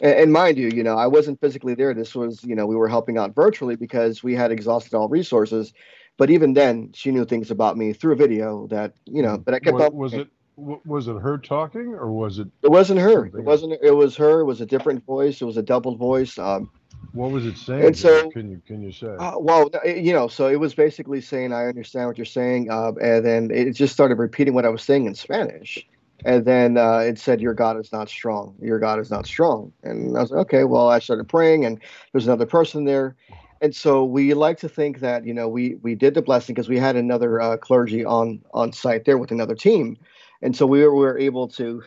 And, 0.00 0.14
and 0.14 0.32
mind 0.32 0.58
you, 0.58 0.68
you 0.68 0.84
know, 0.84 0.96
I 0.96 1.08
wasn't 1.08 1.40
physically 1.40 1.74
there. 1.74 1.92
This 1.92 2.14
was, 2.14 2.42
you 2.44 2.54
know, 2.54 2.66
we 2.66 2.76
were 2.76 2.88
helping 2.88 3.18
out 3.18 3.34
virtually 3.34 3.74
because 3.74 4.22
we 4.22 4.34
had 4.34 4.52
exhausted 4.52 4.94
all 4.94 5.08
resources. 5.08 5.72
But 6.16 6.30
even 6.30 6.54
then, 6.54 6.92
she 6.94 7.10
knew 7.10 7.24
things 7.24 7.50
about 7.50 7.76
me 7.76 7.92
through 7.92 8.12
a 8.12 8.16
video 8.16 8.68
that, 8.68 8.94
you 9.06 9.22
know, 9.22 9.36
but 9.36 9.54
I 9.54 9.58
kept 9.58 9.74
was, 9.74 9.82
up. 9.82 9.92
was 9.92 10.14
it 10.14 10.28
was 10.56 11.08
it 11.08 11.16
her 11.16 11.36
talking 11.36 11.94
or 11.94 12.12
was 12.12 12.38
it 12.38 12.46
It 12.62 12.70
wasn't 12.70 13.00
her. 13.00 13.26
It 13.26 13.42
wasn't. 13.42 13.76
It 13.82 13.90
was 13.90 14.14
her. 14.16 14.40
It 14.40 14.44
was 14.44 14.60
a 14.60 14.66
different 14.66 15.04
voice. 15.04 15.42
It 15.42 15.44
was 15.44 15.56
a 15.56 15.62
double 15.62 15.96
voice. 15.96 16.38
Um, 16.38 16.70
what 17.12 17.30
was 17.30 17.46
it 17.46 17.56
saying? 17.56 17.86
And 17.86 17.96
so- 17.96 18.30
can 18.30 18.50
you 18.50 18.62
can 18.66 18.82
you 18.82 18.92
say? 18.92 19.14
uh, 19.18 19.34
well, 19.38 19.70
you 19.84 20.12
know, 20.12 20.28
so 20.28 20.48
it 20.48 20.56
was 20.56 20.74
basically 20.74 21.20
saying, 21.20 21.52
"I 21.52 21.66
understand 21.66 22.08
what 22.08 22.18
you're 22.18 22.24
saying," 22.24 22.70
uh, 22.70 22.92
and 23.00 23.24
then 23.24 23.50
it 23.52 23.72
just 23.72 23.92
started 23.92 24.18
repeating 24.18 24.54
what 24.54 24.64
I 24.64 24.68
was 24.68 24.82
saying 24.82 25.06
in 25.06 25.14
Spanish, 25.14 25.86
and 26.24 26.44
then 26.44 26.76
uh, 26.76 26.98
it 26.98 27.18
said, 27.18 27.40
"Your 27.40 27.54
God 27.54 27.78
is 27.78 27.92
not 27.92 28.08
strong. 28.08 28.56
Your 28.60 28.78
God 28.78 28.98
is 28.98 29.10
not 29.10 29.26
strong." 29.26 29.72
And 29.82 30.16
I 30.16 30.22
was 30.22 30.30
like, 30.30 30.40
"Okay." 30.40 30.64
Well, 30.64 30.88
I 30.88 30.98
started 30.98 31.28
praying, 31.28 31.64
and 31.64 31.80
there's 32.12 32.26
another 32.26 32.46
person 32.46 32.84
there, 32.84 33.14
and 33.60 33.74
so 33.74 34.04
we 34.04 34.34
like 34.34 34.58
to 34.58 34.68
think 34.68 35.00
that 35.00 35.24
you 35.24 35.34
know 35.34 35.48
we 35.48 35.76
we 35.82 35.94
did 35.94 36.14
the 36.14 36.22
blessing 36.22 36.54
because 36.54 36.68
we 36.68 36.78
had 36.78 36.96
another 36.96 37.40
uh, 37.40 37.56
clergy 37.56 38.04
on 38.04 38.42
on 38.52 38.72
site 38.72 39.04
there 39.04 39.18
with 39.18 39.30
another 39.30 39.54
team, 39.54 39.96
and 40.42 40.56
so 40.56 40.66
we 40.66 40.82
were, 40.82 40.94
we 40.94 41.00
were 41.00 41.18
able 41.18 41.48
to 41.48 41.82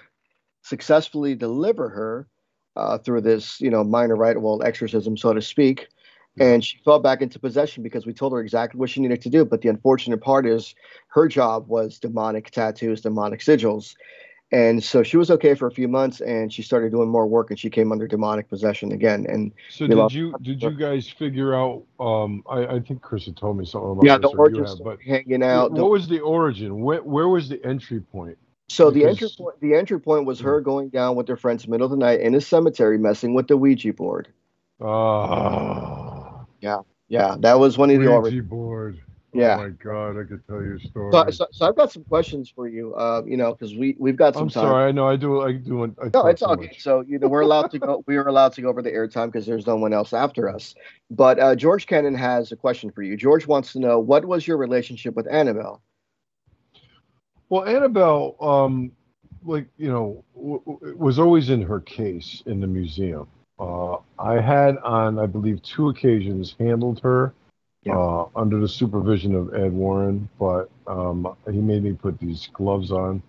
successfully 0.63 1.35
deliver 1.35 1.89
her 1.89 2.27
uh, 2.77 2.97
through 2.99 3.21
this 3.21 3.59
you 3.59 3.69
know 3.69 3.83
minor 3.83 4.15
rite 4.15 4.39
well 4.41 4.61
exorcism 4.63 5.17
so 5.17 5.33
to 5.33 5.41
speak 5.41 5.87
and 6.39 6.63
she 6.63 6.77
fell 6.85 6.99
back 6.99 7.21
into 7.21 7.39
possession 7.39 7.81
because 7.83 8.05
we 8.05 8.13
told 8.13 8.31
her 8.31 8.39
exactly 8.39 8.79
what 8.79 8.89
she 8.89 9.01
needed 9.01 9.21
to 9.21 9.29
do 9.29 9.43
but 9.43 9.61
the 9.61 9.69
unfortunate 9.69 10.21
part 10.21 10.45
is 10.45 10.75
her 11.07 11.27
job 11.27 11.67
was 11.67 11.99
demonic 11.99 12.51
tattoos 12.51 13.01
demonic 13.01 13.39
sigils 13.39 13.95
and 14.51 14.81
so 14.83 15.03
she 15.03 15.17
was 15.17 15.29
okay 15.29 15.55
for 15.55 15.67
a 15.67 15.71
few 15.71 15.87
months 15.87 16.21
and 16.21 16.53
she 16.53 16.61
started 16.61 16.91
doing 16.91 17.09
more 17.09 17.27
work 17.27 17.49
and 17.49 17.59
she 17.59 17.69
came 17.69 17.91
under 17.91 18.07
demonic 18.07 18.47
possession 18.47 18.91
again 18.91 19.25
and 19.27 19.51
So 19.69 19.87
did 19.87 20.11
you 20.13 20.35
did 20.41 20.61
you 20.61 20.71
guys 20.71 21.09
figure 21.09 21.53
out? 21.53 21.83
Um, 21.99 22.43
I, 22.49 22.65
I 22.75 22.79
think 22.79 23.01
Chris 23.01 23.25
had 23.25 23.35
told 23.35 23.57
me 23.57 23.65
something 23.65 23.91
about 23.91 24.05
yeah 24.05 24.17
the 24.17 24.27
origin 24.27 24.63
have, 24.63 24.83
but 24.83 25.01
hanging 25.01 25.43
out 25.43 25.73
the- 25.75 25.81
what 25.81 25.91
was 25.91 26.07
the 26.07 26.19
origin? 26.19 26.81
Where 26.81 27.03
where 27.03 27.27
was 27.27 27.49
the 27.49 27.63
entry 27.65 27.99
point? 27.99 28.37
So 28.69 28.91
the 28.91 29.05
entry 29.05 29.29
point, 29.37 29.59
the 29.61 29.75
entry 29.75 29.99
point 29.99 30.25
was 30.25 30.39
her 30.41 30.59
going 30.59 30.89
down 30.89 31.15
with 31.15 31.27
her 31.29 31.37
friends 31.37 31.67
middle 31.67 31.85
of 31.85 31.91
the 31.91 31.97
night 31.97 32.19
in 32.19 32.35
a 32.35 32.41
cemetery, 32.41 32.97
messing 32.97 33.33
with 33.33 33.47
the 33.47 33.55
Ouija 33.55 33.93
board. 33.93 34.27
Oh, 34.81 36.45
Yeah, 36.59 36.79
yeah, 37.07 37.35
that 37.39 37.59
was 37.59 37.77
one 37.77 37.89
of 37.91 38.01
the. 38.01 38.19
Ouija 38.19 38.43
board. 38.43 38.99
Yeah. 39.33 39.55
Oh 39.55 39.63
my 39.63 39.69
God, 39.69 40.19
I 40.19 40.23
could 40.23 40.45
tell 40.47 40.63
you 40.63 40.77
a 40.77 40.87
story. 40.87 41.11
So, 41.11 41.29
so, 41.29 41.47
so 41.51 41.67
I've 41.67 41.75
got 41.75 41.91
some 41.91 42.03
questions 42.05 42.49
for 42.49 42.67
you. 42.67 42.95
Uh, 42.95 43.21
you 43.25 43.37
know, 43.37 43.53
because 43.53 43.75
we 43.75 43.95
we've 43.99 44.15
got 44.15 44.33
some 44.33 44.43
I'm 44.43 44.49
time. 44.49 44.63
sorry. 44.63 44.87
I 44.87 44.91
know 44.91 45.07
I 45.07 45.15
do. 45.15 45.41
I 45.41 45.51
do. 45.51 45.83
I 45.83 46.09
No, 46.13 46.25
it's 46.27 46.41
okay. 46.41 46.67
much. 46.67 46.81
So 46.81 47.01
you 47.01 47.19
know, 47.19 47.27
we're 47.27 47.41
allowed 47.41 47.69
to 47.71 47.79
go. 47.79 48.03
We 48.07 48.17
are 48.17 48.27
allowed 48.27 48.53
to 48.53 48.61
go 48.61 48.69
over 48.69 48.81
the 48.81 48.91
airtime 48.91 49.27
because 49.27 49.45
there's 49.45 49.67
no 49.67 49.75
one 49.75 49.93
else 49.93 50.11
after 50.13 50.49
us. 50.49 50.75
But 51.11 51.39
uh, 51.39 51.55
George 51.55 51.87
Cannon 51.87 52.15
has 52.15 52.51
a 52.51 52.55
question 52.55 52.89
for 52.89 53.03
you. 53.03 53.15
George 53.15 53.45
wants 53.45 53.73
to 53.73 53.79
know 53.79 53.99
what 53.99 54.25
was 54.25 54.47
your 54.47 54.57
relationship 54.57 55.15
with 55.15 55.27
Annabelle? 55.27 55.81
Well, 57.49 57.65
Annabelle, 57.65 58.35
um, 58.41 58.91
like 59.45 59.67
you 59.77 59.89
know, 59.89 60.23
w- 60.35 60.61
w- 60.65 60.97
was 60.97 61.19
always 61.19 61.49
in 61.49 61.61
her 61.61 61.79
case 61.79 62.43
in 62.45 62.59
the 62.59 62.67
museum. 62.67 63.27
Uh, 63.59 63.97
I 64.19 64.39
had 64.39 64.77
on, 64.79 65.17
I 65.17 65.25
believe, 65.25 65.61
two 65.63 65.89
occasions 65.89 66.55
handled 66.59 66.99
her 67.01 67.33
Yeah. 67.83 67.97
uh, 67.97 68.27
under 68.35 68.59
the 68.59 68.67
supervision 68.67 69.33
of 69.33 69.53
Ed 69.53 69.71
Warren, 69.73 70.27
but 70.37 70.69
um, 70.87 71.35
he 71.49 71.59
made 71.59 71.83
me 71.83 71.93
put 71.93 72.19
these 72.19 72.47
gloves 72.53 72.91
on. 72.91 73.21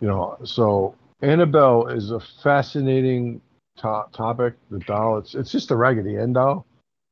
You 0.00 0.08
know, 0.08 0.36
so 0.44 0.94
Annabelle 1.22 1.86
is 1.86 2.10
a 2.10 2.20
fascinating 2.42 3.40
to- 3.78 4.06
topic. 4.12 4.54
The 4.70 4.80
doll, 4.80 5.18
it's 5.18 5.34
it's 5.34 5.52
just 5.52 5.70
a 5.70 5.76
Raggedy 5.76 6.16
Ann 6.18 6.32
doll. 6.32 6.66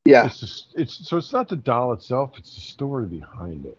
Yeah, 0.05 0.25
It's 0.25 0.41
just, 0.41 0.67
it's 0.75 1.07
so 1.07 1.15
it's 1.17 1.31
not 1.31 1.47
the 1.47 1.55
doll 1.55 1.93
itself; 1.93 2.31
it's 2.37 2.53
the 2.53 2.61
story 2.61 3.05
behind 3.05 3.65
it 3.65 3.77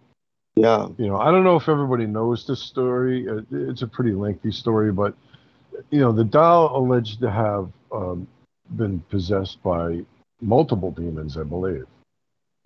yeah, 0.57 0.89
you 0.99 1.07
know, 1.09 1.19
I 1.19 1.31
don't 1.31 1.45
know 1.45 1.57
if 1.57 1.69
everybody 1.69 2.07
knows 2.07 2.47
this 2.47 2.63
story. 2.63 3.29
Uh, 3.29 3.43
It's 3.51 3.83
a 3.83 3.87
pretty 3.87 4.13
lengthy 4.13 4.53
story, 4.53 4.93
but 4.93 5.15
you 5.91 6.01
know, 6.01 6.13
the 6.13 6.25
doll 6.25 6.77
alleged 6.77 7.21
to 7.21 7.31
have 7.31 7.71
um, 7.93 8.27
been 8.77 9.01
possessed 9.11 9.63
by 9.63 10.05
multiple 10.41 10.93
demons, 10.93 11.37
I 11.37 11.43
believe. 11.43 11.87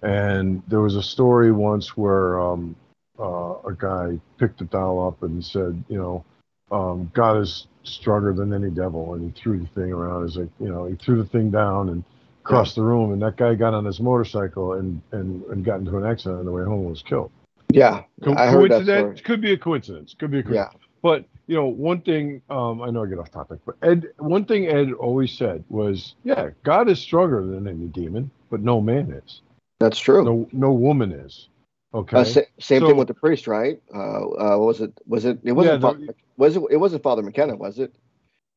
And 0.02 0.62
there 0.68 0.80
was 0.80 0.96
a 0.96 1.02
story 1.02 1.50
once 1.50 1.96
where 1.96 2.40
um, 2.40 2.76
uh, 3.18 3.54
a 3.66 3.74
guy 3.76 4.20
picked 4.38 4.58
the 4.58 4.64
doll 4.66 5.06
up 5.06 5.22
and 5.22 5.44
said, 5.44 5.82
you 5.88 5.98
know, 5.98 6.24
um, 6.70 7.10
God 7.14 7.40
is 7.40 7.66
stronger 7.82 8.32
than 8.34 8.52
any 8.52 8.70
devil, 8.70 9.14
and 9.14 9.24
he 9.24 9.40
threw 9.40 9.58
the 9.60 9.66
thing 9.68 9.92
around. 9.92 10.28
He's 10.28 10.36
like, 10.36 10.50
you 10.60 10.68
know, 10.68 10.84
he 10.84 10.94
threw 10.96 11.16
the 11.22 11.28
thing 11.28 11.50
down 11.50 11.88
and 11.88 12.04
across 12.44 12.74
the 12.74 12.82
room, 12.82 13.12
and 13.12 13.22
that 13.22 13.36
guy 13.36 13.54
got 13.54 13.74
on 13.74 13.86
his 13.86 14.00
motorcycle 14.00 14.74
and 14.74 15.00
and, 15.12 15.42
and 15.44 15.64
got 15.64 15.80
into 15.80 15.96
an 15.96 16.04
accident 16.04 16.40
on 16.40 16.44
the 16.44 16.52
way 16.52 16.64
home 16.64 16.80
and 16.80 16.90
was 16.90 17.02
killed. 17.02 17.30
Yeah. 17.72 18.02
Co- 18.22 18.34
I 18.36 18.46
heard 18.50 18.70
that 18.70 18.84
story. 18.84 19.16
could 19.20 19.40
be 19.40 19.52
a 19.52 19.56
coincidence. 19.58 20.14
Could 20.18 20.30
be 20.30 20.38
a 20.40 20.42
coincidence. 20.42 20.74
Yeah, 20.74 20.86
But 21.02 21.24
you 21.46 21.56
know, 21.56 21.66
one 21.66 22.00
thing 22.02 22.42
um, 22.50 22.82
I 22.82 22.90
know 22.90 23.04
I 23.04 23.06
get 23.06 23.18
off 23.18 23.30
topic, 23.30 23.60
but 23.64 23.76
Ed, 23.82 24.06
one 24.18 24.44
thing 24.44 24.66
Ed 24.68 24.92
always 24.92 25.32
said 25.32 25.64
was, 25.68 26.14
"Yeah, 26.24 26.50
God 26.62 26.88
is 26.88 26.98
stronger 27.00 27.44
than 27.46 27.66
any 27.66 27.86
demon, 27.86 28.30
but 28.50 28.60
no 28.60 28.80
man 28.80 29.10
is. 29.12 29.40
that's 29.80 29.98
true. 29.98 30.24
No, 30.24 30.48
no 30.52 30.72
woman 30.72 31.12
is. 31.12 31.48
Okay. 31.94 32.18
Uh, 32.18 32.24
sa- 32.24 32.40
same 32.60 32.80
So- 32.80 32.88
thing 32.88 32.96
with 32.96 33.08
the 33.08 33.14
priest, 33.14 33.46
right? 33.46 33.80
Uh, 33.94 33.98
uh, 33.98 34.56
what 34.58 34.66
was 34.66 34.80
it? 34.82 34.92
Was 35.06 35.24
it? 35.24 35.38
It 35.42 35.52
wasn't. 35.52 35.74
Yeah, 35.82 35.88
Father, 35.88 36.06
the- 36.06 36.14
was 36.36 36.56
it? 36.56 36.62
It 36.70 36.76
wasn't 36.76 37.02
Father 37.02 37.22
McKenna, 37.22 37.56
was 37.56 37.78
it? 37.78 37.94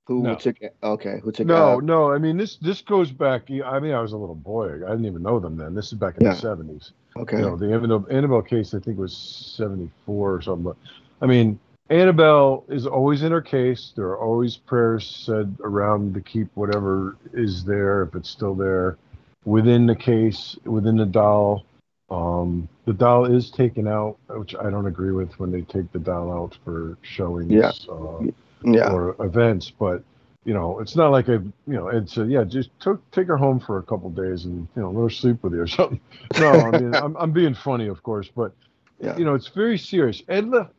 Who 0.08 0.24
No. 0.24 0.36
took? 0.36 0.58
Okay, 0.84 1.20
who 1.24 1.32
took? 1.32 1.48
no, 1.48 1.80
no. 1.80 2.12
I 2.12 2.18
mean, 2.18 2.36
this 2.36 2.58
this 2.58 2.82
goes 2.82 3.12
back. 3.12 3.50
I 3.50 3.80
mean, 3.80 3.94
I 3.94 4.02
was 4.02 4.12
a 4.12 4.18
little 4.18 4.36
boy. 4.36 4.84
I 4.86 4.90
didn't 4.90 5.06
even 5.06 5.22
know 5.24 5.40
them 5.40 5.56
then. 5.56 5.76
This 5.76 5.88
is 5.88 5.98
back 5.98 6.18
in 6.18 6.26
Yeah. 6.26 6.32
the 6.34 6.40
seventies. 6.40 6.92
Okay. 7.18 7.38
You 7.38 7.42
know, 7.44 7.56
the 7.56 7.74
Annabelle, 7.74 8.06
Annabelle 8.10 8.42
case 8.42 8.74
I 8.74 8.80
think 8.80 8.98
was 8.98 9.16
seventy 9.16 9.90
four 10.06 10.34
or 10.34 10.42
something. 10.42 10.64
But 10.64 10.78
I 11.22 11.28
mean, 11.28 11.60
Annabelle 11.90 12.64
is 12.70 12.88
always 12.88 13.22
in 13.22 13.32
her 13.32 13.42
case. 13.42 13.92
There 13.96 14.08
are 14.08 14.18
always 14.20 14.56
prayers 14.58 15.06
said 15.08 15.56
around 15.62 16.14
to 16.14 16.22
keep 16.22 16.48
whatever 16.56 17.18
is 17.34 17.64
there, 17.66 18.04
if 18.04 18.16
it's 18.16 18.30
still 18.30 18.56
there, 18.56 18.98
within 19.46 19.86
the 19.86 19.96
case, 19.96 20.58
within 20.66 20.96
the 20.96 21.06
doll. 21.06 21.66
Um, 22.10 22.68
the 22.86 22.94
doll 22.94 23.26
is 23.26 23.50
taken 23.50 23.88
out, 23.88 24.18
which 24.28 24.54
I 24.56 24.70
don't 24.70 24.86
agree 24.86 25.12
with 25.12 25.32
when 25.40 25.52
they 25.52 25.62
take 25.62 25.92
the 25.94 26.00
doll 26.00 26.32
out 26.32 26.58
for 26.66 26.98
showings 27.04 27.52
Yeah. 27.52 27.72
uh, 27.90 28.24
yeah. 28.66 28.92
or 28.92 29.16
events. 29.24 29.72
But 29.72 30.04
you 30.44 30.54
know, 30.54 30.80
it's 30.80 30.96
not 30.96 31.12
like 31.12 31.30
I, 31.30 31.34
you 31.34 31.52
know, 31.68 31.88
it's 31.88 32.18
a, 32.18 32.26
yeah, 32.26 32.44
just 32.44 32.70
took 32.80 33.00
take 33.12 33.28
her 33.28 33.38
home 33.38 33.60
for 33.60 33.78
a 33.78 33.84
couple 33.84 34.10
days 34.10 34.46
and 34.46 34.68
you 34.76 34.82
know 34.82 34.92
let 34.92 35.04
her 35.04 35.10
sleep 35.10 35.44
with 35.44 35.54
you 35.54 35.62
or 35.62 35.68
something. 35.68 36.00
No, 36.40 36.50
I 36.52 36.80
mean 36.80 36.96
I'm 36.96 37.16
I'm 37.18 37.32
being 37.32 37.54
funny, 37.54 37.88
of 37.88 38.02
course, 38.04 38.30
but 38.36 38.52
Yeah. 39.00 39.18
you 39.18 39.26
know 39.26 39.36
it's 39.36 39.48
very 39.50 39.78
serious. 39.78 40.22
Ed 40.28 40.48
left 40.50 40.74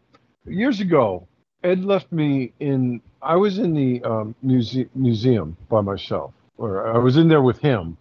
years 0.47 0.81
ago. 0.81 1.27
Ed 1.63 1.85
left 1.85 2.11
me 2.11 2.53
in. 2.59 3.01
I 3.23 3.37
was 3.37 3.59
in 3.59 3.73
the 3.73 4.03
um, 4.03 4.35
muse- 4.43 4.87
museum 4.97 5.57
by 5.69 5.81
myself, 5.81 6.35
or 6.59 6.93
I 6.93 6.99
was 6.99 7.17
in 7.17 7.29
there 7.29 7.43
with 7.43 7.59
him, 7.59 7.97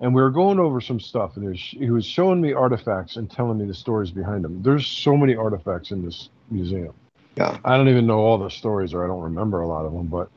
and 0.00 0.14
we 0.14 0.22
were 0.22 0.30
going 0.30 0.58
over 0.58 0.80
some 0.80 0.98
stuff. 0.98 1.36
And 1.36 1.44
was, 1.50 1.60
he 1.60 1.90
was 1.90 2.06
showing 2.06 2.40
me 2.40 2.54
artifacts 2.54 3.16
and 3.16 3.30
telling 3.30 3.58
me 3.58 3.66
the 3.66 3.74
stories 3.74 4.10
behind 4.10 4.42
them. 4.42 4.62
There's 4.62 4.86
so 4.86 5.18
many 5.18 5.34
artifacts 5.36 5.90
in 5.90 6.02
this 6.02 6.30
museum. 6.50 6.94
Yeah. 7.36 7.58
I 7.62 7.76
don't 7.76 7.90
even 7.90 8.06
know 8.06 8.20
all 8.20 8.38
the 8.38 8.48
stories, 8.48 8.94
or 8.94 9.04
I 9.04 9.06
don't 9.06 9.20
remember 9.22 9.60
a 9.60 9.68
lot 9.68 9.84
of 9.84 9.92
them. 9.92 10.06
But 10.06 10.30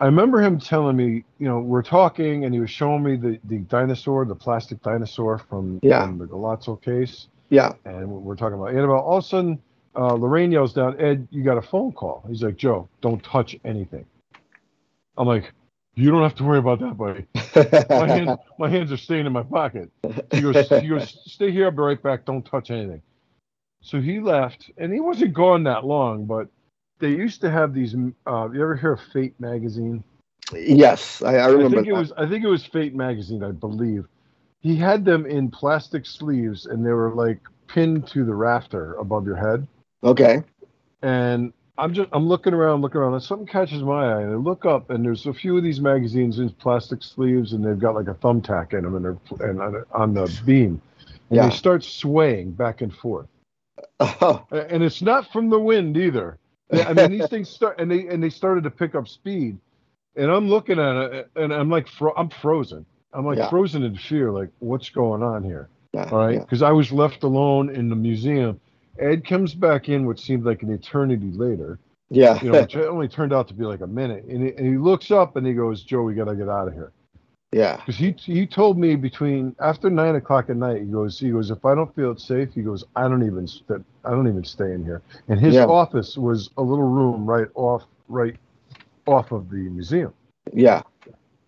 I 0.00 0.06
remember 0.06 0.40
him 0.42 0.58
telling 0.58 0.96
me, 0.96 1.24
you 1.38 1.46
know, 1.48 1.60
we're 1.60 1.82
talking, 1.82 2.44
and 2.44 2.52
he 2.52 2.60
was 2.60 2.70
showing 2.70 3.02
me 3.02 3.16
the 3.16 3.38
the 3.44 3.58
dinosaur, 3.58 4.24
the 4.24 4.34
plastic 4.34 4.82
dinosaur 4.82 5.38
from, 5.38 5.78
Yeah. 5.82 6.06
from 6.06 6.18
the 6.18 6.26
Galazzo 6.26 6.80
case 6.82 7.28
Yeah. 7.50 7.72
and 7.84 8.08
we're 8.08 8.36
talking 8.36 8.54
about 8.58 8.70
Annabelle. 8.70 8.96
All 9.00 9.18
of 9.18 9.24
a 9.24 9.26
sudden, 9.28 9.62
uh, 9.94 10.14
Lorraine 10.14 10.50
yells 10.50 10.72
down, 10.72 10.98
Ed, 11.00 11.28
you 11.30 11.42
got 11.44 11.58
a 11.58 11.62
phone 11.62 11.92
call. 11.92 12.24
He's 12.28 12.42
like, 12.42 12.56
Joe, 12.56 12.88
don't 13.00 13.22
touch 13.22 13.56
anything. 13.64 14.06
I'm 15.18 15.26
like, 15.28 15.52
you 15.94 16.10
don't 16.10 16.22
have 16.22 16.34
to 16.36 16.44
worry 16.44 16.58
about 16.58 16.80
that, 16.80 16.96
buddy. 16.96 17.26
My 17.90 18.08
hands, 18.08 18.38
my 18.58 18.70
hands 18.70 18.90
are 18.90 18.96
staying 18.96 19.26
in 19.26 19.32
my 19.32 19.42
pocket. 19.42 19.90
He 20.32 20.40
goes, 20.40 20.68
he 20.70 20.88
goes, 20.88 21.18
stay 21.26 21.52
here. 21.52 21.66
I'll 21.66 21.70
be 21.70 21.82
right 21.82 22.02
back. 22.02 22.24
Don't 22.24 22.42
touch 22.44 22.70
anything. 22.70 23.02
So 23.82 24.00
he 24.00 24.18
left, 24.18 24.70
and 24.78 24.90
he 24.92 25.00
wasn't 25.00 25.34
gone 25.34 25.64
that 25.64 25.84
long. 25.84 26.24
But 26.24 26.48
they 27.02 27.10
used 27.10 27.40
to 27.42 27.50
have 27.50 27.74
these. 27.74 27.94
Uh, 28.26 28.48
you 28.50 28.62
ever 28.62 28.76
hear 28.76 28.92
of 28.92 29.00
Fate 29.12 29.34
magazine? 29.40 30.02
yes, 30.54 31.20
I, 31.22 31.34
I 31.34 31.38
I 31.42 31.46
remember. 31.48 31.76
think 31.76 31.88
it 31.88 31.92
that. 31.92 31.98
was. 31.98 32.12
I 32.16 32.26
think 32.28 32.44
it 32.44 32.48
was 32.48 32.64
Fate 32.64 32.94
magazine. 32.94 33.42
I 33.44 33.50
believe. 33.50 34.06
He 34.60 34.76
had 34.76 35.04
them 35.04 35.26
in 35.26 35.50
plastic 35.50 36.06
sleeves, 36.06 36.66
and 36.66 36.86
they 36.86 36.92
were 36.92 37.12
like 37.14 37.40
pinned 37.66 38.06
to 38.08 38.24
the 38.24 38.34
rafter 38.34 38.94
above 38.94 39.26
your 39.26 39.36
head. 39.36 39.66
Okay. 40.04 40.42
and 41.02 41.52
I'm 41.78 41.92
just 41.94 42.08
I'm 42.12 42.28
looking 42.28 42.54
around, 42.54 42.82
looking 42.82 43.00
around, 43.00 43.14
and 43.14 43.22
something 43.22 43.46
catches 43.46 43.82
my 43.82 44.12
eye, 44.12 44.22
and 44.22 44.30
I 44.32 44.36
look 44.36 44.64
up, 44.64 44.90
and 44.90 45.04
there's 45.04 45.26
a 45.26 45.32
few 45.34 45.56
of 45.56 45.64
these 45.64 45.80
magazines 45.80 46.38
in 46.38 46.50
plastic 46.50 47.02
sleeves, 47.02 47.52
and 47.54 47.64
they've 47.64 47.78
got 47.78 47.94
like 47.96 48.08
a 48.08 48.14
thumbtack 48.14 48.72
in 48.74 48.84
them, 48.84 48.94
and 48.94 49.04
they're 49.04 49.48
and 49.50 49.60
on, 49.60 49.84
on 49.92 50.14
the 50.14 50.40
beam, 50.46 50.80
and 51.30 51.36
Yeah. 51.36 51.48
they 51.48 51.54
start 51.56 51.82
swaying 51.82 52.52
back 52.52 52.82
and 52.82 52.94
forth, 52.94 53.26
Oh, 54.00 54.44
and 54.52 54.82
it's 54.84 55.02
not 55.02 55.32
from 55.32 55.50
the 55.50 55.58
wind 55.58 55.96
either. 55.96 56.38
I 56.72 56.92
mean, 56.92 57.10
these 57.10 57.28
things 57.28 57.48
start, 57.48 57.78
and 57.80 57.90
they 57.90 58.06
and 58.08 58.22
they 58.22 58.30
started 58.30 58.64
to 58.64 58.70
pick 58.70 58.94
up 58.94 59.08
speed, 59.08 59.58
and 60.16 60.30
I'm 60.30 60.48
looking 60.48 60.78
at 60.78 60.96
it, 60.96 61.30
and 61.36 61.52
I'm 61.52 61.68
like, 61.70 61.88
fro- 61.88 62.14
I'm 62.16 62.28
frozen. 62.30 62.86
I'm 63.12 63.26
like 63.26 63.38
Yeah. 63.38 63.50
frozen 63.50 63.82
in 63.82 63.96
fear, 63.96 64.30
like 64.30 64.48
what's 64.60 64.88
going 64.88 65.22
on 65.22 65.42
here? 65.42 65.68
yeah, 65.92 66.08
All 66.10 66.18
right, 66.18 66.34
yeah. 66.34 66.40
because 66.40 66.62
I 66.62 66.72
was 66.72 66.90
left 66.90 67.22
alone 67.22 67.68
in 67.68 67.90
the 67.90 67.96
museum. 67.96 68.58
Ed 68.98 69.26
comes 69.26 69.54
back 69.54 69.88
in, 69.90 70.06
what 70.06 70.18
seemed 70.18 70.44
like 70.44 70.62
an 70.62 70.70
eternity 70.72 71.30
later 71.32 71.78
Yeah. 72.10 72.42
you 72.42 72.50
know, 72.50 72.60
which 72.62 72.74
only 72.76 73.08
turned 73.08 73.32
out 73.32 73.48
to 73.48 73.54
be 73.54 73.64
like 73.64 73.80
a 73.82 73.86
minute. 73.86 74.24
And 74.24 74.42
he, 74.42 74.52
and 74.54 74.66
he 74.66 74.76
looks 74.78 75.10
up 75.10 75.36
and 75.36 75.46
he 75.46 75.52
goes, 75.54 75.82
"Joe, 75.82 76.02
we 76.02 76.14
gotta 76.14 76.34
get 76.34 76.48
out 76.48 76.68
of 76.68 76.74
here." 76.74 76.92
Yeah. 77.52 77.76
Because 77.76 77.96
he 77.96 78.12
he 78.18 78.46
told 78.46 78.78
me 78.78 78.96
between 78.96 79.54
after 79.60 79.90
nine 79.90 80.16
o'clock 80.16 80.48
at 80.50 80.56
night, 80.56 80.80
he 80.80 80.86
goes, 80.86 81.18
he 81.18 81.30
goes, 81.30 81.50
if 81.50 81.64
I 81.64 81.74
don't 81.74 81.94
feel 81.94 82.10
it 82.12 82.20
safe, 82.20 82.50
he 82.54 82.62
goes, 82.62 82.84
I 82.96 83.02
don't 83.08 83.24
even 83.24 83.46
st- 83.46 83.84
I 84.04 84.10
don't 84.10 84.26
even 84.28 84.44
stay 84.44 84.72
in 84.72 84.84
here. 84.84 85.02
And 85.28 85.38
his 85.38 85.54
Yeah. 85.54 85.66
office 85.66 86.16
was 86.16 86.50
a 86.56 86.62
little 86.62 86.88
room 86.88 87.26
right 87.26 87.48
off 87.54 87.84
right 88.08 88.36
off 89.06 89.32
of 89.32 89.50
the 89.50 89.56
museum. 89.56 90.12
Yeah. 90.52 90.82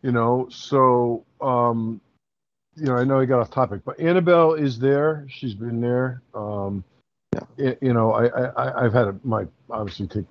You 0.03 0.13
know, 0.13 0.47
so 0.51 1.25
um, 1.41 2.01
you 2.77 2.87
know, 2.87 2.97
I 2.97 3.05
know 3.05 3.21
he 3.21 3.27
got 3.27 3.41
off 3.41 3.51
topic, 3.51 3.83
but 3.85 3.99
Annabelle 4.01 4.55
is 4.55 4.79
there. 4.79 5.25
She's 5.29 5.55
been 5.55 5.81
there. 5.81 6.21
Um, 6.35 6.85
y- 7.57 7.79
you 7.81 7.93
know, 7.95 8.13
I, 8.13 8.27
I 8.27 8.45
I- 8.65 8.85
I've 8.85 8.93
had 8.93 9.09
a, 9.09 9.17
my 9.25 9.47
obviously 9.71 10.07
take 10.07 10.27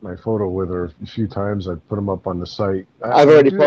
my 0.00 0.14
photo 0.16 0.48
with 0.48 0.70
her 0.70 0.92
a 1.02 1.06
few 1.06 1.26
times. 1.26 1.68
I've 1.68 1.86
put 1.88 1.96
them 1.96 2.08
up 2.08 2.26
on 2.26 2.38
the 2.38 2.46
site. 2.46 2.86
I- 3.04 3.08
I've 3.22 3.28
I 3.28 3.32
already 3.32 3.50
that, 3.50 3.58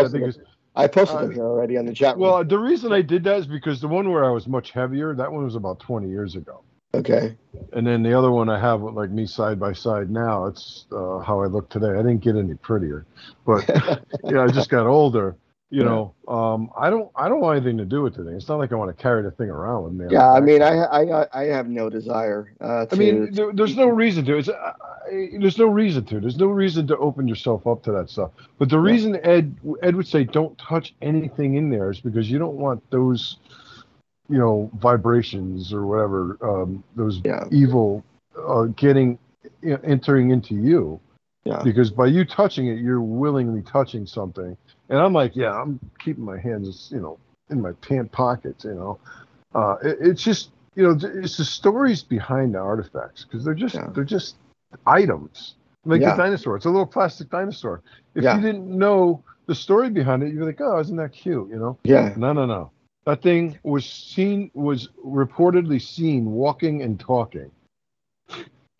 I 0.74 0.86
posted 0.86 1.18
think 1.18 1.20
them. 1.20 1.30
it's- 1.30 1.30
I 1.30 1.30
posted 1.30 1.30
Uh, 1.30 1.34
here 1.34 1.44
already 1.44 1.76
on 1.78 1.86
the 1.86 1.92
chat 1.92 2.14
room. 2.16 2.22
Well, 2.22 2.44
the 2.44 2.58
reason 2.58 2.92
I 2.92 3.02
did 3.02 3.24
that 3.24 3.38
is 3.38 3.46
because 3.46 3.80
the 3.80 3.88
one 3.88 4.10
where 4.10 4.24
I 4.24 4.30
was 4.30 4.46
much 4.48 4.70
heavier, 4.70 5.14
that 5.14 5.30
one 5.32 5.44
was 5.44 5.54
about 5.56 5.80
20 5.80 6.08
years 6.08 6.34
ago. 6.36 6.60
okay. 6.94 7.36
And 7.72 7.86
then 7.86 8.02
the 8.02 8.12
other 8.16 8.30
one 8.30 8.48
I 8.48 8.58
have 8.58 8.82
like 8.82 9.10
me 9.10 9.26
side 9.26 9.58
by 9.60 9.72
side 9.72 10.10
now, 10.10 10.46
it's 10.46 10.86
uh, 10.92 11.18
how 11.20 11.40
I 11.42 11.46
look 11.46 11.68
today. 11.70 11.90
I 11.90 11.96
didn't 11.96 12.20
get 12.20 12.36
any 12.36 12.54
prettier, 12.54 13.04
but 13.46 13.66
yeah, 14.24 14.42
I 14.42 14.48
just 14.48 14.68
got 14.70 14.86
older. 14.86 15.36
You 15.72 15.84
know, 15.84 16.14
um, 16.28 16.70
I 16.78 16.90
don't, 16.90 17.10
I 17.16 17.30
don't 17.30 17.40
want 17.40 17.56
anything 17.56 17.78
to 17.78 17.86
do 17.86 18.02
with 18.02 18.14
the 18.14 18.24
thing. 18.24 18.34
It's 18.34 18.46
not 18.46 18.58
like 18.58 18.72
I 18.72 18.74
want 18.74 18.94
to 18.94 19.02
carry 19.02 19.22
the 19.22 19.30
thing 19.30 19.48
around 19.48 19.84
with 19.84 19.92
me. 19.94 20.06
Yeah, 20.10 20.30
I 20.30 20.38
mean. 20.40 20.60
I 20.60 20.84
I 20.84 21.26
I 21.32 21.44
have 21.44 21.66
no 21.66 21.88
desire. 21.88 22.52
Uh, 22.60 22.84
to, 22.84 22.94
I 22.94 22.98
mean, 22.98 23.32
there, 23.32 23.52
there's 23.54 23.74
no 23.74 23.88
reason 23.88 24.22
to. 24.26 24.36
It's, 24.36 24.50
uh, 24.50 24.74
there's 25.10 25.56
no 25.56 25.66
reason 25.66 26.04
to. 26.04 26.20
There's 26.20 26.36
no 26.36 26.48
reason 26.48 26.86
to 26.88 26.96
open 26.98 27.26
yourself 27.26 27.66
up 27.66 27.82
to 27.84 27.92
that 27.92 28.10
stuff. 28.10 28.32
But 28.58 28.68
the 28.68 28.78
reason 28.78 29.16
Ed 29.24 29.56
Ed 29.82 29.96
would 29.96 30.06
say 30.06 30.24
don't 30.24 30.56
touch 30.58 30.94
anything 31.00 31.54
in 31.54 31.70
there 31.70 31.90
is 31.90 32.00
because 32.00 32.30
you 32.30 32.38
don't 32.38 32.56
want 32.56 32.82
those, 32.90 33.38
you 34.28 34.36
know, 34.36 34.70
vibrations 34.78 35.72
or 35.72 35.86
whatever, 35.86 36.36
um, 36.42 36.84
those 36.96 37.22
Yeah. 37.24 37.44
evil, 37.50 38.04
uh, 38.46 38.64
getting 38.76 39.18
you 39.62 39.70
know, 39.70 39.80
entering 39.84 40.32
into 40.32 40.54
you. 40.54 41.00
Yeah. 41.44 41.62
Because 41.64 41.90
by 41.90 42.06
you 42.06 42.24
touching 42.24 42.68
it, 42.68 42.78
you're 42.78 43.00
willingly 43.00 43.62
touching 43.62 44.06
something. 44.06 44.56
And 44.92 45.00
I'm 45.00 45.14
like, 45.14 45.34
yeah, 45.34 45.58
I'm 45.58 45.80
keeping 45.98 46.22
my 46.22 46.38
hands, 46.38 46.90
you 46.92 47.00
know, 47.00 47.18
in 47.48 47.62
my 47.62 47.72
pant 47.80 48.12
pockets. 48.12 48.62
You 48.64 48.74
know, 48.74 48.98
uh, 49.54 49.76
it, 49.82 49.96
it's 50.02 50.22
just 50.22 50.50
you 50.74 50.82
know, 50.82 50.98
it's 51.02 51.38
the 51.38 51.44
stories 51.46 52.02
behind 52.02 52.54
the 52.54 52.58
artifacts 52.58 53.24
because 53.24 53.42
they're 53.42 53.54
just 53.54 53.74
Yeah. 53.74 53.88
they're 53.94 54.04
just 54.04 54.36
items. 54.86 55.54
Like 55.86 56.02
Yeah. 56.02 56.10
the 56.14 56.22
dinosaur, 56.22 56.56
it's 56.56 56.66
a 56.66 56.70
little 56.70 56.86
plastic 56.86 57.30
dinosaur. 57.30 57.80
If 58.14 58.22
Yeah. 58.22 58.36
you 58.36 58.42
didn't 58.42 58.68
know 58.68 59.22
the 59.46 59.54
story 59.54 59.88
behind 59.88 60.22
it, 60.22 60.28
you'd 60.28 60.40
be 60.40 60.44
like, 60.44 60.60
oh, 60.60 60.78
isn't 60.78 60.96
that 60.96 61.12
cute? 61.12 61.48
You 61.48 61.58
know? 61.58 61.78
Yeah. 61.84 62.12
No, 62.16 62.34
no, 62.34 62.44
no. 62.44 62.70
That 63.06 63.22
thing 63.22 63.58
was 63.62 63.86
seen 63.86 64.50
was 64.54 64.88
reportedly 65.04 65.80
seen 65.80 66.32
walking 66.32 66.82
and 66.82 67.00
talking, 67.00 67.50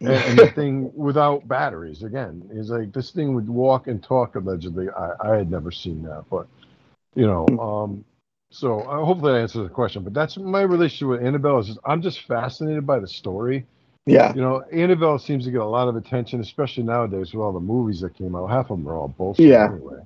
and, 0.08 0.38
the 0.38 0.50
thing 0.54 0.90
without 0.94 1.46
batteries. 1.48 2.02
Again, 2.02 2.48
is 2.52 2.70
like 2.70 2.92
this 2.92 3.10
thing 3.10 3.34
would 3.34 3.48
walk 3.48 3.86
and 3.86 4.02
talk 4.02 4.34
allegedly. 4.34 4.88
I, 4.90 5.12
I 5.32 5.36
had 5.36 5.50
never 5.50 5.70
seen 5.70 6.02
that, 6.04 6.24
but 6.30 6.46
you 7.14 7.26
know, 7.26 7.46
um, 7.58 8.04
so 8.50 8.80
uh, 8.80 9.04
hopefully 9.04 9.34
I 9.34 9.40
answered 9.40 9.64
the 9.64 9.68
question. 9.68 10.02
But 10.02 10.14
that's 10.14 10.36
my 10.36 10.62
relationship 10.62 11.08
with 11.08 11.22
Annabelle. 11.24 11.58
Is 11.58 11.66
just, 11.68 11.78
I'm 11.84 12.02
just 12.02 12.22
fascinated 12.26 12.86
by 12.86 12.98
the 12.98 13.08
story. 13.08 13.66
yeah. 14.06 14.34
You 14.34 14.40
know, 14.40 14.62
Annabelle 14.72 15.18
seems 15.18 15.44
to 15.44 15.50
get 15.50 15.60
a 15.60 15.64
lot 15.66 15.88
of 15.88 15.96
attention, 15.96 16.40
especially 16.40 16.82
nowadays 16.82 17.32
with 17.32 17.42
all 17.42 17.52
the 17.52 17.60
movies 17.60 18.00
that 18.00 18.14
came 18.14 18.34
out. 18.34 18.48
Half 18.50 18.70
of 18.70 18.78
them 18.78 18.88
are 18.88 18.94
all 18.96 19.08
bullshit 19.08 19.46
Yeah. 19.46 19.66
anyway. 19.70 20.00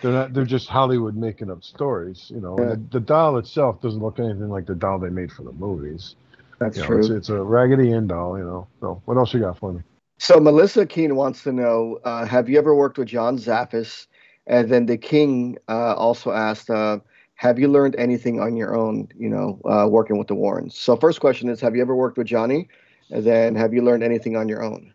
They're 0.00 0.12
not. 0.12 0.32
They're 0.32 0.46
just 0.46 0.68
Hollywood 0.68 1.16
making 1.16 1.50
up 1.50 1.62
stories. 1.62 2.30
You 2.34 2.40
know, 2.40 2.56
Yeah. 2.58 2.70
the, 2.70 2.76
the 2.92 3.00
doll 3.00 3.36
itself 3.36 3.82
doesn't 3.82 4.00
look 4.00 4.18
anything 4.18 4.48
like 4.48 4.64
the 4.66 4.74
doll 4.74 4.98
they 4.98 5.10
made 5.10 5.30
for 5.30 5.42
the 5.42 5.52
movies. 5.52 6.14
That's 6.58 6.76
You 6.76 6.82
know, 6.82 6.88
true. 6.88 6.98
it's, 6.98 7.08
it's 7.08 7.28
a 7.28 7.42
Raggedy 7.42 7.92
Ann 7.92 8.06
doll. 8.06 8.38
You 8.38 8.44
know. 8.44 8.66
So 8.80 9.02
what 9.04 9.16
else 9.16 9.34
you 9.34 9.40
got 9.40 9.58
for 9.58 9.72
me? 9.72 9.82
So 10.18 10.40
Melissa 10.40 10.86
Keene 10.86 11.16
wants 11.16 11.42
to 11.44 11.52
know: 11.52 11.98
uh, 12.04 12.24
Have 12.24 12.48
you 12.48 12.58
ever 12.58 12.74
worked 12.74 12.98
with 12.98 13.08
John 13.08 13.38
Zaffis? 13.38 14.06
And 14.46 14.70
then 14.70 14.86
the 14.86 14.96
King 14.96 15.58
uh, 15.68 15.94
also 15.94 16.30
asked: 16.32 16.70
uh, 16.70 16.98
Have 17.34 17.58
you 17.58 17.68
learned 17.68 17.96
anything 17.96 18.40
on 18.40 18.56
your 18.56 18.76
own? 18.76 19.08
You 19.16 19.28
know, 19.28 19.60
uh, 19.64 19.88
working 19.88 20.18
with 20.18 20.28
the 20.28 20.34
Warrens. 20.34 20.76
So 20.76 20.96
first 20.96 21.20
question 21.20 21.48
is: 21.48 21.60
Have 21.60 21.76
you 21.76 21.82
ever 21.82 21.94
worked 21.94 22.16
with 22.18 22.26
Johnny? 22.26 22.68
And 23.10 23.24
then 23.24 23.54
have 23.54 23.72
you 23.72 23.82
learned 23.82 24.02
anything 24.02 24.36
on 24.36 24.48
your 24.48 24.64
own? 24.64 24.92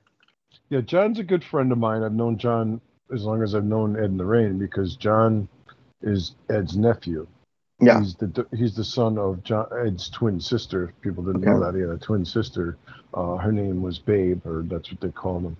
Yeah, 0.69 0.81
John's 0.81 1.19
a 1.19 1.23
good 1.23 1.43
friend 1.43 1.71
of 1.71 1.77
mine. 1.77 2.03
I've 2.03 2.13
known 2.13 2.37
John 2.37 2.81
as 3.13 3.23
long 3.23 3.41
as 3.43 3.55
I've 3.55 3.65
known 3.65 3.95
Ed 3.97 4.05
and 4.05 4.17
Lorraine 4.17 4.57
because 4.57 4.95
John 4.95 5.47
is 6.01 6.35
Ed's 6.49 6.75
nephew. 6.75 7.27
Yeah. 7.81 7.99
He's 7.99 8.15
the 8.15 8.45
he's 8.55 8.75
the 8.75 8.83
son 8.83 9.17
of 9.17 9.43
John 9.43 9.67
Ed's 9.85 10.09
twin 10.09 10.39
sister. 10.39 10.89
If 10.89 11.01
People 11.01 11.23
didn't 11.23 11.41
know 11.41 11.59
that 11.59 11.75
he 11.75 11.81
had 11.81 11.89
a 11.89 11.97
twin 11.97 12.25
sister. 12.25 12.77
Uh, 13.13 13.35
her 13.37 13.51
name 13.51 13.81
was 13.81 13.99
Babe, 13.99 14.45
or 14.45 14.61
that's 14.63 14.89
what 14.91 15.01
they 15.01 15.09
call 15.09 15.39
him, 15.39 15.57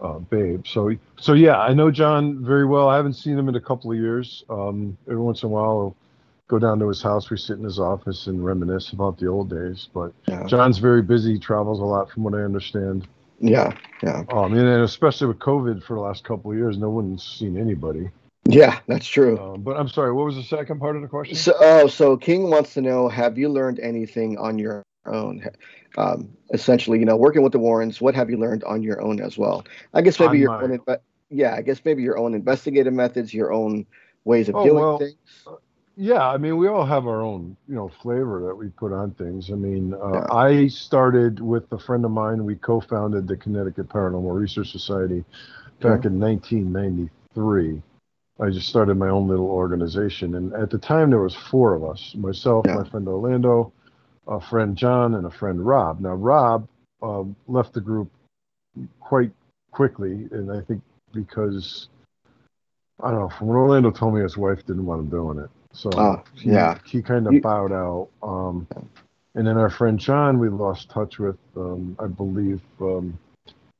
uh, 0.00 0.18
Babe. 0.18 0.64
So 0.66 0.92
so 1.18 1.32
yeah, 1.34 1.58
I 1.58 1.74
know 1.74 1.90
John 1.90 2.44
very 2.44 2.64
well. 2.64 2.88
I 2.88 2.96
haven't 2.96 3.14
seen 3.14 3.38
him 3.38 3.48
in 3.48 3.56
a 3.56 3.60
couple 3.60 3.90
of 3.90 3.98
years. 3.98 4.44
Um, 4.48 4.96
every 5.06 5.20
once 5.20 5.42
in 5.42 5.48
a 5.48 5.52
while, 5.52 5.64
I'll 5.64 5.96
go 6.48 6.58
down 6.58 6.78
to 6.78 6.88
his 6.88 7.02
house. 7.02 7.28
We 7.28 7.36
sit 7.36 7.58
in 7.58 7.64
his 7.64 7.78
office 7.78 8.26
and 8.26 8.42
reminisce 8.44 8.92
about 8.92 9.18
the 9.18 9.26
old 9.26 9.50
days. 9.50 9.88
But 9.92 10.12
Yeah. 10.26 10.44
John's 10.46 10.78
very 10.78 11.02
busy. 11.02 11.34
He 11.34 11.38
travels 11.38 11.80
a 11.80 11.84
lot, 11.84 12.10
from 12.10 12.22
what 12.22 12.34
I 12.34 12.38
understand. 12.42 13.06
Yeah. 13.40 13.76
Yeah. 14.02 14.24
Um, 14.32 14.54
and 14.54 14.82
especially 14.82 15.26
with 15.26 15.38
COVID 15.40 15.82
for 15.82 15.94
the 15.94 16.00
last 16.00 16.24
couple 16.24 16.50
of 16.52 16.56
years, 16.56 16.78
no 16.78 16.88
one's 16.90 17.22
seen 17.22 17.58
anybody. 17.58 18.08
Yeah. 18.48 18.80
That's 18.86 19.06
true. 19.06 19.38
Um, 19.38 19.62
but 19.62 19.76
I'm 19.76 19.88
sorry, 19.88 20.12
what 20.12 20.24
was 20.26 20.34
the 20.36 20.42
second 20.42 20.80
part 20.80 20.96
of 20.96 21.02
the 21.02 21.08
question? 21.08 21.36
So, 21.36 21.54
oh, 21.60 21.86
so 21.86 22.16
King 22.16 22.50
wants 22.50 22.74
to 22.74 22.80
know: 22.80 23.08
Have 23.08 23.38
you 23.38 23.48
learned 23.48 23.78
anything 23.78 24.36
on 24.38 24.58
your 24.58 24.82
own? 25.06 25.44
Um, 25.96 26.28
essentially, 26.52 26.98
you 26.98 27.04
know, 27.04 27.16
working 27.16 27.42
with 27.42 27.52
the 27.52 27.58
Warrens, 27.58 28.00
what 28.00 28.14
have 28.14 28.30
you 28.30 28.36
learned 28.36 28.64
on 28.64 28.82
your 28.82 29.00
own 29.02 29.20
as 29.20 29.36
well? 29.38 29.64
I 29.94 30.00
guess 30.02 30.18
maybe 30.18 30.30
On 30.30 30.38
your 30.38 30.50
my- 30.50 30.62
own. 30.62 30.78
Inve- 30.78 30.98
yeah, 31.30 31.54
I 31.54 31.62
guess 31.62 31.80
maybe 31.84 32.02
your 32.02 32.16
own 32.18 32.34
investigative 32.34 32.92
methods, 32.94 33.34
your 33.34 33.52
own 33.52 33.84
ways 34.24 34.48
of 34.48 34.54
Oh, 34.56 34.64
doing 34.64 34.76
well, 34.76 34.98
things. 34.98 35.14
Yeah, 35.96 36.26
I 36.26 36.38
mean, 36.38 36.56
we 36.56 36.68
all 36.68 36.86
have 36.86 37.06
our 37.06 37.20
own, 37.22 37.56
you 37.68 37.74
know, 37.74 37.88
flavor 38.00 38.40
that 38.46 38.54
we 38.54 38.68
put 38.68 38.92
on 38.92 39.10
things. 39.12 39.50
I 39.50 39.54
mean, 39.54 39.92
uh, 39.94 40.12
Yeah. 40.12 40.26
I 40.32 40.68
started 40.68 41.40
with 41.40 41.70
a 41.72 41.78
friend 41.78 42.04
of 42.04 42.12
mine. 42.12 42.44
We 42.44 42.54
co-founded 42.54 43.26
the 43.26 43.36
Connecticut 43.36 43.88
Paranormal 43.88 44.32
Research 44.38 44.70
Society 44.70 45.24
back 45.80 46.04
in 46.04 46.18
1993. 46.20 47.82
I 48.40 48.50
just 48.50 48.68
started 48.68 48.96
my 48.96 49.08
own 49.08 49.26
little 49.28 49.50
organization, 49.50 50.36
and 50.36 50.52
at 50.54 50.70
the 50.70 50.78
time 50.78 51.10
there 51.10 51.20
was 51.20 51.34
four 51.34 51.74
of 51.74 51.84
us: 51.84 52.14
myself, 52.16 52.66
Yeah. 52.66 52.76
my 52.76 52.84
friend 52.88 53.08
Orlando, 53.08 53.72
a 54.28 54.40
friend 54.40 54.76
John, 54.76 55.14
and 55.14 55.26
a 55.26 55.30
friend 55.30 55.64
Rob. 55.64 56.00
Now, 56.00 56.14
Rob 56.14 56.68
um, 57.02 57.34
left 57.48 57.72
the 57.72 57.80
group 57.80 58.10
quite 59.00 59.32
quickly, 59.72 60.28
and 60.30 60.52
I 60.52 60.60
think 60.60 60.82
because 61.12 61.88
I 63.02 63.10
don't 63.10 63.20
know. 63.20 63.28
From 63.28 63.48
what 63.48 63.56
Orlando 63.56 63.90
told 63.90 64.14
me, 64.14 64.22
his 64.22 64.36
wife 64.36 64.64
didn't 64.66 64.86
want 64.86 65.00
him 65.00 65.08
doing 65.10 65.38
it, 65.38 65.50
so 65.72 65.90
Oh, 65.94 66.22
yeah. 66.36 66.78
he 66.84 67.02
kind 67.02 67.26
of 67.26 67.40
bowed 67.42 67.72
out. 67.72 68.08
Um, 68.22 68.66
and 69.34 69.46
then 69.46 69.56
our 69.56 69.70
friend 69.70 69.98
John, 69.98 70.38
we 70.38 70.48
lost 70.48 70.90
touch 70.90 71.18
with. 71.18 71.36
Um, 71.56 71.96
I 71.98 72.06
believe 72.06 72.60
um, 72.80 73.18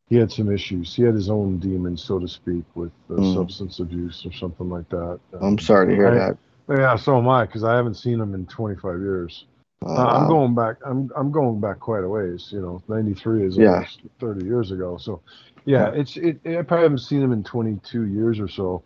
he 0.08 0.16
had 0.16 0.32
some 0.32 0.50
issues. 0.50 0.94
He 0.94 1.02
had 1.02 1.14
his 1.14 1.28
own 1.28 1.58
demons, 1.58 2.02
so 2.02 2.18
to 2.18 2.28
speak, 2.28 2.64
with 2.74 2.92
uh, 3.10 3.14
Mm. 3.14 3.34
substance 3.34 3.78
abuse 3.80 4.24
or 4.24 4.32
something 4.32 4.68
like 4.70 4.88
that. 4.88 5.20
I'm 5.40 5.58
sorry 5.58 5.88
to 5.88 5.94
hear 5.94 6.08
I- 6.08 6.14
that. 6.14 6.38
Yeah, 6.70 6.96
so 6.96 7.16
am 7.16 7.28
I, 7.28 7.46
because 7.46 7.64
I 7.64 7.74
haven't 7.76 7.94
seen 7.94 8.20
him 8.20 8.34
in 8.34 8.44
25 8.46 9.00
years. 9.00 9.46
Oh, 9.82 9.94
Uh, 9.96 10.04
I'm 10.06 10.28
going 10.28 10.54
back. 10.54 10.76
I'm 10.84 11.10
I'm 11.16 11.30
going 11.30 11.60
back 11.60 11.78
quite 11.78 12.02
a 12.04 12.08
ways. 12.08 12.48
You 12.52 12.60
know, 12.60 12.82
'93 12.88 13.44
is 13.44 13.56
Yeah. 13.56 13.74
almost 13.74 14.00
30 14.18 14.44
years 14.44 14.70
ago. 14.72 14.96
So, 14.98 15.20
yeah, 15.64 15.88
it's 15.90 16.16
it. 16.16 16.40
I 16.44 16.62
probably 16.62 16.82
haven't 16.82 16.98
seen 16.98 17.22
him 17.22 17.32
in 17.32 17.42
22 17.44 18.02
years 18.06 18.38
or 18.40 18.48
so. 18.48 18.82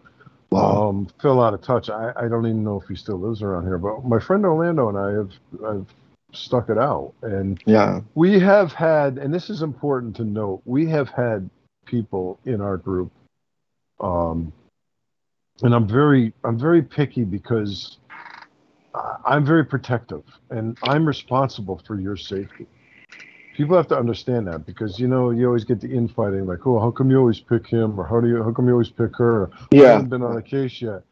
Wow. 0.50 0.88
Um, 0.90 1.06
fell 1.20 1.40
out 1.40 1.54
of 1.54 1.62
touch. 1.62 1.88
I, 1.88 2.12
I 2.14 2.28
don't 2.28 2.44
even 2.46 2.62
know 2.62 2.78
if 2.78 2.86
he 2.86 2.94
still 2.94 3.18
lives 3.18 3.42
around 3.42 3.64
here. 3.64 3.78
But 3.78 4.04
my 4.04 4.18
friend 4.20 4.44
Orlando 4.44 4.90
and 4.90 4.98
I 4.98 5.12
have 5.12 5.30
have 5.64 5.86
stuck 6.32 6.68
it 6.70 6.78
out, 6.78 7.12
and 7.22 7.62
yeah. 7.66 8.00
we 8.14 8.38
have 8.40 8.72
had, 8.72 9.18
and 9.18 9.32
this 9.32 9.50
is 9.50 9.62
important 9.62 10.16
to 10.16 10.24
note, 10.24 10.62
we 10.64 10.86
have 10.86 11.08
had 11.10 11.48
people 11.84 12.38
in 12.44 12.60
our 12.60 12.76
group, 12.76 13.12
um, 14.00 14.52
and 15.62 15.74
I'm 15.74 15.86
very, 15.86 16.32
I'm 16.44 16.58
very 16.58 16.82
picky 16.82 17.24
because 17.24 17.98
I- 18.94 19.16
I'm 19.26 19.44
very 19.44 19.64
protective, 19.64 20.24
and 20.50 20.76
I'm 20.82 21.06
responsible 21.06 21.80
for 21.86 21.98
your 22.00 22.16
safety. 22.16 22.66
People 23.54 23.76
have 23.76 23.88
to 23.88 23.98
understand 23.98 24.46
that 24.48 24.64
because 24.64 24.98
you 24.98 25.08
know 25.08 25.30
you 25.30 25.46
always 25.46 25.64
get 25.64 25.80
the 25.80 25.92
infighting, 25.92 26.46
like, 26.46 26.66
oh, 26.66 26.80
how 26.80 26.90
come 26.90 27.10
you 27.10 27.18
always 27.18 27.38
pick 27.40 27.66
him, 27.66 28.00
or 28.00 28.06
how 28.06 28.20
do 28.20 28.28
you, 28.28 28.42
how 28.42 28.50
come 28.50 28.66
you 28.66 28.72
always 28.72 28.88
pick 28.90 29.14
her? 29.16 29.42
Or, 29.42 29.50
I 29.72 29.76
Yeah. 29.76 29.92
haven't 29.92 30.08
been 30.08 30.22
on 30.22 30.36
a 30.38 30.42
case 30.42 30.80
yet. 30.80 31.02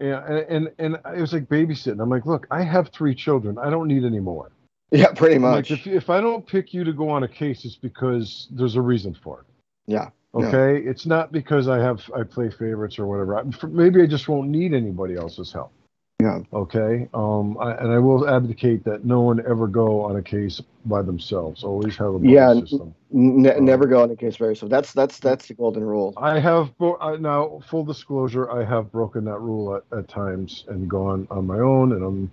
And, 0.00 0.38
and 0.48 0.70
and 0.78 0.94
it 1.14 1.20
was 1.20 1.32
like 1.32 1.48
babysitting. 1.48 2.00
I'm 2.02 2.08
like, 2.08 2.26
look, 2.26 2.46
I 2.50 2.62
have 2.62 2.88
three 2.88 3.14
children. 3.14 3.56
I 3.58 3.70
don't 3.70 3.86
need 3.86 4.04
any 4.04 4.18
more. 4.18 4.50
Yeah. 4.92 5.12
Pretty 5.12 5.38
much. 5.38 5.70
Like 5.70 5.80
if, 5.80 5.86
if 5.86 6.10
I 6.10 6.20
don't 6.20 6.46
pick 6.46 6.74
you 6.74 6.84
to 6.84 6.92
go 6.92 7.08
on 7.08 7.22
a 7.22 7.28
case, 7.28 7.64
it's 7.64 7.76
because 7.76 8.48
there's 8.50 8.76
a 8.76 8.82
reason 8.82 9.14
for 9.14 9.40
it. 9.40 9.46
Yeah, 9.86 10.10
yeah. 10.38 10.46
Okay. 10.46 10.86
It's 10.86 11.06
not 11.06 11.32
because 11.32 11.66
I 11.66 11.78
have 11.78 12.02
I 12.14 12.22
play 12.22 12.50
favorites 12.50 12.98
or 12.98 13.06
whatever. 13.06 13.38
I, 13.38 13.42
maybe 13.66 14.02
I 14.02 14.06
just 14.06 14.28
won't 14.28 14.48
need 14.48 14.74
anybody 14.74 15.16
else's 15.16 15.52
help. 15.52 15.72
Yeah. 16.20 16.40
Okay. 16.52 17.08
Um. 17.14 17.56
I, 17.58 17.72
and 17.78 17.90
I 17.90 17.98
will 17.98 18.28
advocate 18.28 18.84
that 18.84 19.04
no 19.04 19.22
one 19.22 19.40
ever 19.44 19.66
go 19.66 20.02
on 20.02 20.16
a 20.16 20.22
case 20.22 20.60
by 20.84 21.02
themselves. 21.02 21.64
Always 21.64 21.96
have 21.96 22.14
a 22.14 22.20
Yeah, 22.22 22.54
system. 22.60 22.94
Ne- 23.10 23.54
Um, 23.54 23.64
never 23.64 23.86
go 23.86 24.02
on 24.02 24.10
a 24.10 24.16
case 24.16 24.36
by 24.36 24.46
yourself. 24.46 24.70
That's 24.70 24.92
that's 24.92 25.18
that's 25.18 25.48
the 25.48 25.54
golden 25.54 25.82
rule. 25.82 26.12
I 26.16 26.38
have 26.38 26.70
I, 27.00 27.16
now 27.16 27.60
full 27.66 27.84
disclosure. 27.84 28.50
I 28.52 28.62
have 28.64 28.92
broken 28.92 29.24
that 29.24 29.40
rule 29.40 29.74
at, 29.74 29.98
at 29.98 30.06
times 30.06 30.64
and 30.68 30.88
gone 30.88 31.26
on 31.30 31.46
my 31.46 31.58
own, 31.58 31.92
and 31.92 32.04
I'm 32.04 32.30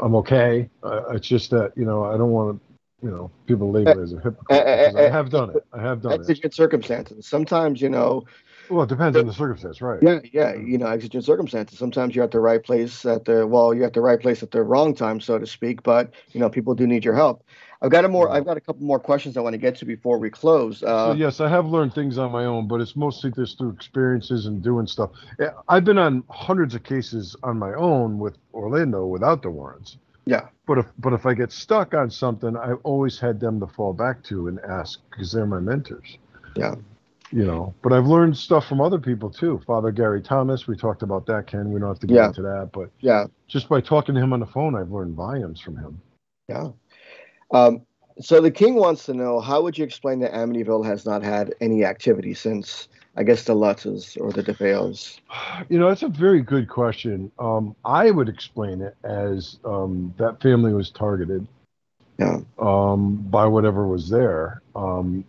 I'm 0.00 0.14
okay. 0.16 0.68
Uh, 0.82 1.02
it's 1.10 1.26
just 1.26 1.50
that 1.50 1.72
you 1.76 1.84
know 1.84 2.04
I 2.04 2.16
don't 2.16 2.30
want 2.30 2.60
to 2.60 3.06
you 3.06 3.10
know 3.10 3.30
people 3.46 3.70
label 3.70 3.94
me 3.96 4.02
as 4.02 4.12
a 4.12 4.16
hypocrite 4.16 4.66
uh, 4.66 4.76
because 4.76 4.96
I 4.96 5.04
uh, 5.04 5.12
have 5.12 5.30
done 5.30 5.50
it. 5.50 5.66
I 5.72 5.80
have 5.80 6.02
done 6.02 6.12
it. 6.12 6.20
Exigent 6.20 6.54
circumstances. 6.54 7.26
Sometimes 7.26 7.80
you 7.80 7.88
know. 7.88 8.24
Well, 8.70 8.82
it 8.82 8.88
depends 8.88 9.16
on 9.16 9.26
the 9.26 9.32
circumstance, 9.32 9.80
right? 9.80 9.98
Yeah, 10.02 10.20
yeah. 10.32 10.54
You 10.54 10.78
know, 10.78 10.86
exigent 10.86 11.24
circumstances. 11.24 11.78
Sometimes 11.78 12.14
you're 12.14 12.24
at 12.24 12.30
the 12.30 12.40
right 12.40 12.62
place 12.62 13.04
at 13.04 13.24
the 13.24 13.46
well, 13.46 13.72
you're 13.74 13.86
at 13.86 13.94
the 13.94 14.00
right 14.00 14.20
place 14.20 14.42
at 14.42 14.50
the 14.50 14.62
wrong 14.62 14.94
time, 14.94 15.20
so 15.20 15.38
to 15.38 15.46
speak. 15.46 15.82
But 15.82 16.12
you 16.32 16.40
know, 16.40 16.48
people 16.48 16.74
do 16.74 16.86
need 16.86 17.04
your 17.04 17.14
help. 17.14 17.44
I've 17.80 17.90
got 17.90 18.04
a 18.04 18.08
more. 18.08 18.28
I've 18.30 18.44
got 18.44 18.56
a 18.56 18.60
couple 18.60 18.84
more 18.84 18.98
questions 18.98 19.36
I 19.36 19.40
want 19.40 19.54
to 19.54 19.58
get 19.58 19.76
to 19.76 19.84
before 19.84 20.18
we 20.18 20.30
close. 20.30 20.80
So 20.80 20.86
Uh, 20.86 21.14
yes, 21.14 21.40
I 21.40 21.48
have 21.48 21.66
learned 21.66 21.94
things 21.94 22.18
on 22.18 22.32
my 22.32 22.44
own, 22.44 22.66
but 22.66 22.80
it's 22.80 22.96
mostly 22.96 23.30
just 23.30 23.58
through 23.58 23.70
experiences 23.70 24.46
and 24.46 24.60
doing 24.62 24.86
stuff. 24.86 25.10
I've 25.68 25.84
been 25.84 25.98
on 25.98 26.24
hundreds 26.28 26.74
of 26.74 26.82
cases 26.82 27.36
on 27.42 27.58
my 27.58 27.74
own 27.74 28.18
with 28.18 28.36
Orlando 28.52 29.06
without 29.06 29.42
the 29.42 29.50
Warrens. 29.50 29.98
Yeah. 30.26 30.48
But 30.66 30.78
if 30.78 30.86
but 30.98 31.12
if 31.12 31.24
I 31.24 31.34
get 31.34 31.52
stuck 31.52 31.94
on 31.94 32.10
something, 32.10 32.56
I've 32.56 32.80
always 32.82 33.18
had 33.18 33.40
them 33.40 33.60
to 33.60 33.66
fall 33.66 33.92
back 33.92 34.22
to 34.24 34.48
and 34.48 34.60
ask 34.60 35.00
because 35.10 35.32
they're 35.32 35.46
my 35.46 35.60
mentors. 35.60 36.18
Yeah. 36.56 36.74
You 37.30 37.44
know, 37.44 37.74
but 37.82 37.92
I've 37.92 38.06
learned 38.06 38.36
stuff 38.36 38.66
from 38.66 38.80
other 38.80 38.98
people 38.98 39.28
too. 39.28 39.60
Father 39.66 39.90
Gary 39.90 40.22
Thomas, 40.22 40.66
we 40.66 40.76
talked 40.76 41.02
about 41.02 41.26
that, 41.26 41.46
Ken. 41.46 41.70
We 41.72 41.78
don't 41.78 41.88
have 41.90 41.98
to 42.00 42.06
get 42.06 42.14
Yeah. 42.14 42.26
into 42.28 42.42
that, 42.42 42.70
but 42.72 42.90
yeah, 43.00 43.26
just 43.46 43.68
by 43.68 43.80
talking 43.82 44.14
to 44.14 44.20
him 44.20 44.32
on 44.32 44.40
the 44.40 44.46
phone, 44.46 44.74
I've 44.74 44.90
learned 44.90 45.14
volumes 45.14 45.60
from 45.60 45.76
him. 45.76 46.00
yeah. 46.48 46.68
Um, 47.50 47.82
so 48.20 48.40
the 48.40 48.50
king 48.50 48.74
wants 48.74 49.04
to 49.06 49.14
know 49.14 49.40
how 49.40 49.62
would 49.62 49.76
you 49.78 49.84
explain 49.84 50.18
that 50.20 50.32
Amityville 50.32 50.84
has 50.86 51.04
not 51.06 51.22
had 51.22 51.54
any 51.60 51.84
activity 51.84 52.32
since 52.34 52.88
I 53.16 53.22
guess 53.22 53.44
the 53.44 53.54
Lutzes 53.54 54.18
or 54.20 54.32
the 54.32 54.42
DeFeos? 54.42 55.20
You 55.68 55.78
know, 55.78 55.88
that's 55.88 56.02
a 56.02 56.08
very 56.08 56.40
good 56.40 56.68
question. 56.68 57.30
Um, 57.38 57.76
I 57.84 58.10
would 58.10 58.28
explain 58.28 58.80
it 58.80 58.96
as 59.04 59.58
um, 59.64 60.14
that 60.16 60.40
family 60.40 60.72
was 60.72 60.90
targeted 60.90 61.46
Yeah. 62.18 62.40
um, 62.58 63.16
by 63.30 63.44
whatever 63.46 63.86
was 63.86 64.08
there. 64.08 64.62
Um, 64.74 65.24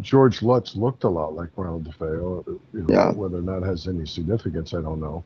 George 0.00 0.42
Lutz 0.42 0.74
looked 0.76 1.04
a 1.04 1.08
lot 1.08 1.34
like 1.34 1.50
Ronald 1.56 1.84
DeFeo. 1.84 2.46
You 2.46 2.60
know, 2.72 2.86
Yeah. 2.88 3.12
Whether 3.12 3.38
or 3.38 3.42
not 3.42 3.58
it 3.62 3.66
has 3.66 3.86
any 3.88 4.06
significance, 4.06 4.74
I 4.74 4.80
don't 4.80 5.00
know. 5.00 5.24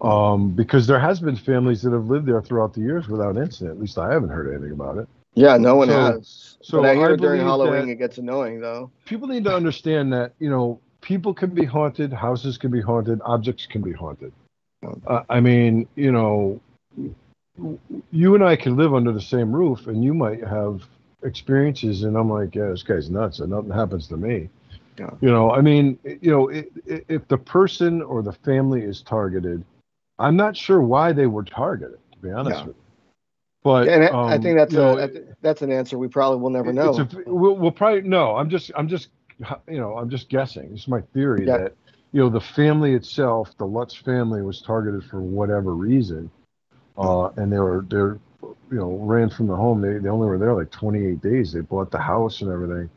Um, 0.00 0.50
because 0.50 0.86
there 0.86 0.98
has 0.98 1.20
been 1.20 1.36
families 1.36 1.82
that 1.82 1.92
have 1.92 2.06
lived 2.08 2.26
there 2.26 2.42
throughout 2.42 2.74
the 2.74 2.80
years 2.80 3.08
without 3.08 3.36
incident. 3.36 3.76
At 3.76 3.80
least 3.80 3.98
I 3.98 4.12
haven't 4.12 4.30
heard 4.30 4.52
anything 4.52 4.72
about 4.72 4.98
it. 4.98 5.08
Yeah, 5.34 5.56
no 5.56 5.76
one 5.76 5.88
So- 5.88 5.94
has. 5.94 6.56
so 6.60 6.82
but 6.82 6.90
I 6.90 6.94
hear 6.94 7.12
I 7.12 7.16
during 7.16 7.40
Halloween 7.40 7.88
it 7.88 7.96
gets 7.96 8.18
annoying 8.18 8.60
though. 8.60 8.90
People 9.06 9.28
need 9.28 9.44
to 9.44 9.54
understand 9.54 10.12
that 10.12 10.32
you 10.38 10.50
know 10.50 10.80
people 11.00 11.32
can 11.32 11.50
be 11.50 11.64
haunted, 11.64 12.12
houses 12.12 12.58
can 12.58 12.70
be 12.70 12.80
haunted, 12.80 13.20
objects 13.24 13.66
can 13.66 13.80
be 13.82 13.92
haunted. 13.92 14.32
Uh, 15.06 15.22
I 15.30 15.40
mean, 15.40 15.86
you 15.94 16.10
know, 16.10 16.60
you 18.10 18.34
and 18.34 18.44
I 18.44 18.56
can 18.56 18.76
live 18.76 18.94
under 18.94 19.12
the 19.12 19.20
same 19.20 19.52
roof, 19.54 19.86
and 19.86 20.02
you 20.02 20.14
might 20.14 20.42
have 20.44 20.82
experiences, 21.24 22.04
and 22.04 22.16
I'm 22.16 22.30
like, 22.30 22.54
yeah, 22.54 22.68
this 22.68 22.82
guy's 22.82 23.10
nuts, 23.10 23.40
and 23.40 23.50
nothing 23.50 23.70
happens 23.70 24.06
to 24.08 24.16
me. 24.16 24.48
Yeah. 24.98 25.10
You 25.20 25.30
know, 25.30 25.50
I 25.50 25.60
mean, 25.60 25.98
you 26.04 26.30
know, 26.30 26.50
i 26.50 26.64
i 26.90 27.02
if 27.08 27.26
the 27.28 27.38
person 27.38 28.02
or 28.02 28.22
the 28.22 28.32
family 28.32 28.82
is 28.82 29.02
targeted, 29.02 29.64
I'm 30.18 30.36
not 30.36 30.56
sure 30.56 30.82
why 30.82 31.12
they 31.12 31.26
were 31.26 31.44
targeted. 31.44 31.98
To 32.12 32.18
be 32.18 32.30
honest 32.30 32.60
Yeah. 32.60 32.66
with 32.66 32.76
you, 32.76 32.82
but 33.64 33.88
and 33.88 34.04
I, 34.04 34.08
I 34.08 34.34
um, 34.34 34.42
think 34.42 34.56
that's 34.56 34.72
you 34.72 34.78
know, 34.78 35.08
that's 35.40 35.62
an 35.62 35.72
answer 35.72 35.98
we 35.98 36.08
probably 36.08 36.40
will 36.40 36.50
never 36.50 36.72
know. 36.72 36.94
a, 36.94 37.08
we'll, 37.26 37.56
we'll 37.56 37.70
probably 37.70 38.02
no. 38.02 38.36
I'm 38.36 38.50
just 38.50 38.70
I'm 38.76 38.88
just 38.88 39.08
you 39.68 39.78
know 39.78 39.96
I'm 39.96 40.10
just 40.10 40.28
guessing. 40.28 40.70
It's 40.74 40.88
my 40.88 41.00
theory 41.14 41.46
Yeah. 41.46 41.58
that 41.58 41.72
you 42.12 42.20
know 42.20 42.28
the 42.28 42.40
family 42.40 42.94
itself, 42.94 43.56
the 43.56 43.66
Lutz 43.66 43.94
family, 43.94 44.42
was 44.42 44.60
targeted 44.60 45.04
for 45.04 45.20
whatever 45.20 45.74
reason, 45.74 46.30
uh, 46.98 47.28
and 47.36 47.50
they 47.52 47.58
were 47.58 47.86
they're 47.88 48.18
you 48.72 48.78
know 48.78 48.96
ran 48.96 49.30
from 49.30 49.46
the 49.46 49.54
home. 49.56 49.80
They 49.80 49.98
they 49.98 50.08
only 50.08 50.26
were 50.26 50.38
there 50.38 50.54
like 50.54 50.70
28 50.70 51.20
days. 51.22 51.52
They 51.52 51.60
bought 51.60 51.90
the 51.90 51.98
house 52.00 52.40
and 52.40 52.50
everything. 52.50 52.90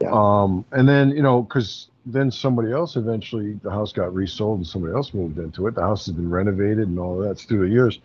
Yeah. 0.00 0.10
Um, 0.12 0.64
and 0.72 0.88
then 0.88 1.10
you 1.10 1.22
know 1.22 1.42
because 1.42 1.88
then 2.06 2.30
somebody 2.30 2.70
else 2.72 2.96
eventually 2.96 3.54
the 3.62 3.70
house 3.70 3.92
got 3.92 4.14
resold 4.14 4.58
and 4.58 4.66
somebody 4.66 4.94
else 4.94 5.12
moved 5.12 5.38
into 5.38 5.66
it. 5.66 5.74
The 5.74 5.82
house 5.82 6.06
has 6.06 6.14
been 6.14 6.30
renovated 6.30 6.86
and 6.88 6.98
all 6.98 7.18
that 7.18 7.38
through 7.38 7.66
the 7.68 7.72
years. 7.74 7.98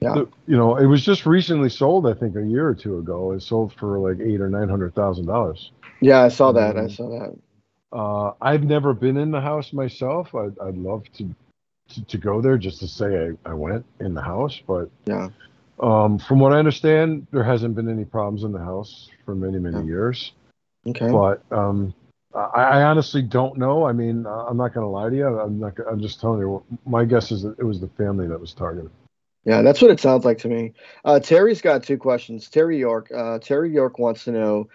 Yeah. 0.00 0.14
You 0.46 0.56
know, 0.56 0.76
it 0.76 0.86
was 0.86 1.04
just 1.04 1.26
recently 1.26 1.68
sold. 1.68 2.06
I 2.06 2.14
think 2.14 2.34
a 2.36 2.42
year 2.42 2.66
or 2.66 2.74
two 2.74 2.98
ago. 2.98 3.32
It 3.32 3.42
sold 3.42 3.74
for 3.74 3.98
like 3.98 4.18
eight 4.26 4.40
or 4.40 4.48
nine 4.48 4.68
hundred 4.68 4.94
thousand 4.94 5.26
dollars. 5.26 5.72
yeah, 6.00 6.22
I 6.22 6.28
saw 6.28 6.52
that. 6.52 6.76
I 6.78 6.84
Um, 6.84 6.90
saw 6.90 7.08
that. 7.18 7.36
Uh, 7.92 8.32
I've 8.40 8.62
never 8.62 8.94
been 8.94 9.16
in 9.18 9.30
the 9.30 9.40
house 9.40 9.72
myself. 9.74 10.34
I'd, 10.34 10.58
I'd 10.60 10.76
love 10.78 11.02
to, 11.18 11.28
to 11.90 12.04
to 12.04 12.16
go 12.18 12.40
there 12.40 12.56
just 12.56 12.78
to 12.80 12.88
say 12.88 13.34
I, 13.44 13.50
I 13.50 13.52
went 13.52 13.84
in 13.98 14.14
the 14.14 14.22
house. 14.22 14.58
But 14.66 14.88
Yeah. 15.04 15.28
Um, 15.80 16.18
from 16.18 16.38
what 16.40 16.52
I 16.52 16.58
understand, 16.58 17.26
there 17.32 17.44
hasn't 17.44 17.74
been 17.74 17.88
any 17.88 18.04
problems 18.04 18.44
in 18.44 18.52
the 18.52 18.58
house 18.58 19.08
for 19.24 19.34
many 19.34 19.58
many 19.58 19.78
Yeah. 19.78 19.84
years. 19.84 20.32
Okay. 20.86 21.10
But 21.10 21.42
um, 21.50 21.94
I, 22.34 22.62
I 22.62 22.82
honestly 22.84 23.22
don't 23.22 23.58
know. 23.58 23.84
I 23.84 23.92
mean, 23.92 24.26
uh, 24.26 24.44
I'm 24.48 24.56
not 24.56 24.72
going 24.72 24.84
to 24.84 24.90
lie 24.90 25.08
to 25.10 25.16
you. 25.16 25.26
I'm 25.26 25.58
not. 25.58 25.74
I'm 25.90 26.00
just 26.00 26.20
telling 26.20 26.40
you. 26.40 26.62
My 26.86 27.04
guess 27.04 27.32
is 27.32 27.42
that 27.42 27.58
it 27.58 27.64
was 27.64 27.80
the 27.80 27.88
family 27.88 28.26
that 28.28 28.40
was 28.40 28.52
targeted. 28.52 28.90
Yeah, 29.44 29.62
that's 29.62 29.80
what 29.80 29.90
it 29.90 30.00
sounds 30.00 30.24
like 30.24 30.38
to 30.38 30.48
me. 30.48 30.74
Uh, 31.04 31.18
Terry's 31.18 31.62
got 31.62 31.82
two 31.82 31.96
questions. 31.96 32.48
Terry 32.50 32.78
York. 32.78 33.10
Uh, 33.14 33.38
Terry 33.38 33.72
York 33.72 33.98
wants 33.98 34.24
to 34.24 34.32
know 34.32 34.68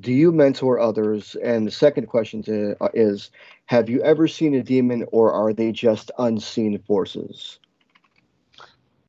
Do 0.00 0.12
you 0.12 0.32
mentor 0.32 0.80
others? 0.80 1.36
And 1.36 1.66
the 1.66 1.70
second 1.70 2.06
question 2.06 2.42
to, 2.44 2.74
uh, 2.80 2.88
is 2.94 3.30
Have 3.66 3.90
you 3.90 4.02
ever 4.02 4.26
seen 4.28 4.54
a 4.54 4.62
demon 4.62 5.06
or 5.12 5.32
are 5.32 5.52
they 5.52 5.72
just 5.72 6.10
unseen 6.18 6.78
forces? 6.78 7.58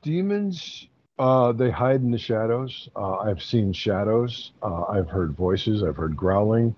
Demons, 0.01 0.87
uh, 1.19 1.51
they 1.51 1.69
hide 1.69 2.01
in 2.01 2.11
the 2.11 2.17
shadows. 2.17 2.89
Uh, 2.95 3.17
I've 3.17 3.41
seen 3.41 3.73
shadows. 3.73 4.51
Uh, 4.61 4.83
I've 4.83 5.09
heard 5.09 5.35
voices. 5.35 5.83
I've 5.83 5.95
heard 5.95 6.15
growling. 6.15 6.75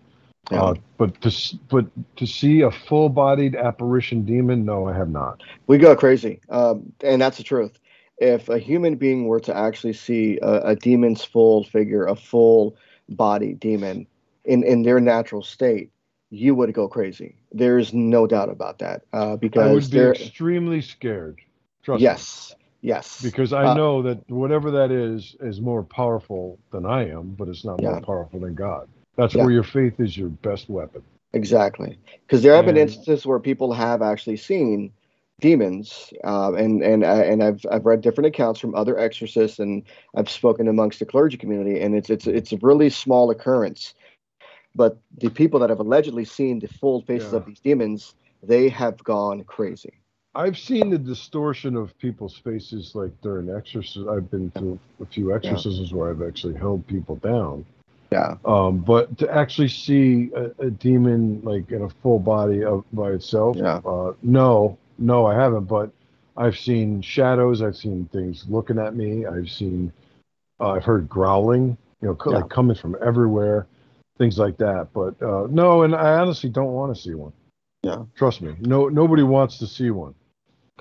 Yeah. 0.51 0.61
Uh, 0.61 0.73
but 0.97 1.19
to 1.21 1.57
but 1.69 1.87
to 2.17 2.27
see 2.27 2.61
a 2.61 2.69
full-bodied 2.69 3.55
apparition 3.55 4.25
demon, 4.25 4.63
no, 4.63 4.87
I 4.87 4.93
have 4.93 5.09
not. 5.09 5.41
We 5.65 5.77
go 5.77 5.95
crazy. 5.95 6.39
Um, 6.49 6.93
and 7.01 7.21
that's 7.21 7.37
the 7.37 7.43
truth. 7.43 7.79
If 8.17 8.47
a 8.47 8.59
human 8.59 8.95
being 8.95 9.27
were 9.27 9.39
to 9.41 9.55
actually 9.55 9.93
see 9.93 10.39
a, 10.41 10.69
a 10.69 10.75
demon's 10.75 11.25
full 11.25 11.63
figure, 11.63 12.05
a 12.05 12.15
full 12.15 12.77
body 13.09 13.53
demon 13.53 14.07
in, 14.45 14.63
in 14.63 14.83
their 14.83 14.99
natural 14.99 15.41
state, 15.41 15.91
you 16.29 16.53
would 16.55 16.73
go 16.73 16.87
crazy. 16.87 17.35
There's 17.51 17.93
no 17.93 18.27
doubt 18.27 18.49
about 18.49 18.79
that. 18.79 19.01
Uh, 19.13 19.33
I 19.33 19.35
because 19.37 19.73
would 19.73 19.91
be 19.91 19.97
they're, 19.97 20.13
extremely 20.13 20.81
scared. 20.81 21.41
Trust 21.83 22.01
me. 22.01 22.55
Yes. 22.85 23.21
Because 23.23 23.53
I 23.53 23.65
Uh, 23.65 23.73
know 23.73 24.01
that 24.03 24.29
whatever 24.29 24.71
that 24.71 24.91
is 24.91 25.35
is 25.41 25.59
more 25.61 25.83
powerful 25.83 26.57
than 26.71 26.85
I 26.85 27.09
am, 27.09 27.35
but 27.37 27.47
it's 27.47 27.65
not 27.65 27.81
Yeah. 27.81 27.91
more 27.91 28.01
powerful 28.01 28.39
than 28.39 28.53
God. 28.55 28.87
That's 29.15 29.35
Yeah. 29.35 29.43
where 29.43 29.51
your 29.51 29.63
faith 29.63 29.99
is 29.99 30.17
your 30.17 30.29
best 30.29 30.69
weapon. 30.69 31.01
Exactly, 31.33 31.97
because 32.25 32.43
there 32.43 32.55
have 32.55 32.65
been 32.65 32.77
instances 32.77 33.25
where 33.25 33.39
people 33.39 33.73
have 33.73 34.01
actually 34.01 34.37
seen 34.37 34.91
demons, 35.41 36.13
uh, 36.23 36.53
and 36.53 36.81
and 36.81 37.03
uh, 37.03 37.23
and 37.31 37.43
I've 37.43 37.65
I've 37.69 37.85
read 37.85 38.01
different 38.01 38.27
accounts 38.27 38.59
from 38.59 38.73
other 38.73 38.97
exorcists, 38.97 39.59
and 39.59 39.83
I've 40.15 40.29
spoken 40.29 40.67
amongst 40.67 40.99
the 40.99 41.05
clergy 41.05 41.37
community, 41.37 41.81
and 41.81 41.93
it's 41.95 42.09
it's 42.09 42.27
it's 42.27 42.53
a 42.53 42.57
really 42.61 42.89
small 42.89 43.31
occurrence, 43.31 43.93
but 44.75 44.97
the 45.17 45.29
people 45.29 45.59
that 45.59 45.69
have 45.69 45.79
allegedly 45.79 46.25
seen 46.25 46.59
the 46.59 46.67
full 46.67 47.01
faces 47.01 47.31
Yeah. 47.31 47.39
of 47.39 47.45
these 47.45 47.59
demons, 47.59 48.15
they 48.43 48.69
have 48.69 49.03
gone 49.03 49.43
crazy. 49.43 49.93
I've 50.35 50.57
seen 50.57 50.89
the 50.89 50.97
distortion 50.97 51.75
of 51.77 51.97
people's 51.97 52.35
faces 52.37 52.93
like 52.93 53.09
during 53.21 53.49
exorcisms. 53.49 54.07
I've 54.09 54.29
been 54.29 54.51
to 54.51 54.77
a 55.01 55.05
few 55.05 55.33
exorcisms 55.33 55.93
where 55.93 56.09
I've 56.09 56.21
actually 56.21 56.55
held 56.55 56.85
people 56.87 57.15
down. 57.17 57.65
Yeah, 58.11 58.35
Um, 58.45 58.79
but 58.79 59.17
to 59.17 59.33
actually 59.33 59.67
see 59.69 60.29
a, 60.35 60.51
a 60.67 60.69
demon 60.69 61.41
like 61.43 61.71
in 61.71 61.81
a 61.83 61.89
full 61.89 62.19
body 62.19 62.63
of 62.63 62.83
by 62.93 63.11
itself, 63.11 63.57
Yeah. 63.57 63.77
uh, 63.85 64.13
no, 64.21 64.77
no, 64.99 65.25
I 65.25 65.33
haven't. 65.35 65.65
But 65.65 65.91
I've 66.37 66.57
seen 66.57 67.01
shadows. 67.01 67.61
I've 67.61 67.75
seen 67.77 68.07
things 68.11 68.45
looking 68.47 68.77
at 68.77 68.95
me. 68.95 69.25
I've 69.25 69.49
seen, 69.49 69.91
uh, 70.59 70.71
I've 70.71 70.83
heard 70.83 71.09
growling, 71.09 71.77
you 72.01 72.09
know, 72.09 72.15
co- 72.15 72.31
Yeah. 72.31 72.37
like 72.39 72.49
coming 72.49 72.75
from 72.75 72.95
everywhere, 73.03 73.67
things 74.17 74.37
like 74.37 74.57
that. 74.57 74.89
But 74.93 75.19
uh, 75.21 75.47
no, 75.49 75.83
and 75.83 75.95
I 75.95 76.19
honestly 76.19 76.49
don't 76.49 76.73
want 76.73 76.95
to 76.95 77.01
see 77.01 77.15
one. 77.15 77.33
Yeah. 77.83 78.03
Trust 78.15 78.41
me, 78.41 78.55
no, 78.59 78.87
nobody 78.89 79.23
wants 79.23 79.57
to 79.59 79.67
see 79.67 79.89
one. 79.91 80.13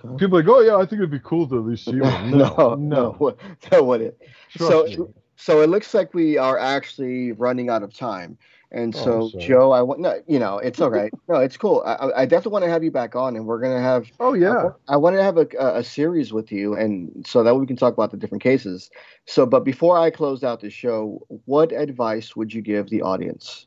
Okay. 0.03 0.16
People 0.16 0.39
are 0.39 0.43
like, 0.43 0.49
oh 0.49 0.61
yeah, 0.61 0.77
I 0.77 0.81
think 0.81 0.95
it'd 1.01 1.11
be 1.11 1.21
cool 1.21 1.47
to 1.49 1.59
at 1.59 1.65
least 1.65 1.85
see 1.85 2.01
one. 2.01 2.31
No, 2.31 2.75
no, 2.75 2.75
no, 2.75 3.83
what 3.83 4.01
it. 4.01 4.21
Trust 4.51 4.71
So- 4.73 4.85
me. 4.87 4.97
So 5.37 5.61
it 5.62 5.69
looks 5.69 5.93
like 5.93 6.15
we 6.15 6.39
are 6.39 6.59
actually 6.59 7.33
running 7.33 7.69
out 7.69 7.83
of 7.83 7.93
time. 7.93 8.39
And 8.71 8.95
Oh, 8.97 9.05
so, 9.05 9.29
sorry. 9.31 9.45
Joe, 9.45 9.73
I 9.73 9.83
want 9.83 10.01
no, 10.01 10.21
you 10.27 10.39
know, 10.39 10.59
it's 10.59 10.81
all 10.81 10.91
right. 10.91 11.12
No, 11.29 11.37
it's 11.37 11.57
cool. 11.57 11.83
I, 11.85 11.95
I- 11.95 12.23
I 12.23 12.25
definitely 12.25 12.53
want 12.53 12.65
to 12.65 12.71
have 12.71 12.83
you 12.85 12.91
back 12.91 13.15
on, 13.15 13.37
and 13.37 13.45
we're 13.45 13.61
gonna 13.61 13.81
have. 13.81 14.11
Oh 14.21 14.35
yeah. 14.35 14.71
I 14.89 14.97
want 14.97 15.16
to 15.16 15.23
have 15.23 15.37
a, 15.37 15.47
a, 15.59 15.79
a 15.81 15.85
series 15.85 16.33
with 16.33 16.51
you, 16.51 16.75
and 16.75 17.25
so 17.27 17.43
that 17.43 17.55
we 17.57 17.66
can 17.66 17.77
talk 17.77 17.93
about 17.93 18.11
the 18.12 18.16
different 18.16 18.43
cases. 18.43 18.91
So, 19.27 19.45
but 19.45 19.65
before 19.65 19.99
I 19.99 20.11
close 20.11 20.43
out 20.45 20.61
the 20.61 20.71
show, 20.71 21.21
what 21.45 21.73
advice 21.73 22.35
would 22.37 22.53
you 22.55 22.62
give 22.62 22.89
the 22.91 23.03
audience? 23.03 23.66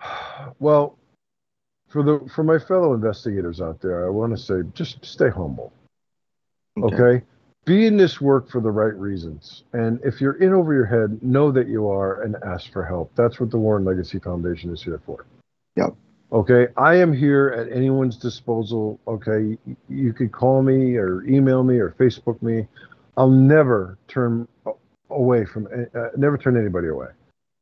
Well, 0.58 0.98
for 1.96 2.02
the 2.02 2.28
for 2.28 2.44
my 2.44 2.58
fellow 2.58 2.92
investigators 2.92 3.62
out 3.62 3.80
there, 3.80 4.06
I 4.06 4.10
want 4.10 4.36
to 4.36 4.36
say 4.36 4.56
just 4.74 5.02
stay 5.02 5.30
humble. 5.30 5.72
Okay. 6.82 7.24
Be 7.64 7.86
in 7.86 7.96
this 7.96 8.20
work 8.20 8.50
for 8.50 8.60
the 8.60 8.70
right 8.70 8.94
reasons. 8.94 9.64
And 9.72 9.98
if 10.04 10.20
you're 10.20 10.34
in 10.34 10.52
over 10.52 10.74
your 10.74 10.84
head, 10.84 11.22
know 11.22 11.50
that 11.50 11.68
you 11.68 11.88
are 11.88 12.20
and 12.22 12.36
ask 12.44 12.70
for 12.70 12.84
help. 12.84 13.10
That's 13.16 13.40
what 13.40 13.50
the 13.50 13.56
Warren 13.56 13.86
Legacy 13.86 14.18
Foundation 14.18 14.70
is 14.74 14.82
here 14.82 15.00
for. 15.06 15.24
Yep. 15.76 15.96
Okay. 16.32 16.68
I 16.76 16.96
am 16.96 17.14
here 17.14 17.48
at 17.48 17.74
anyone's 17.74 18.18
disposal. 18.18 19.00
Okay. 19.08 19.56
You, 19.64 19.76
you 19.88 20.12
could 20.12 20.32
call 20.32 20.62
me 20.62 20.96
or 20.96 21.24
email 21.24 21.64
me 21.64 21.78
or 21.78 21.92
Facebook 21.98 22.42
me. 22.42 22.68
I'll 23.16 23.30
never 23.30 23.96
turn 24.06 24.46
away 25.08 25.46
from, 25.46 25.66
uh, 25.66 26.08
never 26.18 26.36
turn 26.36 26.58
anybody 26.58 26.88
away. 26.88 27.08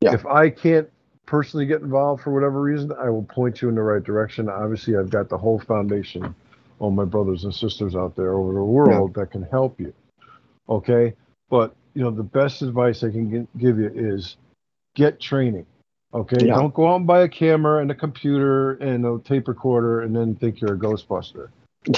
Yeah. 0.01 0.13
If 0.13 0.25
I 0.25 0.49
can't 0.49 0.89
personally 1.25 1.65
get 1.65 1.81
involved 1.81 2.23
for 2.23 2.31
whatever 2.31 2.61
reason, 2.61 2.91
I 2.93 3.09
will 3.09 3.23
point 3.23 3.61
you 3.61 3.69
in 3.69 3.75
the 3.75 3.81
right 3.81 4.03
direction. 4.03 4.49
Obviously, 4.49 4.95
I've 4.97 5.09
got 5.09 5.29
the 5.29 5.37
whole 5.37 5.59
foundation 5.59 6.35
all 6.79 6.91
my 6.91 7.05
brothers 7.05 7.45
and 7.45 7.53
sisters 7.55 7.95
out 7.95 8.15
there 8.15 8.33
over 8.33 8.53
the 8.53 8.63
world 8.63 9.13
that 9.13 9.31
can 9.31 9.43
help 9.43 9.79
you. 9.79 9.93
Okay, 10.67 11.13
but 11.49 11.73
you 11.93 12.03
know 12.03 12.11
the 12.11 12.23
best 12.23 12.61
advice 12.61 13.03
I 13.03 13.11
can 13.11 13.31
gi- 13.31 13.47
give 13.57 13.79
you 13.79 13.89
is 13.95 14.35
get 14.95 15.19
training. 15.19 15.65
Okay, 16.13 16.45
Yeah. 16.47 16.55
don't 16.55 16.73
go 16.73 16.87
out 16.87 16.97
and 16.97 17.07
buy 17.07 17.21
a 17.21 17.29
camera 17.29 17.81
and 17.81 17.91
a 17.91 17.95
computer 17.95 18.73
and 18.73 19.05
a 19.05 19.19
tape 19.19 19.47
recorder 19.47 20.01
and 20.01 20.15
then 20.15 20.35
think 20.35 20.59
you're 20.61 20.73
a 20.73 20.77
Ghostbuster. 20.77 21.49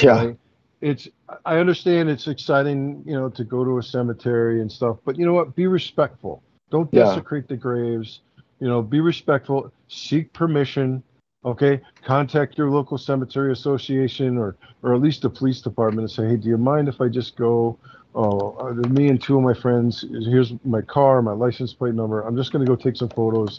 Yeah. 0.02 0.34
It's 0.82 1.08
I 1.46 1.58
understand 1.58 2.10
it's 2.10 2.28
exciting, 2.28 3.02
you 3.06 3.14
know, 3.14 3.30
to 3.30 3.44
go 3.44 3.64
to 3.64 3.80
a 3.80 3.84
cemetery 3.84 4.62
and 4.62 4.72
stuff, 4.72 4.98
but 5.06 5.18
you 5.18 5.26
know 5.26 5.34
what? 5.34 5.56
Be 5.56 5.66
respectful. 5.66 6.44
Don't 6.70 6.90
Yeah. 6.94 7.06
desecrate 7.06 7.48
the 7.48 7.58
graves. 7.58 8.22
You 8.60 8.68
know, 8.68 8.82
be 8.82 9.00
respectful. 9.00 9.72
Seek 9.88 10.34
permission. 10.34 11.04
Okay, 11.46 11.80
contact 12.04 12.58
your 12.58 12.70
local 12.70 12.98
cemetery 12.98 13.52
association 13.52 14.38
or 14.38 14.58
or 14.84 14.96
at 14.96 15.02
least 15.02 15.22
the 15.22 15.30
police 15.30 15.62
department 15.62 16.10
and 16.10 16.12
say, 16.12 16.28
hey, 16.28 16.36
do 16.36 16.50
you 16.50 16.58
mind 16.58 16.88
if 16.88 17.00
I 17.00 17.08
just 17.08 17.36
go? 17.36 17.78
Oh, 18.16 18.58
uh, 18.60 18.74
me 18.90 19.10
and 19.10 19.22
two 19.22 19.38
of 19.38 19.44
my 19.44 19.54
friends. 19.54 20.04
Here's 20.10 20.54
my 20.66 20.82
car, 20.82 21.22
my 21.22 21.34
license 21.34 21.74
plate 21.74 21.94
number. 21.94 22.22
I'm 22.22 22.36
just 22.36 22.52
going 22.52 22.66
to 22.66 22.70
go 22.70 22.76
take 22.76 22.96
some 22.96 23.10
photos. 23.10 23.58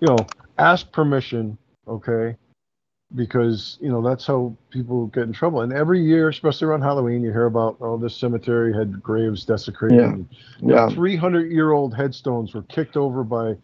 You 0.00 0.08
know, 0.08 0.26
ask 0.58 0.90
permission. 0.92 1.58
Okay, 1.88 2.36
because 3.14 3.78
you 3.80 3.90
know 3.90 4.02
that's 4.02 4.26
how 4.26 4.56
people 4.70 5.06
get 5.08 5.24
in 5.24 5.32
trouble. 5.32 5.62
And 5.62 5.72
every 5.72 6.00
year, 6.00 6.28
especially 6.28 6.68
around 6.68 6.82
Halloween, 6.82 7.22
you 7.22 7.30
hear 7.30 7.46
about 7.46 7.76
oh 7.80 7.96
this 7.96 8.16
cemetery 8.16 8.72
had 8.72 9.02
graves 9.02 9.44
desecrated. 9.44 10.26
Yeah. 10.60 10.86
yeah, 10.86 10.94
300 10.94 11.50
year 11.50 11.72
old 11.72 11.94
headstones 11.94 12.54
were 12.54 12.62
kicked 12.62 12.96
over 12.96 13.24
by, 13.24 13.56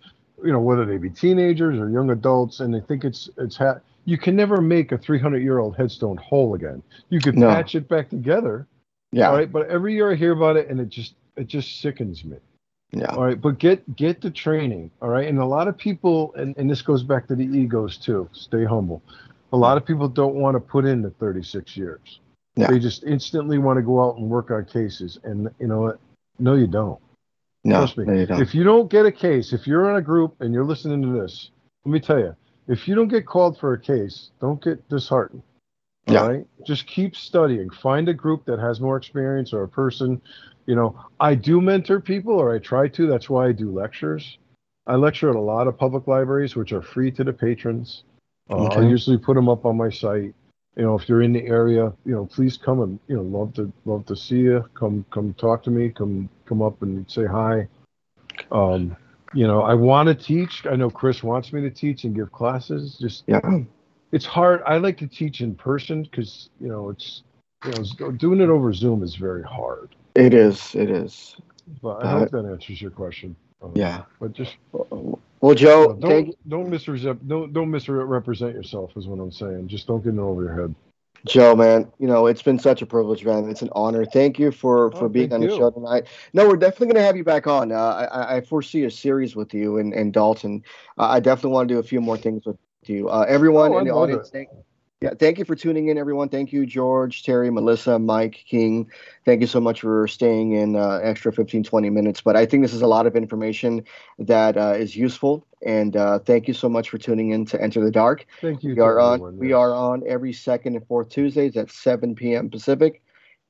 you 0.44 0.52
know, 0.52 0.60
whether 0.60 0.84
they 0.84 0.96
be 0.98 1.10
teenagers 1.10 1.78
or 1.78 1.88
young 1.90 2.10
adults, 2.10 2.60
and 2.60 2.72
they 2.74 2.80
think 2.80 3.04
it's 3.04 3.28
it's 3.38 3.56
ha- 3.56 3.80
you 4.04 4.16
can 4.16 4.34
never 4.36 4.60
make 4.60 4.92
a 4.92 4.98
300 4.98 5.42
year 5.42 5.58
old 5.58 5.76
headstone 5.76 6.16
whole 6.16 6.54
again. 6.54 6.82
You 7.10 7.20
could 7.20 7.36
No. 7.36 7.48
patch 7.48 7.74
it 7.74 7.88
back 7.88 8.08
together, 8.08 8.66
yeah, 9.12 9.28
all 9.28 9.36
right, 9.36 9.50
but 9.50 9.68
every 9.68 9.94
year 9.94 10.12
I 10.12 10.14
hear 10.14 10.32
about 10.32 10.56
it, 10.56 10.68
and 10.68 10.80
it 10.80 10.88
just 10.88 11.14
it 11.36 11.46
just 11.46 11.80
sickens 11.80 12.24
me. 12.24 12.36
yeah, 12.92 13.14
All 13.14 13.24
right, 13.24 13.40
but 13.40 13.58
get 13.58 13.96
get 13.96 14.20
the 14.20 14.30
training. 14.30 14.90
All 15.02 15.08
right, 15.08 15.28
and 15.28 15.38
a 15.38 15.44
lot 15.46 15.68
of 15.68 15.76
people, 15.76 16.34
and, 16.34 16.56
and 16.56 16.68
this 16.70 16.82
goes 16.82 17.02
back 17.02 17.26
to 17.28 17.34
the 17.34 17.44
egos 17.44 17.96
too. 17.96 18.28
Stay 18.32 18.64
humble. 18.64 19.02
A 19.52 19.56
lot 19.56 19.76
of 19.76 19.84
people 19.86 20.08
don't 20.08 20.34
want 20.34 20.54
to 20.56 20.60
put 20.60 20.84
in 20.84 21.00
the 21.00 21.10
36 21.10 21.74
years. 21.76 22.20
Yeah. 22.56 22.66
They 22.70 22.78
just 22.78 23.04
instantly 23.04 23.56
want 23.58 23.78
to 23.78 23.82
go 23.82 24.02
out 24.04 24.16
and 24.18 24.28
work 24.28 24.50
on 24.50 24.64
cases, 24.66 25.18
and 25.24 25.48
you 25.58 25.66
know 25.68 25.80
what? 25.80 25.98
No, 26.38 26.54
you 26.54 26.66
don't. 26.66 26.98
No, 27.64 27.78
Trust 27.78 27.98
me. 27.98 28.04
no, 28.04 28.12
you. 28.14 28.42
If 28.42 28.54
you 28.54 28.64
don't 28.64 28.90
get 28.90 29.06
a 29.06 29.12
case, 29.12 29.52
if 29.52 29.66
you're 29.66 29.90
in 29.90 29.96
a 29.96 30.02
group 30.02 30.36
and 30.40 30.52
you're 30.54 30.64
listening 30.64 31.02
to 31.02 31.20
this, 31.20 31.50
let 31.84 31.92
me 31.92 32.00
tell 32.00 32.18
you, 32.18 32.34
if 32.68 32.86
you 32.86 32.94
don't 32.94 33.08
get 33.08 33.26
called 33.26 33.58
for 33.58 33.72
a 33.72 33.80
case, 33.80 34.30
don't 34.40 34.62
get 34.62 34.86
disheartened. 34.88 35.42
Yeah. 36.06 36.26
right? 36.26 36.46
Just 36.66 36.86
keep 36.86 37.14
studying. 37.14 37.68
Find 37.70 38.08
a 38.08 38.14
group 38.14 38.44
that 38.46 38.58
has 38.58 38.80
more 38.80 38.96
experience 38.96 39.52
or 39.52 39.62
a 39.64 39.68
person. 39.68 40.20
You 40.66 40.74
know, 40.74 40.98
I 41.20 41.34
do 41.34 41.60
mentor 41.60 42.00
people 42.00 42.34
or 42.34 42.54
I 42.54 42.58
try 42.58 42.88
to. 42.88 43.06
That's 43.06 43.28
why 43.28 43.48
I 43.48 43.52
do 43.52 43.70
lectures. 43.70 44.38
I 44.86 44.94
lecture 44.94 45.28
at 45.28 45.36
a 45.36 45.40
lot 45.40 45.66
of 45.66 45.76
public 45.76 46.06
libraries, 46.06 46.56
which 46.56 46.72
are 46.72 46.80
free 46.82 47.10
to 47.12 47.24
the 47.24 47.32
patrons. 47.32 48.04
Uh, 48.50 48.64
I 48.64 48.80
usually 48.80 49.18
put 49.18 49.34
them 49.34 49.48
up 49.48 49.66
on 49.66 49.76
my 49.76 49.90
site. 49.90 50.34
You 50.76 50.84
know, 50.84 50.94
if 50.94 51.08
you're 51.08 51.22
in 51.22 51.32
the 51.32 51.44
area, 51.46 51.92
you 52.04 52.14
know, 52.14 52.26
please 52.26 52.56
come 52.56 52.80
and 52.80 52.98
you 53.08 53.16
know, 53.16 53.22
love 53.22 53.54
to 53.54 53.72
love 53.84 54.06
to 54.06 54.16
see 54.16 54.38
you. 54.38 54.64
Come 54.74 55.04
come 55.10 55.34
talk 55.34 55.62
to 55.64 55.70
me. 55.70 55.90
Come 55.90 56.28
come 56.46 56.62
up 56.62 56.82
and 56.82 57.10
say 57.10 57.26
hi. 57.26 57.68
Um, 58.52 58.96
you 59.34 59.46
know, 59.46 59.62
I 59.62 59.74
want 59.74 60.08
to 60.08 60.14
teach. 60.14 60.66
I 60.66 60.76
know 60.76 60.90
Chris 60.90 61.22
wants 61.22 61.52
me 61.52 61.60
to 61.62 61.70
teach 61.70 62.04
and 62.04 62.14
give 62.14 62.32
classes. 62.32 62.96
Just 63.00 63.24
yeah, 63.26 63.40
it's 64.12 64.24
hard. 64.24 64.62
I 64.66 64.78
like 64.78 64.96
to 64.98 65.06
teach 65.06 65.40
in 65.40 65.54
person 65.54 66.04
because 66.04 66.50
you 66.60 66.68
know 66.68 66.90
it's 66.90 67.22
you 67.64 67.72
know 67.72 68.12
doing 68.12 68.40
it 68.40 68.48
over 68.48 68.72
Zoom 68.72 69.02
is 69.02 69.16
very 69.16 69.42
hard. 69.42 69.94
it 70.14 70.32
is, 70.32 70.74
it 70.74 70.90
is. 70.90 71.36
But 71.82 72.02
I 72.02 72.06
Uh, 72.06 72.18
hope 72.20 72.30
that 72.30 72.44
answers 72.46 72.80
your 72.80 72.90
question. 72.90 73.36
Um, 73.62 73.72
Yeah. 73.74 74.02
But 74.20 74.32
just 74.32 74.56
Well, 75.40 75.54
Joe, 75.54 75.94
don't 75.94 76.10
thank 76.10 76.36
don't 76.48 76.68
misrepresent 76.68 77.26
don't 77.28 77.52
don't 77.52 77.70
misrepresent 77.70 78.54
yourself 78.54 78.96
is 78.96 79.06
what 79.06 79.20
I'm 79.20 79.32
saying. 79.32 79.68
Just 79.68 79.86
don't 79.86 80.02
get 80.02 80.14
it 80.14 80.18
over 80.18 80.42
your 80.42 80.54
head. 80.54 80.74
Joe, 81.26 81.56
man, 81.56 81.90
you 81.98 82.06
know 82.06 82.26
it's 82.26 82.42
been 82.42 82.58
such 82.60 82.80
a 82.80 82.86
privilege, 82.86 83.24
man. 83.24 83.48
It's 83.50 83.62
an 83.62 83.70
honor. 83.72 84.04
Thank 84.04 84.38
you 84.38 84.52
for 84.52 84.92
for 84.92 85.06
Oh, 85.06 85.08
being 85.08 85.32
on 85.32 85.40
the 85.40 85.48
you. 85.48 85.56
show 85.56 85.70
tonight. 85.70 86.06
No, 86.32 86.46
we're 86.48 86.56
definitely 86.56 86.86
going 86.86 86.96
to 86.96 87.02
have 87.02 87.16
you 87.16 87.24
back 87.24 87.46
on. 87.48 87.72
Uh, 87.72 88.08
I, 88.12 88.36
I 88.36 88.40
foresee 88.40 88.84
a 88.84 88.90
series 88.90 89.34
with 89.34 89.52
you 89.52 89.78
and, 89.78 89.92
and 89.92 90.12
Dalton. 90.12 90.62
Uh, 90.96 91.08
I 91.08 91.20
definitely 91.20 91.52
want 91.52 91.68
to 91.68 91.74
do 91.74 91.78
a 91.80 91.82
few 91.82 92.00
more 92.00 92.16
things 92.16 92.46
with 92.46 92.56
you. 92.86 93.08
Uh, 93.08 93.24
everyone 93.28 93.72
Oh, 93.72 93.78
in 93.78 93.84
the 93.86 93.90
audience, 93.92 94.30
thank, 94.30 94.48
yeah, 95.00 95.10
thank 95.14 95.38
you 95.38 95.44
for 95.44 95.54
tuning 95.54 95.88
in, 95.88 95.96
everyone. 95.96 96.28
Thank 96.28 96.52
you, 96.52 96.66
George, 96.66 97.22
Terry, 97.22 97.50
Melissa, 97.50 98.00
Mike, 98.00 98.44
King. 98.48 98.90
Thank 99.24 99.40
you 99.40 99.46
so 99.46 99.60
much 99.60 99.80
for 99.80 100.08
staying 100.08 100.52
in 100.52 100.74
uh, 100.74 100.98
extra 101.02 101.32
15, 101.32 101.62
20 101.62 101.90
minutes. 101.90 102.20
But 102.20 102.34
I 102.34 102.44
think 102.46 102.64
this 102.64 102.74
is 102.74 102.82
a 102.82 102.86
lot 102.88 103.06
of 103.06 103.14
information 103.14 103.84
that 104.18 104.56
uh, 104.56 104.74
is 104.76 104.96
useful. 104.96 105.46
And 105.64 105.96
uh, 105.96 106.18
thank 106.18 106.48
you 106.48 106.54
so 106.54 106.68
much 106.68 106.90
for 106.90 106.98
tuning 106.98 107.30
in 107.30 107.46
to 107.46 107.62
Enter 107.62 107.84
the 107.84 107.92
Dark. 107.92 108.26
Thank 108.40 108.64
you. 108.64 108.74
We 108.74 108.80
are 108.80 108.98
on. 108.98 109.14
everyone, 109.14 109.38
We 109.38 109.52
are 109.52 109.72
on 109.72 110.02
every 110.04 110.32
second 110.32 110.74
and 110.74 110.86
fourth 110.88 111.10
Tuesdays 111.10 111.56
at 111.56 111.70
7 111.70 112.16
p.m. 112.16 112.50
Pacific. 112.50 113.00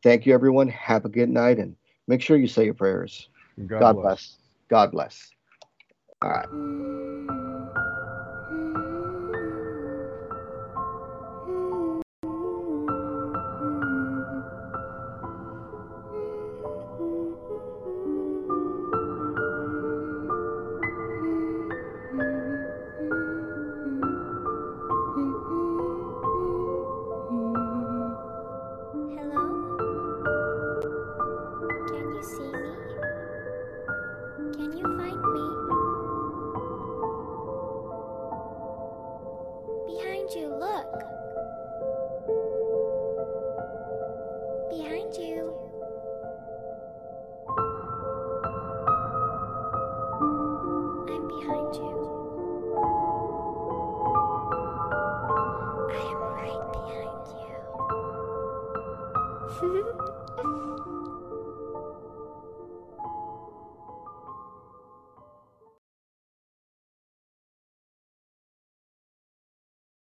Thank 0.03 0.27
you, 0.27 0.35
everyone. 0.35 0.69
Have 0.69 1.07
a 1.07 1.09
good 1.09 1.31
night, 1.31 1.59
and 1.59 1.75
make 2.07 2.21
sure 2.21 2.37
you 2.37 2.47
say 2.47 2.67
your 2.67 2.75
prayers. 2.75 3.29
God, 3.67 3.81
God 3.81 3.93
bless. 3.95 4.03
bless. 4.05 4.39
God 4.69 4.93
bless. 4.93 5.31
All 6.21 6.31
right. 6.31 7.48